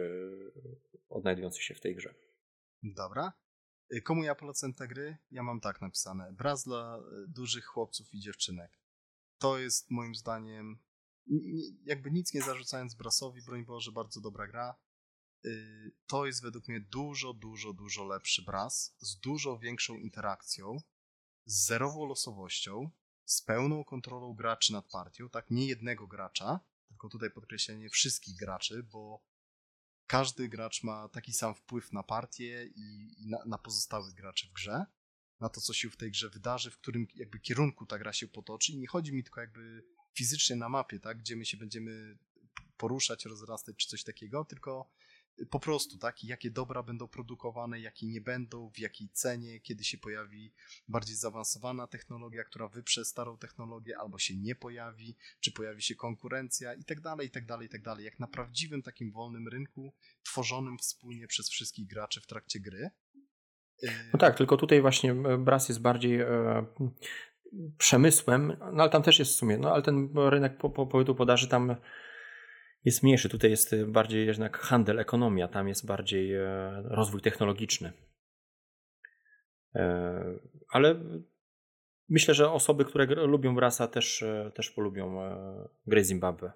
e, 0.55 1.05
odnajdujących 1.09 1.63
się 1.63 1.75
w 1.75 1.81
tej 1.81 1.95
grze. 1.95 2.13
Dobra. 2.83 3.33
Y, 3.93 4.01
Komu 4.01 4.23
ja 4.23 4.35
polecam 4.35 4.73
te 4.73 4.87
gry? 4.87 5.17
Ja 5.31 5.43
mam 5.43 5.59
tak 5.59 5.81
napisane. 5.81 6.31
Braz 6.33 6.63
dla 6.63 6.99
dużych 7.27 7.65
chłopców 7.65 8.13
i 8.13 8.19
dziewczynek. 8.19 8.79
To 9.37 9.57
jest 9.57 9.91
moim 9.91 10.15
zdaniem, 10.15 10.79
jakby 11.83 12.11
nic 12.11 12.33
nie 12.33 12.41
zarzucając 12.41 12.95
Brasowi, 12.95 13.41
broń 13.41 13.65
Boże, 13.65 13.91
bardzo 13.91 14.21
dobra 14.21 14.47
gra. 14.47 14.75
To 16.07 16.25
jest 16.25 16.41
według 16.41 16.67
mnie 16.67 16.81
dużo, 16.81 17.33
dużo, 17.33 17.73
dużo 17.73 18.05
lepszy 18.05 18.41
Braz, 18.41 18.95
z 18.99 19.19
dużo 19.19 19.59
większą 19.59 19.95
interakcją, 19.95 20.77
z 21.45 21.65
zerową 21.65 22.05
losowością, 22.05 22.89
z 23.25 23.41
pełną 23.41 23.83
kontrolą 23.83 24.33
graczy 24.33 24.73
nad 24.73 24.87
partią, 24.87 25.29
tak? 25.29 25.49
Nie 25.49 25.67
jednego 25.67 26.07
gracza, 26.07 26.59
tylko 26.97 27.09
tutaj 27.09 27.31
podkreślenie 27.31 27.89
wszystkich 27.89 28.35
graczy, 28.35 28.83
bo 28.83 29.23
każdy 30.07 30.49
gracz 30.49 30.83
ma 30.83 31.09
taki 31.09 31.33
sam 31.33 31.55
wpływ 31.55 31.93
na 31.93 32.03
partię 32.03 32.65
i, 32.75 33.15
na, 33.27 33.37
na 33.45 33.57
pozostałych 33.57 34.13
graczy 34.13 34.47
w 34.47 34.53
grze, 34.53 34.85
na 35.39 35.49
to, 35.49 35.61
co 35.61 35.73
się 35.73 35.89
w 35.89 35.97
tej 35.97 36.11
grze 36.11 36.29
wydarzy, 36.29 36.71
w 36.71 36.77
którym 36.77 37.07
jakby 37.15 37.39
kierunku 37.39 37.85
ta 37.85 37.99
gra 37.99 38.13
się 38.13 38.27
potoczy. 38.27 38.71
I 38.71 38.77
nie 38.77 38.87
chodzi 38.87 39.13
mi 39.13 39.23
tylko 39.23 39.41
jakby 39.41 39.83
fizycznie 40.13 40.55
na 40.55 40.69
mapie, 40.69 40.99
tak, 40.99 41.17
gdzie 41.17 41.35
my 41.35 41.45
się 41.45 41.57
będziemy 41.57 42.17
poruszać, 42.77 43.25
rozrastać 43.25 43.75
czy 43.75 43.87
coś 43.87 44.03
takiego, 44.03 44.45
tylko 44.45 44.89
po 45.49 45.59
prostu, 45.59 45.97
tak? 45.97 46.23
Jakie 46.23 46.51
dobra 46.51 46.83
będą 46.83 47.07
produkowane, 47.07 47.79
jakie 47.79 48.07
nie 48.07 48.21
będą, 48.21 48.69
w 48.69 48.79
jakiej 48.79 49.09
cenie, 49.09 49.59
kiedy 49.59 49.83
się 49.83 49.97
pojawi 49.97 50.53
bardziej 50.87 51.15
zaawansowana 51.15 51.87
technologia, 51.87 52.43
która 52.43 52.67
wyprze 52.67 53.05
starą 53.05 53.37
technologię, 53.37 53.97
albo 53.97 54.19
się 54.19 54.35
nie 54.35 54.55
pojawi, 54.55 55.15
czy 55.39 55.51
pojawi 55.51 55.81
się 55.81 55.95
konkurencja 55.95 56.73
i 56.73 56.83
tak 56.83 57.01
dalej, 57.01 57.27
i 57.27 57.31
tak 57.31 57.45
dalej, 57.45 57.67
i 57.67 57.69
tak 57.69 57.81
dalej. 57.81 58.05
Jak 58.05 58.19
na 58.19 58.27
prawdziwym 58.27 58.81
takim 58.81 59.11
wolnym 59.11 59.47
rynku, 59.47 59.93
tworzonym 60.23 60.77
wspólnie 60.77 61.27
przez 61.27 61.49
wszystkich 61.49 61.87
graczy 61.87 62.21
w 62.21 62.27
trakcie 62.27 62.59
gry. 62.59 62.89
No 64.13 64.19
tak, 64.19 64.37
tylko 64.37 64.57
tutaj 64.57 64.81
właśnie 64.81 65.11
e, 65.11 65.37
Bras 65.37 65.69
jest 65.69 65.81
bardziej 65.81 66.21
e, 66.21 66.65
przemysłem, 67.77 68.57
no 68.73 68.83
ale 68.83 68.89
tam 68.89 69.03
też 69.03 69.19
jest 69.19 69.31
w 69.31 69.35
sumie, 69.35 69.57
no 69.57 69.73
ale 69.73 69.81
ten 69.81 70.09
rynek 70.15 70.57
po, 70.57 70.69
po, 70.69 71.15
podaży 71.15 71.47
tam 71.47 71.75
jest 72.87 73.03
mniejszy. 73.03 73.29
Tutaj 73.29 73.49
jest 73.49 73.75
bardziej 73.85 74.27
jednak 74.27 74.57
handel, 74.57 74.99
ekonomia, 74.99 75.47
tam 75.47 75.67
jest 75.67 75.85
bardziej 75.85 76.33
e, 76.33 76.81
rozwój 76.85 77.21
technologiczny. 77.21 77.93
E, 79.75 80.23
ale 80.69 80.95
myślę, 82.09 82.33
że 82.33 82.51
osoby, 82.51 82.85
które 82.85 83.05
lubią 83.05 83.55
Brasa 83.55 83.87
też, 83.87 84.21
e, 84.23 84.51
też 84.55 84.71
polubią 84.71 85.17
grę 85.87 86.03
Zimbabwe. 86.03 86.51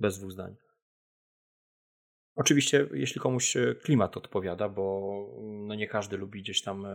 Bez 0.00 0.18
dwóch 0.18 0.32
zdań. 0.32 0.56
Oczywiście, 2.34 2.86
jeśli 2.92 3.20
komuś 3.20 3.56
klimat 3.82 4.16
odpowiada, 4.16 4.68
bo 4.68 5.16
no 5.66 5.74
nie 5.74 5.88
każdy 5.88 6.16
lubi 6.16 6.42
gdzieś 6.42 6.62
tam 6.62 6.86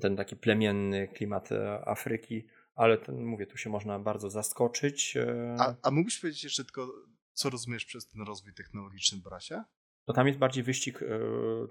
ten 0.00 0.16
taki 0.16 0.36
plemienny 0.36 1.08
klimat 1.08 1.48
Afryki, 1.84 2.46
ale 2.74 2.98
ten, 2.98 3.24
mówię, 3.24 3.46
tu 3.46 3.56
się 3.56 3.70
można 3.70 3.98
bardzo 3.98 4.30
zaskoczyć. 4.30 5.16
A, 5.58 5.74
a 5.82 5.90
mógłbyś 5.90 6.20
powiedzieć 6.20 6.44
jeszcze 6.44 6.64
tylko 6.64 6.92
co 7.38 7.50
rozumiesz 7.50 7.84
przez 7.84 8.08
ten 8.08 8.22
rozwój 8.22 8.54
technologiczny 8.54 9.18
w 9.18 9.22
Brasie? 9.22 9.64
No 10.08 10.14
tam 10.14 10.26
jest 10.26 10.38
bardziej 10.38 10.64
wyścig 10.64 11.02
e, 11.02 11.06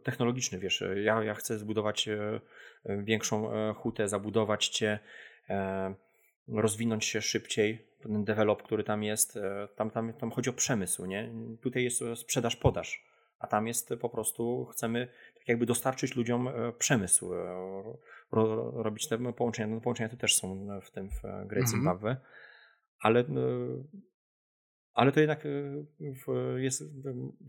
technologiczny, 0.03 0.59
wiesz. 0.59 0.83
Ja, 1.03 1.23
ja 1.23 1.33
chcę 1.33 1.59
zbudować 1.59 2.07
e, 2.07 2.39
większą 2.85 3.53
e, 3.53 3.73
hutę, 3.73 4.07
zabudować 4.07 4.67
cię, 4.67 4.99
rozwinąć 6.47 7.05
się 7.05 7.21
szybciej. 7.21 7.87
Ten 7.99 8.23
develop, 8.23 8.63
który 8.63 8.83
tam 8.83 9.03
jest, 9.03 9.39
tam, 9.75 9.91
tam, 9.91 10.13
tam 10.13 10.31
chodzi 10.31 10.49
o 10.49 10.53
przemysł, 10.53 11.05
nie? 11.05 11.33
Tutaj 11.61 11.83
jest 11.83 12.03
sprzedaż, 12.15 12.55
podaż, 12.55 13.05
a 13.39 13.47
tam 13.47 13.67
jest 13.67 13.89
po 14.01 14.09
prostu, 14.09 14.65
chcemy 14.65 15.07
tak 15.37 15.47
jakby 15.47 15.65
dostarczyć 15.65 16.15
ludziom 16.15 16.49
przemysł, 16.77 17.31
robić 18.73 19.07
te 19.07 19.33
połączenia. 19.33 19.75
No, 19.75 19.81
połączenia 19.81 20.09
to 20.09 20.17
też 20.17 20.35
są 20.35 20.67
w 20.81 20.91
tym 20.91 21.09
w 21.09 21.25
mhm. 21.25 21.67
Zimbabwe, 21.67 22.17
ale 22.99 23.23
ale 24.97 25.11
to 25.11 25.19
jednak 25.19 25.45
y, 25.45 25.85
jest, 26.57 26.83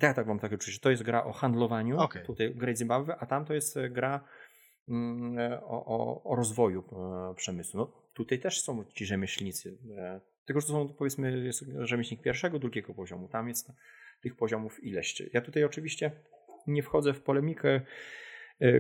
ja 0.03 0.15
tak 0.15 0.27
mam 0.27 0.39
takie 0.39 0.55
uczucie, 0.55 0.79
to 0.81 0.91
jest 0.91 1.03
gra 1.03 1.25
o 1.25 1.33
handlowaniu, 1.33 1.99
okay. 1.99 2.23
tutaj 2.23 2.55
Great 2.55 2.79
Zimbabwe, 2.79 3.17
a 3.17 3.27
tam 3.27 3.45
to 3.45 3.55
jest 3.55 3.77
e, 3.77 3.91
gra 3.91 4.25
mm, 4.89 5.39
e, 5.39 5.61
o, 5.65 5.85
o, 5.87 6.23
o 6.25 6.37
rozwoju 6.37 6.85
e, 7.31 7.35
przemysłu. 7.35 7.79
No, 7.79 7.93
tutaj 8.15 8.39
też 8.39 8.63
są 8.63 8.85
ci 8.85 9.07
rzemieślnicy, 9.07 9.79
tylko 10.45 10.61
że 10.61 10.67
to 10.67 10.73
są 10.73 10.89
powiedzmy 10.89 11.45
jest 11.45 11.65
rzemieślnik 11.79 12.23
pierwszego, 12.23 12.59
drugiego 12.59 12.95
poziomu, 12.95 13.29
tam 13.29 13.49
jest 13.49 13.73
tych 14.23 14.37
poziomów 14.37 14.85
ileś. 14.85 15.23
Ja 15.33 15.41
tutaj 15.41 15.65
oczywiście 15.65 16.11
nie 16.67 16.83
wchodzę 16.83 17.13
w 17.13 17.23
polemikę, 17.23 17.81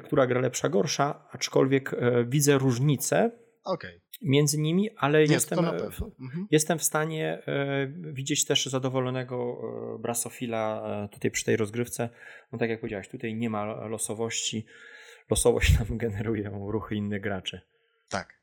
która 0.04 0.26
gra 0.26 0.40
lepsza, 0.40 0.68
gorsza, 0.68 1.28
aczkolwiek 1.30 1.94
widzę 2.26 2.58
różnice 2.58 3.30
okay. 3.64 4.00
Między 4.20 4.58
nimi, 4.58 4.90
ale 4.96 5.24
Nie, 5.24 5.34
jestem, 5.34 5.64
e, 5.64 5.90
mhm. 6.20 6.46
jestem 6.50 6.78
w 6.78 6.84
stanie 6.84 7.42
e, 7.46 7.86
widzieć 8.12 8.44
też 8.44 8.66
zadowolonego 8.66 9.60
e, 9.96 9.98
brasofila 9.98 11.08
tutaj 11.12 11.30
przy 11.30 11.44
tej 11.44 11.56
rozgrywce. 11.56 12.08
No 12.52 12.58
tak 12.58 12.70
jak 12.70 12.80
powiedziałeś, 12.80 13.08
tutaj 13.08 13.34
nie 13.34 13.50
ma 13.50 13.86
losowości. 13.86 14.66
Losowość 15.30 15.78
nam 15.78 15.98
generują 15.98 16.70
ruchy 16.70 16.94
innych 16.94 17.22
graczy. 17.22 17.60
Tak. 18.08 18.38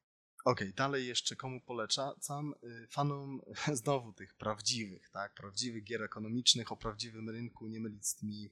Okej, 0.46 0.68
okay, 0.68 0.76
dalej 0.76 1.08
jeszcze 1.08 1.36
komu 1.36 1.62
polecam? 1.62 2.54
Y, 2.64 2.88
fanom 2.88 3.42
znowu 3.84 4.14
tych 4.14 4.34
prawdziwych, 4.34 5.10
tak? 5.10 5.34
Prawdziwych 5.34 5.84
gier 5.84 6.04
ekonomicznych 6.04 6.72
o 6.72 6.78
prawdziwym 6.78 7.30
rynku, 7.30 7.68
nie 7.68 7.80
mylić 7.80 8.08
z 8.08 8.16
tymi 8.16 8.50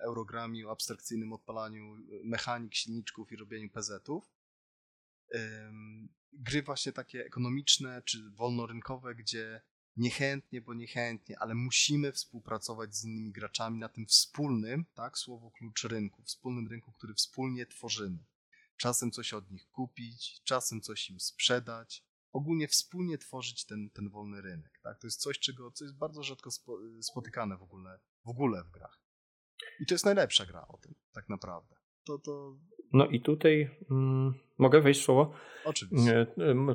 eurogrami 0.00 0.64
o 0.64 0.70
abstrakcyjnym 0.70 1.32
odpalaniu 1.32 1.96
mechanik, 2.24 2.74
silniczków 2.74 3.32
i 3.32 3.36
robieniu 3.36 3.70
PZ-ów 3.70 4.24
gry 6.34 6.62
właśnie 6.62 6.92
takie 6.92 7.24
ekonomiczne 7.24 8.02
czy 8.02 8.30
wolnorynkowe, 8.30 9.14
gdzie 9.14 9.60
niechętnie, 9.96 10.60
bo 10.60 10.74
niechętnie, 10.74 11.38
ale 11.38 11.54
musimy 11.54 12.12
współpracować 12.12 12.96
z 12.96 13.04
innymi 13.04 13.32
graczami 13.32 13.78
na 13.78 13.88
tym 13.88 14.06
wspólnym, 14.06 14.84
tak, 14.94 15.18
słowo 15.18 15.50
klucz 15.50 15.84
rynku, 15.84 16.22
wspólnym 16.22 16.68
rynku, 16.68 16.92
który 16.92 17.14
wspólnie 17.14 17.66
tworzymy. 17.66 18.24
Czasem 18.76 19.10
coś 19.10 19.32
od 19.32 19.50
nich 19.50 19.70
kupić, 19.70 20.42
czasem 20.44 20.80
coś 20.80 21.10
im 21.10 21.20
sprzedać, 21.20 22.04
ogólnie 22.32 22.68
wspólnie 22.68 23.18
tworzyć 23.18 23.64
ten, 23.64 23.90
ten 23.90 24.10
wolny 24.10 24.42
rynek. 24.42 24.80
Tak? 24.82 24.98
To 24.98 25.06
jest 25.06 25.20
coś, 25.20 25.38
czego, 25.38 25.70
co 25.70 25.84
jest 25.84 25.96
bardzo 25.96 26.22
rzadko 26.22 26.50
spotykane 27.02 27.56
w 27.56 27.62
ogóle, 27.62 28.00
w 28.24 28.28
ogóle 28.28 28.64
w 28.64 28.70
grach. 28.70 29.00
I 29.80 29.86
to 29.86 29.94
jest 29.94 30.04
najlepsza 30.04 30.46
gra 30.46 30.68
o 30.68 30.78
tym, 30.78 30.94
tak 31.12 31.28
naprawdę. 31.28 31.83
To, 32.06 32.18
to 32.18 32.56
no 32.92 33.06
i 33.06 33.20
tutaj 33.20 33.70
mm, 33.90 34.34
mogę 34.58 34.80
wejść 34.80 35.00
w 35.00 35.04
słowo? 35.04 35.32
Oczywiście. 35.64 36.26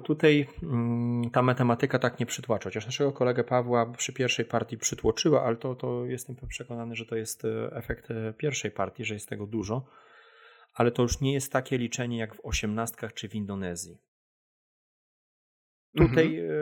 Tutaj 0.03 0.47
mm, 0.63 1.29
ta 1.29 1.41
matematyka 1.41 1.99
tak 1.99 2.19
nie 2.19 2.25
przytłacza. 2.25 2.63
Chociaż 2.63 2.85
naszego 2.85 3.11
kolegę 3.11 3.43
Pawła 3.43 3.85
przy 3.85 4.13
pierwszej 4.13 4.45
partii 4.45 4.77
przytłoczyła, 4.77 5.43
ale 5.43 5.57
to, 5.57 5.75
to 5.75 6.05
jestem 6.05 6.35
przekonany, 6.47 6.95
że 6.95 7.05
to 7.05 7.15
jest 7.15 7.45
e, 7.45 7.71
efekt 7.73 8.11
e, 8.11 8.33
pierwszej 8.33 8.71
partii, 8.71 9.05
że 9.05 9.13
jest 9.13 9.29
tego 9.29 9.47
dużo. 9.47 9.85
Ale 10.73 10.91
to 10.91 11.01
już 11.01 11.21
nie 11.21 11.33
jest 11.33 11.51
takie 11.51 11.77
liczenie 11.77 12.17
jak 12.17 12.35
w 12.35 12.45
osiemnastkach 12.45 13.13
czy 13.13 13.29
w 13.29 13.35
Indonezji. 13.35 13.97
Tutaj 15.97 16.39
mhm. 16.39 16.58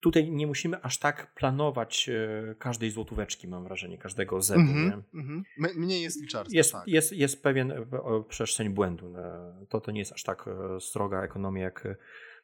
Tutaj 0.00 0.30
nie 0.30 0.46
musimy 0.46 0.82
aż 0.82 0.98
tak 0.98 1.34
planować 1.34 2.08
e, 2.08 2.54
każdej 2.54 2.90
złotóweczki, 2.90 3.48
mam 3.48 3.64
wrażenie, 3.64 3.98
każdego 3.98 4.40
zebu. 4.40 4.60
Mm 4.60 5.02
-hmm, 5.14 5.42
Mniej 5.76 6.02
jest 6.02 6.22
liczarstwo. 6.22 6.56
Jest, 6.56 6.72
tak. 6.72 6.88
jest, 6.88 7.12
jest 7.12 7.42
pewien 7.42 7.70
e, 7.70 7.86
przestrzeń 8.28 8.68
błędu. 8.68 9.16
E, 9.16 9.66
to, 9.68 9.80
to 9.80 9.90
nie 9.90 9.98
jest 9.98 10.12
aż 10.12 10.22
tak 10.22 10.44
stroga 10.80 11.22
ekonomia, 11.22 11.62
jak 11.62 11.88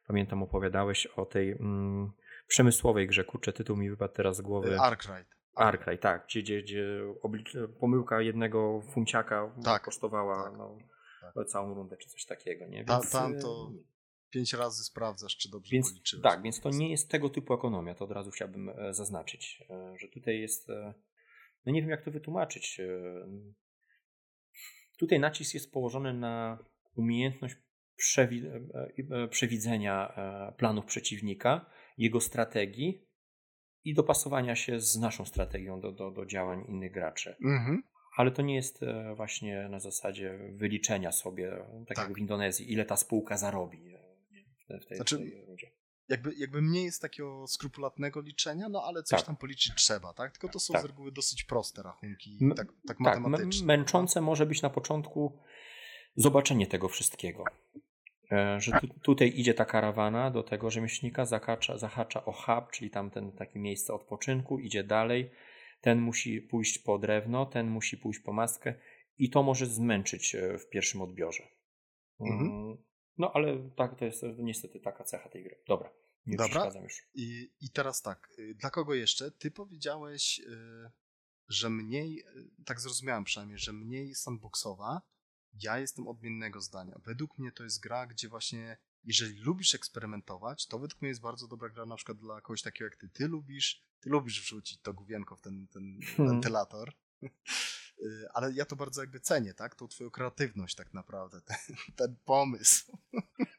pamiętam 0.07 0.43
opowiadałeś 0.43 1.07
o 1.07 1.27
tej 1.27 1.51
mm, 1.51 2.13
przemysłowej 2.47 3.07
grze. 3.07 3.25
Kurczę, 3.25 3.53
tytuł 3.53 3.77
mi 3.77 3.91
wypadł 3.91 4.15
teraz 4.15 4.37
z 4.37 4.41
głowy. 4.41 4.81
Arkwright. 4.81 5.43
Arkwright, 5.55 6.03
tak. 6.03 6.25
Gdzie, 6.27 6.43
gdzie, 6.43 6.63
gdzie 6.63 7.09
pomyłka 7.81 8.21
jednego 8.21 8.83
funciaka 8.95 9.53
tak, 9.65 9.83
kosztowała 9.83 10.45
tak, 10.45 10.59
no, 10.59 10.79
tak. 11.35 11.47
całą 11.47 11.75
rundę, 11.75 11.97
czy 11.97 12.09
coś 12.09 12.25
takiego. 12.25 12.67
Nie? 12.67 12.85
Więc, 12.85 13.11
Ta, 13.11 13.19
tam 13.19 13.41
to 13.41 13.71
pięć 14.33 14.53
razy 14.53 14.85
sprawdzasz, 14.85 15.37
czy 15.37 15.51
dobrze 15.51 15.71
więc, 15.73 15.91
policzyłeś. 15.91 16.23
Tak, 16.23 16.43
więc 16.43 16.61
to 16.61 16.71
nie 16.71 16.91
jest 16.91 17.11
tego 17.11 17.31
typu 17.31 17.55
ekonomia, 17.55 17.95
to 17.95 18.05
od 18.05 18.11
razu 18.11 18.31
chciałbym 18.31 18.69
e, 18.69 18.95
zaznaczyć, 18.95 19.65
e, 19.71 19.99
że 19.99 20.09
tutaj 20.09 20.41
jest, 20.41 20.71
e, 20.71 20.95
no 21.67 21.73
nie 21.73 21.81
wiem 21.81 21.91
jak 21.91 22.05
to 22.05 22.11
wytłumaczyć. 22.11 22.81
Tutaj 24.99 25.21
nacisk 25.21 25.55
jest 25.55 25.73
położony 25.73 26.15
na 26.15 26.59
umiejętność 26.97 27.55
przewi 27.97 28.43
przewidzenia 29.31 30.15
planów 30.57 30.85
przeciwnika, 30.85 31.67
jego 31.99 32.21
strategii 32.21 33.09
i 33.85 33.95
dopasowania 33.95 34.57
się 34.57 34.81
z 34.81 34.97
naszą 34.97 35.25
strategią 35.25 35.81
do, 35.81 35.93
do, 35.93 36.11
do 36.11 36.27
działań 36.27 36.65
innych 36.69 36.93
graczy. 36.93 37.37
Mhm. 37.45 37.83
Ale 38.17 38.31
to 38.31 38.43
nie 38.43 38.55
jest 38.55 38.81
właśnie 39.17 39.69
na 39.69 39.81
zasadzie 39.81 40.39
wyliczenia 40.53 41.13
sobie, 41.13 41.51
tak, 41.89 41.97
tak, 41.97 42.09
jak 42.09 42.17
w 42.17 42.21
Indonezji, 42.21 42.73
ile 42.73 42.85
ta 42.85 42.97
spółka 42.97 43.37
zarobi 43.37 43.93
w 44.81 44.87
tej, 44.87 44.97
znaczy, 44.97 45.17
tej 45.17 45.47
Jakby, 46.09 46.35
jakby 46.35 46.63
mniej 46.63 46.85
jest 46.85 47.03
takiego 47.03 47.47
skrupulatnego 47.47 48.21
liczenia, 48.21 48.69
no 48.69 48.83
ale 48.85 49.03
coś 49.03 49.19
tak. 49.19 49.27
tam 49.27 49.37
policzyć 49.37 49.75
trzeba, 49.75 50.13
tak? 50.15 50.33
Tylko 50.33 50.49
to 50.49 50.61
są 50.61 50.73
tak. 50.73 50.83
z 50.83 50.85
reguły 50.85 51.13
dosyć 51.13 51.45
proste 51.45 51.83
rachunki, 51.83 52.39
M 52.41 52.55
tak, 52.55 52.69
tak 52.87 53.01
matematyczne. 53.01 53.67
Męczące 53.67 54.21
może 54.21 54.47
być 54.47 54.63
na 54.63 54.71
początku 54.71 55.39
zobaczenie 56.17 56.67
tego 56.67 56.89
wszystkiego. 56.89 57.45
E, 58.33 58.61
że 58.61 58.73
tu, 58.81 58.89
tutaj 59.03 59.33
idzie 59.37 59.55
ta 59.55 59.65
karawana 59.65 60.31
do 60.31 60.43
tego 60.43 60.71
rzemieślnika, 60.71 61.25
zakacza, 61.25 61.79
zahacza 61.79 62.25
o 62.25 62.33
hub, 62.33 62.71
czyli 62.73 62.91
tam 62.91 63.11
ten 63.11 63.33
takie 63.33 63.59
miejsce 63.59 63.95
odpoczynku, 63.95 64.59
idzie 64.59 64.85
dalej. 64.85 65.31
Ten 65.81 66.01
musi 66.01 66.41
pójść 66.41 66.79
po 66.79 66.99
drewno, 66.99 67.47
ten 67.47 67.69
musi 67.69 67.97
pójść 67.97 68.21
po 68.21 68.33
maskę 68.33 68.75
i 69.19 69.31
to 69.31 69.43
może 69.43 69.67
zmęczyć 69.67 70.35
e, 70.35 70.59
w 70.59 70.69
pierwszym 70.69 71.03
odbiorze. 71.03 71.43
Mhm. 72.21 72.77
No 73.19 73.33
ale 73.33 73.71
tak, 73.77 73.99
to 73.99 74.05
jest 74.05 74.23
niestety 74.39 74.81
taka 74.81 75.05
cecha 75.05 75.29
tej 75.29 75.45
gry. 75.45 75.63
Dobra, 75.69 75.91
nie 76.27 76.37
Dobra. 76.37 76.71
już. 76.83 77.07
I, 77.15 77.53
I 77.61 77.71
teraz 77.71 78.03
tak, 78.03 78.33
y, 78.39 78.55
dla 78.55 78.71
kogo 78.71 78.95
jeszcze? 78.95 79.31
Ty 79.31 79.51
powiedziałeś, 79.51 80.41
y, 80.41 80.91
że 81.49 81.71
mniej, 81.71 82.21
y, 82.21 82.65
tak 82.65 82.81
zrozumiałem 82.81 83.25
przynajmniej, 83.25 83.59
że 83.59 83.73
mniej 83.73 84.15
sandboxowa. 84.15 85.03
Ja 85.55 85.79
jestem 85.79 86.09
odmiennego 86.09 86.61
zdania. 86.61 87.01
Według 87.05 87.39
mnie 87.39 87.53
to 87.53 87.65
jest 87.65 87.81
gra, 87.81 88.07
gdzie 88.07 88.29
właśnie 88.29 88.77
jeżeli 89.05 89.39
lubisz 89.39 89.75
eksperymentować, 89.75 90.67
to 90.67 90.79
według 90.79 91.03
mnie 91.03 91.09
jest 91.09 91.21
bardzo 91.21 91.49
dobra 91.49 91.69
gra 91.69 91.87
na 91.87 91.97
przykład 91.97 92.19
dla 92.19 92.41
kogoś 92.41 92.63
takiego 92.63 92.85
jak 92.85 92.97
ty. 92.97 93.09
Ty 93.09 93.29
lubisz, 93.29 93.83
ty 94.01 94.11
lubisz 94.11 94.41
wrzucić 94.41 94.81
to 94.81 94.95
główienko 94.95 95.37
w 95.37 95.41
ten, 95.41 95.69
ten 95.69 96.01
hmm. 96.03 96.33
wentylator. 96.33 96.93
ale 98.35 98.53
ja 98.53 98.65
to 98.65 98.77
bardzo 98.77 99.01
jakby 99.01 99.21
cenię, 99.21 99.55
tak? 99.55 99.75
Tą 99.75 99.89
twoją 99.89 100.11
kreatywność 100.11 100.75
tak 100.75 100.95
naprawdę, 100.95 101.41
ten, 101.49 101.77
ten 101.97 102.17
pomysł. 102.25 102.99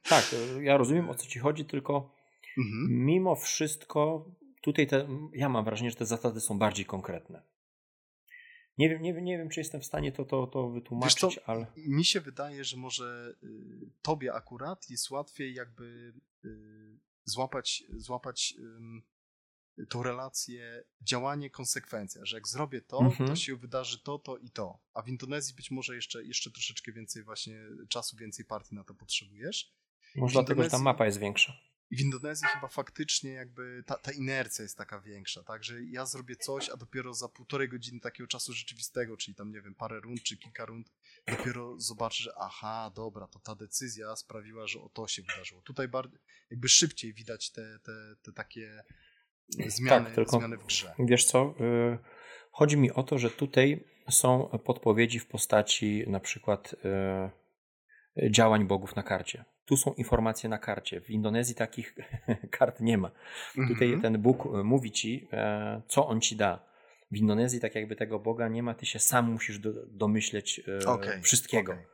Tak, 0.04 0.36
ja 0.62 0.78
rozumiem 0.78 1.10
o 1.10 1.16
co 1.16 1.28
ci 1.28 1.40
chodzi, 1.40 1.66
tylko 1.66 2.16
mhm. 2.58 3.06
mimo 3.06 3.36
wszystko 3.36 4.32
tutaj 4.62 4.88
te, 4.88 5.08
ja 5.34 5.50
mam 5.50 5.66
wrażenie, 5.66 5.90
że 5.90 5.96
te 5.96 6.06
zasady 6.06 6.42
są 6.42 6.60
bardziej 6.60 6.86
konkretne. 6.86 7.44
Nie 8.78 8.90
wiem, 8.90 9.02
nie, 9.02 9.14
nie 9.22 9.38
wiem, 9.38 9.50
czy 9.50 9.60
jestem 9.60 9.82
w 9.82 9.86
stanie 9.86 10.12
to, 10.12 10.26
to, 10.26 10.48
to 10.48 10.70
wytłumaczyć, 10.70 11.20
co, 11.20 11.30
ale. 11.46 11.66
Mi 11.78 12.06
się 12.06 12.22
wydaje, 12.22 12.64
że 12.64 12.78
może 12.78 13.36
y, 13.44 13.48
tobie 14.02 14.34
akurat 14.34 14.90
jest 14.90 15.10
łatwiej 15.10 15.54
jakby 15.54 16.14
y, 16.46 17.00
złapać, 17.24 17.84
złapać 17.90 18.54
y, 18.60 18.64
tą 19.90 20.04
relację 20.04 20.84
działanie, 21.02 21.50
konsekwencja, 21.50 22.26
że 22.26 22.38
jak 22.38 22.48
zrobię 22.48 22.82
to, 22.82 23.00
mhm. 23.00 23.30
to 23.30 23.36
się 23.36 23.56
wydarzy 23.56 24.04
to, 24.04 24.20
to 24.20 24.38
i 24.38 24.50
to. 24.50 24.80
A 24.94 25.02
w 25.02 25.08
Indonezji 25.08 25.56
być 25.56 25.72
może 25.72 25.96
jeszcze, 25.96 26.24
jeszcze 26.24 26.52
troszeczkę 26.52 26.92
więcej 26.92 27.24
właśnie 27.24 27.60
czasu, 27.90 28.18
więcej 28.18 28.46
partii 28.46 28.76
na 28.76 28.84
to 28.84 28.94
potrzebujesz. 28.94 29.74
Może 30.16 30.34
dlatego, 30.34 30.64
że 30.64 30.70
ta 30.70 30.80
mapa 30.80 31.06
jest 31.06 31.20
większa. 31.20 31.54
I 31.94 31.96
w 31.96 32.02
Indonezji 32.02 32.48
chyba 32.48 32.68
faktycznie 32.68 33.32
jakby 33.32 33.84
ta, 33.88 33.98
ta 33.98 34.12
inercja 34.12 34.64
jest 34.64 34.78
taka 34.78 35.02
większa, 35.02 35.44
tak, 35.44 35.64
że 35.64 35.84
ja 35.84 36.06
zrobię 36.06 36.36
coś, 36.36 36.70
a 36.70 36.78
dopiero 36.78 37.14
za 37.14 37.30
półtorej 37.30 37.70
godziny 37.70 38.00
takiego 38.00 38.28
czasu 38.28 38.54
rzeczywistego, 38.54 39.18
czyli 39.18 39.36
tam, 39.36 39.52
nie 39.52 39.62
wiem, 39.62 39.76
parę 39.76 40.00
rund 40.00 40.24
czy 40.24 40.38
kilka 40.38 40.66
rund, 40.66 40.92
dopiero 41.28 41.80
zobaczę, 41.80 42.24
że 42.24 42.34
aha, 42.38 42.92
dobra, 42.96 43.28
to 43.28 43.40
ta 43.40 43.56
decyzja 43.56 44.16
sprawiła, 44.16 44.68
że 44.68 44.82
o 44.82 44.90
to 44.90 45.08
się 45.08 45.22
wydarzyło. 45.22 45.62
Tutaj 45.62 45.88
bardziej, 45.88 46.20
jakby 46.50 46.70
szybciej 46.70 47.14
widać 47.14 47.52
te, 47.52 47.80
te, 47.80 48.16
te 48.22 48.34
takie 48.34 48.84
zmiany, 49.50 50.06
tak, 50.06 50.16
tylko, 50.16 50.38
zmiany 50.38 50.58
w 50.58 50.66
grze. 50.66 50.94
Wiesz 51.00 51.26
co, 51.26 51.54
y, 51.62 51.98
chodzi 52.52 52.78
mi 52.78 52.92
o 52.92 53.04
to, 53.04 53.18
że 53.18 53.30
tutaj 53.30 53.84
są 54.10 54.60
podpowiedzi 54.64 55.20
w 55.20 55.28
postaci 55.28 56.04
na 56.08 56.20
przykład 56.20 56.76
y, 58.18 58.32
działań 58.32 58.68
bogów 58.68 58.96
na 58.96 59.04
karcie. 59.04 59.46
Tu 59.66 59.78
są 59.78 59.94
informacje 59.94 60.50
na 60.50 60.58
karcie. 60.58 61.02
W 61.02 61.10
Indonezji 61.10 61.56
takich 61.56 61.96
kart 62.58 62.80
nie 62.80 62.98
ma. 62.98 63.12
Tutaj 63.68 63.94
mhm. 63.94 64.02
ten 64.02 64.22
Bóg 64.22 64.46
e, 64.46 64.64
mówi 64.64 64.92
ci, 64.92 65.28
co 65.88 66.08
on 66.08 66.22
ci 66.22 66.36
da. 66.36 66.74
W 67.12 67.18
Indonezji 67.18 67.60
tak 67.60 67.76
jakby 67.76 67.96
tego 67.96 68.20
Boga 68.20 68.48
nie 68.48 68.64
ma, 68.64 68.74
ty 68.74 68.86
się 68.86 69.00
sam 69.00 69.32
musisz 69.32 69.60
do, 69.60 69.74
domyśleć 69.88 70.62
okay. 70.86 71.22
wszystkiego. 71.22 71.72
Okay. 71.72 71.86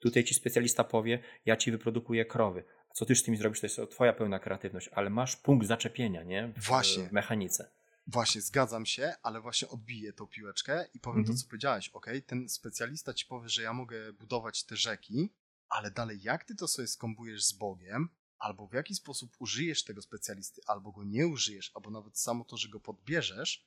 Tutaj 0.00 0.24
ci 0.24 0.34
specjalista 0.34 0.84
powie, 0.84 1.18
ja 1.46 1.56
ci 1.56 1.70
wyprodukuję 1.70 2.24
krowy. 2.24 2.64
Co 2.96 3.06
ty 3.06 3.14
z 3.16 3.22
tymi 3.22 3.36
zrobisz, 3.36 3.60
to 3.60 3.66
jest 3.66 3.80
twoja 3.90 4.12
pełna 4.12 4.38
kreatywność, 4.38 4.88
ale 4.88 5.10
masz 5.10 5.36
punkt 5.36 5.66
zaczepienia, 5.66 6.22
nie? 6.22 6.48
W, 6.48 6.66
właśnie. 6.66 7.08
W 7.08 7.12
mechanice. 7.12 7.70
Właśnie, 8.06 8.40
zgadzam 8.40 8.86
się, 8.86 9.14
ale 9.22 9.40
właśnie 9.40 9.68
odbiję 9.68 10.12
tą 10.12 10.26
piłeczkę 10.26 10.86
i 10.94 11.00
powiem 11.00 11.18
mhm. 11.18 11.36
to, 11.36 11.42
co 11.42 11.48
powiedziałeś. 11.48 11.88
Ok, 11.88 12.06
ten 12.26 12.48
specjalista 12.48 13.14
ci 13.14 13.26
powie, 13.26 13.48
że 13.48 13.62
ja 13.62 13.72
mogę 13.72 14.12
budować 14.12 14.64
te 14.64 14.76
rzeki, 14.76 15.32
ale 15.68 15.90
dalej 15.90 16.22
jak 16.22 16.44
ty 16.44 16.54
to 16.54 16.68
sobie 16.68 16.88
skombujesz 16.88 17.44
z 17.44 17.52
Bogiem, 17.52 18.08
albo 18.38 18.66
w 18.66 18.72
jaki 18.72 18.94
sposób 18.94 19.36
użyjesz 19.38 19.84
tego 19.84 20.02
specjalisty, 20.02 20.60
albo 20.66 20.92
go 20.92 21.04
nie 21.04 21.26
użyjesz, 21.26 21.70
albo 21.74 21.90
nawet 21.90 22.18
samo 22.18 22.44
to, 22.44 22.56
że 22.56 22.68
go 22.68 22.80
podbierzesz, 22.80 23.66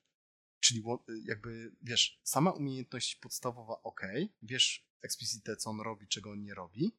czyli 0.60 0.82
jakby, 1.24 1.72
wiesz, 1.82 2.20
sama 2.22 2.50
umiejętność 2.50 3.16
podstawowa 3.16 3.82
ok, 3.82 4.00
wiesz 4.42 4.86
eksplicite, 5.02 5.56
co 5.56 5.70
on 5.70 5.80
robi, 5.80 6.08
czego 6.08 6.30
on 6.30 6.42
nie 6.42 6.54
robi, 6.54 6.92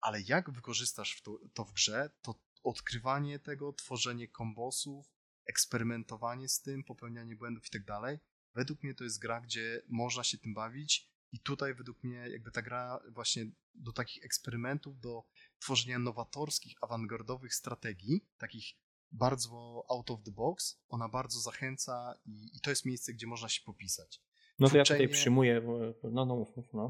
ale 0.00 0.20
jak 0.20 0.50
wykorzystasz 0.50 1.22
to, 1.22 1.38
to 1.54 1.64
w 1.64 1.72
grze, 1.72 2.10
to 2.22 2.34
odkrywanie 2.62 3.38
tego, 3.38 3.72
tworzenie 3.72 4.28
kombosów, 4.28 5.06
eksperymentowanie 5.46 6.48
z 6.48 6.60
tym, 6.62 6.84
popełnianie 6.84 7.36
błędów 7.36 7.66
i 7.66 7.70
tak 7.70 7.84
dalej, 7.84 8.18
według 8.54 8.82
mnie 8.82 8.94
to 8.94 9.04
jest 9.04 9.18
gra, 9.18 9.40
gdzie 9.40 9.82
można 9.88 10.24
się 10.24 10.38
tym 10.38 10.54
bawić 10.54 11.08
i 11.32 11.40
tutaj 11.40 11.74
według 11.74 12.04
mnie 12.04 12.28
jakby 12.28 12.50
ta 12.50 12.62
gra 12.62 13.00
właśnie 13.08 13.46
do 13.74 13.92
takich 13.92 14.24
eksperymentów, 14.24 15.00
do 15.00 15.24
tworzenia 15.58 15.98
nowatorskich, 15.98 16.76
awangardowych 16.80 17.54
strategii, 17.54 18.26
takich 18.38 18.74
bardzo 19.12 19.84
out 19.88 20.10
of 20.10 20.22
the 20.22 20.30
box, 20.30 20.80
ona 20.88 21.08
bardzo 21.08 21.40
zachęca 21.40 22.14
i, 22.24 22.56
i 22.56 22.60
to 22.60 22.70
jest 22.70 22.84
miejsce, 22.84 23.12
gdzie 23.12 23.26
można 23.26 23.48
się 23.48 23.62
popisać. 23.64 24.22
No 24.58 24.68
to 24.68 24.76
ja 24.76 24.84
tutaj 24.84 25.08
przyjmuję, 25.08 25.62
no, 26.02 26.26
no, 26.26 26.46
no, 26.72 26.88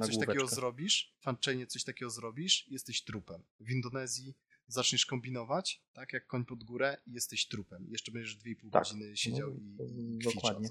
coś 0.00 0.18
takiego 0.18 0.46
zrobisz, 0.46 1.14
w 1.20 1.66
coś 1.66 1.84
takiego 1.84 2.10
zrobisz, 2.10 2.68
jesteś 2.68 3.04
trupem. 3.04 3.42
W 3.60 3.70
Indonezji 3.70 4.34
zaczniesz 4.68 5.06
kombinować, 5.06 5.82
tak 5.92 6.12
jak 6.12 6.26
koń 6.26 6.44
pod 6.44 6.64
górę 6.64 6.96
i 7.06 7.12
jesteś 7.12 7.48
trupem. 7.48 7.86
Jeszcze 7.88 8.12
będziesz 8.12 8.38
2,5 8.38 8.70
tak. 8.70 8.82
godziny 8.82 9.16
siedział 9.16 9.50
no, 9.50 9.84
i, 9.84 10.14
i 10.14 10.18
Dokładnie. 10.34 10.68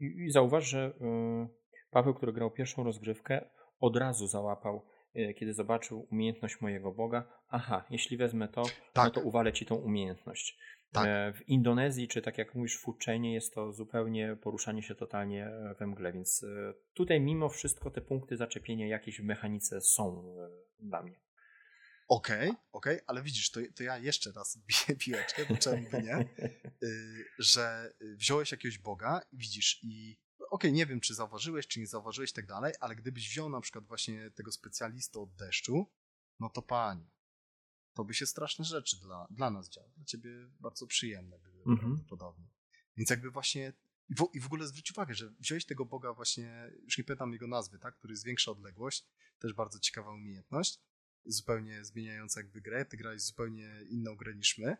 I, 0.00 0.04
I 0.04 0.30
zauważ, 0.30 0.68
że 0.68 0.92
y, 1.00 1.66
Paweł, 1.90 2.14
który 2.14 2.32
grał 2.32 2.50
pierwszą 2.50 2.84
rozgrywkę, 2.84 3.48
od 3.80 3.96
razu 3.96 4.26
załapał, 4.26 4.86
e, 5.14 5.34
kiedy 5.34 5.54
zobaczył 5.54 6.06
umiejętność 6.10 6.60
mojego 6.60 6.92
Boga. 6.92 7.28
Aha, 7.48 7.84
jeśli 7.90 8.16
wezmę 8.16 8.48
to, 8.48 8.62
no 8.62 8.68
tak. 8.92 9.04
no 9.04 9.10
to 9.10 9.20
uwalę 9.20 9.52
ci 9.52 9.66
tą 9.66 9.74
umiejętność. 9.74 10.58
Tak. 10.96 11.06
E, 11.08 11.32
w 11.32 11.48
Indonezji, 11.48 12.08
czy 12.08 12.22
tak 12.22 12.38
jak 12.38 12.54
mówisz, 12.54 12.76
w 12.76 12.80
Fuczenie 12.80 13.34
jest 13.34 13.54
to 13.54 13.72
zupełnie 13.72 14.36
poruszanie 14.36 14.82
się 14.82 14.94
totalnie 14.94 15.46
e, 15.46 15.74
we 15.78 15.86
mgle, 15.86 16.12
więc 16.12 16.46
tutaj 16.94 17.20
mimo 17.20 17.48
wszystko 17.48 17.90
te 17.90 18.00
punkty 18.00 18.36
zaczepienia 18.36 18.86
jakieś 18.86 19.20
w 19.20 19.24
mechanice 19.24 19.80
są 19.80 20.36
dla 20.78 21.02
mnie. 21.02 21.20
Okej, 22.08 22.48
okay, 22.48 22.62
okej, 22.72 22.94
okay, 22.94 23.06
ale 23.06 23.22
widzisz, 23.22 23.50
to, 23.50 23.60
to 23.76 23.82
ja 23.82 23.98
jeszcze 23.98 24.32
raz 24.32 24.58
biję 24.68 24.98
piłeczkę, 24.98 25.42
bo 25.48 25.56
czemu 25.56 25.90
by 25.90 26.02
nie, 26.02 26.28
że 27.38 27.92
wziąłeś 28.00 28.52
jakiegoś 28.52 28.78
Boga, 28.78 29.20
widzisz, 29.32 29.80
i 29.82 30.18
okej, 30.50 30.72
nie 30.72 30.86
wiem, 30.86 31.00
czy 31.00 31.14
zauważyłeś, 31.14 31.66
czy 31.66 31.80
nie 31.80 31.86
zauważyłeś, 31.86 32.32
tak 32.32 32.46
dalej, 32.46 32.72
ale 32.80 32.96
gdybyś 32.96 33.28
wziął 33.28 33.48
na 33.48 33.60
przykład 33.60 33.86
właśnie 33.86 34.30
tego 34.30 34.52
specjalistę 34.52 35.20
od 35.20 35.34
deszczu, 35.34 35.92
no 36.40 36.50
to 36.50 36.62
pani, 36.62 37.10
to 37.96 38.04
by 38.04 38.14
się 38.14 38.26
straszne 38.26 38.64
rzeczy 38.64 39.00
dla, 39.00 39.26
dla 39.30 39.50
nas 39.50 39.68
działy. 39.68 39.90
Dla 39.96 40.04
ciebie 40.04 40.30
bardzo 40.60 40.86
przyjemne 40.86 41.38
były 41.38 41.58
mhm. 41.58 41.78
prawdopodobnie. 41.78 42.48
Więc 42.96 43.10
jakby 43.10 43.30
właśnie 43.30 43.72
i 44.08 44.14
w, 44.14 44.28
I 44.32 44.40
w 44.40 44.46
ogóle 44.46 44.66
zwróć 44.66 44.90
uwagę, 44.90 45.14
że 45.14 45.30
wziąłeś 45.30 45.64
tego 45.64 45.84
Boga 45.84 46.12
właśnie, 46.12 46.72
już 46.82 46.98
nie 46.98 47.04
pamiętam 47.04 47.32
jego 47.32 47.46
nazwy, 47.46 47.78
tak, 47.78 47.96
który 47.98 48.12
jest 48.12 48.24
większa 48.24 48.50
odległość, 48.50 49.04
też 49.38 49.52
bardzo 49.52 49.78
ciekawa 49.78 50.12
umiejętność, 50.12 50.80
zupełnie 51.24 51.84
zmieniająca 51.84 52.40
jakby 52.40 52.60
grę, 52.60 52.84
ty 52.84 52.96
grałeś 52.96 53.22
zupełnie 53.22 53.80
inną 53.88 54.16
grę 54.16 54.34
niż 54.34 54.58
my. 54.58 54.76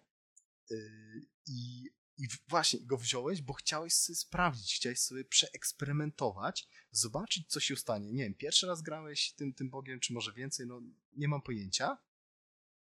Yy, 0.71 1.27
I 1.47 1.91
i 2.19 2.29
właśnie 2.49 2.81
go 2.81 2.97
wziąłeś, 2.97 3.43
bo 3.43 3.53
chciałeś 3.53 3.95
sobie 3.95 4.17
sprawdzić, 4.17 4.75
chciałeś 4.75 5.01
sobie 5.01 5.25
przeeksperymentować, 5.25 6.69
zobaczyć, 6.91 7.49
co 7.49 7.61
się 7.61 7.77
stanie. 7.77 8.13
Nie 8.13 8.25
wiem, 8.25 8.35
pierwszy 8.35 8.67
raz 8.67 8.83
grałeś 8.83 9.33
tym, 9.33 9.55
tym 9.55 9.71
Bogiem, 9.71 10.01
czy 10.01 10.13
może 10.13 10.33
więcej, 10.33 10.67
no 10.67 10.83
nie 11.13 11.29
mam 11.29 11.43
pojęcia, 11.43 11.99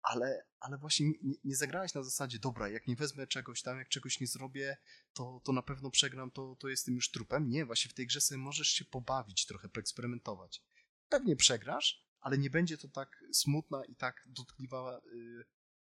ale, 0.03 0.45
ale 0.59 0.77
właśnie 0.77 1.07
nie, 1.07 1.35
nie 1.43 1.55
zagrałeś 1.55 1.93
na 1.93 2.03
zasadzie, 2.03 2.39
dobra, 2.39 2.69
jak 2.69 2.87
nie 2.87 2.95
wezmę 2.95 3.27
czegoś 3.27 3.61
tam, 3.61 3.77
jak 3.77 3.89
czegoś 3.89 4.19
nie 4.19 4.27
zrobię, 4.27 4.77
to, 5.13 5.41
to 5.43 5.51
na 5.51 5.61
pewno 5.61 5.91
przegram, 5.91 6.31
to, 6.31 6.55
to 6.59 6.67
jestem 6.67 6.95
już 6.95 7.11
trupem. 7.11 7.49
Nie, 7.49 7.65
właśnie 7.65 7.91
w 7.91 7.93
tej 7.93 8.07
grze 8.07 8.21
sobie 8.21 8.37
możesz 8.37 8.67
się 8.67 8.85
pobawić 8.85 9.45
trochę, 9.45 9.69
poeksperymentować. 9.69 10.63
Pewnie 11.09 11.35
przegrasz, 11.35 12.05
ale 12.19 12.37
nie 12.37 12.49
będzie 12.49 12.77
to 12.77 12.87
tak 12.87 13.23
smutna 13.33 13.85
i 13.85 13.95
tak 13.95 14.27
dotkliwa 14.27 15.01
yy, 15.13 15.45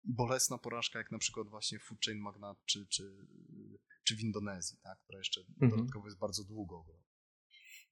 bolesna 0.05 0.59
porażka, 0.59 0.99
jak 0.99 1.11
na 1.11 1.19
przykład 1.19 1.49
właśnie 1.49 1.79
Food 1.79 1.99
Chain 2.05 2.19
Magnat 2.19 2.59
czy, 2.65 2.87
czy, 2.87 3.17
czy 4.05 4.17
w 4.17 4.21
Indonezji, 4.21 4.79
tak? 4.83 4.99
która 5.05 5.19
jeszcze 5.19 5.41
mhm. 5.41 5.71
dodatkowo 5.71 6.07
jest 6.07 6.19
bardzo 6.19 6.45
długo. 6.45 6.85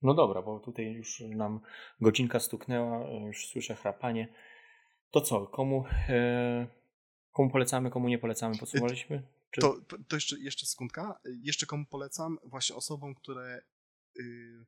No 0.02 0.14
dobra, 0.14 0.42
bo 0.42 0.60
tutaj 0.60 0.92
już 0.92 1.20
nam 1.20 1.60
godzinka 2.00 2.40
stuknęła, 2.40 3.10
już 3.26 3.46
słyszę 3.46 3.74
chrapanie. 3.74 4.34
To 5.10 5.20
co, 5.20 5.46
komu, 5.46 5.84
e, 6.08 6.66
komu 7.32 7.50
polecamy, 7.50 7.90
komu 7.90 8.08
nie 8.08 8.18
polecamy? 8.18 8.58
Podsumowaliśmy? 8.58 9.22
Czy... 9.50 9.60
To, 9.60 9.76
to 10.08 10.16
jeszcze, 10.16 10.38
jeszcze 10.38 10.66
sekundka. 10.66 11.20
Jeszcze 11.42 11.66
komu 11.66 11.86
polecam? 11.86 12.38
Właśnie 12.44 12.76
osobom, 12.76 13.14
które 13.14 13.62
y, 14.20 14.66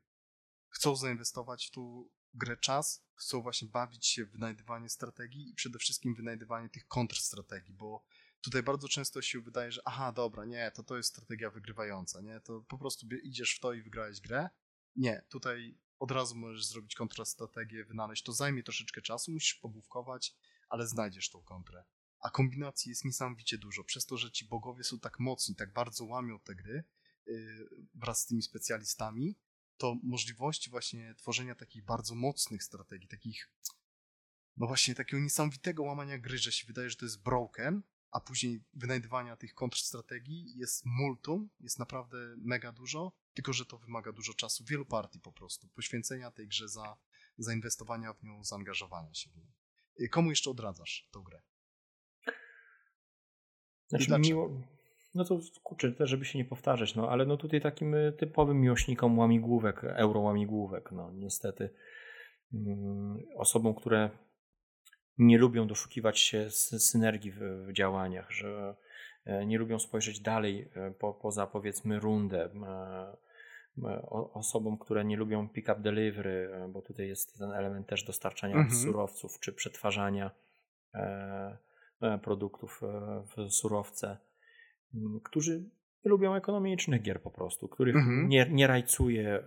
chcą 0.69 0.97
zainwestować 0.97 1.67
w 1.67 1.71
tu 1.71 2.11
grę 2.35 2.57
czas, 2.57 3.07
chcą 3.15 3.43
właśnie 3.43 3.69
bawić 3.69 4.07
się 4.07 4.25
w 4.25 4.33
wynajdywanie 4.33 4.89
strategii 4.89 5.51
i 5.51 5.55
przede 5.55 5.79
wszystkim 5.79 6.15
wynajdywanie 6.15 6.69
tych 6.69 6.87
kontrstrategii, 6.87 7.75
bo 7.75 8.05
tutaj 8.41 8.63
bardzo 8.63 8.89
często 8.89 9.23
się 9.23 9.41
wydaje, 9.41 9.73
że 9.73 9.83
aha, 9.85 10.13
dobra, 10.13 10.45
nie, 10.45 10.71
to 10.75 10.83
to 10.83 10.97
jest 10.97 11.09
strategia 11.09 11.51
wygrywająca, 11.51 12.21
nie, 12.21 12.41
to 12.41 12.61
po 12.69 12.79
prostu 12.79 13.07
idziesz 13.23 13.57
w 13.57 13.61
to 13.61 13.73
i 13.73 13.83
wygrałeś 13.83 14.21
grę. 14.21 14.49
Nie, 14.97 15.25
tutaj 15.29 15.79
od 16.03 16.11
razu 16.11 16.37
możesz 16.37 16.67
zrobić 16.67 16.95
kontrastrategię, 16.95 17.85
wynaleźć, 17.85 18.23
to 18.23 18.33
zajmie 18.33 18.63
troszeczkę 18.63 19.03
czasu, 19.03 19.33
musisz 19.33 19.55
pogłówkować, 19.55 20.35
ale 20.69 20.87
znajdziesz 20.87 21.31
tą 21.31 21.43
kontrę. 21.43 21.85
A 22.21 22.31
kombinacji 22.31 22.89
jest 22.89 23.05
niesamowicie 23.05 23.59
dużo, 23.59 23.85
przez 23.85 24.07
to, 24.07 24.17
że 24.17 24.31
ci 24.31 24.45
bogowie 24.45 24.85
są 24.85 24.99
tak 24.99 25.19
mocni, 25.19 25.55
tak 25.57 25.73
bardzo 25.73 26.05
łamią 26.05 26.41
te 26.41 26.55
gry 26.55 26.85
yy, 27.27 27.69
wraz 27.95 28.21
z 28.21 28.27
tymi 28.27 28.43
specjalistami, 28.43 29.39
to 29.77 29.97
możliwości 30.03 30.71
właśnie 30.71 31.15
tworzenia 31.15 31.55
takich 31.55 31.85
bardzo 31.85 32.15
mocnych 32.15 32.65
strategii, 32.65 33.09
takich 33.09 33.51
no 34.57 34.67
właśnie 34.67 34.95
takiego 34.95 35.23
niesamowitego 35.23 35.83
łamania 35.83 36.19
gry, 36.19 36.39
że 36.39 36.53
się 36.53 36.67
wydaje, 36.67 36.91
że 36.91 36.97
to 36.97 37.05
jest 37.05 37.23
broken, 37.23 37.83
a 38.13 38.21
później 38.21 38.65
wynajdywania 38.75 39.37
tych 39.37 39.55
kontrstrategii 39.55 40.59
jest 40.59 40.83
multum, 40.87 41.51
jest 41.61 41.79
naprawdę 41.79 42.17
mega 42.37 42.73
dużo, 42.73 43.13
tylko 43.35 43.53
że 43.53 43.67
to 43.67 43.79
wymaga 43.79 44.13
dużo 44.13 44.35
czasu, 44.35 44.65
wielu 44.65 44.87
partii 44.87 45.21
po 45.21 45.33
prostu, 45.33 45.69
poświęcenia 45.69 46.31
tej 46.31 46.49
grze 46.49 46.69
za 46.69 46.97
zainwestowania 47.39 48.13
w 48.13 48.23
nią, 48.23 48.45
zaangażowania 48.45 49.15
się 49.15 49.31
w 49.31 49.37
nią. 49.37 49.47
Y, 50.01 50.09
komu 50.09 50.31
jeszcze 50.31 50.51
odradzasz 50.51 51.09
tę 51.13 51.21
grę? 51.25 51.43
Znaczy, 53.89 54.19
miło, 54.19 54.61
no 55.15 55.25
to 55.25 55.41
kurczę, 55.63 55.93
też 55.93 56.11
żeby 56.11 56.25
się 56.25 56.39
nie 56.39 56.45
powtarzać, 56.45 56.95
no 56.95 57.09
ale 57.09 57.27
no 57.27 57.37
tutaj 57.37 57.61
takim 57.61 57.95
y, 57.95 58.13
typowym 58.13 58.61
miłośnikom 58.61 59.19
łamigłówek, 59.19 59.85
euro 59.85 60.21
łamigłówek, 60.21 60.93
no 60.93 61.13
niestety 61.13 61.75
mm, 62.53 63.17
osobom, 63.37 63.75
które 63.75 64.11
nie 65.19 65.39
lubią 65.39 65.67
doszukiwać 65.67 66.19
się 66.19 66.51
synergii 66.51 67.33
w, 67.33 67.39
w 67.69 67.73
działaniach, 67.73 68.31
że 68.31 68.77
e, 69.25 69.47
nie 69.47 69.59
lubią 69.59 69.79
spojrzeć 69.79 70.21
dalej 70.21 70.69
e, 70.75 70.91
po, 70.91 71.15
poza 71.15 71.47
powiedzmy 71.47 72.01
rundę. 72.01 72.51
E, 72.63 73.33
osobom, 74.33 74.79
które 74.79 75.05
nie 75.05 75.17
lubią 75.17 75.49
pick-up 75.49 75.81
delivery, 75.81 76.51
bo 76.69 76.83
tutaj 76.83 77.09
jest 77.09 77.39
ten 77.39 77.53
element 77.53 77.87
też 77.87 78.05
dostarczania 78.05 78.57
mhm. 78.57 78.81
surowców 78.81 79.41
czy 79.41 79.53
przetwarzania 79.53 80.31
produktów 82.23 82.81
w 83.37 83.51
surowce, 83.51 84.19
którzy 85.25 85.71
lubią 86.05 86.35
ekonomicznych 86.35 87.03
gier 87.03 87.23
po 87.23 87.31
prostu, 87.31 87.69
których 87.69 87.97
mhm. 87.97 88.29
nie, 88.29 88.47
nie 88.51 88.67
rajcuje 88.67 89.45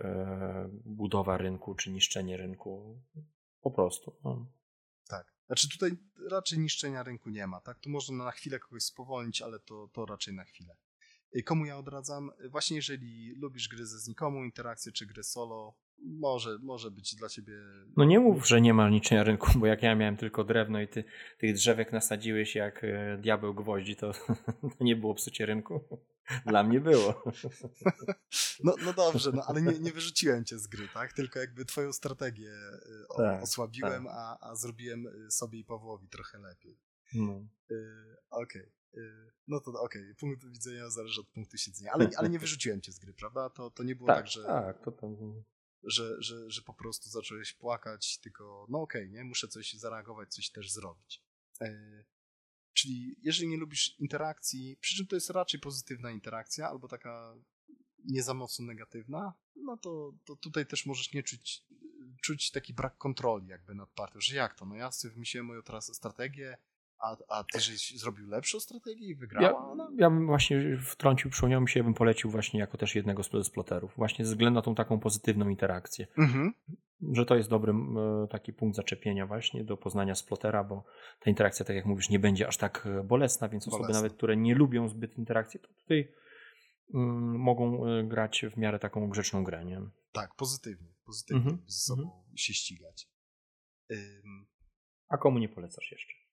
budowa 0.85 1.37
rynku 1.37 1.75
czy 1.75 1.91
niszczenie 1.91 2.37
rynku. 2.37 2.99
Po 3.61 3.71
prostu. 3.71 4.15
No. 4.23 4.45
Znaczy 5.47 5.69
tutaj 5.69 5.97
raczej 6.29 6.59
niszczenia 6.59 7.03
rynku 7.03 7.29
nie 7.29 7.47
ma, 7.47 7.61
tak? 7.61 7.79
Tu 7.79 7.89
można 7.89 8.23
na 8.23 8.31
chwilę 8.31 8.59
kogoś 8.59 8.83
spowolnić, 8.83 9.41
ale 9.41 9.59
to, 9.59 9.89
to 9.93 10.05
raczej 10.05 10.33
na 10.33 10.43
chwilę. 10.43 10.75
Y, 11.35 11.43
komu 11.43 11.65
ja 11.65 11.77
odradzam? 11.77 12.31
Y, 12.45 12.49
właśnie 12.49 12.75
jeżeli 12.75 13.35
lubisz 13.35 13.67
gry 13.67 13.85
ze 13.85 13.99
znikomą 13.99 14.43
interakcję, 14.43 14.91
czy 14.91 15.05
gry 15.05 15.23
solo, 15.23 15.75
może, 16.05 16.57
może 16.61 16.91
być 16.91 17.15
dla 17.15 17.29
ciebie... 17.29 17.53
No 17.97 18.05
nie 18.05 18.19
mów, 18.19 18.47
że 18.47 18.61
nie 18.61 18.73
ma 18.73 18.89
niczego 18.89 19.23
rynku, 19.23 19.59
bo 19.59 19.65
jak 19.65 19.83
ja 19.83 19.95
miałem 19.95 20.17
tylko 20.17 20.43
drewno 20.43 20.81
i 20.81 20.87
ty 20.87 21.03
tych 21.37 21.53
drzewek 21.53 21.91
nasadziłeś 21.91 22.55
jak 22.55 22.83
e, 22.83 23.17
diabeł 23.17 23.53
gwoździ, 23.53 23.95
to, 23.95 24.11
to 24.77 24.83
nie 24.83 24.95
było 24.95 25.15
psucie 25.15 25.45
rynku. 25.45 25.83
Dla 26.45 26.63
mnie 26.63 26.79
było. 26.79 27.23
No, 28.63 28.75
no 28.85 28.93
dobrze, 28.93 29.31
no, 29.33 29.43
ale 29.47 29.61
nie, 29.61 29.79
nie 29.79 29.91
wyrzuciłem 29.91 30.45
cię 30.45 30.59
z 30.59 30.67
gry, 30.67 30.87
tak? 30.93 31.13
Tylko 31.13 31.39
jakby 31.39 31.65
twoją 31.65 31.93
strategię 31.93 32.51
y, 32.51 33.07
o, 33.09 33.17
tak, 33.17 33.43
osłabiłem, 33.43 34.03
tak. 34.03 34.13
A, 34.15 34.49
a 34.49 34.55
zrobiłem 34.55 35.05
sobie 35.29 35.59
i 35.59 35.63
Pawłowi 35.63 36.07
trochę 36.07 36.39
lepiej. 36.39 36.79
No. 37.13 37.47
Okej. 38.29 38.61
Okay. 38.61 38.71
No 39.47 39.59
to 39.59 39.71
okej, 39.71 40.01
okay. 40.01 40.15
punkt 40.15 40.45
widzenia 40.45 40.89
zależy 40.89 41.21
od 41.21 41.27
punktu 41.27 41.57
siedzenia. 41.57 41.91
Ale, 41.93 42.09
ale 42.17 42.29
nie 42.29 42.39
wyrzuciłem 42.39 42.81
cię 42.81 42.91
z 42.91 42.99
gry, 42.99 43.13
prawda? 43.13 43.49
To, 43.49 43.69
to 43.69 43.83
nie 43.83 43.95
było 43.95 44.07
tak, 44.07 44.17
tak 44.17 44.27
że. 44.27 44.43
Tak, 44.43 44.83
to 44.85 44.91
tam 44.91 45.43
że, 45.85 46.21
że, 46.21 46.51
że 46.51 46.61
po 46.61 46.73
prostu 46.73 47.09
zacząłeś 47.09 47.53
płakać, 47.53 48.19
tylko 48.19 48.65
no 48.69 48.81
okej, 48.81 49.01
okay, 49.01 49.13
nie, 49.13 49.23
muszę 49.23 49.47
coś 49.47 49.73
zareagować, 49.73 50.33
coś 50.33 50.49
też 50.49 50.71
zrobić. 50.71 51.23
E, 51.61 52.03
czyli 52.73 53.15
jeżeli 53.21 53.47
nie 53.47 53.57
lubisz 53.57 53.99
interakcji, 53.99 54.77
przy 54.81 54.95
czym 54.95 55.07
to 55.07 55.15
jest 55.15 55.29
raczej 55.29 55.59
pozytywna 55.59 56.11
interakcja, 56.11 56.69
albo 56.69 56.87
taka 56.87 57.35
nie 58.03 58.23
za 58.23 58.33
mocno 58.33 58.65
negatywna, 58.65 59.33
no 59.55 59.77
to, 59.77 60.13
to 60.25 60.35
tutaj 60.35 60.65
też 60.65 60.85
możesz 60.85 61.13
nie 61.13 61.23
czuć, 61.23 61.63
czuć 62.21 62.51
taki 62.51 62.73
brak 62.73 62.97
kontroli 62.97 63.47
jakby 63.47 63.75
nad 63.75 63.89
partią, 63.89 64.21
że 64.21 64.35
jak 64.35 64.55
to, 64.55 64.65
no 64.65 64.75
ja 64.75 64.91
sobie 64.91 65.13
wymyśliłem 65.13 65.45
moją 65.45 65.63
teraz 65.63 65.95
strategię, 65.95 66.57
a, 67.05 67.17
a 67.27 67.43
ty 67.43 67.59
żeś 67.59 67.99
zrobił 67.99 68.27
lepszą 68.27 68.59
strategię 68.59 69.07
i 69.07 69.15
wygrała 69.15 69.75
ja, 69.77 69.87
Ja 69.97 70.09
bym 70.09 70.25
właśnie 70.25 70.77
wtrącił, 70.77 71.31
przypomniał 71.31 71.61
mi 71.61 71.69
się, 71.69 71.79
ja 71.79 71.83
bym 71.83 71.93
polecił 71.93 72.29
właśnie 72.29 72.59
jako 72.59 72.77
też 72.77 72.95
jednego 72.95 73.23
z 73.23 73.49
ploterów. 73.49 73.93
Właśnie 73.97 74.25
ze 74.25 74.31
względu 74.31 74.55
na 74.55 74.61
tą 74.61 74.75
taką 74.75 74.99
pozytywną 74.99 75.49
interakcję. 75.49 76.07
Mhm. 76.17 76.53
Że 77.11 77.25
to 77.25 77.35
jest 77.35 77.49
dobry 77.49 77.73
e, 77.73 78.27
taki 78.27 78.53
punkt 78.53 78.75
zaczepienia 78.75 79.27
właśnie 79.27 79.63
do 79.63 79.77
poznania 79.77 80.15
splotera, 80.15 80.63
bo 80.63 80.83
ta 81.19 81.29
interakcja, 81.29 81.65
tak 81.65 81.75
jak 81.75 81.85
mówisz, 81.85 82.09
nie 82.09 82.19
będzie 82.19 82.47
aż 82.47 82.57
tak 82.57 82.85
e, 82.85 83.03
bolesna, 83.03 83.49
więc 83.49 83.65
bolesna. 83.65 83.79
osoby 83.79 83.93
nawet, 83.93 84.13
które 84.13 84.37
nie 84.37 84.55
lubią 84.55 84.87
zbyt 84.87 85.17
interakcji, 85.17 85.59
to 85.59 85.67
tutaj 85.67 86.11
mm, 86.93 87.39
mogą 87.39 87.85
e, 87.85 88.03
grać 88.03 88.45
w 88.51 88.57
miarę 88.57 88.79
taką 88.79 89.09
grzeczną 89.09 89.43
grę, 89.43 89.65
nie? 89.65 89.81
Tak, 90.11 90.35
pozytywnie. 90.35 90.87
Pozytywnie 91.05 91.41
mhm. 91.41 91.63
ze 91.67 91.79
sobą 91.79 92.03
mhm. 92.03 92.37
się 92.37 92.53
ścigać. 92.53 93.09
Ym... 93.91 94.45
A 95.09 95.17
komu 95.17 95.39
nie 95.39 95.49
polecasz 95.49 95.91
jeszcze? 95.91 96.24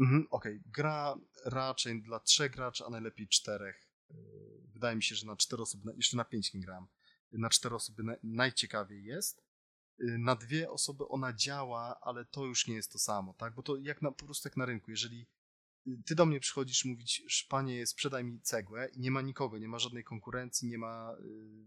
Mhm, 0.00 0.26
Okej, 0.30 0.56
okay. 0.56 0.70
gra 0.72 1.14
raczej 1.44 2.02
dla 2.02 2.20
trzech 2.20 2.52
graczy, 2.52 2.84
a 2.84 2.90
najlepiej 2.90 3.28
czterech. 3.28 3.88
Yy, 4.10 4.16
wydaje 4.72 4.96
mi 4.96 5.02
się, 5.02 5.14
że 5.14 5.26
na 5.26 5.36
cztery 5.36 5.62
osoby, 5.62 5.92
jeszcze 5.96 6.16
na 6.16 6.24
pięć 6.24 6.54
nie 6.54 6.66
na 7.32 7.50
cztery 7.50 7.74
osoby 7.74 8.02
najciekawiej 8.22 9.04
jest. 9.04 9.42
Yy, 9.98 10.18
na 10.18 10.36
dwie 10.36 10.70
osoby 10.70 11.08
ona 11.08 11.32
działa, 11.32 12.00
ale 12.00 12.24
to 12.24 12.44
już 12.44 12.66
nie 12.66 12.74
jest 12.74 12.92
to 12.92 12.98
samo, 12.98 13.34
tak? 13.34 13.54
Bo 13.54 13.62
to 13.62 13.76
jak 13.76 14.02
na, 14.02 14.12
po 14.12 14.24
prostu 14.24 14.48
jak 14.48 14.56
na 14.56 14.66
rynku, 14.66 14.90
jeżeli 14.90 15.26
yy, 15.86 16.02
ty 16.06 16.14
do 16.14 16.26
mnie 16.26 16.40
przychodzisz 16.40 16.84
mówić, 16.84 17.46
panie, 17.48 17.86
sprzedaj 17.86 18.24
mi 18.24 18.40
cegłę 18.40 18.88
i 18.88 19.00
nie 19.00 19.10
ma 19.10 19.22
nikogo, 19.22 19.58
nie 19.58 19.68
ma 19.68 19.78
żadnej 19.78 20.04
konkurencji, 20.04 20.68
nie 20.68 20.78
ma, 20.78 21.16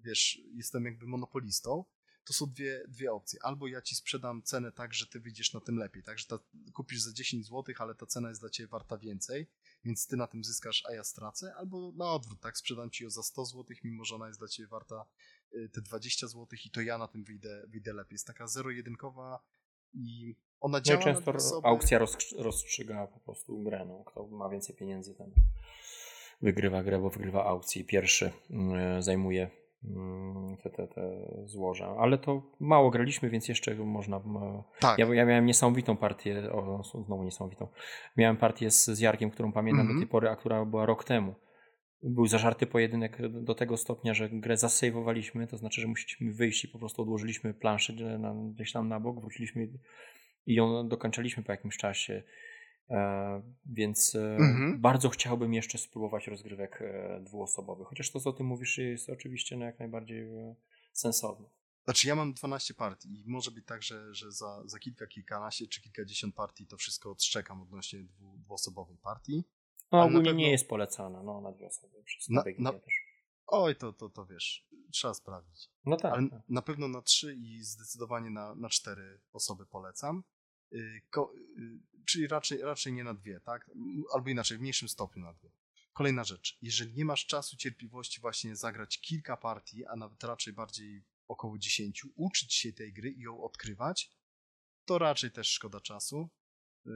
wiesz, 0.01 0.41
jestem 0.53 0.85
jakby 0.85 1.07
monopolistą, 1.07 1.85
to 2.25 2.33
są 2.33 2.45
dwie, 2.45 2.83
dwie 2.87 3.11
opcje. 3.13 3.39
Albo 3.43 3.67
ja 3.67 3.81
ci 3.81 3.95
sprzedam 3.95 4.43
cenę 4.43 4.71
tak, 4.71 4.93
że 4.93 5.07
ty 5.07 5.19
wyjdziesz 5.19 5.53
na 5.53 5.59
tym 5.59 5.77
lepiej, 5.77 6.03
tak, 6.03 6.19
że 6.19 6.25
ta, 6.25 6.39
kupisz 6.73 7.01
za 7.01 7.13
10 7.13 7.45
zł, 7.45 7.75
ale 7.77 7.95
ta 7.95 8.05
cena 8.05 8.29
jest 8.29 8.41
dla 8.41 8.49
ciebie 8.49 8.67
warta 8.67 8.97
więcej, 8.97 9.47
więc 9.83 10.07
ty 10.07 10.17
na 10.17 10.27
tym 10.27 10.43
zyskasz, 10.43 10.83
a 10.89 10.93
ja 10.93 11.03
stracę, 11.03 11.55
albo 11.55 11.91
na 11.95 12.11
odwrót, 12.11 12.39
tak, 12.39 12.57
sprzedam 12.57 12.89
ci 12.89 13.03
ją 13.03 13.09
za 13.09 13.23
100 13.23 13.45
zł, 13.45 13.65
mimo 13.83 14.05
że 14.05 14.15
ona 14.15 14.27
jest 14.27 14.39
dla 14.39 14.47
ciebie 14.47 14.67
warta 14.67 15.05
y, 15.53 15.69
te 15.69 15.81
20 15.81 16.27
zł 16.27 16.47
i 16.65 16.69
to 16.69 16.81
ja 16.81 16.97
na 16.97 17.07
tym 17.07 17.23
wyjdę, 17.23 17.63
wyjdę 17.67 17.93
lepiej. 17.93 18.15
Jest 18.15 18.27
taka 18.27 18.47
zero-jedynkowa 18.47 19.39
i 19.93 20.35
ona 20.59 20.81
działa 20.81 20.99
no 20.99 21.05
często 21.05 21.31
osoby... 21.31 21.67
aukcja 21.67 21.99
rozstrzyga 22.37 23.07
po 23.07 23.19
prostu 23.19 23.63
grę, 23.63 23.85
no. 23.85 24.03
kto 24.03 24.27
ma 24.27 24.49
więcej 24.49 24.75
pieniędzy, 24.75 25.15
ten 25.15 25.31
wygrywa 26.41 26.83
grę, 26.83 26.99
bo 26.99 27.09
wygrywa 27.09 27.45
aukcję. 27.45 27.83
Pierwszy 27.83 28.31
mm, 28.49 29.03
zajmuje 29.03 29.64
te, 30.63 30.69
te, 30.69 30.87
te 30.87 31.01
złoża. 31.45 31.95
Ale 31.99 32.17
to 32.17 32.41
mało 32.59 32.91
graliśmy, 32.91 33.29
więc 33.29 33.47
jeszcze 33.47 33.75
można. 33.75 34.21
Tak. 34.79 34.99
Ja, 34.99 35.13
ja 35.13 35.25
miałem 35.25 35.45
niesamowitą 35.45 35.97
partię, 35.97 36.51
o, 36.51 36.83
znowu 37.05 37.23
niesamowitą. 37.23 37.67
Miałem 38.17 38.37
partię 38.37 38.71
z, 38.71 38.85
z 38.85 38.99
Jarkiem, 38.99 39.31
którą 39.31 39.51
pamiętam 39.51 39.81
mm 39.81 39.91
-hmm. 39.91 39.95
do 39.95 40.05
tej 40.05 40.09
pory, 40.09 40.29
a 40.29 40.35
która 40.35 40.65
była 40.65 40.85
rok 40.85 41.03
temu. 41.03 41.35
Był 42.03 42.27
zażarty 42.27 42.67
pojedynek 42.67 43.17
do 43.29 43.55
tego 43.55 43.77
stopnia, 43.77 44.13
że 44.13 44.29
grę 44.29 44.57
zasejwowaliśmy, 44.57 45.47
to 45.47 45.57
znaczy, 45.57 45.81
że 45.81 45.87
musieliśmy 45.87 46.33
wyjść 46.33 46.65
i 46.65 46.67
po 46.67 46.79
prostu 46.79 47.01
odłożyliśmy 47.01 47.53
planszę 47.53 47.93
gdzieś 48.53 48.71
tam 48.71 48.89
na 48.89 48.99
bok, 48.99 49.19
wróciliśmy 49.19 49.67
i 50.45 50.53
ją 50.53 50.87
dokończyliśmy 50.87 51.43
po 51.43 51.51
jakimś 51.51 51.77
czasie. 51.77 52.23
E, 52.89 53.41
więc 53.65 54.15
e, 54.15 54.35
mhm. 54.35 54.81
bardzo 54.81 55.09
chciałbym 55.09 55.53
jeszcze 55.53 55.77
spróbować 55.77 56.27
rozgrywek 56.27 56.81
e, 56.81 57.19
dwuosobowych. 57.23 57.87
Chociaż 57.87 58.11
to, 58.11 58.19
co 58.19 58.33
ty 58.33 58.43
mówisz, 58.43 58.77
jest 58.77 59.09
oczywiście 59.09 59.57
no, 59.57 59.65
jak 59.65 59.79
najbardziej 59.79 60.27
sensowne. 60.93 61.49
Znaczy, 61.85 62.07
ja 62.07 62.15
mam 62.15 62.33
12 62.33 62.73
partii 62.73 63.21
i 63.21 63.23
może 63.27 63.51
być 63.51 63.65
tak, 63.65 63.83
że, 63.83 64.13
że 64.13 64.31
za, 64.31 64.61
za 64.65 64.79
kilka, 64.79 65.07
kilkanaście 65.07 65.67
czy 65.67 65.81
kilkadziesiąt 65.81 66.35
partii 66.35 66.67
to 66.67 66.77
wszystko 66.77 67.11
odszczekam 67.11 67.61
odnośnie 67.61 68.03
dwu, 68.03 68.37
dwuosobowej 68.37 68.97
partii. 68.97 69.43
No, 69.91 70.01
ogólnie 70.01 70.25
pewno... 70.25 70.39
nie 70.39 70.51
jest 70.51 70.69
polecana 70.69 71.23
no, 71.23 71.41
na 71.41 71.51
dwie 71.51 71.67
osoby. 71.67 72.03
Przez 72.03 72.29
na, 72.29 72.43
na... 72.59 72.73
też. 72.73 72.93
Oj, 73.47 73.75
to, 73.75 73.93
to, 73.93 74.09
to 74.09 74.25
wiesz, 74.25 74.67
trzeba 74.91 75.13
sprawdzić. 75.13 75.69
No 75.85 75.97
tak. 75.97 76.13
Ale 76.13 76.29
tak. 76.29 76.41
na 76.49 76.61
pewno 76.61 76.87
na 76.87 77.01
trzy 77.01 77.35
i 77.35 77.63
zdecydowanie 77.63 78.29
na, 78.29 78.55
na 78.55 78.69
cztery 78.69 79.21
osoby 79.33 79.65
polecam. 79.65 80.23
Y, 80.75 81.01
y, 81.57 81.79
czyli 82.05 82.27
raczej, 82.27 82.61
raczej 82.61 82.93
nie 82.93 83.03
na 83.03 83.13
dwie, 83.13 83.39
tak? 83.39 83.71
Albo 84.13 84.29
inaczej, 84.29 84.57
w 84.57 84.61
mniejszym 84.61 84.89
stopniu 84.89 85.23
na 85.23 85.33
dwie. 85.33 85.51
Kolejna 85.93 86.23
rzecz, 86.23 86.57
jeżeli 86.61 86.93
nie 86.93 87.05
masz 87.05 87.25
czasu, 87.25 87.57
cierpliwości 87.57 88.21
właśnie 88.21 88.55
zagrać 88.55 89.01
kilka 89.01 89.37
partii, 89.37 89.85
a 89.85 89.95
nawet 89.95 90.23
raczej 90.23 90.53
bardziej 90.53 91.05
około 91.27 91.57
dziesięciu, 91.57 92.09
uczyć 92.15 92.53
się 92.53 92.73
tej 92.73 92.93
gry 92.93 93.11
i 93.11 93.19
ją 93.19 93.43
odkrywać, 93.43 94.11
to 94.85 94.97
raczej 94.97 95.31
też 95.31 95.51
szkoda 95.51 95.79
czasu. 95.79 96.29
Y, 96.87 96.91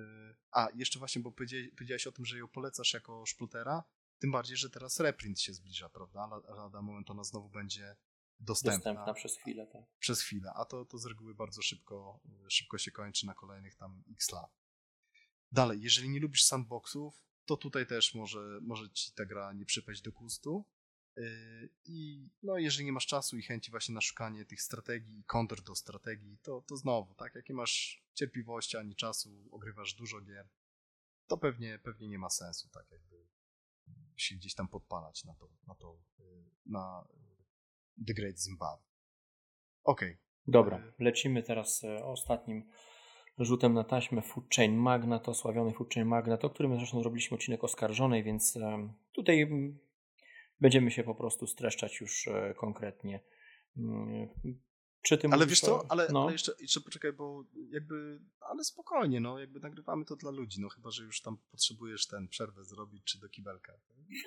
a, 0.51 0.67
jeszcze 0.75 0.99
właśnie, 0.99 1.21
bo 1.21 1.31
powiedziałeś 1.31 2.07
o 2.07 2.11
tym, 2.11 2.25
że 2.25 2.37
ją 2.37 2.47
polecasz 2.47 2.93
jako 2.93 3.25
szplutera, 3.25 3.83
tym 4.19 4.31
bardziej, 4.31 4.57
że 4.57 4.69
teraz 4.69 4.99
reprint 4.99 5.39
się 5.39 5.53
zbliża, 5.53 5.89
prawda? 5.89 6.29
Lada 6.57 6.81
moment 6.81 7.09
ona 7.09 7.23
znowu 7.23 7.49
będzie 7.49 7.95
dostępna. 8.39 8.77
Dostępna 8.77 9.13
przez 9.13 9.37
chwilę, 9.37 9.67
tak. 9.67 9.83
Przez 9.99 10.21
chwilę, 10.21 10.51
a 10.55 10.65
to, 10.65 10.85
to 10.85 10.97
z 10.97 11.05
reguły 11.05 11.35
bardzo 11.35 11.61
szybko, 11.61 12.19
szybko 12.49 12.77
się 12.77 12.91
kończy 12.91 13.25
na 13.25 13.33
kolejnych 13.33 13.75
tam 13.75 14.03
x 14.11 14.31
lat. 14.31 14.59
Dalej, 15.51 15.81
jeżeli 15.81 16.09
nie 16.09 16.19
lubisz 16.19 16.43
sandboxów, 16.43 17.23
to 17.45 17.57
tutaj 17.57 17.87
też 17.87 18.15
może, 18.15 18.59
może 18.61 18.89
ci 18.89 19.11
ta 19.11 19.25
gra 19.25 19.53
nie 19.53 19.65
przypaść 19.65 20.01
do 20.01 20.11
gustu. 20.11 20.65
Yy, 21.15 21.69
I 21.85 22.29
no, 22.43 22.57
jeżeli 22.57 22.85
nie 22.85 22.91
masz 22.91 23.07
czasu 23.07 23.37
i 23.37 23.43
chęci 23.43 23.71
właśnie 23.71 23.95
na 23.95 24.01
szukanie 24.01 24.45
tych 24.45 24.61
strategii 24.61 25.19
i 25.19 25.23
kontr 25.23 25.61
do 25.61 25.75
strategii, 25.75 26.37
to, 26.41 26.63
to 26.67 26.77
znowu, 26.77 27.15
tak, 27.15 27.35
jak 27.35 27.49
nie 27.49 27.55
masz 27.55 28.03
cierpliwości 28.13 28.77
ani 28.77 28.95
czasu, 28.95 29.49
ogrywasz 29.51 29.93
dużo 29.93 30.21
gier, 30.21 30.49
to 31.27 31.37
pewnie, 31.37 31.79
pewnie 31.79 32.07
nie 32.07 32.19
ma 32.19 32.29
sensu, 32.29 32.69
tak 32.69 32.91
jakby 32.91 33.27
się 34.15 34.35
gdzieś 34.35 34.55
tam 34.55 34.67
podpalać 34.67 35.23
na 35.23 35.33
to, 35.33 35.49
na 35.67 35.75
to, 35.75 36.01
y, 36.19 36.23
na 36.65 37.07
y, 37.13 37.28
The 38.07 38.13
Great 38.13 38.39
Zimbabwe. 38.39 38.83
Okej. 39.83 40.09
Okay. 40.09 40.29
Dobra, 40.47 40.83
lecimy 40.99 41.43
teraz 41.43 41.83
e, 41.83 42.05
ostatnim 42.05 42.69
rzutem 43.37 43.73
na 43.73 43.83
taśmę 43.83 44.21
Food 44.21 44.55
Chain 44.55 44.75
Magnat, 44.75 45.29
osławiony 45.29 45.73
Food 45.73 45.93
Chain 45.93 46.07
Magnat, 46.07 46.45
o 46.45 46.49
którym 46.49 46.77
zresztą 46.77 46.99
zrobiliśmy 46.99 47.35
odcinek 47.35 47.63
oskarżonej, 47.63 48.23
więc 48.23 48.57
tutaj 49.11 49.41
mm, 49.41 49.79
będziemy 50.61 50.91
się 50.91 51.03
po 51.03 51.15
prostu 51.15 51.47
streszczać 51.47 52.01
już 52.01 52.27
e, 52.27 52.53
konkretnie. 52.57 53.19
Ale 55.31 55.47
wiesz 55.47 55.59
co, 55.59 55.85
ale, 55.89 56.07
no. 56.11 56.23
ale 56.23 56.31
jeszcze, 56.31 56.51
jeszcze 56.59 56.81
poczekaj, 56.81 57.13
bo 57.13 57.43
jakby, 57.71 58.21
ale 58.39 58.63
spokojnie, 58.63 59.19
no 59.19 59.39
jakby 59.39 59.59
nagrywamy 59.59 60.05
to 60.05 60.15
dla 60.15 60.31
ludzi, 60.31 60.61
no 60.61 60.69
chyba, 60.69 60.91
że 60.91 61.03
już 61.03 61.21
tam 61.21 61.37
potrzebujesz 61.51 62.07
ten 62.07 62.27
przerwę 62.27 62.65
zrobić, 62.65 63.03
czy 63.03 63.19
do 63.19 63.29
kibelka. 63.29 63.73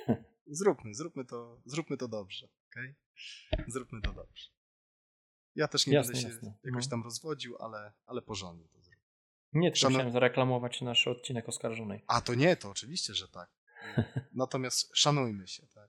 Zróbmy, 0.47 0.95
zróbmy 0.95 1.25
to, 1.25 1.61
zróbmy 1.65 1.97
to 1.97 2.09
dobrze, 2.09 2.49
okej? 2.71 2.95
Okay? 3.53 3.65
Zróbmy 3.69 4.01
to 4.01 4.13
dobrze. 4.13 4.51
Ja 5.55 5.69
też 5.69 5.87
nie 5.87 5.95
jasne, 5.95 6.13
będę 6.13 6.29
się 6.29 6.35
jasne. 6.35 6.55
jakoś 6.65 6.85
no. 6.85 6.91
tam 6.91 7.03
rozwodził, 7.03 7.57
ale, 7.59 7.93
ale 8.07 8.23
porządnie 8.23 8.69
to 8.69 8.81
zrobię. 8.81 9.03
Nie, 9.53 9.71
tylko 9.71 9.81
Szanu... 9.81 9.95
chciałem 9.95 10.13
zareklamować 10.13 10.81
nasz 10.81 11.07
odcinek 11.07 11.49
oskarżonej. 11.49 12.05
A 12.07 12.21
to 12.21 12.35
nie, 12.35 12.57
to 12.57 12.71
oczywiście, 12.71 13.15
że 13.15 13.29
tak. 13.29 13.51
Natomiast 14.35 14.91
szanujmy 14.95 15.49
się, 15.49 15.67
tak. 15.67 15.82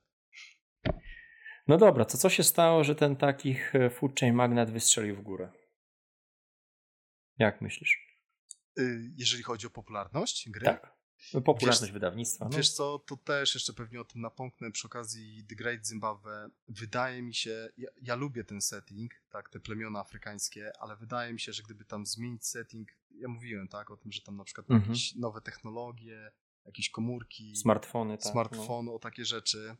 No 1.66 1.78
dobra, 1.78 2.04
to 2.04 2.18
co 2.18 2.30
się 2.30 2.42
stało, 2.42 2.84
że 2.84 2.94
ten 2.94 3.16
taki 3.16 3.56
food 3.90 4.20
chain 4.20 4.34
magnat 4.34 4.70
wystrzelił 4.70 5.16
w 5.16 5.22
górę? 5.22 5.52
Jak 7.38 7.60
myślisz? 7.60 8.18
Y, 8.78 9.12
jeżeli 9.16 9.42
chodzi 9.42 9.66
o 9.66 9.70
popularność 9.70 10.50
gry? 10.50 10.64
Tak. 10.64 10.94
Popularność 11.44 11.82
wiesz, 11.82 11.92
wydawnictwa. 11.92 12.44
No. 12.44 12.56
Wiesz 12.56 12.72
co, 12.72 12.98
to 12.98 13.16
też 13.16 13.54
jeszcze 13.54 13.72
pewnie 13.72 14.00
o 14.00 14.04
tym 14.04 14.20
napomknę 14.20 14.70
przy 14.70 14.86
okazji 14.86 15.44
The 15.48 15.54
Great 15.54 15.86
Zimbabwe. 15.86 16.50
Wydaje 16.68 17.22
mi 17.22 17.34
się, 17.34 17.68
ja, 17.76 17.88
ja, 18.02 18.14
lubię 18.14 18.44
ten 18.44 18.60
setting, 18.60 19.12
tak, 19.30 19.48
te 19.48 19.60
plemiona 19.60 20.00
afrykańskie, 20.00 20.72
ale 20.80 20.96
wydaje 20.96 21.32
mi 21.32 21.40
się, 21.40 21.52
że 21.52 21.62
gdyby 21.62 21.84
tam 21.84 22.06
zmienić 22.06 22.46
setting, 22.46 22.88
ja 23.10 23.28
mówiłem 23.28 23.68
tak 23.68 23.90
o 23.90 23.96
tym, 23.96 24.12
że 24.12 24.20
tam 24.20 24.36
na 24.36 24.44
przykład 24.44 24.70
mhm. 24.70 24.90
jakieś 24.90 25.14
nowe 25.14 25.40
technologie, 25.40 26.30
jakieś 26.64 26.90
komórki, 26.90 27.56
smartfony, 27.56 28.18
tak, 28.18 28.32
smartfony 28.32 28.86
no. 28.86 28.94
o 28.94 28.98
takie 28.98 29.24
rzeczy, 29.24 29.76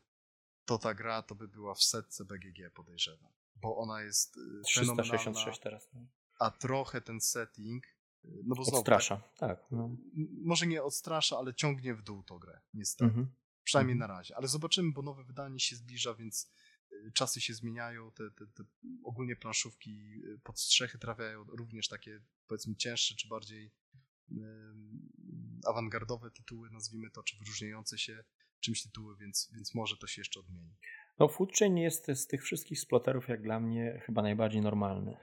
to 0.65 0.77
ta 0.77 0.93
gra 0.93 1.21
to 1.21 1.35
by 1.35 1.47
była 1.47 1.75
w 1.75 1.83
setce 1.83 2.25
BGG 2.25 2.73
podejrzewam, 2.73 3.33
bo 3.55 3.77
ona 3.77 4.01
jest 4.01 4.39
366 4.63 5.59
y, 5.59 5.63
teraz. 5.63 5.89
No. 5.93 6.07
A 6.39 6.51
trochę 6.51 7.01
ten 7.01 7.21
setting 7.21 7.87
y, 7.87 8.43
no 8.45 8.55
bo 8.55 8.63
znowu, 8.63 8.77
odstrasza, 8.77 9.17
tak. 9.17 9.59
tak 9.59 9.71
no. 9.71 9.89
Może 10.43 10.67
nie 10.67 10.83
odstrasza, 10.83 11.37
ale 11.37 11.53
ciągnie 11.53 11.95
w 11.95 12.01
dół 12.01 12.23
tą 12.23 12.39
grę, 12.39 12.61
niestety. 12.73 13.05
Mhm. 13.05 13.35
Przynajmniej 13.63 13.93
mhm. 13.93 14.09
na 14.09 14.17
razie. 14.17 14.37
Ale 14.37 14.47
zobaczymy, 14.47 14.91
bo 14.91 15.01
nowe 15.01 15.23
wydanie 15.23 15.59
się 15.59 15.75
zbliża, 15.75 16.13
więc 16.13 16.51
y, 16.91 17.11
czasy 17.13 17.41
się 17.41 17.53
zmieniają, 17.53 18.11
te, 18.11 18.31
te, 18.31 18.47
te 18.47 18.63
ogólnie 19.03 19.35
planszówki 19.35 20.21
pod 20.43 20.59
strzechy 20.59 20.99
trafiają 20.99 21.43
również 21.43 21.87
takie 21.87 22.21
powiedzmy 22.47 22.75
cięższe, 22.75 23.15
czy 23.15 23.27
bardziej 23.27 23.71
awangardowe 25.65 26.31
tytuły, 26.31 26.69
nazwijmy 26.69 27.11
to, 27.11 27.23
czy 27.23 27.37
wyróżniające 27.37 27.97
się 27.97 28.23
czymś 28.65 28.83
tytuły, 28.83 29.15
więc, 29.21 29.51
więc 29.55 29.75
może 29.75 29.97
to 29.97 30.07
się 30.07 30.21
jeszcze 30.21 30.39
odmieni. 30.39 30.75
No 31.19 31.27
Food 31.27 31.57
Chain 31.59 31.77
jest 31.77 32.07
z 32.13 32.27
tych 32.27 32.43
wszystkich 32.43 32.79
sploterów 32.79 33.27
jak 33.27 33.41
dla 33.41 33.59
mnie 33.59 34.01
chyba 34.05 34.21
najbardziej 34.21 34.61
normalny. 34.61 35.17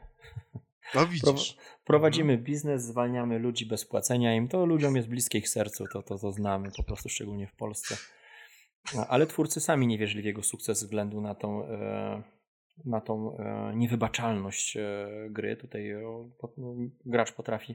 No 0.95 1.07
widzisz. 1.07 1.57
Prowadzimy 1.85 2.33
mhm. 2.33 2.45
biznes, 2.45 2.85
zwalniamy 2.85 3.39
ludzi 3.39 3.67
bez 3.67 3.85
płacenia 3.85 4.35
im. 4.35 4.49
To 4.49 4.67
ludziom 4.67 4.97
jest 4.97 5.09
bliskie 5.09 5.39
ich 5.39 5.49
sercu, 5.49 5.85
to, 5.93 6.03
to, 6.03 6.19
to 6.19 6.33
znamy 6.33 6.71
po 6.77 6.83
prostu, 6.83 7.09
szczególnie 7.09 7.47
w 7.47 7.53
Polsce. 7.53 7.97
Ale 9.09 9.27
twórcy 9.27 9.61
sami 9.61 9.87
nie 9.87 9.99
wierzyli 9.99 10.23
w 10.23 10.27
jego 10.27 10.43
sukces 10.43 10.79
ze 10.79 10.87
względu 10.87 11.21
na 11.21 11.35
tą, 11.35 11.65
e, 11.67 12.23
na 12.85 13.01
tą 13.01 13.37
e, 13.37 13.73
niewybaczalność 13.77 14.77
e, 14.77 15.09
gry. 15.31 15.57
Tutaj 15.57 15.95
gracz 17.07 17.33
potrafi 17.33 17.75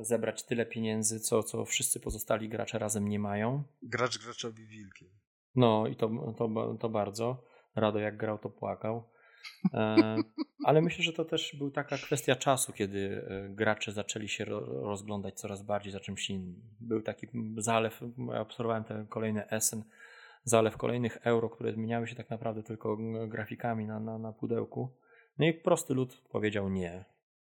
zebrać 0.00 0.42
tyle 0.42 0.66
pieniędzy, 0.66 1.20
co, 1.20 1.42
co 1.42 1.64
wszyscy 1.64 2.00
pozostali 2.00 2.48
gracze 2.48 2.78
razem 2.78 3.08
nie 3.08 3.18
mają. 3.18 3.62
Gracz 3.82 4.18
graczowi 4.18 4.66
wilkiem. 4.66 5.08
No 5.54 5.86
i 5.86 5.96
to, 5.96 6.10
to, 6.38 6.74
to 6.80 6.88
bardzo. 6.88 7.44
Rado 7.76 7.98
jak 7.98 8.16
grał, 8.16 8.38
to 8.38 8.50
płakał. 8.50 9.10
E, 9.74 10.16
ale 10.66 10.82
myślę, 10.82 11.04
że 11.04 11.12
to 11.12 11.24
też 11.24 11.56
był 11.58 11.70
taka 11.70 11.96
kwestia 11.96 12.36
czasu, 12.36 12.72
kiedy 12.72 13.26
e, 13.28 13.48
gracze 13.48 13.92
zaczęli 13.92 14.28
się 14.28 14.44
rozglądać 14.82 15.34
coraz 15.34 15.62
bardziej 15.62 15.92
za 15.92 16.00
czymś 16.00 16.30
innym. 16.30 16.62
Był 16.80 17.02
taki 17.02 17.26
zalew, 17.56 18.00
ja 18.32 18.40
obserwowałem 18.40 18.84
te 18.84 19.06
kolejne 19.08 19.48
Essen, 19.48 19.84
zalew 20.44 20.76
kolejnych 20.76 21.18
euro, 21.22 21.50
które 21.50 21.72
zmieniały 21.72 22.08
się 22.08 22.14
tak 22.14 22.30
naprawdę 22.30 22.62
tylko 22.62 22.98
grafikami 23.28 23.86
na, 23.86 24.00
na, 24.00 24.18
na 24.18 24.32
pudełku. 24.32 24.96
No 25.38 25.46
i 25.46 25.54
prosty 25.54 25.94
lud 25.94 26.22
powiedział 26.30 26.68
nie. 26.68 27.04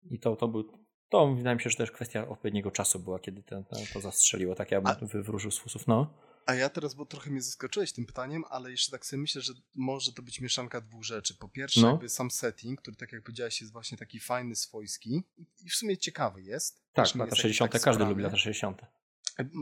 I 0.10 0.20
to, 0.20 0.36
to 0.36 0.48
był 0.48 0.87
to 1.10 1.36
wydaje 1.36 1.56
mi 1.56 1.62
się, 1.62 1.70
że 1.70 1.76
też 1.76 1.92
kwestia 1.92 2.28
odpowiedniego 2.28 2.72
czasu 2.72 3.00
była, 3.00 3.20
kiedy 3.20 3.44
to, 3.44 3.64
to 3.94 4.02
zastrzeliło. 4.02 4.56
Tak 4.56 4.72
ja 4.72 4.82
bym 4.82 5.08
wywróżył 5.08 5.52
z 5.52 5.60
fusów, 5.60 5.88
no. 5.88 6.14
A 6.46 6.56
ja 6.56 6.70
teraz, 6.70 6.94
bo 6.94 7.06
trochę 7.06 7.32
mnie 7.32 7.42
zaskoczyłeś 7.42 7.94
tym 7.94 8.06
pytaniem, 8.06 8.44
ale 8.50 8.72
jeszcze 8.72 8.92
tak 8.92 9.06
sobie 9.06 9.22
myślę, 9.22 9.42
że 9.42 9.54
może 9.76 10.14
to 10.14 10.22
być 10.22 10.42
mieszanka 10.42 10.82
dwóch 10.82 11.04
rzeczy. 11.04 11.36
Po 11.36 11.50
pierwsze, 11.50 11.82
no. 11.82 11.92
jakby 11.92 12.10
sam 12.10 12.32
setting, 12.32 12.82
który 12.82 12.98
tak 12.98 13.12
jak 13.12 13.24
powiedziałeś 13.24 13.62
jest 13.62 13.74
właśnie 13.74 13.98
taki 13.98 14.20
fajny, 14.20 14.56
swojski 14.56 15.24
i 15.66 15.70
w 15.70 15.76
sumie 15.76 15.98
ciekawy 15.98 16.42
jest. 16.42 16.82
Tak, 16.94 17.16
lata 17.16 17.36
60. 17.36 17.72
Tak 17.72 17.82
każdy 17.82 18.06
lubi 18.06 18.24
lata 18.24 18.38
60. 18.38 18.82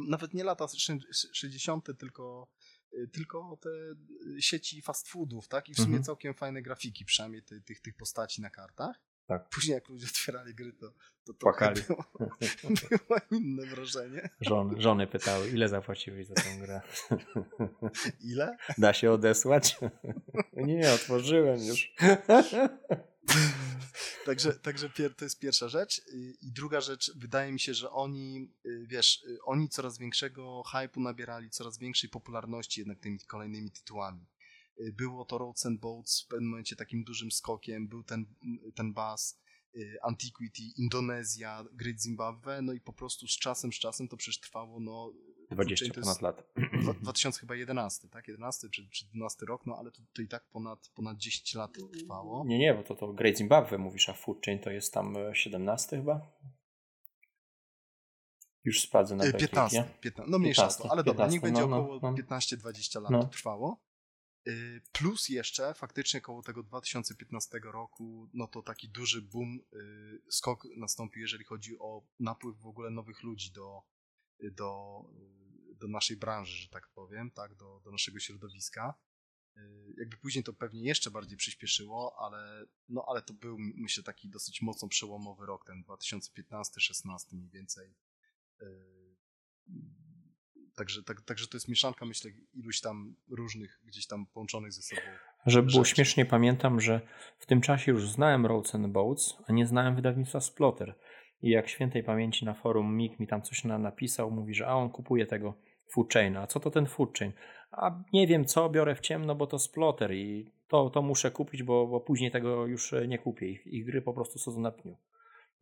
Nawet 0.07 0.33
nie 0.33 0.43
lata 0.43 0.67
60., 1.33 1.87
tylko 1.99 2.47
tylko 3.11 3.57
te 3.61 3.69
sieci 4.39 4.81
fast 4.81 5.07
foodów, 5.07 5.47
tak? 5.47 5.69
I 5.69 5.73
w 5.73 5.75
sumie 5.75 5.87
mhm. 5.87 6.03
całkiem 6.03 6.33
fajne 6.33 6.61
grafiki, 6.61 7.05
przynajmniej 7.05 7.43
tych, 7.65 7.81
tych 7.81 7.95
postaci 7.95 8.41
na 8.41 8.49
kartach. 8.49 8.99
Tak. 9.27 9.49
Później 9.49 9.75
jak 9.75 9.89
ludzie 9.89 10.07
otwierali 10.07 10.55
gry, 10.55 10.73
to, 10.73 10.89
to, 10.89 11.33
to 11.33 11.33
Płakali. 11.33 11.81
Było, 11.81 12.05
było 12.89 13.19
inne 13.31 13.65
wrażenie. 13.65 14.29
Żony, 14.41 14.81
żony 14.81 15.07
pytały, 15.07 15.49
ile 15.49 15.69
zapłaciłeś 15.69 16.27
za 16.27 16.33
tę 16.33 16.57
grę? 16.59 16.81
Ile? 18.31 18.57
Da 18.77 18.93
się 18.93 19.11
odesłać? 19.11 19.77
Nie, 20.53 20.93
otworzyłem 20.93 21.59
już. 21.63 21.93
Także, 24.25 24.53
także 24.53 24.89
to 25.17 25.25
jest 25.25 25.39
pierwsza 25.39 25.69
rzecz. 25.69 26.01
I 26.41 26.51
druga 26.51 26.81
rzecz, 26.81 27.11
wydaje 27.15 27.51
mi 27.51 27.59
się, 27.59 27.73
że 27.73 27.91
oni, 27.91 28.51
y, 28.65 28.85
wiesz, 28.87 29.23
y, 29.23 29.37
oni 29.43 29.69
coraz 29.69 29.97
większego 29.97 30.63
hypu 30.63 30.99
nabierali, 30.99 31.49
coraz 31.49 31.77
większej 31.77 32.09
popularności 32.09 32.81
jednak 32.81 32.99
tymi 32.99 33.19
kolejnymi 33.19 33.71
tytułami. 33.71 34.25
Y, 34.79 34.93
było 34.93 35.25
to 35.25 35.37
Roads 35.37 35.65
and 35.65 35.79
Boats 35.79 36.21
w 36.21 36.27
pewnym 36.27 36.49
momencie 36.49 36.75
takim 36.75 37.03
dużym 37.03 37.31
skokiem, 37.31 37.87
był 37.87 38.03
ten, 38.03 38.25
ten 38.75 38.93
bas, 38.93 39.39
y, 39.75 39.97
Antiquity, 40.03 40.63
Indonezja, 40.77 41.65
Great 41.73 42.01
Zimbabwe, 42.01 42.61
no 42.61 42.73
i 42.73 42.81
po 42.81 42.93
prostu 42.93 43.27
z 43.27 43.37
czasem, 43.37 43.73
z 43.73 43.75
czasem 43.75 44.07
to 44.07 44.17
przecież 44.17 44.39
trwało, 44.39 44.79
no... 44.79 45.13
20 45.51 45.93
ponad 45.93 46.21
lat. 46.21 46.53
2011, 47.01 48.07
tak? 48.09 48.27
11 48.27 48.69
czy, 48.69 48.89
czy 48.89 49.05
12 49.05 49.45
rok, 49.45 49.65
no 49.65 49.75
ale 49.77 49.91
to, 49.91 50.01
to 50.13 50.21
i 50.21 50.27
tak 50.27 50.45
ponad, 50.45 50.89
ponad 50.95 51.17
10 51.17 51.53
lat 51.55 51.77
trwało. 51.93 52.45
Nie, 52.45 52.59
nie, 52.59 52.73
bo 52.73 52.83
to, 52.83 52.95
to 52.95 53.13
Great 53.13 53.37
Zimbabwe 53.37 53.77
mówisz, 53.77 54.09
a 54.09 54.13
Food 54.13 54.45
Chain 54.45 54.59
to 54.59 54.71
jest 54.71 54.93
tam 54.93 55.15
17 55.33 55.95
e, 55.95 55.99
chyba? 55.99 56.31
Już 58.63 58.81
sprawdzę 58.81 59.15
na 59.15 59.31
15, 59.31 59.85
15, 60.01 60.31
no 60.31 60.39
mniejsza 60.39 60.61
15, 60.61 60.83
to, 60.83 60.91
ale 60.91 61.03
15, 61.03 61.05
dobra, 61.05 61.27
niech 61.27 61.41
będzie 61.41 61.67
no, 61.67 61.79
około 61.79 61.99
no, 62.01 62.11
no. 62.11 62.37
15-20 62.37 63.01
lat 63.01 63.11
no. 63.11 63.23
trwało. 63.23 63.84
Y, 64.47 64.81
plus 64.91 65.29
jeszcze 65.29 65.73
faktycznie 65.73 66.21
koło 66.21 66.41
tego 66.41 66.63
2015 66.63 67.59
roku, 67.63 68.29
no 68.33 68.47
to 68.47 68.61
taki 68.61 68.89
duży 68.89 69.21
boom, 69.21 69.59
y, 69.73 70.21
skok 70.29 70.67
nastąpił, 70.77 71.21
jeżeli 71.21 71.43
chodzi 71.43 71.79
o 71.79 72.07
napływ 72.19 72.57
w 72.59 72.67
ogóle 72.67 72.89
nowych 72.89 73.23
ludzi 73.23 73.51
do, 73.51 73.81
do, 74.51 75.01
y, 75.71 75.75
do 75.75 75.87
naszej 75.87 76.17
branży, 76.17 76.57
że 76.57 76.69
tak 76.69 76.89
powiem, 76.89 77.31
tak, 77.31 77.55
do, 77.55 77.81
do 77.83 77.91
naszego 77.91 78.19
środowiska. 78.19 78.93
Jakby 79.97 80.17
później 80.17 80.43
to 80.43 80.53
pewnie 80.53 80.83
jeszcze 80.83 81.11
bardziej 81.11 81.37
przyspieszyło, 81.37 82.15
ale, 82.19 82.65
no, 82.89 83.05
ale 83.07 83.21
to 83.21 83.33
był 83.33 83.57
myślę 83.59 84.03
taki 84.03 84.29
dosyć 84.29 84.61
mocno 84.61 84.87
przełomowy 84.87 85.45
rok, 85.45 85.65
ten 85.65 85.83
2015-16 85.83 87.33
mniej 87.33 87.49
więcej 87.49 87.95
Także, 90.75 91.03
tak, 91.03 91.21
także 91.21 91.47
to 91.47 91.57
jest 91.57 91.67
mieszanka, 91.67 92.05
myślę, 92.05 92.31
iluś 92.53 92.81
tam 92.81 93.15
różnych 93.29 93.81
gdzieś 93.85 94.07
tam 94.07 94.25
połączonych 94.25 94.73
ze 94.73 94.81
sobą. 94.81 95.01
Żeby 95.45 95.71
było 95.71 95.85
śmiesznie, 95.85 96.25
pamiętam, 96.25 96.81
że 96.81 97.01
w 97.39 97.45
tym 97.45 97.61
czasie 97.61 97.91
już 97.91 98.09
znałem 98.09 98.45
Roads 98.45 98.75
and 98.75 98.87
Boats, 98.87 99.37
a 99.47 99.53
nie 99.53 99.67
znałem 99.67 99.95
wydawnictwa 99.95 100.39
Splotter. 100.39 100.95
I 101.41 101.49
jak 101.49 101.69
świętej 101.69 102.03
pamięci 102.03 102.45
na 102.45 102.53
forum 102.53 102.97
Mik 102.97 103.19
mi 103.19 103.27
tam 103.27 103.41
coś 103.41 103.63
na, 103.63 103.77
napisał, 103.77 104.31
mówi, 104.31 104.53
że 104.53 104.67
a 104.67 104.73
on 104.73 104.89
kupuje 104.89 105.25
tego 105.25 105.53
food 105.93 106.13
chaina. 106.13 106.41
A 106.41 106.47
co 106.47 106.59
to 106.59 106.71
ten 106.71 106.85
food 106.85 107.17
chain? 107.19 107.31
A 107.71 108.03
nie 108.13 108.27
wiem 108.27 108.45
co, 108.45 108.69
biorę 108.69 108.95
w 108.95 108.99
ciemno, 108.99 109.35
bo 109.35 109.47
to 109.47 109.59
Splotter 109.59 110.13
i 110.13 110.51
to, 110.67 110.89
to 110.89 111.01
muszę 111.01 111.31
kupić, 111.31 111.63
bo, 111.63 111.87
bo 111.87 111.99
później 111.99 112.31
tego 112.31 112.65
już 112.65 112.93
nie 113.07 113.17
kupię. 113.17 113.49
Ich, 113.49 113.67
ich 113.67 113.85
gry 113.85 114.01
po 114.01 114.13
prostu 114.13 114.39
są 114.39 114.59
na 114.59 114.71
pniu. 114.71 114.97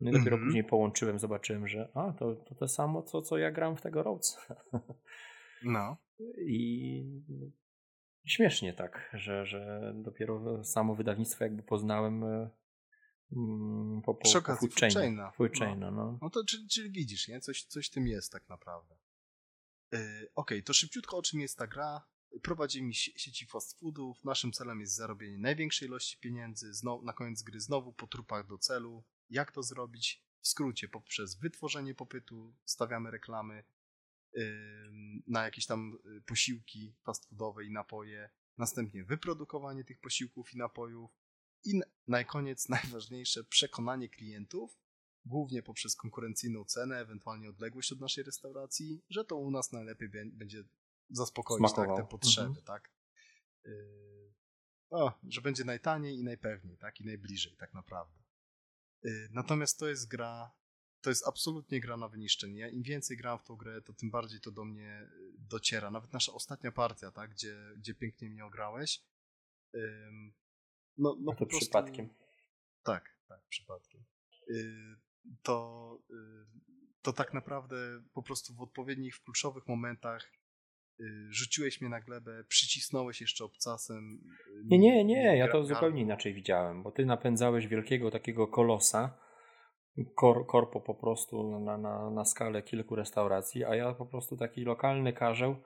No 0.00 0.10
i 0.10 0.12
dopiero 0.12 0.36
mm 0.36 0.40
-hmm. 0.40 0.48
później 0.48 0.64
połączyłem, 0.64 1.18
zobaczyłem, 1.18 1.68
że 1.68 1.88
a, 1.94 2.12
to, 2.12 2.34
to 2.34 2.54
to 2.54 2.68
samo, 2.68 3.02
co, 3.02 3.22
co 3.22 3.38
ja 3.38 3.50
gram 3.50 3.76
w 3.76 3.80
tego 3.80 4.02
Rhodes. 4.02 4.38
No. 5.62 5.96
I 6.46 7.04
śmiesznie 8.24 8.72
tak, 8.72 9.10
że, 9.12 9.46
że 9.46 9.92
dopiero 9.96 10.64
samo 10.64 10.94
wydawnictwo 10.94 11.44
jakby 11.44 11.62
poznałem 11.62 12.24
e, 12.24 12.50
mm, 13.32 14.02
po, 14.02 14.14
po, 14.14 14.42
po 14.42 14.56
Food 14.56 14.74
Chaina. 15.58 15.90
No. 15.90 15.90
no. 15.90 16.18
no 16.22 16.30
to 16.30 16.44
czyli, 16.44 16.68
czyli, 16.68 16.90
widzisz, 16.90 17.28
nie? 17.28 17.40
Coś, 17.40 17.64
coś 17.64 17.90
tym 17.90 18.06
jest 18.06 18.32
tak 18.32 18.48
naprawdę. 18.48 18.94
Yy, 19.92 19.98
Okej, 19.98 20.28
okay, 20.34 20.62
to 20.62 20.72
szybciutko 20.72 21.16
o 21.16 21.22
czym 21.22 21.40
jest 21.40 21.58
ta 21.58 21.66
gra. 21.66 22.06
Prowadzimy 22.42 22.94
sieci 22.94 23.46
fast 23.46 23.78
foodów. 23.78 24.24
Naszym 24.24 24.52
celem 24.52 24.80
jest 24.80 24.96
zarobienie 24.96 25.38
największej 25.38 25.88
ilości 25.88 26.18
pieniędzy. 26.18 26.74
Znowu, 26.74 27.04
na 27.04 27.12
koniec 27.12 27.42
gry 27.42 27.60
znowu 27.60 27.92
po 27.92 28.06
trupach 28.06 28.46
do 28.46 28.58
celu. 28.58 29.04
Jak 29.30 29.52
to 29.52 29.62
zrobić? 29.62 30.24
W 30.40 30.48
skrócie, 30.48 30.88
poprzez 30.88 31.34
wytworzenie 31.34 31.94
popytu 31.94 32.54
stawiamy 32.64 33.10
reklamy 33.10 33.64
na 35.26 35.44
jakieś 35.44 35.66
tam 35.66 35.98
y, 36.16 36.22
posiłki 36.22 36.94
fast 37.04 37.28
foodowe 37.28 37.64
i 37.64 37.70
napoje. 37.70 38.30
Następnie 38.58 39.04
wyprodukowanie 39.04 39.84
tych 39.84 40.00
posiłków 40.00 40.54
i 40.54 40.58
napojów. 40.58 41.10
I 41.64 41.80
na 42.08 42.24
koniec 42.24 42.68
najważniejsze 42.78 43.44
przekonanie 43.44 44.08
klientów, 44.08 44.78
głównie 45.24 45.62
poprzez 45.62 45.96
konkurencyjną 45.96 46.64
cenę, 46.64 46.98
ewentualnie 46.98 47.50
odległość 47.50 47.92
od 47.92 48.00
naszej 48.00 48.24
restauracji, 48.24 49.04
że 49.08 49.24
to 49.24 49.36
u 49.36 49.50
nas 49.50 49.72
najlepiej 49.72 50.08
będzie 50.08 50.64
zaspokoić 51.10 51.74
tak, 51.76 51.96
te 51.96 52.04
potrzeby, 52.04 52.46
mhm. 52.46 52.64
tak? 52.64 52.90
Y, 53.66 54.34
o, 54.90 55.12
że 55.28 55.40
będzie 55.40 55.64
najtaniej 55.64 56.18
i 56.18 56.24
najpewniej, 56.24 56.78
tak? 56.78 57.00
I 57.00 57.04
najbliżej 57.04 57.56
tak 57.56 57.74
naprawdę. 57.74 58.23
Y, 59.06 59.28
natomiast 59.32 59.78
to 59.78 59.88
jest 59.88 60.08
gra, 60.08 60.52
to 61.00 61.10
jest 61.10 61.28
absolutnie 61.28 61.80
gra 61.80 61.96
na 61.96 62.08
wyniszczenie. 62.08 62.60
Ja 62.60 62.68
im 62.68 62.82
więcej 62.82 63.16
gram 63.16 63.38
w 63.38 63.44
tą 63.44 63.56
grę, 63.56 63.82
to 63.82 63.92
tym 63.92 64.10
bardziej 64.10 64.40
to 64.40 64.50
do 64.50 64.64
mnie 64.64 65.02
y, 65.02 65.32
dociera. 65.38 65.90
Nawet 65.90 66.12
nasza 66.12 66.32
ostatnia 66.32 66.72
partia, 66.72 67.10
tak? 67.10 67.30
Gdzie, 67.30 67.56
gdzie 67.76 67.94
pięknie 67.94 68.30
mnie 68.30 68.44
ograłeś. 68.44 69.02
No, 70.96 71.16
no 71.20 71.32
A 71.32 71.34
to 71.34 71.46
prostu... 71.46 71.58
przypadkiem. 71.60 72.08
Tak, 72.82 73.18
tak, 73.28 73.40
przypadkiem. 73.48 74.04
To, 75.42 75.98
to 77.02 77.12
tak 77.12 77.34
naprawdę 77.34 78.02
po 78.12 78.22
prostu 78.22 78.54
w 78.54 78.60
odpowiednich, 78.60 79.16
w 79.16 79.22
kluczowych 79.22 79.66
momentach 79.66 80.30
Y, 80.32 80.43
rzuciłeś 81.30 81.80
mnie 81.80 81.90
na 81.90 82.00
glebę, 82.00 82.44
przycisnąłeś 82.48 83.20
jeszcze 83.20 83.44
obcasem. 83.44 84.20
Y, 84.48 84.64
nie, 84.66 84.78
nie, 84.78 85.04
nie, 85.04 85.36
ja 85.36 85.48
to 85.48 85.64
zupełnie 85.64 86.02
inaczej 86.02 86.34
widziałem, 86.34 86.82
bo 86.82 86.92
ty 86.92 87.06
napędzałeś 87.06 87.68
wielkiego 87.68 88.10
takiego 88.10 88.46
kolosa, 88.46 89.18
kor, 90.14 90.46
korpo 90.46 90.80
po 90.80 90.94
prostu 90.94 91.60
na, 91.60 91.78
na, 91.78 92.10
na 92.10 92.24
skalę 92.24 92.62
kilku 92.62 92.96
restauracji, 92.96 93.64
a 93.64 93.74
ja 93.74 93.94
po 93.94 94.06
prostu 94.06 94.36
taki 94.36 94.64
lokalny 94.64 95.12
karzeł, 95.12 95.56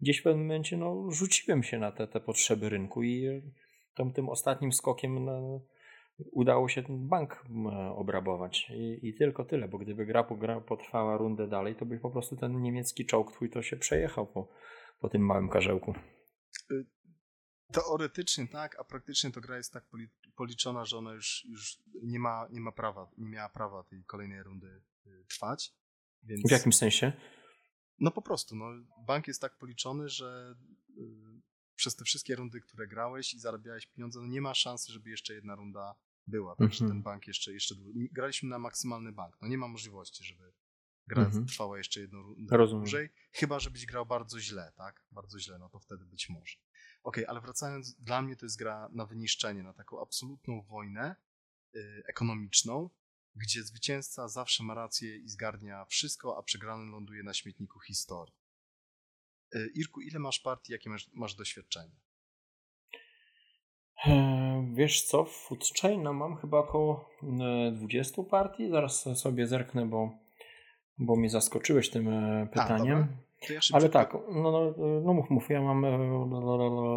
gdzieś 0.00 0.20
w 0.20 0.22
pewnym 0.22 0.46
momencie 0.46 0.76
no, 0.76 1.10
rzuciłem 1.10 1.62
się 1.62 1.78
na 1.78 1.92
te, 1.92 2.06
te 2.06 2.20
potrzeby 2.20 2.68
rynku 2.68 3.02
i 3.02 3.42
tym, 3.96 4.12
tym 4.12 4.28
ostatnim 4.28 4.72
skokiem 4.72 5.24
no, 5.24 5.60
udało 6.32 6.68
się 6.68 6.82
ten 6.82 7.08
bank 7.08 7.44
obrabować 7.96 8.70
I, 8.70 9.08
i, 9.08 9.14
tylko 9.14 9.44
tyle, 9.44 9.68
bo 9.68 9.78
gdyby 9.78 10.06
gra, 10.06 10.26
gra 10.38 10.60
potrwała 10.60 11.16
rundę 11.16 11.48
dalej, 11.48 11.76
to 11.76 11.86
by 11.86 11.98
po 11.98 12.10
prostu 12.10 12.36
ten 12.36 12.62
niemiecki 12.62 13.06
czołg 13.06 13.32
twój 13.32 13.50
to 13.50 13.62
się 13.62 13.76
przejechał 13.76 14.26
po, 14.26 14.48
po 15.00 15.08
tym 15.08 15.26
małym 15.26 15.48
karzełku. 15.48 15.94
Y, 16.70 16.86
teoretycznie 17.72 18.48
tak, 18.48 18.80
a 18.80 18.84
praktycznie 18.84 19.30
to 19.30 19.40
gra 19.40 19.56
jest 19.56 19.72
tak 19.72 19.84
policzona, 20.36 20.84
że 20.84 20.96
ona 20.98 21.12
już, 21.12 21.46
już 21.50 21.78
nie, 22.02 22.18
ma, 22.18 22.48
nie 22.50 22.60
ma 22.60 22.72
prawa, 22.72 23.10
nie 23.18 23.28
miała 23.28 23.48
prawa 23.48 23.84
tej 23.84 24.04
kolejnej 24.04 24.42
rundy 24.42 24.82
y, 25.06 25.24
trwać. 25.28 25.74
Więc... 26.22 26.48
W 26.48 26.50
jakim 26.50 26.72
sensie? 26.72 27.12
No 27.98 28.10
po 28.10 28.22
prostu, 28.22 28.56
no, 28.56 28.64
bank 29.06 29.28
jest 29.28 29.40
tak 29.40 29.58
policzony, 29.58 30.08
że 30.08 30.54
y, 30.98 31.40
przez 31.74 31.96
te 31.96 32.04
wszystkie 32.04 32.36
rundy, 32.36 32.60
które 32.60 32.86
grałeś 32.86 33.34
i 33.34 33.38
zarabiałeś 33.38 33.86
pieniądze, 33.86 34.20
no 34.20 34.26
nie 34.26 34.40
ma 34.40 34.54
szansy, 34.54 34.92
żeby 34.92 35.10
jeszcze 35.10 35.34
jedna 35.34 35.54
runda 35.54 35.94
była, 36.30 36.56
także 36.56 36.84
mm 36.84 36.90
-hmm. 36.90 36.94
ten 36.94 37.02
bank 37.02 37.26
jeszcze, 37.26 37.52
jeszcze 37.52 37.74
graliśmy 38.12 38.48
na 38.48 38.58
maksymalny 38.58 39.12
bank, 39.12 39.38
no 39.42 39.48
nie 39.48 39.58
ma 39.58 39.68
możliwości, 39.68 40.24
żeby 40.24 40.52
gra 41.06 41.22
mm 41.22 41.32
-hmm. 41.32 41.48
trwała 41.48 41.78
jeszcze 41.78 42.00
jedną 42.00 42.34
dłużej, 42.68 43.10
chyba 43.32 43.60
żebyś 43.60 43.86
grał 43.86 44.06
bardzo 44.06 44.40
źle, 44.40 44.72
tak, 44.76 45.04
bardzo 45.12 45.38
źle, 45.38 45.58
no 45.58 45.68
to 45.68 45.78
wtedy 45.78 46.06
być 46.06 46.28
może. 46.28 46.56
Ok, 47.02 47.16
ale 47.28 47.40
wracając, 47.40 47.94
dla 47.94 48.22
mnie 48.22 48.36
to 48.36 48.46
jest 48.46 48.58
gra 48.58 48.88
na 48.92 49.06
wyniszczenie, 49.06 49.62
na 49.62 49.72
taką 49.72 50.00
absolutną 50.00 50.62
wojnę 50.62 51.16
y, 51.74 52.02
ekonomiczną, 52.06 52.90
gdzie 53.34 53.62
zwycięzca 53.62 54.28
zawsze 54.28 54.64
ma 54.64 54.74
rację 54.74 55.16
i 55.16 55.28
zgarnia 55.28 55.84
wszystko, 55.84 56.38
a 56.38 56.42
przegrany 56.42 56.90
ląduje 56.90 57.22
na 57.22 57.34
śmietniku 57.34 57.80
historii. 57.80 58.34
Y, 59.54 59.70
Irku, 59.74 60.00
ile 60.00 60.18
masz 60.18 60.40
partii, 60.40 60.72
jakie 60.72 60.90
masz, 60.90 61.10
masz 61.12 61.34
doświadczenie? 61.34 62.00
E, 64.06 64.70
wiesz 64.74 65.02
co, 65.02 65.24
w 65.24 65.32
Foodchaina 65.32 66.12
mam 66.12 66.36
chyba 66.36 66.58
około 66.58 67.10
20 67.72 68.22
e, 68.22 68.24
partii. 68.24 68.70
Zaraz 68.70 69.08
sobie 69.14 69.46
zerknę, 69.46 69.86
bo, 69.86 70.10
bo 70.98 71.16
mnie 71.16 71.30
zaskoczyłeś 71.30 71.90
tym 71.90 72.08
e, 72.08 72.46
pytaniem. 72.46 73.06
A, 73.48 73.52
ja 73.52 73.60
Ale 73.72 73.88
tak, 73.88 74.12
no, 74.12 74.52
no, 74.52 74.74
no 75.04 75.14
mów, 75.14 75.30
mów, 75.30 75.50
ja 75.50 75.62
mam 75.62 75.84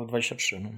23. 0.07 0.59
No. 0.59 0.69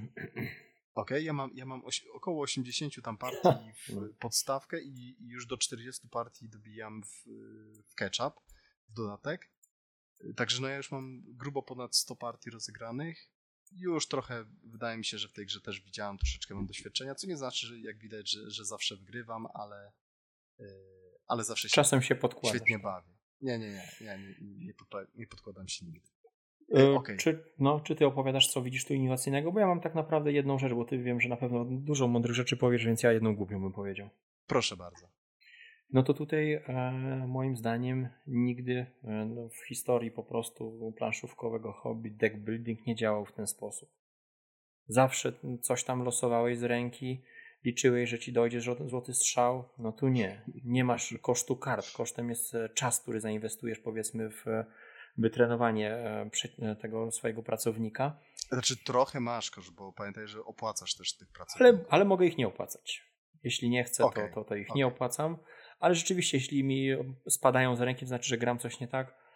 Okej, 0.94 1.16
okay, 1.16 1.22
ja 1.22 1.32
mam, 1.32 1.50
ja 1.54 1.66
mam 1.66 1.82
około 2.14 2.42
80 2.42 3.02
tam 3.02 3.18
partii 3.18 3.48
w 3.88 4.16
podstawkę 4.18 4.80
i, 4.82 5.16
i, 5.20 5.28
już 5.28 5.46
do 5.46 5.56
40 5.56 6.08
partii 6.08 6.48
dobijam 6.48 7.02
w, 7.02 7.24
w 7.90 7.94
ketchup, 7.94 8.34
w 8.88 8.92
dodatek. 8.92 9.50
Także 10.36 10.62
no 10.62 10.68
ja 10.68 10.76
już 10.76 10.92
mam 10.92 11.22
grubo 11.26 11.62
ponad 11.62 11.96
100 11.96 12.16
partii 12.16 12.50
rozegranych 12.50 13.35
już 13.78 14.08
trochę 14.08 14.44
wydaje 14.64 14.98
mi 14.98 15.04
się, 15.04 15.18
że 15.18 15.28
w 15.28 15.32
tej 15.32 15.46
grze 15.46 15.60
też 15.60 15.80
widziałem 15.80 16.18
troszeczkę 16.18 16.54
mam 16.54 16.66
doświadczenia, 16.66 17.14
co 17.14 17.26
nie 17.26 17.36
znaczy, 17.36 17.66
że 17.66 17.78
jak 17.78 17.98
widać, 17.98 18.30
że, 18.30 18.50
że 18.50 18.64
zawsze 18.64 18.96
wygrywam, 18.96 19.46
ale, 19.54 19.92
yy, 20.58 20.66
ale 21.26 21.44
zawsze 21.44 21.68
się 21.68 21.74
Czasem 21.74 22.02
się 22.02 22.14
podkładasz. 22.14 22.56
świetnie 22.56 22.78
bawię. 22.78 23.12
Nie, 23.40 23.58
nie, 23.58 23.68
nie, 23.68 23.88
ja 24.00 24.16
nie, 24.16 24.34
nie, 24.40 24.74
nie 25.14 25.26
podkładam 25.26 25.68
się 25.68 25.86
nigdy. 25.86 26.08
Yy, 26.68 26.94
okay. 26.94 27.16
czy, 27.16 27.44
no, 27.58 27.80
czy 27.80 27.96
ty 27.96 28.06
opowiadasz, 28.06 28.52
co 28.52 28.62
widzisz 28.62 28.84
tu 28.84 28.94
innowacyjnego? 28.94 29.52
Bo 29.52 29.60
ja 29.60 29.66
mam 29.66 29.80
tak 29.80 29.94
naprawdę 29.94 30.32
jedną 30.32 30.58
rzecz, 30.58 30.72
bo 30.72 30.84
ty 30.84 30.98
wiem, 30.98 31.20
że 31.20 31.28
na 31.28 31.36
pewno 31.36 31.64
dużo 31.64 32.08
mądrych 32.08 32.34
rzeczy 32.34 32.56
powiesz, 32.56 32.84
więc 32.84 33.02
ja 33.02 33.12
jedną 33.12 33.36
głupią 33.36 33.60
bym 33.62 33.72
powiedział. 33.72 34.10
Proszę 34.46 34.76
bardzo. 34.76 35.15
No 35.90 36.02
to 36.02 36.14
tutaj 36.14 36.52
e, 36.52 36.62
moim 37.28 37.56
zdaniem 37.56 38.08
nigdy 38.26 38.86
e, 39.04 39.10
no, 39.24 39.48
w 39.48 39.66
historii 39.66 40.10
po 40.10 40.22
prostu 40.22 40.92
planszówkowego 40.96 41.72
hobby 41.72 42.10
deck 42.10 42.36
building 42.36 42.86
nie 42.86 42.94
działał 42.94 43.24
w 43.24 43.32
ten 43.32 43.46
sposób. 43.46 43.88
Zawsze 44.88 45.32
coś 45.62 45.84
tam 45.84 46.02
losowałeś 46.02 46.58
z 46.58 46.62
ręki, 46.62 47.22
liczyłeś, 47.64 48.10
że 48.10 48.18
ci 48.18 48.32
dojdzie 48.32 48.60
złoty 48.60 49.14
strzał. 49.14 49.68
No 49.78 49.92
tu 49.92 50.08
nie. 50.08 50.42
Nie 50.64 50.84
masz 50.84 51.14
kosztu 51.22 51.56
kart. 51.56 51.92
Kosztem 51.92 52.30
jest 52.30 52.54
e, 52.54 52.68
czas, 52.68 53.00
który 53.00 53.20
zainwestujesz 53.20 53.78
powiedzmy 53.78 54.30
w 54.30 54.44
wytrenowanie 55.18 55.96
tego 56.80 57.10
swojego 57.10 57.42
pracownika. 57.42 58.18
Znaczy 58.48 58.76
trochę 58.84 59.20
masz 59.20 59.50
koszt, 59.50 59.74
bo 59.74 59.92
pamiętaj, 59.92 60.28
że 60.28 60.44
opłacasz 60.44 60.94
też 60.94 61.16
tych 61.16 61.28
pracowników. 61.28 61.86
Ale, 61.90 61.90
ale 61.90 62.04
mogę 62.04 62.26
ich 62.26 62.38
nie 62.38 62.48
opłacać. 62.48 63.04
Jeśli 63.42 63.70
nie 63.70 63.84
chcę, 63.84 64.04
okay. 64.04 64.28
to, 64.28 64.34
to, 64.34 64.44
to 64.44 64.54
ich 64.54 64.66
okay. 64.66 64.76
nie 64.76 64.86
opłacam 64.86 65.38
ale 65.78 65.94
rzeczywiście, 65.94 66.36
jeśli 66.36 66.64
mi 66.64 66.88
spadają 67.28 67.76
za 67.76 67.84
ręki, 67.84 68.00
to 68.00 68.08
znaczy, 68.08 68.28
że 68.28 68.38
gram 68.38 68.58
coś 68.58 68.80
nie 68.80 68.88
tak, 68.88 69.26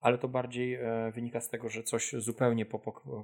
ale 0.00 0.18
to 0.18 0.28
bardziej 0.28 0.74
e, 0.74 1.12
wynika 1.14 1.40
z 1.40 1.48
tego, 1.48 1.68
że 1.68 1.82
coś 1.82 2.12
zupełnie 2.12 2.66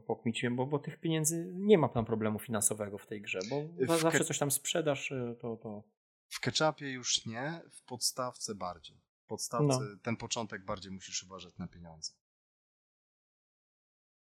pokmiciłem, 0.07 0.57
bo, 0.57 0.67
bo 0.67 0.79
tych 0.79 1.01
pieniędzy 1.01 1.53
nie 1.55 1.79
ma 1.79 1.89
tam 1.89 2.05
problemu 2.05 2.39
finansowego 2.39 2.99
w 2.99 3.07
tej 3.07 3.23
grze, 3.23 3.39
bo 3.51 3.63
w 3.95 4.01
zawsze 4.01 4.25
coś 4.25 4.39
tam 4.39 4.51
sprzedasz, 4.51 5.13
e, 5.13 5.35
to, 5.41 5.57
to... 5.57 5.83
W 6.29 6.41
ketchupie 6.41 6.91
już 6.93 7.27
nie, 7.27 7.61
w 7.73 7.85
podstawce 7.85 8.55
bardziej. 8.55 8.97
W 9.25 9.27
podstawce 9.27 9.79
no. 9.81 9.99
ten 10.03 10.17
początek 10.17 10.65
bardziej 10.65 10.93
musisz 10.93 11.23
uważać 11.23 11.59
na 11.59 11.69
pieniądze. 11.69 12.13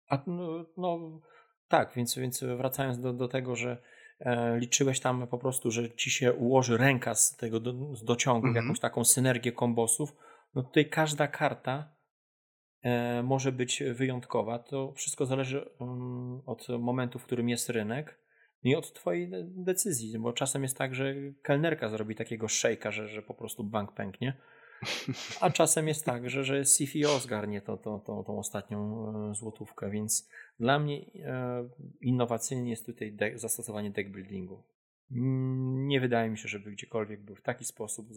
A 0.07 0.23
no, 0.27 0.65
no 0.77 1.19
tak, 1.67 1.93
więc, 1.95 2.15
więc 2.15 2.43
wracając 2.57 2.99
do, 2.99 3.13
do 3.13 3.27
tego, 3.27 3.55
że 3.55 3.81
liczyłeś 4.57 4.99
tam 4.99 5.27
po 5.27 5.37
prostu, 5.37 5.71
że 5.71 5.91
ci 5.91 6.11
się 6.11 6.33
ułoży 6.33 6.77
ręka 6.77 7.15
z 7.15 7.37
tego 7.37 7.59
do, 7.59 7.95
z 7.95 8.03
dociągu, 8.03 8.47
mm 8.47 8.53
-hmm. 8.53 8.63
jakąś 8.63 8.79
taką 8.79 9.05
synergię 9.05 9.51
kombosów, 9.51 10.15
no 10.55 10.63
tutaj 10.63 10.89
każda 10.89 11.27
karta 11.27 11.95
e, 12.81 13.23
może 13.23 13.51
być 13.51 13.83
wyjątkowa. 13.93 14.59
To 14.59 14.93
wszystko 14.93 15.25
zależy 15.25 15.69
um, 15.79 16.41
od 16.45 16.67
momentu, 16.79 17.19
w 17.19 17.25
którym 17.25 17.49
jest 17.49 17.69
rynek 17.69 18.21
no 18.63 18.71
i 18.71 18.75
od 18.75 18.93
twojej 18.93 19.31
decyzji, 19.43 20.19
bo 20.19 20.33
czasem 20.33 20.63
jest 20.63 20.77
tak, 20.77 20.95
że 20.95 21.13
kelnerka 21.41 21.89
zrobi 21.89 22.15
takiego 22.15 22.47
szejka, 22.47 22.91
że, 22.91 23.07
że 23.07 23.21
po 23.21 23.33
prostu 23.33 23.63
bank 23.63 23.93
pęknie. 23.93 24.37
A 25.41 25.49
czasem 25.49 25.87
jest 25.87 26.05
tak, 26.05 26.29
że, 26.29 26.43
że 26.43 26.63
CFO 26.63 27.19
zgarnie 27.19 27.61
to, 27.61 27.77
to, 27.77 27.99
to, 27.99 28.23
tą 28.23 28.39
ostatnią 28.39 29.07
e, 29.31 29.35
złotówkę, 29.35 29.89
więc 29.89 30.29
dla 30.61 30.79
mnie 30.79 31.05
e, 31.15 31.69
innowacyjnie 32.01 32.69
jest 32.69 32.85
tutaj 32.85 33.13
deck, 33.13 33.37
zastosowanie 33.37 33.91
deck 33.91 34.09
buildingu. 34.09 34.63
Mm, 35.11 35.87
nie 35.87 36.01
wydaje 36.01 36.29
mi 36.29 36.37
się, 36.37 36.47
żeby 36.47 36.71
gdziekolwiek 36.71 37.21
był 37.23 37.35
w 37.35 37.41
taki 37.41 37.65
sposób, 37.65 38.07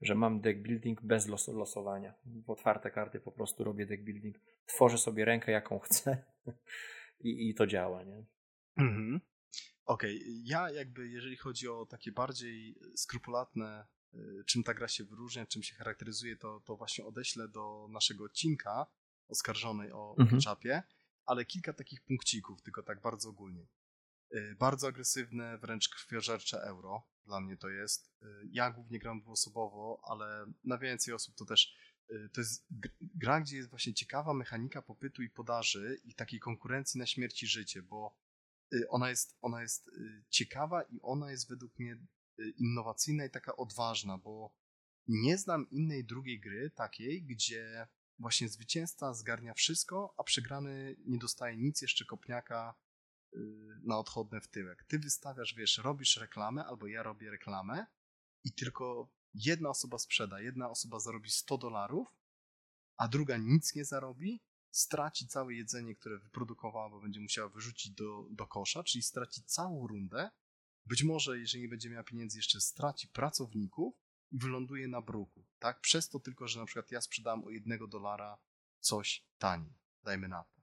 że 0.00 0.14
mam 0.14 0.40
deck 0.40 0.60
building 0.60 1.02
bez 1.02 1.28
los 1.28 1.48
losowania. 1.48 2.14
W 2.46 2.50
otwarte 2.50 2.90
karty 2.90 3.20
po 3.20 3.32
prostu 3.32 3.64
robię 3.64 3.86
deck 3.86 4.02
building. 4.02 4.36
Tworzę 4.66 4.98
sobie 4.98 5.24
rękę, 5.24 5.52
jaką 5.52 5.78
chcę 5.78 6.24
i, 7.28 7.48
i 7.48 7.54
to 7.54 7.66
działa, 7.66 8.02
nie? 8.02 8.24
Mhm. 8.76 9.20
Okej, 9.84 10.16
okay. 10.16 10.32
ja 10.44 10.70
jakby 10.70 11.08
jeżeli 11.08 11.36
chodzi 11.36 11.68
o 11.68 11.86
takie 11.86 12.12
bardziej 12.12 12.78
skrupulatne, 12.96 13.86
y, 14.14 14.44
czym 14.46 14.62
ta 14.62 14.74
gra 14.74 14.88
się 14.88 15.04
wyróżnia, 15.04 15.46
czym 15.46 15.62
się 15.62 15.74
charakteryzuje, 15.74 16.36
to, 16.36 16.60
to 16.64 16.76
właśnie 16.76 17.04
odeślę 17.04 17.48
do 17.48 17.88
naszego 17.90 18.24
odcinka 18.24 18.86
oskarżonej 19.28 19.92
o 19.92 20.14
mhm. 20.18 20.40
Ale 21.26 21.44
kilka 21.44 21.72
takich 21.72 22.02
punkcików, 22.02 22.62
tylko 22.62 22.82
tak 22.82 23.00
bardzo 23.00 23.28
ogólnie. 23.28 23.66
Y, 24.34 24.56
bardzo 24.58 24.86
agresywne, 24.86 25.58
wręcz 25.58 25.88
krwiożercze 25.88 26.62
euro. 26.62 27.02
Dla 27.26 27.40
mnie 27.40 27.56
to 27.56 27.68
jest. 27.68 28.12
Y, 28.22 28.26
ja 28.50 28.70
głównie 28.70 28.98
gram 28.98 29.20
dwuosobowo, 29.20 30.00
ale 30.04 30.46
na 30.64 30.78
więcej 30.78 31.14
osób 31.14 31.34
to 31.34 31.44
też. 31.44 31.74
Y, 32.10 32.30
to 32.32 32.40
jest 32.40 32.66
gra, 33.00 33.40
gdzie 33.40 33.56
jest 33.56 33.70
właśnie 33.70 33.94
ciekawa 33.94 34.34
mechanika 34.34 34.82
popytu 34.82 35.22
i 35.22 35.30
podaży 35.30 36.00
i 36.04 36.14
takiej 36.14 36.40
konkurencji 36.40 36.98
na 36.98 37.06
śmierć 37.06 37.42
i 37.42 37.46
życie, 37.46 37.82
bo 37.82 38.18
ona 38.88 39.10
jest, 39.10 39.36
ona 39.40 39.62
jest 39.62 39.90
ciekawa 40.28 40.82
i 40.82 41.00
ona 41.02 41.30
jest 41.30 41.48
według 41.48 41.78
mnie 41.78 41.98
innowacyjna 42.56 43.24
i 43.24 43.30
taka 43.30 43.56
odważna, 43.56 44.18
bo 44.18 44.54
nie 45.08 45.38
znam 45.38 45.70
innej 45.70 46.04
drugiej 46.04 46.40
gry 46.40 46.70
takiej, 46.70 47.22
gdzie 47.22 47.86
właśnie 48.18 48.48
zwycięzca 48.48 49.14
zgarnia 49.14 49.54
wszystko, 49.54 50.14
a 50.16 50.24
przegrany 50.24 50.96
nie 51.06 51.18
dostaje 51.18 51.56
nic, 51.56 51.82
jeszcze 51.82 52.04
kopniaka 52.04 52.74
Y, 53.36 53.80
na 53.82 53.98
odchodne 53.98 54.40
w 54.40 54.48
tyłek. 54.48 54.84
Ty 54.84 54.98
wystawiasz, 54.98 55.54
wiesz, 55.54 55.78
robisz 55.78 56.16
reklamę, 56.16 56.64
albo 56.64 56.86
ja 56.86 57.02
robię 57.02 57.30
reklamę 57.30 57.86
i 58.44 58.52
tylko 58.52 59.08
jedna 59.34 59.68
osoba 59.68 59.98
sprzeda, 59.98 60.40
jedna 60.40 60.70
osoba 60.70 61.00
zarobi 61.00 61.30
100 61.30 61.58
dolarów, 61.58 62.08
a 62.96 63.08
druga 63.08 63.36
nic 63.36 63.74
nie 63.74 63.84
zarobi, 63.84 64.40
straci 64.70 65.28
całe 65.28 65.54
jedzenie, 65.54 65.94
które 65.94 66.18
wyprodukowała, 66.18 66.90
bo 66.90 67.00
będzie 67.00 67.20
musiała 67.20 67.48
wyrzucić 67.48 67.92
do, 67.92 68.26
do 68.30 68.46
kosza, 68.46 68.84
czyli 68.84 69.02
straci 69.02 69.42
całą 69.44 69.86
rundę. 69.86 70.30
Być 70.86 71.02
może, 71.02 71.38
jeżeli 71.38 71.62
nie 71.62 71.68
będzie 71.68 71.90
miała 71.90 72.04
pieniędzy, 72.04 72.38
jeszcze 72.38 72.60
straci 72.60 73.08
pracowników 73.08 73.94
i 74.32 74.38
wyląduje 74.38 74.88
na 74.88 75.02
bruku. 75.02 75.43
Tak? 75.64 75.80
Przez 75.80 76.08
to 76.08 76.20
tylko, 76.20 76.48
że 76.48 76.60
na 76.60 76.66
przykład 76.66 76.90
ja 76.90 77.00
sprzedam 77.00 77.44
o 77.44 77.50
jednego 77.50 77.86
dolara 77.86 78.38
coś 78.80 79.24
taniej. 79.38 79.74
Dajmy 80.02 80.28
na 80.28 80.44
to 80.44 80.54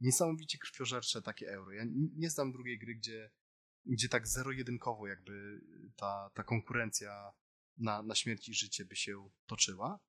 niesamowicie 0.00 0.58
krwiożercze 0.58 1.22
takie 1.22 1.52
euro. 1.52 1.72
Ja 1.72 1.84
nie 2.16 2.30
znam 2.30 2.52
drugiej 2.52 2.78
gry, 2.78 2.94
gdzie, 2.94 3.30
gdzie 3.86 4.08
tak 4.08 4.28
zero-jedynkowo 4.28 5.06
jakby 5.06 5.60
ta, 5.96 6.30
ta 6.34 6.42
konkurencja 6.42 7.32
na, 7.78 8.02
na 8.02 8.14
śmierć 8.14 8.48
i 8.48 8.54
życie 8.54 8.84
by 8.84 8.96
się 8.96 9.30
toczyła. 9.46 10.00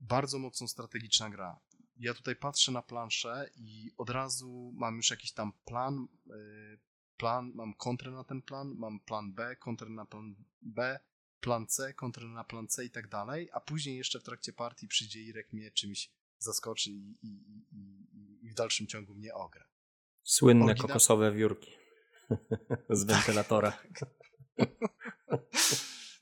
Bardzo 0.00 0.38
mocno 0.38 0.68
strategiczna 0.68 1.30
gra. 1.30 1.60
Ja 1.96 2.14
tutaj 2.14 2.36
patrzę 2.36 2.72
na 2.72 2.82
planszę 2.82 3.50
i 3.54 3.92
od 3.96 4.10
razu 4.10 4.72
mam 4.74 4.96
już 4.96 5.10
jakiś 5.10 5.32
tam 5.32 5.52
plan, 5.64 6.08
y, 6.26 6.78
plan, 7.16 7.52
mam 7.54 7.74
kontrę 7.74 8.10
na 8.10 8.24
ten 8.24 8.42
plan, 8.42 8.74
mam 8.76 9.00
plan 9.00 9.32
B, 9.32 9.56
kontrę 9.56 9.88
na 9.88 10.06
plan 10.06 10.34
B, 10.62 11.00
plan 11.40 11.66
C, 11.66 11.94
kontrę 11.94 12.28
na 12.28 12.44
plan 12.44 12.68
C 12.68 12.84
i 12.84 12.90
tak 12.90 13.08
dalej, 13.08 13.48
a 13.52 13.60
później 13.60 13.96
jeszcze 13.96 14.20
w 14.20 14.22
trakcie 14.22 14.52
partii 14.52 14.88
przyjdzie 14.88 15.22
Irek 15.22 15.52
mnie 15.52 15.70
czymś 15.70 16.10
zaskoczy 16.38 16.90
i, 16.90 17.18
i, 17.22 17.66
i, 17.72 18.46
i 18.46 18.50
w 18.50 18.54
dalszym 18.54 18.86
ciągu 18.86 19.14
mnie 19.14 19.34
ogra. 19.34 19.68
Słynne 20.22 20.74
kokosowe 20.74 21.32
wiórki 21.32 21.70
z 22.90 23.04
wentylatora. 23.04 23.78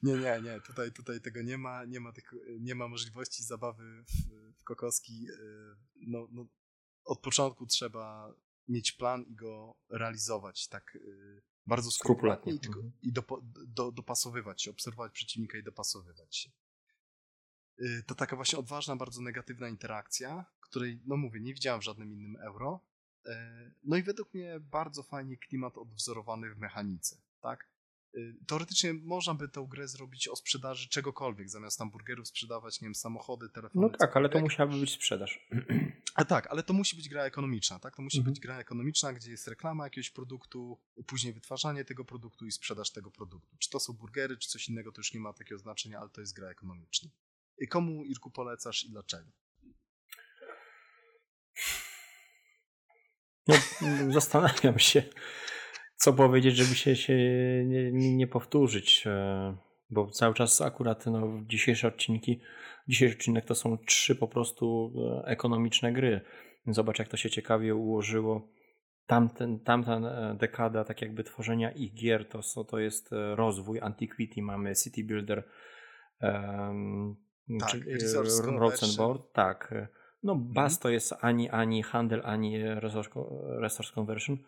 nie, 0.02 0.12
nie, 0.12 0.40
nie. 0.42 0.60
Tutaj, 0.66 0.92
tutaj 0.92 1.20
tego 1.20 1.42
nie 1.42 1.58
ma. 1.58 1.84
Nie 1.84 2.00
ma, 2.00 2.12
tych, 2.12 2.32
nie 2.60 2.74
ma 2.74 2.88
możliwości 2.88 3.42
zabawy 3.42 4.04
w, 4.04 4.60
w 4.60 4.64
kokoski. 4.64 5.26
Y, 5.30 5.76
no, 6.06 6.28
no, 6.32 6.46
od 7.04 7.20
początku 7.20 7.66
trzeba 7.66 8.34
mieć 8.68 8.92
plan 8.92 9.22
i 9.22 9.34
go 9.34 9.78
realizować 9.90 10.68
tak 10.68 10.94
y, 10.94 11.42
bardzo 11.66 11.90
skrupulatnie 11.90 12.52
i, 12.52 12.60
tylko, 12.60 12.80
mhm. 12.80 12.92
i 13.02 13.12
do, 13.12 13.24
do, 13.66 13.92
dopasowywać 13.92 14.62
się, 14.62 14.70
obserwować 14.70 15.12
przeciwnika 15.12 15.58
i 15.58 15.62
dopasowywać 15.62 16.36
się. 16.36 16.50
Y, 17.80 18.02
to 18.06 18.14
taka 18.14 18.36
właśnie 18.36 18.58
odważna, 18.58 18.96
bardzo 18.96 19.22
negatywna 19.22 19.68
interakcja, 19.68 20.44
której, 20.60 21.00
no 21.06 21.16
mówię, 21.16 21.40
nie 21.40 21.54
widziałem 21.54 21.80
w 21.80 21.84
żadnym 21.84 22.12
innym 22.12 22.36
euro. 22.36 22.80
Y, 23.26 23.30
no 23.84 23.96
i 23.96 24.02
według 24.02 24.34
mnie 24.34 24.60
bardzo 24.60 25.02
fajnie 25.02 25.36
klimat 25.36 25.78
odwzorowany 25.78 26.54
w 26.54 26.58
mechanice, 26.58 27.16
tak? 27.40 27.68
Y, 28.16 28.34
teoretycznie 28.46 28.94
można 28.94 29.34
by 29.34 29.48
tę 29.48 29.66
grę 29.70 29.88
zrobić 29.88 30.28
o 30.28 30.36
sprzedaży 30.36 30.88
czegokolwiek, 30.88 31.50
zamiast 31.50 31.78
tam 31.78 31.90
burgerów 31.90 32.28
sprzedawać, 32.28 32.80
nie 32.80 32.86
wiem, 32.86 32.94
samochody, 32.94 33.48
telefony. 33.48 33.86
No 33.86 33.98
tak, 33.98 34.16
ale 34.16 34.28
to 34.28 34.40
musiałaby 34.40 34.80
być 34.80 34.92
sprzedaż. 34.92 35.48
A 36.14 36.24
tak, 36.24 36.46
ale 36.46 36.62
to 36.62 36.72
musi 36.72 36.96
być 36.96 37.08
gra 37.08 37.24
ekonomiczna, 37.24 37.78
tak? 37.78 37.96
To 37.96 38.02
musi 38.02 38.18
mhm. 38.18 38.34
być 38.34 38.40
gra 38.40 38.58
ekonomiczna, 38.58 39.12
gdzie 39.12 39.30
jest 39.30 39.48
reklama 39.48 39.84
jakiegoś 39.84 40.10
produktu, 40.10 40.78
później 41.06 41.32
wytwarzanie 41.32 41.84
tego 41.84 42.04
produktu 42.04 42.46
i 42.46 42.52
sprzedaż 42.52 42.90
tego 42.90 43.10
produktu. 43.10 43.56
Czy 43.58 43.70
to 43.70 43.80
są 43.80 43.92
burgery, 43.92 44.36
czy 44.36 44.48
coś 44.48 44.68
innego, 44.68 44.92
to 44.92 45.00
już 45.00 45.14
nie 45.14 45.20
ma 45.20 45.32
takiego 45.32 45.58
znaczenia, 45.58 45.98
ale 45.98 46.08
to 46.08 46.20
jest 46.20 46.34
gra 46.34 46.48
ekonomiczna. 46.48 47.10
I 47.58 47.68
komu, 47.68 48.04
Irku, 48.04 48.30
polecasz 48.30 48.84
i 48.84 48.90
dlaczego? 48.90 49.30
No, 53.48 53.54
zastanawiam 54.12 54.78
się, 54.78 55.02
co 56.06 56.12
powiedzieć, 56.12 56.56
żeby 56.56 56.74
się, 56.74 56.96
się 56.96 57.14
nie, 57.66 57.92
nie 57.92 58.26
powtórzyć, 58.26 59.06
e, 59.06 59.56
bo 59.90 60.10
cały 60.10 60.34
czas 60.34 60.60
akurat 60.60 61.06
no, 61.06 61.40
dzisiejsze 61.46 61.88
odcinki, 61.88 62.40
dzisiejszy 62.88 63.16
odcinek 63.16 63.44
to 63.44 63.54
są 63.54 63.78
trzy 63.78 64.16
po 64.16 64.28
prostu 64.28 64.92
e, 64.96 65.26
ekonomiczne 65.26 65.92
gry. 65.92 66.20
Zobacz, 66.66 66.98
jak 66.98 67.08
to 67.08 67.16
się 67.16 67.30
ciekawie 67.30 67.74
ułożyło. 67.74 68.48
Tamten, 69.06 69.60
tamta 69.60 69.96
e, 69.96 70.34
dekada, 70.34 70.84
tak 70.84 71.02
jakby 71.02 71.24
tworzenia 71.24 71.70
ich 71.70 71.94
gier, 71.94 72.28
to, 72.28 72.64
to 72.64 72.78
jest 72.78 73.10
rozwój 73.34 73.80
Antiquity, 73.80 74.42
mamy 74.42 74.74
City 74.74 75.04
Builder, 75.04 75.44
um, 76.22 77.16
tak, 77.60 77.70
czy, 77.70 77.84
Rosenborg, 78.58 79.32
tak. 79.32 79.74
No 80.22 80.32
mhm. 80.32 80.52
BAS 80.52 80.78
to 80.78 80.88
jest 80.88 81.14
ani, 81.20 81.50
ani 81.50 81.82
handel, 81.82 82.22
ani 82.24 82.58
resource, 82.64 83.20
resource 83.60 83.92
conversion, 83.94 84.38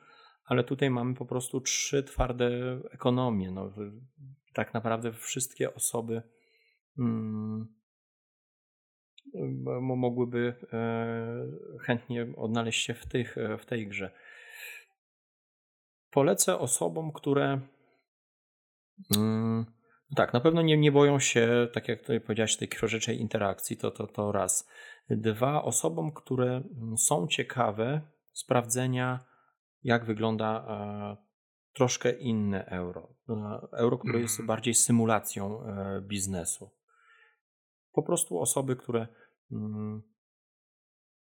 ale 0.48 0.64
tutaj 0.64 0.90
mamy 0.90 1.14
po 1.14 1.26
prostu 1.26 1.60
trzy 1.60 2.02
twarde 2.02 2.50
ekonomie. 2.90 3.50
No, 3.50 3.72
tak 4.54 4.74
naprawdę 4.74 5.12
wszystkie 5.12 5.74
osoby 5.74 6.22
mm, 6.98 7.68
mogłyby 9.80 10.54
e, 10.72 11.78
chętnie 11.80 12.26
odnaleźć 12.36 12.84
się 12.84 12.94
w, 12.94 13.06
tych, 13.06 13.36
w 13.58 13.66
tej 13.66 13.88
grze. 13.88 14.10
Polecę 16.10 16.58
osobom, 16.58 17.12
które 17.12 17.60
mm, 19.16 19.66
tak, 20.16 20.32
na 20.32 20.40
pewno 20.40 20.62
nie, 20.62 20.76
nie 20.76 20.92
boją 20.92 21.18
się, 21.18 21.68
tak 21.72 21.88
jak 21.88 22.00
tutaj 22.00 22.20
powiedziałeś, 22.20 22.56
tej 22.56 22.68
krwożeczej 22.68 23.20
interakcji, 23.20 23.76
to, 23.76 23.90
to, 23.90 24.06
to 24.06 24.32
raz. 24.32 24.68
Dwa, 25.10 25.62
osobom, 25.62 26.12
które 26.12 26.46
mm, 26.46 26.98
są 26.98 27.26
ciekawe 27.26 28.00
sprawdzenia, 28.32 29.24
jak 29.82 30.05
wygląda 30.05 30.66
e, 30.68 31.28
troszkę 31.72 32.12
inne 32.12 32.66
euro. 32.66 33.14
E, 33.28 33.60
euro, 33.72 33.98
które 33.98 34.20
jest 34.20 34.34
mhm. 34.34 34.46
bardziej 34.46 34.74
symulacją 34.74 35.64
e, 35.64 36.00
biznesu. 36.00 36.70
Po 37.92 38.02
prostu 38.02 38.38
osoby, 38.40 38.76
które 38.76 39.09
mm, 39.52 40.02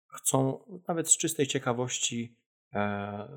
chcą 0.08 0.66
nawet 0.88 1.10
z 1.10 1.18
czystej 1.18 1.48
ciekawości 1.48 2.38
e, 2.74 3.28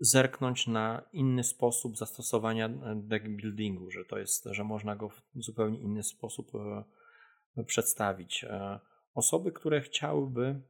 zerknąć 0.00 0.66
na 0.66 1.08
inny 1.12 1.44
sposób 1.44 1.96
zastosowania 1.96 2.68
deck 2.96 3.28
buildingu, 3.28 3.90
że 3.90 4.04
to 4.04 4.18
jest, 4.18 4.44
że 4.50 4.64
można 4.64 4.96
go 4.96 5.08
w 5.08 5.22
zupełnie 5.34 5.80
inny 5.80 6.02
sposób 6.02 6.52
przedstawić. 7.66 8.44
Osoby, 9.14 9.52
które 9.52 9.80
chciałyby 9.80 10.62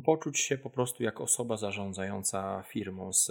poczuć 0.00 0.40
się 0.40 0.58
po 0.58 0.70
prostu 0.70 1.02
jak 1.02 1.20
osoba 1.20 1.56
zarządzająca 1.56 2.62
firmą 2.62 3.12
z 3.12 3.30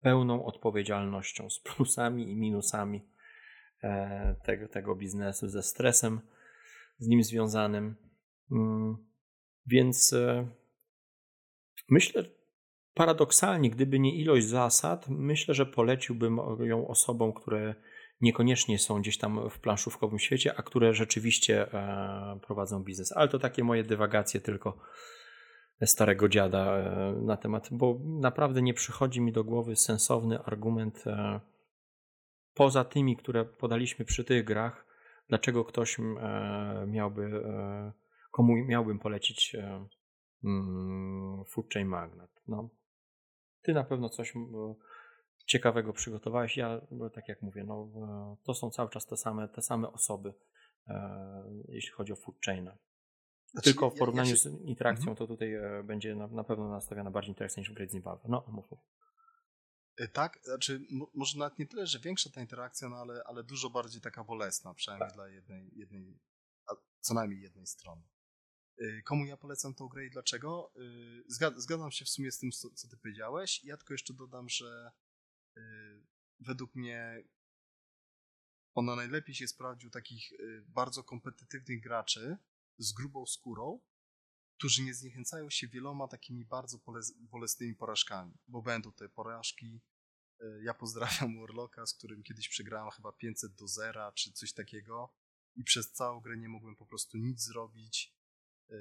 pełną 0.00 0.44
odpowiedzialnością, 0.44 1.50
z 1.50 1.60
plusami 1.60 2.30
i 2.30 2.36
minusami 2.36 3.08
e, 3.82 4.36
tego, 4.44 4.68
tego 4.68 4.96
biznesu, 4.96 5.48
ze 5.48 5.62
stresem 5.62 6.20
z 6.98 7.08
nim 7.08 7.22
związanym. 7.22 7.96
Mm, 8.52 8.96
więc 9.66 10.14
myślę, 11.90 12.24
paradoksalnie, 12.94 13.70
gdyby 13.70 13.98
nie 13.98 14.16
ilość 14.16 14.46
zasad, 14.46 15.08
myślę, 15.08 15.54
że 15.54 15.66
poleciłbym 15.66 16.40
ją 16.60 16.88
osobom, 16.88 17.32
które 17.32 17.74
niekoniecznie 18.20 18.78
są 18.78 19.00
gdzieś 19.00 19.18
tam 19.18 19.50
w 19.50 19.58
planszówkowym 19.58 20.18
świecie, 20.18 20.54
a 20.56 20.62
które 20.62 20.94
rzeczywiście 20.94 21.72
e, 21.72 22.38
prowadzą 22.46 22.84
biznes. 22.84 23.12
Ale 23.12 23.28
to 23.28 23.38
takie 23.38 23.64
moje 23.64 23.84
dywagacje 23.84 24.40
tylko 24.40 24.78
starego 25.86 26.28
dziada 26.28 26.76
e, 26.76 27.12
na 27.12 27.36
temat, 27.36 27.68
bo 27.72 27.98
naprawdę 28.04 28.62
nie 28.62 28.74
przychodzi 28.74 29.20
mi 29.20 29.32
do 29.32 29.44
głowy 29.44 29.76
sensowny 29.76 30.42
argument, 30.42 31.06
e, 31.06 31.40
poza 32.54 32.84
tymi, 32.84 33.16
które 33.16 33.44
podaliśmy 33.44 34.04
przy 34.04 34.24
tych 34.24 34.44
grach, 34.44 34.86
dlaczego 35.28 35.64
ktoś 35.64 35.96
miałby, 36.86 37.42
komu 38.30 38.56
miałbym 38.56 38.98
polecić 38.98 39.56
Food 41.48 41.72
Chain 41.74 41.88
Magnat. 41.88 42.30
No, 42.48 42.70
ty 43.62 43.74
na 43.74 43.84
pewno 43.84 44.08
coś 44.08 44.34
ciekawego 45.46 45.92
przygotowałeś. 45.92 46.56
Ja, 46.56 46.80
tak 47.12 47.28
jak 47.28 47.42
mówię, 47.42 47.64
no, 47.64 47.88
to 48.44 48.54
są 48.54 48.70
cały 48.70 48.90
czas 48.90 49.06
te 49.06 49.16
same, 49.16 49.48
te 49.48 49.62
same 49.62 49.92
osoby, 49.92 50.34
jeśli 51.68 51.90
chodzi 51.90 52.12
o 52.12 52.16
Food 52.16 52.36
Chaina. 52.44 52.76
Znaczy, 53.52 53.70
Tylko 53.70 53.90
w 53.90 53.94
porównaniu 53.94 54.28
ja, 54.28 54.34
ja 54.34 54.42
się... 54.42 54.50
z 54.50 54.60
interakcją, 54.62 55.10
mhm. 55.10 55.16
to 55.16 55.26
tutaj 55.26 55.54
e, 55.54 55.82
będzie 55.84 56.14
na, 56.14 56.26
na, 56.26 56.44
pewno 56.44 56.68
nastawiona 56.68 57.10
bardziej 57.10 57.30
interakcja 57.30 57.60
niż 57.60 57.70
w 57.70 57.74
Great 57.74 57.90
Zimbabwe. 57.90 58.28
No, 58.28 58.44
mów, 58.48 58.70
mów. 58.70 58.80
E, 59.96 60.08
tak, 60.08 60.38
znaczy 60.44 60.86
może 61.14 61.38
nawet 61.38 61.58
nie 61.58 61.66
tyle, 61.66 61.86
że 61.86 61.98
większa 61.98 62.30
ta 62.30 62.40
interakcja, 62.40 62.88
no 62.88 62.96
ale, 62.96 63.22
ale 63.24 63.44
dużo 63.44 63.70
bardziej 63.70 64.00
taka 64.00 64.24
bolesna, 64.24 64.74
przynajmniej 64.74 65.08
tak. 65.08 65.16
dla 65.16 65.28
jednej, 65.28 65.70
jednej, 65.78 66.18
co 67.00 67.14
najmniej 67.14 67.42
jednej 67.42 67.66
strony. 67.66 68.02
E, 68.78 69.02
komu 69.02 69.24
ja 69.24 69.36
polecam 69.36 69.74
tą 69.74 69.88
grę 69.88 70.06
i 70.06 70.10
dlaczego? 70.10 70.72
Zgadzam 71.56 71.90
się 71.90 72.04
w 72.04 72.08
sumie 72.08 72.32
z 72.32 72.38
tym, 72.38 72.50
co 72.50 72.88
ty 72.88 72.96
powiedziałeś. 72.96 73.64
Ja 73.64 73.76
tylko 73.76 73.94
jeszcze 73.94 74.14
dodam, 74.14 74.48
że 74.48 74.92
według 76.40 76.74
mnie 76.74 77.24
ona 78.74 78.96
najlepiej 78.96 79.34
się 79.34 79.48
sprawdzi 79.48 79.86
u 79.86 79.90
takich 79.90 80.32
bardzo 80.68 81.04
kompetytywnych 81.04 81.80
graczy, 81.80 82.38
z 82.80 82.92
grubą 82.92 83.26
skórą, 83.26 83.80
którzy 84.58 84.82
nie 84.82 84.94
zniechęcają 84.94 85.50
się 85.50 85.68
wieloma 85.68 86.08
takimi 86.08 86.44
bardzo 86.44 86.78
bolesnymi 87.18 87.74
porażkami, 87.74 88.38
bo 88.48 88.62
będą 88.62 88.92
te 88.92 89.08
porażki. 89.08 89.80
E, 90.40 90.62
ja 90.62 90.74
pozdrawiam 90.74 91.40
Warlocka, 91.40 91.86
z 91.86 91.94
którym 91.94 92.22
kiedyś 92.22 92.48
przegrałem 92.48 92.90
chyba 92.90 93.12
500 93.12 93.54
do 93.54 93.68
zera, 93.68 94.12
czy 94.12 94.32
coś 94.32 94.52
takiego 94.52 95.14
i 95.56 95.64
przez 95.64 95.92
całą 95.92 96.20
grę 96.20 96.38
nie 96.38 96.48
mogłem 96.48 96.76
po 96.76 96.86
prostu 96.86 97.18
nic 97.18 97.44
zrobić. 97.44 98.14
E, 98.70 98.76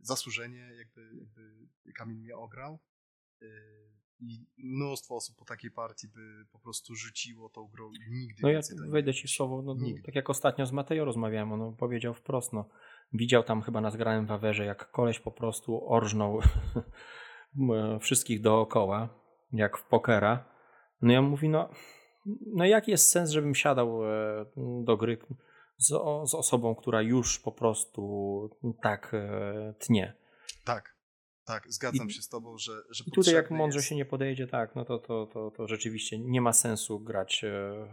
zasłużenie 0.00 0.72
jakby, 0.78 1.10
jakby 1.16 1.68
Kamil 1.94 2.18
mnie 2.18 2.36
ograł. 2.36 2.78
E, 3.42 3.46
i 4.20 4.46
mnóstwo 4.58 5.16
osób 5.16 5.36
po 5.36 5.44
takiej 5.44 5.70
partii 5.70 6.08
by 6.08 6.46
po 6.52 6.58
prostu 6.58 6.94
rzuciło 6.94 7.48
tą 7.48 7.68
grą 7.68 7.92
i 7.92 8.10
nigdy 8.10 8.42
No 8.42 8.48
ja 8.48 8.60
wejdę 8.90 9.14
ci 9.14 9.28
w 9.28 9.30
słowo, 9.30 9.62
no, 9.62 9.76
tak 10.04 10.14
jak 10.14 10.30
ostatnio 10.30 10.66
z 10.66 10.72
Matejo 10.72 11.04
rozmawiałem, 11.04 11.52
on 11.52 11.76
powiedział 11.76 12.14
wprost, 12.14 12.52
no 12.52 12.68
widział 13.12 13.42
tam 13.42 13.62
chyba 13.62 13.80
na 13.80 13.90
zgranym 13.90 14.26
wawerze, 14.26 14.64
jak 14.64 14.90
koleś 14.90 15.20
po 15.20 15.30
prostu 15.30 15.92
orżnął 15.92 16.40
wszystkich 18.00 18.40
dookoła, 18.40 19.08
jak 19.52 19.78
w 19.78 19.84
pokera. 19.84 20.44
No 21.02 21.12
ja 21.12 21.22
mówi, 21.22 21.48
no, 21.48 21.68
no 22.54 22.64
jaki 22.64 22.90
jest 22.90 23.10
sens, 23.10 23.30
żebym 23.30 23.54
siadał 23.54 24.04
e, 24.04 24.46
do 24.84 24.96
gry 24.96 25.18
z, 25.76 25.88
z 26.30 26.34
osobą, 26.34 26.74
która 26.74 27.02
już 27.02 27.38
po 27.38 27.52
prostu 27.52 28.50
tak 28.82 29.14
e, 29.14 29.74
tnie. 29.78 30.16
Tak. 30.64 30.99
Tak, 31.50 31.72
zgadzam 31.72 32.08
I, 32.08 32.12
się 32.12 32.22
z 32.22 32.28
tobą, 32.28 32.58
że, 32.58 32.82
że 32.90 33.04
I 33.06 33.10
tutaj 33.10 33.34
jak 33.34 33.50
mądrze 33.50 33.78
jest... 33.78 33.88
się 33.88 33.94
nie 33.94 34.04
podejdzie, 34.04 34.46
tak, 34.46 34.74
no 34.74 34.84
to, 34.84 34.98
to, 34.98 35.26
to, 35.26 35.50
to 35.50 35.68
rzeczywiście 35.68 36.18
nie 36.18 36.40
ma 36.40 36.52
sensu 36.52 37.00
grać 37.00 37.44
e, 37.44 37.48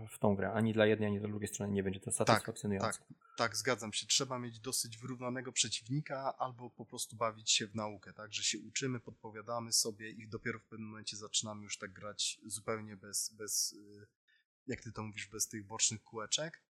w 0.09 0.19
tą 0.19 0.35
grę. 0.35 0.51
Ani 0.53 0.73
dla 0.73 0.85
jednej, 0.85 1.09
ani 1.09 1.19
dla 1.19 1.29
drugiej 1.29 1.47
strony 1.47 1.73
nie 1.73 1.83
będzie 1.83 1.99
to 1.99 2.11
tak, 2.11 2.13
satysfakcjonujące. 2.13 2.87
Tak, 2.87 3.07
tak, 3.07 3.17
tak, 3.37 3.55
zgadzam 3.55 3.93
się. 3.93 4.07
Trzeba 4.07 4.39
mieć 4.39 4.59
dosyć 4.59 4.97
wyrównanego 4.97 5.51
przeciwnika 5.51 6.37
albo 6.37 6.69
po 6.69 6.85
prostu 6.85 7.15
bawić 7.15 7.51
się 7.51 7.67
w 7.67 7.75
naukę, 7.75 8.13
tak, 8.13 8.33
że 8.33 8.43
się 8.43 8.59
uczymy, 8.59 8.99
podpowiadamy 8.99 9.73
sobie 9.73 10.09
i 10.09 10.27
dopiero 10.27 10.59
w 10.59 10.63
pewnym 10.63 10.89
momencie 10.89 11.17
zaczynamy 11.17 11.63
już 11.63 11.77
tak 11.77 11.93
grać 11.93 12.39
zupełnie 12.45 12.97
bez, 12.97 13.33
bez 13.33 13.73
y, 13.73 14.07
jak 14.67 14.81
ty 14.81 14.91
to 14.91 15.03
mówisz, 15.03 15.27
bez 15.27 15.47
tych 15.47 15.65
bocznych 15.65 16.03
kółeczek. 16.03 16.66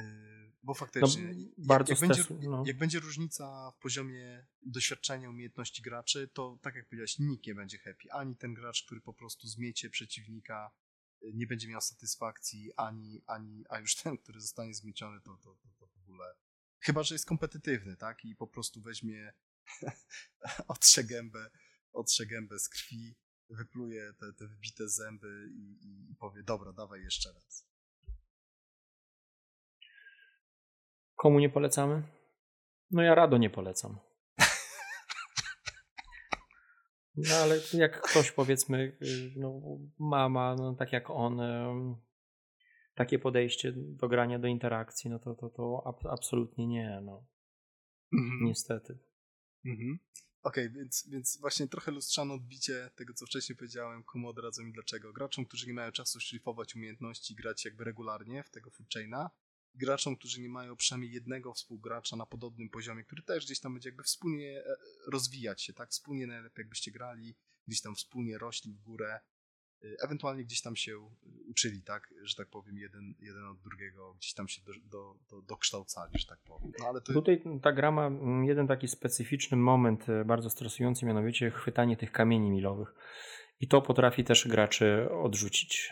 Y, 0.00 0.52
bo 0.62 0.74
faktycznie, 0.74 1.34
no, 1.34 1.66
bardzo 1.66 1.92
jak, 1.92 2.00
jak, 2.00 2.08
będzie, 2.08 2.48
no. 2.48 2.64
jak 2.66 2.78
będzie 2.78 3.00
różnica 3.00 3.70
w 3.70 3.78
poziomie 3.78 4.46
doświadczenia, 4.62 5.30
umiejętności 5.30 5.82
graczy, 5.82 6.28
to 6.28 6.58
tak 6.62 6.74
jak 6.74 6.86
powiedziałeś, 6.86 7.18
nikt 7.18 7.46
nie 7.46 7.54
będzie 7.54 7.78
happy. 7.78 8.12
Ani 8.12 8.36
ten 8.36 8.54
gracz, 8.54 8.84
który 8.84 9.00
po 9.00 9.14
prostu 9.14 9.48
zmiecie 9.48 9.90
przeciwnika, 9.90 10.70
y, 11.22 11.32
nie 11.34 11.46
będzie 11.46 11.68
miał 11.68 11.80
satysfakcji, 11.80 12.72
ani, 12.76 13.22
ani 13.26 13.64
a 13.68 13.78
już 13.78 13.94
ten, 14.02 14.18
który 14.18 14.40
zostanie 14.40 14.74
zmieciony, 14.74 15.20
to, 15.20 15.36
to, 15.36 15.54
to, 15.54 15.68
to 15.78 15.86
w 15.86 15.96
ogóle. 15.96 16.34
Chyba, 16.80 17.02
że 17.02 17.14
jest 17.14 17.26
kompetytywny, 17.26 17.96
tak? 17.96 18.24
I 18.24 18.36
po 18.36 18.46
prostu 18.46 18.82
weźmie 18.82 19.32
otrze 20.68 21.04
gębę, 21.04 21.50
otrze 21.92 22.26
gębę 22.26 22.58
z 22.58 22.68
krwi, 22.68 23.16
wypluje 23.50 24.12
te, 24.12 24.32
te 24.32 24.46
wybite 24.46 24.88
zęby 24.88 25.48
i, 25.52 26.10
i 26.10 26.16
powie, 26.16 26.42
dobra, 26.42 26.72
dawaj 26.72 27.02
jeszcze 27.02 27.32
raz. 27.32 27.69
Komu 31.20 31.40
nie 31.40 31.50
polecamy? 31.50 32.02
No 32.90 33.02
ja 33.02 33.14
rado 33.14 33.38
nie 33.38 33.50
polecam. 33.50 33.98
No 37.16 37.34
ale 37.34 37.60
jak 37.72 38.00
ktoś 38.00 38.32
powiedzmy, 38.32 38.98
no, 39.36 39.60
mama, 39.98 40.56
no, 40.58 40.74
tak 40.74 40.92
jak 40.92 41.10
on, 41.10 41.40
takie 42.94 43.18
podejście 43.18 43.72
do 43.76 44.08
grania, 44.08 44.38
do 44.38 44.48
interakcji, 44.48 45.10
no 45.10 45.18
to, 45.18 45.34
to, 45.34 45.50
to 45.50 45.94
absolutnie 46.10 46.66
nie, 46.66 47.00
no. 47.02 47.26
Mhm. 48.12 48.44
Niestety. 48.44 48.98
Mhm. 49.64 49.98
Okej, 50.42 50.66
okay, 50.66 50.78
więc, 50.78 51.08
więc 51.10 51.38
właśnie 51.40 51.68
trochę 51.68 51.90
lustrzane 51.90 52.34
odbicie 52.34 52.90
tego, 52.96 53.14
co 53.14 53.26
wcześniej 53.26 53.56
powiedziałem, 53.56 54.04
komu 54.04 54.28
odradzą 54.28 54.66
i 54.66 54.72
dlaczego. 54.72 55.12
Graczom, 55.12 55.44
którzy 55.44 55.66
nie 55.66 55.74
mają 55.74 55.92
czasu 55.92 56.20
szlifować 56.20 56.76
umiejętności, 56.76 57.34
grać 57.34 57.64
jakby 57.64 57.84
regularnie 57.84 58.44
w 58.44 58.50
tego 58.50 58.70
food 58.70 58.88
chaina, 58.94 59.30
graczom, 59.74 60.16
którzy 60.16 60.40
nie 60.40 60.48
mają 60.48 60.76
przynajmniej 60.76 61.12
jednego 61.12 61.54
współgracza 61.54 62.16
na 62.16 62.26
podobnym 62.26 62.68
poziomie, 62.68 63.04
który 63.04 63.22
też 63.22 63.44
gdzieś 63.44 63.60
tam 63.60 63.72
będzie 63.72 63.88
jakby 63.88 64.02
wspólnie 64.02 64.58
e, 64.58 64.76
rozwijać 65.06 65.62
się, 65.62 65.72
tak? 65.72 65.90
Wspólnie 65.90 66.26
najlepiej 66.26 66.62
jakbyście 66.62 66.90
grali, 66.90 67.36
gdzieś 67.68 67.80
tam 67.80 67.94
wspólnie 67.94 68.38
rośli 68.38 68.72
w 68.72 68.80
górę, 68.80 69.20
e, 69.84 69.88
ewentualnie 70.04 70.44
gdzieś 70.44 70.62
tam 70.62 70.76
się 70.76 70.98
uczyli, 71.46 71.82
tak? 71.82 72.14
Że 72.22 72.34
tak 72.36 72.48
powiem, 72.48 72.78
jeden, 72.78 73.14
jeden 73.18 73.44
od 73.44 73.60
drugiego, 73.60 74.14
gdzieś 74.14 74.34
tam 74.34 74.48
się 74.48 74.62
do, 74.62 74.72
do, 74.84 75.14
do, 75.30 75.42
dokształcali, 75.42 76.18
że 76.18 76.26
tak 76.26 76.38
powiem. 76.40 76.72
No, 76.78 76.86
ale 76.88 77.00
to... 77.00 77.12
Tutaj 77.12 77.42
ta 77.62 77.72
gra 77.72 77.90
ma 77.90 78.10
jeden 78.46 78.66
taki 78.66 78.88
specyficzny 78.88 79.56
moment, 79.56 80.08
e, 80.08 80.24
bardzo 80.24 80.50
stresujący, 80.50 81.06
mianowicie 81.06 81.50
chwytanie 81.50 81.96
tych 81.96 82.12
kamieni 82.12 82.50
milowych. 82.50 82.94
I 83.60 83.68
to 83.68 83.82
potrafi 83.82 84.24
też 84.24 84.48
graczy 84.48 85.08
odrzucić, 85.10 85.90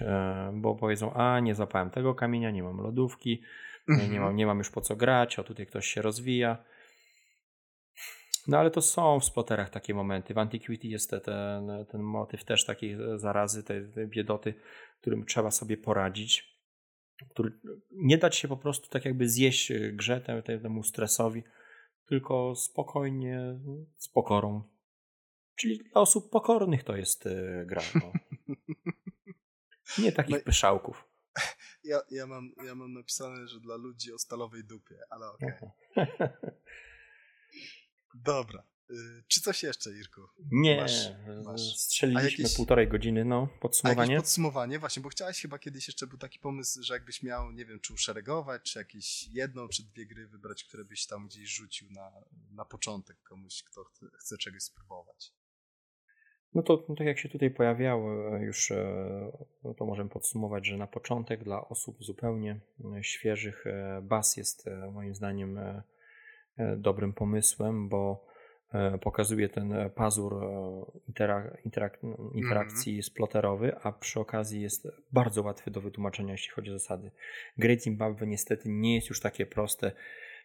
bo 0.52 0.74
powiedzą, 0.74 1.12
a 1.14 1.40
nie 1.40 1.54
zapałem 1.54 1.90
tego 1.90 2.14
kamienia, 2.14 2.50
nie 2.50 2.62
mam 2.62 2.76
lodówki, 2.76 3.42
Mhm. 3.88 4.12
Nie, 4.12 4.20
mam, 4.20 4.36
nie 4.36 4.46
mam 4.46 4.58
już 4.58 4.70
po 4.70 4.80
co 4.80 4.96
grać, 4.96 5.38
o 5.38 5.44
tutaj 5.44 5.66
ktoś 5.66 5.86
się 5.86 6.02
rozwija. 6.02 6.64
No 8.46 8.58
ale 8.58 8.70
to 8.70 8.82
są 8.82 9.20
w 9.20 9.24
sploterach 9.24 9.70
takie 9.70 9.94
momenty. 9.94 10.34
W 10.34 10.38
Antiquity 10.38 10.88
jest 10.88 11.10
ten, 11.10 11.86
ten 11.90 12.02
motyw 12.02 12.44
też 12.44 12.64
takiej 12.64 12.96
zarazy, 13.16 13.64
tej, 13.64 13.82
biedoty, 14.06 14.54
którym 15.00 15.24
trzeba 15.24 15.50
sobie 15.50 15.76
poradzić. 15.76 16.58
Który, 17.30 17.52
nie 17.90 18.18
dać 18.18 18.36
się 18.36 18.48
po 18.48 18.56
prostu 18.56 18.90
tak 18.90 19.04
jakby 19.04 19.28
zjeść 19.28 19.72
grze 19.92 20.20
temu 20.62 20.82
stresowi, 20.82 21.42
tylko 22.06 22.54
spokojnie, 22.54 23.60
z 23.96 24.08
pokorą. 24.08 24.62
Czyli 25.56 25.78
dla 25.78 26.00
osób 26.00 26.30
pokornych 26.30 26.84
to 26.84 26.96
jest 26.96 27.26
e, 27.26 27.64
gra. 27.66 27.82
No. 27.94 28.12
Nie 30.04 30.12
takich 30.12 30.36
no, 30.36 30.44
pyszałków. 30.44 31.07
Ja, 31.88 32.00
ja, 32.10 32.26
mam, 32.26 32.52
ja 32.64 32.74
mam 32.74 32.92
napisane, 32.92 33.48
że 33.48 33.60
dla 33.60 33.76
ludzi 33.76 34.12
o 34.12 34.18
stalowej 34.18 34.64
dupie, 34.64 34.96
ale 35.10 35.30
okej. 35.30 35.52
Okay. 35.96 36.28
Dobra. 38.14 38.62
Y, 38.90 39.24
czy 39.28 39.40
coś 39.40 39.62
jeszcze, 39.62 39.90
Irku? 39.92 40.20
Nie, 40.50 40.76
masz, 40.76 41.08
masz. 41.44 41.76
strzeliliśmy 41.76 42.42
jakieś, 42.42 42.56
półtorej 42.56 42.88
godziny, 42.88 43.24
no, 43.24 43.48
podsumowanie. 43.60 44.16
A 44.16 44.20
podsumowanie, 44.20 44.78
właśnie, 44.78 45.02
bo 45.02 45.08
chciałeś 45.08 45.40
chyba 45.42 45.58
kiedyś 45.58 45.86
jeszcze 45.86 46.06
był 46.06 46.18
taki 46.18 46.38
pomysł, 46.38 46.82
że 46.82 46.94
jakbyś 46.94 47.22
miał, 47.22 47.52
nie 47.52 47.66
wiem, 47.66 47.80
czy 47.80 47.92
uszeregować, 47.94 48.62
czy 48.62 48.78
jakieś 48.78 49.28
jedną, 49.28 49.68
czy 49.68 49.82
dwie 49.82 50.06
gry 50.06 50.26
wybrać, 50.26 50.64
które 50.64 50.84
byś 50.84 51.06
tam 51.06 51.26
gdzieś 51.26 51.48
rzucił 51.48 51.90
na, 51.90 52.12
na 52.50 52.64
początek 52.64 53.22
komuś, 53.22 53.62
kto 53.62 53.84
chce, 53.84 54.06
chce 54.18 54.38
czegoś 54.38 54.62
spróbować. 54.62 55.32
No 56.54 56.62
to 56.62 56.76
tak 56.76 57.06
jak 57.06 57.18
się 57.18 57.28
tutaj 57.28 57.50
pojawiało 57.50 58.36
e, 58.36 58.44
już, 58.44 58.70
e, 58.70 59.32
no 59.64 59.74
to 59.74 59.86
możemy 59.86 60.10
podsumować, 60.10 60.66
że 60.66 60.76
na 60.76 60.86
początek 60.86 61.44
dla 61.44 61.68
osób 61.68 61.96
zupełnie 62.00 62.60
e, 62.96 63.04
świeżych 63.04 63.64
bas 64.02 64.36
jest 64.36 64.70
moim 64.92 65.14
zdaniem 65.14 65.60
dobrym 66.76 67.12
pomysłem, 67.12 67.88
bo 67.88 68.28
pokazuje 69.00 69.48
ten 69.48 69.74
pazur 69.94 70.34
interak 71.08 71.58
interak 71.64 72.00
interakcji 72.34 72.92
mm. 72.92 73.02
sploterowy, 73.02 73.76
a 73.82 73.92
przy 73.92 74.20
okazji 74.20 74.62
jest 74.62 74.88
bardzo 75.12 75.42
łatwy 75.42 75.70
do 75.70 75.80
wytłumaczenia, 75.80 76.32
jeśli 76.32 76.50
chodzi 76.50 76.70
o 76.70 76.78
zasady. 76.78 77.10
Great 77.58 77.82
Zimbabwe 77.82 78.26
niestety 78.26 78.68
nie 78.68 78.94
jest 78.94 79.08
już 79.08 79.20
takie 79.20 79.46
proste 79.46 79.92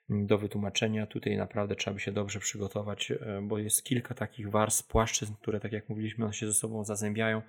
do 0.10 0.38
wytłumaczenia. 0.38 1.08
Tutaj 1.08 1.38
naprawdę 1.38 1.76
trzeba 1.76 1.94
by 1.94 2.00
się 2.00 2.12
dobrze 2.12 2.40
przygotować, 2.40 3.12
e, 3.12 3.42
bo 3.44 3.58
jest 3.58 3.84
kilka 3.84 4.14
takich 4.14 4.52
warstw, 4.52 4.88
płaszczyzn, 4.88 5.34
które, 5.42 5.60
tak 5.60 5.72
jak 5.72 5.90
mówiliśmy, 5.90 6.26
one 6.26 6.34
się 6.34 6.48
ze 6.48 6.54
sobą 6.54 6.84
zazębiają 6.84 7.42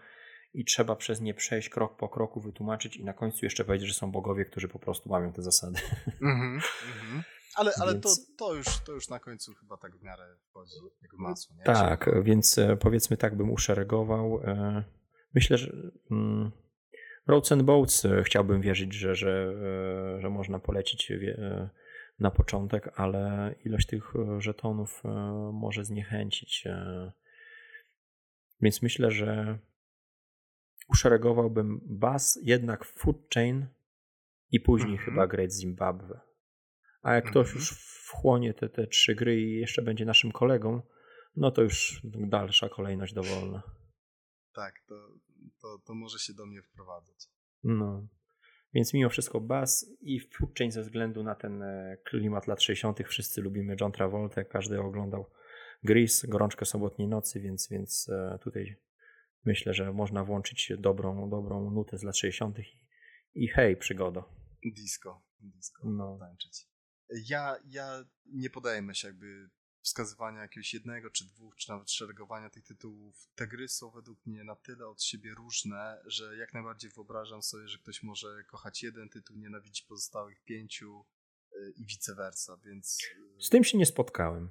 i 0.54 0.64
trzeba 0.64 0.96
przez 0.96 1.20
nie 1.20 1.34
przejść 1.34 1.68
krok 1.68 1.96
po 1.96 2.08
kroku, 2.08 2.40
wytłumaczyć 2.40 2.96
i 2.96 3.04
na 3.04 3.12
końcu 3.12 3.46
jeszcze 3.46 3.64
powiedzieć, 3.64 3.88
że 3.88 3.94
są 3.94 4.12
bogowie, 4.12 4.44
którzy 4.44 4.68
po 4.68 4.78
prostu 4.78 5.08
mają 5.08 5.32
te 5.32 5.42
zasady. 5.42 5.80
Mm 6.22 6.58
-hmm, 6.58 6.62
Ale, 7.54 7.72
ale 7.80 7.92
więc... 7.92 8.04
to, 8.04 8.32
to, 8.38 8.54
już, 8.54 8.66
to 8.86 8.92
już 8.92 9.08
na 9.08 9.18
końcu 9.18 9.54
chyba 9.54 9.76
tak 9.76 9.96
w 9.96 10.02
miarę 10.02 10.36
wchodzi 10.50 10.72
jak 11.02 11.12
masło. 11.12 11.56
Nie? 11.56 11.64
Tak, 11.64 12.04
Czyli... 12.04 12.22
więc 12.22 12.58
e, 12.58 12.76
powiedzmy 12.76 13.16
tak 13.16 13.36
bym 13.36 13.50
uszeregował. 13.50 14.40
E, 14.44 14.84
myślę, 15.34 15.58
że 15.58 15.72
mm, 16.10 16.50
Roads 17.26 17.52
and 17.52 17.62
Boats 17.62 18.06
chciałbym 18.24 18.60
wierzyć, 18.60 18.92
że, 18.92 19.14
że, 19.14 19.54
że 20.20 20.30
można 20.30 20.58
polecić 20.58 21.12
na 22.18 22.30
początek, 22.30 23.00
ale 23.00 23.54
ilość 23.64 23.86
tych 23.86 24.12
żetonów 24.38 25.02
może 25.52 25.84
zniechęcić. 25.84 26.64
Więc 28.60 28.82
myślę, 28.82 29.10
że 29.10 29.58
uszeregowałbym 30.88 31.80
Bass, 31.84 32.38
jednak 32.42 32.84
Food 32.84 33.16
Chain 33.34 33.66
i 34.50 34.60
później 34.60 34.98
-hmm. 34.98 35.04
chyba 35.04 35.26
Great 35.26 35.52
Zimbabwe. 35.52 36.20
A 37.02 37.14
jak 37.14 37.30
ktoś 37.30 37.48
-hmm. 37.48 37.54
już 37.54 37.70
wchłonie 38.06 38.54
te, 38.54 38.68
te 38.68 38.86
trzy 38.86 39.14
gry 39.14 39.40
i 39.40 39.60
jeszcze 39.60 39.82
będzie 39.82 40.04
naszym 40.04 40.32
kolegą, 40.32 40.82
no 41.36 41.50
to 41.50 41.62
już 41.62 42.00
dalsza 42.04 42.68
kolejność 42.68 43.14
dowolna. 43.14 43.62
Tak, 44.54 44.74
to, 44.88 44.94
to, 45.60 45.78
to 45.86 45.94
może 45.94 46.18
się 46.18 46.32
do 46.34 46.46
mnie 46.46 46.62
wprowadzać. 46.62 47.28
No. 47.64 48.06
Więc 48.74 48.94
mimo 48.94 49.10
wszystko 49.10 49.40
Bass 49.40 49.86
i 50.00 50.20
Chain 50.58 50.70
ze 50.70 50.82
względu 50.82 51.22
na 51.22 51.34
ten 51.34 51.62
e, 51.62 51.96
klimat 52.04 52.46
lat 52.46 52.62
60. 52.62 52.98
wszyscy 53.08 53.40
lubimy 53.40 53.76
John 53.80 53.92
Travolta, 53.92 54.44
każdy 54.44 54.80
oglądał 54.80 55.30
Gris, 55.84 56.26
Gorączkę 56.26 56.64
Sobotniej 56.64 57.08
Nocy, 57.08 57.40
więc, 57.40 57.68
więc 57.68 58.08
e, 58.08 58.38
tutaj 58.42 58.76
myślę, 59.44 59.74
że 59.74 59.92
można 59.92 60.24
włączyć 60.24 60.72
dobrą, 60.78 61.30
dobrą 61.30 61.70
nutę 61.70 61.98
z 61.98 62.02
lat 62.02 62.16
60. 62.16 62.58
i, 62.58 62.80
i 63.34 63.48
hej, 63.48 63.76
przygoda. 63.76 64.24
Disco, 64.64 65.22
disco, 65.40 65.82
no. 65.84 66.18
tańczyć. 66.20 66.68
Ja, 67.28 67.56
ja 67.66 68.04
nie 68.26 68.50
podajemy 68.50 68.94
się 68.94 69.08
jakby 69.08 69.50
wskazywania 69.84 70.42
jakiegoś 70.42 70.74
jednego, 70.74 71.10
czy 71.10 71.24
dwóch, 71.24 71.56
czy 71.56 71.70
nawet 71.70 71.90
szeregowania 71.90 72.50
tych 72.50 72.64
tytułów. 72.64 73.28
Te 73.34 73.46
gry 73.46 73.68
są 73.68 73.90
według 73.90 74.26
mnie 74.26 74.44
na 74.44 74.56
tyle 74.56 74.86
od 74.86 75.02
siebie 75.02 75.34
różne, 75.34 76.02
że 76.06 76.36
jak 76.36 76.54
najbardziej 76.54 76.90
wyobrażam 76.90 77.42
sobie, 77.42 77.68
że 77.68 77.78
ktoś 77.78 78.02
może 78.02 78.44
kochać 78.44 78.82
jeden 78.82 79.08
tytuł, 79.08 79.36
nienawidzić 79.36 79.82
pozostałych 79.82 80.44
pięciu 80.44 81.04
y, 81.52 81.72
i 81.76 81.86
vice 81.86 82.14
versa, 82.14 82.56
więc... 82.56 82.98
Y, 83.38 83.42
Z 83.42 83.50
tym 83.50 83.64
się 83.64 83.78
nie 83.78 83.86
spotkałem 83.86 84.50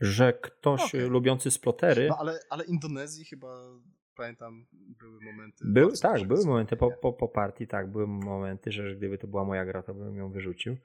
że 0.00 0.32
ktoś 0.32 0.94
okay. 0.94 1.08
lubiący 1.08 1.50
splotery. 1.50 2.08
No 2.08 2.16
ale, 2.18 2.40
ale 2.50 2.64
Indonezji 2.64 3.24
chyba 3.24 3.80
pamiętam, 4.16 4.66
były 4.72 5.20
momenty. 5.20 5.64
Był, 5.66 5.92
tak, 6.02 6.26
były 6.26 6.44
momenty 6.44 6.76
po, 6.76 6.90
po, 6.90 7.12
po 7.12 7.28
partii, 7.28 7.66
tak, 7.66 7.90
były 7.90 8.06
momenty, 8.06 8.72
że 8.72 8.96
gdyby 8.96 9.18
to 9.18 9.26
była 9.26 9.44
moja 9.44 9.64
gra, 9.64 9.82
to 9.82 9.94
bym 9.94 10.16
ją 10.16 10.32
wyrzucił. 10.32 10.76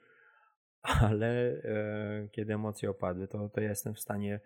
Ale 0.86 1.26
e, 1.64 2.28
kiedy 2.32 2.54
emocje 2.54 2.90
opadły, 2.90 3.28
to, 3.28 3.48
to 3.48 3.60
ja 3.60 3.68
jestem 3.68 3.94
w 3.94 4.00
stanie 4.00 4.40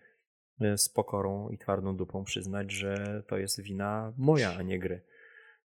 e, 0.60 0.78
z 0.78 0.88
pokorą 0.88 1.50
i 1.50 1.58
twardą 1.58 1.96
dupą 1.96 2.24
przyznać, 2.24 2.72
że 2.72 3.22
to 3.26 3.38
jest 3.38 3.62
wina 3.62 4.12
moja, 4.16 4.56
a 4.58 4.62
nie 4.62 4.78
gry. 4.78 5.00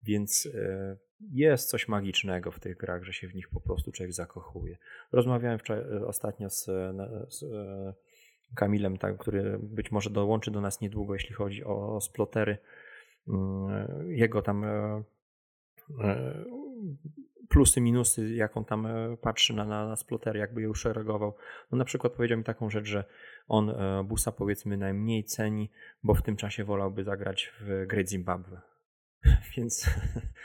Więc 0.04 0.50
e, 0.56 0.98
jest 1.32 1.70
coś 1.70 1.88
magicznego 1.88 2.52
w 2.52 2.60
tych 2.60 2.78
grach, 2.78 3.04
że 3.04 3.14
się 3.14 3.28
w 3.28 3.36
nich 3.36 3.50
po 3.50 3.62
prostu 3.62 3.92
człowiek 3.92 4.14
zakochuje. 4.14 4.78
Rozmawiałem 5.12 5.60
ostatnio 6.06 6.50
z, 6.50 6.66
z 7.30 7.46
Kamilem, 8.56 8.98
tak, 8.98 9.18
który 9.18 9.60
być 9.60 9.92
może 9.92 10.10
dołączy 10.10 10.52
do 10.52 10.62
nas 10.62 10.82
niedługo, 10.82 11.14
jeśli 11.14 11.36
chodzi 11.36 11.64
o, 11.64 11.96
o 11.96 12.02
splotery. 12.02 12.58
Mm, 13.28 14.12
jego 14.12 14.42
tam 14.42 14.66
plusy, 17.52 17.82
minusy, 17.82 18.36
jak 18.36 18.58
on 18.58 18.66
tam 18.66 18.86
e, 18.86 19.18
patrzy 19.18 19.54
na, 19.54 19.66
na, 19.66 19.88
na 19.88 19.96
splotery, 19.96 20.40
jakby 20.40 20.62
je 20.62 20.70
uszeregował. 20.70 21.36
No 21.72 21.78
na 21.78 21.86
przykład 21.86 22.14
powiedział 22.14 22.38
mi 22.38 22.44
taką 22.44 22.70
rzecz, 22.70 22.86
że 22.86 23.04
on 23.48 23.74
busa 24.06 24.32
powiedzmy 24.32 24.78
najmniej 24.78 25.24
ceni, 25.24 25.72
bo 26.04 26.14
w 26.14 26.22
tym 26.22 26.36
czasie 26.36 26.64
wolałby 26.64 27.04
zagrać 27.04 27.54
w 27.60 27.86
Great 27.88 28.10
Zimbabwe. 28.10 28.62
więc, 29.58 29.90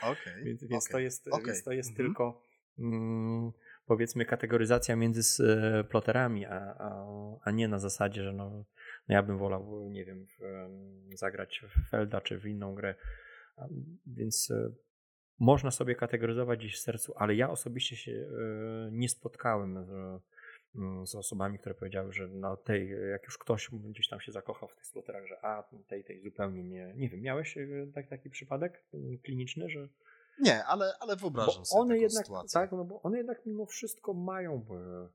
okay, 0.03 0.45
więc, 0.45 0.65
więc 0.65 0.85
okay, 0.85 0.93
to 0.93 0.99
jest, 0.99 1.29
okay. 1.29 1.45
więc 1.45 1.65
to 1.65 1.73
jest 1.73 1.97
tylko 1.97 2.43
mm, 2.79 3.53
powiedzmy 3.87 4.25
kategoryzacja 4.25 4.97
między 4.97 5.45
e, 5.45 5.85
ploterami, 5.85 6.47
a, 6.47 6.75
a, 6.79 7.07
a 7.43 7.51
nie 7.51 7.69
na 7.69 7.79
zasadzie, 7.79 8.23
że 8.23 8.33
no, 8.33 8.51
no 9.09 9.15
ja 9.15 9.23
bym 9.23 9.39
wolał, 9.39 9.89
nie 9.91 10.05
wiem, 10.05 10.27
w, 10.27 10.41
zagrać 11.17 11.63
w 11.69 11.91
Felda 11.91 12.21
czy 12.21 12.39
w 12.39 12.47
inną 12.47 12.75
grę. 12.75 12.95
Więc 14.07 14.51
e, 14.51 14.71
można 15.39 15.71
sobie 15.71 15.95
kategoryzować 15.95 16.59
gdzieś 16.59 16.77
w 16.77 16.81
sercu, 16.81 17.13
ale 17.17 17.35
ja 17.35 17.51
osobiście 17.51 17.97
się 17.97 18.13
e, 18.13 18.89
nie 18.93 19.09
spotkałem 19.09 19.85
z, 19.85 20.23
z 21.11 21.15
osobami, 21.15 21.59
które 21.59 21.75
powiedziały, 21.75 22.13
że 22.13 22.29
no 22.29 22.57
tej, 22.57 22.91
jak 23.11 23.25
już 23.25 23.39
ktoś 23.39 23.71
gdzieś 23.71 24.09
tam 24.09 24.21
się 24.21 24.33
zakochał 24.33 24.69
w 24.69 24.75
tych 24.75 24.87
sploterach, 24.87 25.27
że 25.27 25.45
a 25.45 25.65
tej, 25.89 26.05
tej 26.05 26.21
zupełnie 26.21 26.65
nie. 26.65 26.95
Nie 26.97 27.09
wiem, 27.09 27.21
miałeś 27.21 27.59
tak, 27.95 28.09
taki 28.09 28.31
przypadek 28.31 28.85
kliniczny, 29.23 29.69
że 29.69 29.89
nie, 30.39 30.65
ale, 30.65 30.93
ale 31.01 31.17
wyobrażam 31.17 31.61
bo 31.61 31.65
sobie 31.65 31.81
one 31.81 31.99
jednak, 31.99 32.27
sytuację. 32.27 32.61
Tak, 32.61 32.73
no 32.73 32.85
bo 32.85 33.03
one 33.03 33.19
jednak 33.19 33.47
mimo 33.47 33.67
wszystko 33.67 34.15
mają 34.15 34.67
e, 34.71 35.09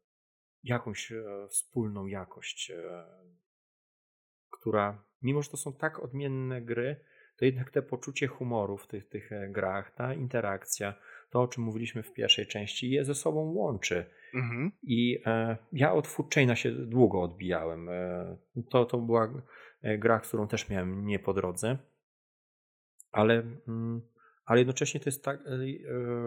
jakąś 0.64 1.11
e, 1.11 1.23
wspólną 1.49 2.06
jakość, 2.06 2.72
e, 2.72 3.06
która, 4.49 5.03
mimo 5.22 5.41
że 5.41 5.49
to 5.49 5.57
są 5.57 5.73
tak 5.73 5.99
odmienne 5.99 6.61
gry, 6.61 6.99
to 7.41 7.45
jednak 7.45 7.72
te 7.72 7.81
poczucie 7.81 8.27
humoru 8.27 8.77
w 8.77 8.88
tych, 8.88 9.09
tych 9.09 9.30
grach, 9.49 9.91
ta 9.95 10.13
interakcja, 10.13 10.93
to 11.30 11.41
o 11.41 11.47
czym 11.47 11.63
mówiliśmy 11.63 12.03
w 12.03 12.13
pierwszej 12.13 12.47
części, 12.47 12.91
je 12.91 13.05
ze 13.05 13.15
sobą 13.15 13.39
łączy. 13.39 14.05
Mhm. 14.34 14.72
I 14.84 15.22
e, 15.26 15.57
ja 15.73 15.93
od 15.93 16.07
Food 16.07 16.35
Chaina 16.35 16.55
się 16.55 16.72
długo 16.72 17.22
odbijałem. 17.22 17.89
E, 17.89 18.38
to, 18.69 18.85
to 18.85 18.97
była 18.97 19.34
gra, 19.84 20.19
którą 20.19 20.47
też 20.47 20.69
miałem 20.69 21.05
nie 21.05 21.19
po 21.19 21.34
drodze, 21.34 21.77
ale 23.11 23.43
mm, 23.68 24.01
ale 24.51 24.59
jednocześnie 24.59 24.99
to 24.99 25.07
jest 25.07 25.23
tak, 25.23 25.39
e, 25.39 25.49
e, 25.49 25.68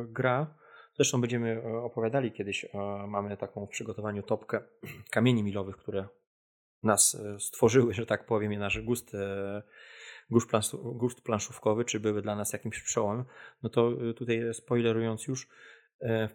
gra, 0.08 0.54
zresztą 0.96 1.20
będziemy 1.20 1.62
e, 1.64 1.76
opowiadali 1.76 2.32
kiedyś, 2.32 2.66
mamy 3.08 3.36
taką 3.36 3.66
w 3.66 3.70
przygotowaniu 3.70 4.22
topkę 4.22 4.60
kamieni 5.10 5.42
milowych, 5.42 5.76
które 5.76 6.08
nas 6.82 7.16
stworzyły, 7.38 7.94
że 7.94 8.06
tak 8.06 8.26
powiem, 8.26 8.52
i 8.52 8.58
nasz 8.58 8.80
gust, 8.80 9.16
gust 10.74 11.22
planszówkowy, 11.24 11.84
czy 11.84 12.00
były 12.00 12.22
dla 12.22 12.36
nas 12.36 12.52
jakimś 12.52 12.82
przełomem, 12.82 13.24
no 13.62 13.70
to 13.70 13.92
tutaj 14.16 14.54
spoilerując 14.54 15.26
już, 15.26 15.48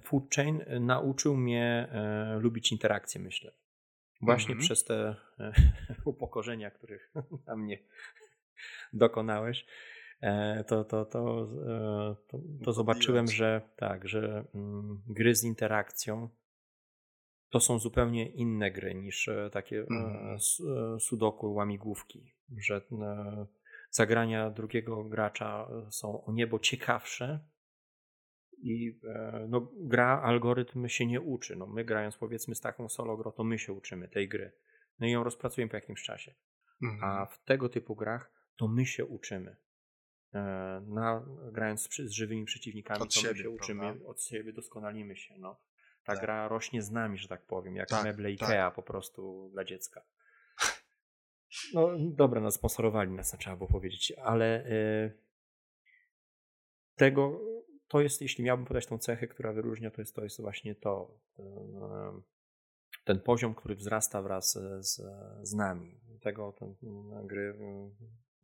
Food 0.03 0.36
Chain 0.36 0.64
nauczył 0.80 1.38
mnie 1.38 1.90
lubić 2.40 2.72
interakcję, 2.72 3.22
myślę. 3.22 3.52
Właśnie 4.22 4.52
mm 4.52 4.64
-hmm. 4.64 4.66
przez 4.66 4.84
te 4.84 5.16
upokorzenia, 6.06 6.72
których 6.72 7.14
na 7.48 7.56
mnie 7.56 7.84
dokonałeś. 8.94 9.66
E, 10.22 10.64
to, 10.64 10.84
to, 10.84 11.06
to, 11.06 11.48
e, 11.68 12.16
to, 12.28 12.40
to 12.64 12.74
zobaczyłem, 12.74 13.28
że 13.28 13.61
tak, 13.76 14.07
że 14.07 14.45
mm, 14.56 15.02
gry 15.07 15.36
z 15.36 15.44
interakcją 15.44 16.30
to 17.49 17.60
są 17.60 17.80
zupełnie 17.80 18.30
inne 18.30 18.72
gry 18.72 18.95
niż 18.95 19.28
e, 19.28 19.49
takie 19.53 19.86
mm. 19.90 20.40
sudoku, 20.99 21.53
łamigłówki, 21.53 22.34
że 22.57 22.82
zagrania 23.91 24.49
drugiego 24.49 25.03
gracza 25.03 25.68
są 25.90 26.26
o 26.26 26.32
niebo 26.32 26.60
ciekawsze 26.60 27.40
i 28.61 28.99
no, 29.48 29.72
gra, 29.76 30.22
algorytm 30.22 30.88
się 30.88 31.06
nie 31.06 31.22
uczy. 31.22 31.56
No, 31.56 31.68
my 31.68 31.86
grając 31.86 32.18
powiedzmy 32.18 32.56
z 32.56 32.61
taką 32.61 32.90
solo 32.90 33.18
grą, 33.18 33.32
to 33.32 33.44
my 33.44 33.60
się 33.60 33.74
uczymy 33.74 34.07
tej 34.07 34.30
gry. 34.30 34.52
No 34.99 35.07
i 35.07 35.11
ją 35.11 35.24
rozpracujemy 35.24 35.70
po 35.70 35.78
jakimś 35.78 36.03
czasie. 36.03 36.36
Mm. 36.82 37.03
A 37.03 37.26
w 37.26 37.44
tego 37.44 37.70
typu 37.70 37.95
grach 37.95 38.32
to 38.56 38.68
my 38.68 38.86
się 38.86 39.06
uczymy. 39.06 39.56
E, 40.34 40.40
na, 40.88 41.26
grając 41.52 41.82
z, 41.82 41.98
z 41.98 42.11
żywymi 42.11 42.45
przeciwnikami, 42.45 43.02
od 43.02 43.14
to 43.14 43.20
siebie, 43.20 43.34
my 43.34 43.44
się 43.44 43.49
uczymy, 43.49 43.82
prawda? 43.82 44.06
od 44.06 44.24
siebie 44.24 44.53
doskonalimy 44.53 45.16
się. 45.16 45.36
No. 45.38 45.60
Ta 46.03 46.14
tak. 46.14 46.22
gra 46.22 46.48
rośnie 46.48 46.82
z 46.82 46.91
nami, 46.91 47.18
że 47.18 47.28
tak 47.28 47.45
powiem, 47.45 47.76
jak 47.76 47.90
tak, 47.90 48.03
meble 48.03 48.36
tak. 48.36 48.49
Ikea 48.49 48.72
po 48.72 48.84
prostu 48.84 49.49
dla 49.53 49.64
dziecka. 49.64 50.02
No 51.74 51.90
dobra, 52.00 52.42
no 52.42 52.52
sponsorowali 52.52 53.12
nas, 53.12 53.36
trzeba 53.40 53.56
było 53.56 53.70
powiedzieć, 53.70 54.14
ale 54.24 54.66
y, 54.66 55.18
tego, 56.96 57.42
to 57.88 58.02
jest, 58.02 58.22
jeśli 58.22 58.44
miałbym 58.44 58.66
podać 58.66 58.86
tą 58.86 58.98
cechę, 58.98 59.28
która 59.28 59.54
wyróżnia, 59.54 59.92
to 59.92 60.02
jest, 60.02 60.16
to 60.16 60.24
jest 60.24 60.42
właśnie 60.42 60.76
to, 60.76 61.20
y, 61.40 61.44
ten 63.06 63.20
poziom, 63.20 63.56
który 63.56 63.76
wzrasta 63.76 64.22
wraz 64.22 64.60
z, 64.80 65.02
z 65.42 65.54
nami. 65.54 66.00
Tego 66.22 66.54
te 66.60 66.74
gry 67.26 67.56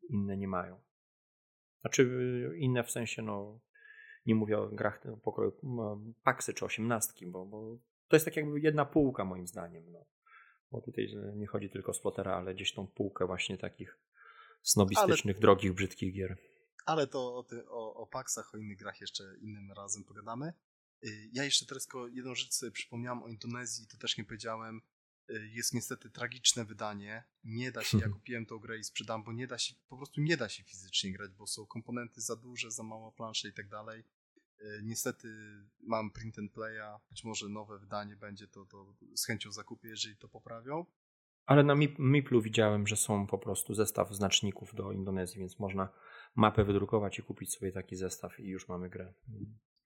inne 0.10 0.38
nie 0.38 0.48
mają. 0.48 0.82
Znaczy 1.82 2.04
y, 2.04 2.58
inne 2.58 2.84
w 2.84 2.92
sensie, 2.92 3.22
no 3.22 3.60
nie 4.26 4.36
mówię 4.36 4.58
o 4.60 4.68
grach 4.68 5.04
pokroju 5.24 5.52
paksy 6.24 6.54
czy 6.54 6.66
osiemnastki, 6.66 7.28
bo, 7.28 7.46
bo 7.46 7.78
to 8.08 8.16
jest 8.16 8.26
tak 8.26 8.36
jakby 8.36 8.60
jedna 8.60 8.86
półka 8.86 9.26
moim 9.26 9.48
zdaniem. 9.48 9.92
No. 9.92 10.06
Bo 10.72 10.82
tutaj 10.82 11.16
nie 11.36 11.48
chodzi 11.48 11.70
tylko 11.70 11.92
o 11.92 11.94
splotera, 11.94 12.36
ale 12.36 12.56
gdzieś 12.56 12.74
tą 12.74 12.88
półkę 12.88 13.26
właśnie 13.26 13.58
takich 13.58 14.00
snobistycznych, 14.64 15.36
ale, 15.36 15.42
drogich, 15.42 15.74
brzydkich 15.74 16.14
gier. 16.14 16.38
Ale 16.86 17.08
to 17.08 17.38
o, 17.38 17.44
ty, 17.44 17.70
o, 17.70 17.94
o 17.96 18.08
Paxach, 18.08 18.54
o 18.54 18.58
innych 18.58 18.78
grach 18.78 19.02
jeszcze 19.02 19.24
innym 19.42 19.72
razem 19.72 20.04
pogadamy. 20.04 20.54
Y, 21.04 21.30
ja 21.34 21.44
jeszcze 21.44 21.66
teraz 21.66 21.86
tylko 21.86 22.08
jedną 22.08 22.36
rzecz 22.36 22.54
sobie 22.54 22.72
przypomniałem 22.72 23.24
o 23.24 23.28
Indonezji, 23.28 23.88
to 23.88 23.98
też 23.98 24.18
nie 24.18 24.24
powiedziałem. 24.24 24.82
Y, 25.32 25.50
jest 25.54 25.74
niestety 25.74 26.10
tragiczne 26.10 26.66
wydanie. 26.66 27.24
Nie 27.44 27.72
da 27.72 27.84
się, 27.84 27.98
ja 27.98 28.10
kupiłem 28.20 28.46
tą 28.46 28.60
grę 28.60 28.78
i 28.78 28.84
sprzedam, 28.84 29.24
bo 29.24 29.34
nie 29.34 29.48
da 29.48 29.58
się, 29.58 29.74
po 29.90 29.98
prostu 29.98 30.22
nie 30.22 30.38
da 30.38 30.50
się 30.50 30.64
fizycznie 30.64 31.14
grać, 31.14 31.32
bo 31.32 31.48
są 31.48 31.66
komponenty 31.66 32.22
za 32.22 32.36
duże, 32.36 32.72
za 32.72 32.84
mała 32.84 33.12
plansza 33.12 33.48
i 33.48 33.54
tak 33.54 33.70
dalej. 33.70 34.04
Y, 34.62 34.82
niestety 34.84 35.28
mam 35.80 36.12
print 36.12 36.40
and 36.40 36.52
playa, 36.52 37.00
być 37.10 37.24
może 37.24 37.50
nowe 37.50 37.80
wydanie 37.80 38.16
będzie, 38.16 38.48
to, 38.48 38.66
to 38.66 38.96
z 39.16 39.26
chęcią 39.26 39.52
zakupię, 39.52 39.90
jeżeli 39.90 40.18
to 40.18 40.30
poprawią. 40.30 40.86
Ale 41.46 41.64
na 41.64 41.76
Miplu 42.00 42.42
widziałem, 42.42 42.88
że 42.88 42.96
są 42.96 43.28
po 43.28 43.38
prostu 43.38 43.74
zestaw 43.74 44.16
znaczników 44.16 44.76
do 44.76 44.92
Indonezji, 44.92 45.40
więc 45.40 45.60
można 45.60 45.90
mapę 46.36 46.64
wydrukować 46.64 47.20
i 47.20 47.24
kupić 47.24 47.54
sobie 47.54 47.72
taki 47.72 47.96
zestaw 47.96 48.40
i 48.40 48.48
już 48.48 48.68
mamy 48.68 48.90
grę. 48.90 49.14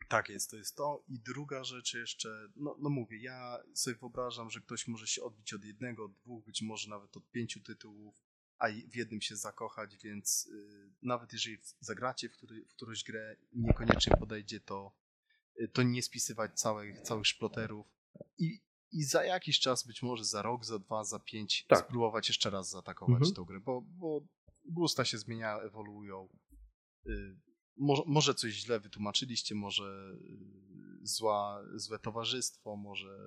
Tak 0.10 0.30
jest, 0.30 0.52
to 0.52 0.58
jest 0.58 0.76
to. 0.76 1.04
I 1.08 1.20
druga 1.20 1.64
rzecz 1.64 1.94
jeszcze, 1.94 2.30
no, 2.56 2.76
no 2.80 2.90
mówię, 2.90 3.22
ja 3.22 3.58
sobie 3.74 3.98
wyobrażam, 3.98 4.50
że 4.50 4.62
ktoś 4.62 4.88
może 4.88 5.08
się 5.08 5.24
odbić 5.24 5.54
od 5.54 5.66
jednego, 5.66 6.06
od 6.06 6.14
dwóch, 6.14 6.46
być 6.46 6.62
może 6.62 6.90
nawet 6.90 7.18
od 7.18 7.32
pięciu 7.32 7.60
tytułów, 7.64 8.16
a 8.60 8.68
w 8.68 8.96
jednym 8.96 9.22
się 9.22 9.36
zakochać, 9.36 9.98
więc 10.04 10.46
y, 10.46 10.92
nawet 11.02 11.34
jeżeli 11.34 11.58
zagracie 11.80 12.30
w, 12.30 12.32
który, 12.32 12.66
w 12.66 12.74
którąś 12.74 13.04
grę 13.04 13.36
niekoniecznie 13.54 14.18
podejdzie, 14.18 14.60
to, 14.60 14.96
y, 15.62 15.68
to 15.68 15.84
nie 15.84 16.04
spisywać 16.04 16.60
całych, 16.60 17.02
całych 17.02 17.28
szploterów 17.28 17.88
i, 18.38 18.62
i 18.92 19.04
za 19.04 19.24
jakiś 19.24 19.60
czas, 19.60 19.88
być 19.88 20.02
może 20.02 20.26
za 20.26 20.42
rok, 20.42 20.66
za 20.66 20.80
dwa, 20.80 21.04
za 21.04 21.20
pięć, 21.20 21.66
tak. 21.68 21.86
spróbować 21.86 22.28
jeszcze 22.28 22.50
raz 22.50 22.70
zaatakować 22.70 23.16
mhm. 23.16 23.34
tą 23.34 23.46
grę, 23.46 23.60
bo, 23.60 23.82
bo 23.82 24.22
gusta 24.66 25.06
się 25.06 25.18
zmieniają, 25.18 25.60
ewoluują. 25.60 26.30
Może, 27.80 28.04
może 28.06 28.34
coś 28.36 28.54
źle 28.54 28.80
wytłumaczyliście, 28.80 29.56
może 29.56 30.14
y, 31.04 31.08
zła, 31.08 31.64
złe 31.76 32.00
towarzystwo, 32.00 32.76
może 32.76 33.18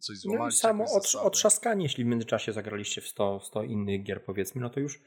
coś 0.00 0.18
złamaliście. 0.18 0.68
No 0.68 0.70
samo 0.70 0.84
od, 0.92 1.14
otrzaskanie, 1.14 1.82
jeśli 1.82 2.04
w 2.04 2.06
międzyczasie 2.06 2.52
zagraliście 2.52 3.00
w 3.00 3.08
100, 3.08 3.40
100 3.40 3.62
innych 3.62 4.02
gier 4.02 4.24
powiedzmy, 4.24 4.60
no 4.60 4.70
to 4.70 4.80
już 4.80 5.00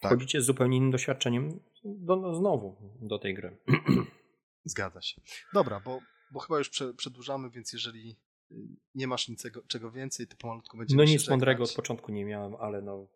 tak. 0.00 0.12
wchodzicie 0.12 0.42
z 0.42 0.44
zupełnie 0.44 0.76
innym 0.76 0.90
doświadczeniem 0.90 1.60
do, 1.84 2.16
no, 2.16 2.34
znowu 2.34 2.76
do 3.00 3.18
tej 3.18 3.34
gry. 3.34 3.56
Zgadza 4.64 5.02
się. 5.02 5.20
Dobra, 5.54 5.80
bo, 5.80 5.98
bo 6.32 6.40
chyba 6.40 6.58
już 6.58 6.68
prze, 6.68 6.94
przedłużamy, 6.94 7.50
więc 7.50 7.72
jeżeli 7.72 8.16
y, 8.52 8.54
nie 8.94 9.06
masz 9.06 9.28
niczego 9.28 9.62
czego 9.66 9.90
więcej, 9.90 10.26
to 10.26 10.36
pomalutku 10.36 10.78
będziemy 10.78 11.04
No 11.04 11.10
nic 11.10 11.28
mądrego 11.28 11.64
od 11.64 11.72
początku 11.72 12.12
nie 12.12 12.24
miałem, 12.24 12.54
ale 12.54 12.82
no 12.82 13.06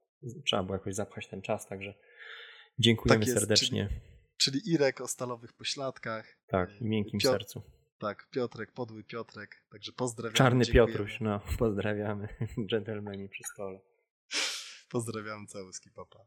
trzeba 0.44 0.62
było 0.62 0.76
jakoś 0.76 0.94
zapchać 0.94 1.28
ten 1.28 1.43
czas, 1.43 1.66
także 1.66 1.94
dziękujemy 2.78 3.20
tak 3.20 3.28
jest, 3.28 3.40
serdecznie. 3.40 3.89
Czyli 3.89 4.14
Czyli 4.45 4.61
Irek 4.73 5.01
o 5.01 5.09
stalowych 5.09 5.53
pośladkach. 5.53 6.39
Tak, 6.47 6.81
i 6.81 6.85
miękkim 6.85 7.21
Piotr, 7.21 7.39
sercu. 7.39 7.62
Tak, 7.99 8.29
Piotrek, 8.31 8.73
podły 8.73 9.05
Piotrek. 9.05 9.65
Także 9.71 9.93
pozdrawiamy. 9.93 10.37
Czarny 10.37 10.66
Piotruś, 10.66 11.21
no, 11.21 11.41
pozdrawiamy. 11.59 12.29
Dżentelmeni 12.66 13.29
przy 13.29 13.43
stole. 13.53 13.81
Pozdrawiam 14.91 15.47
cały 15.47 15.73
skipapa. 15.73 16.19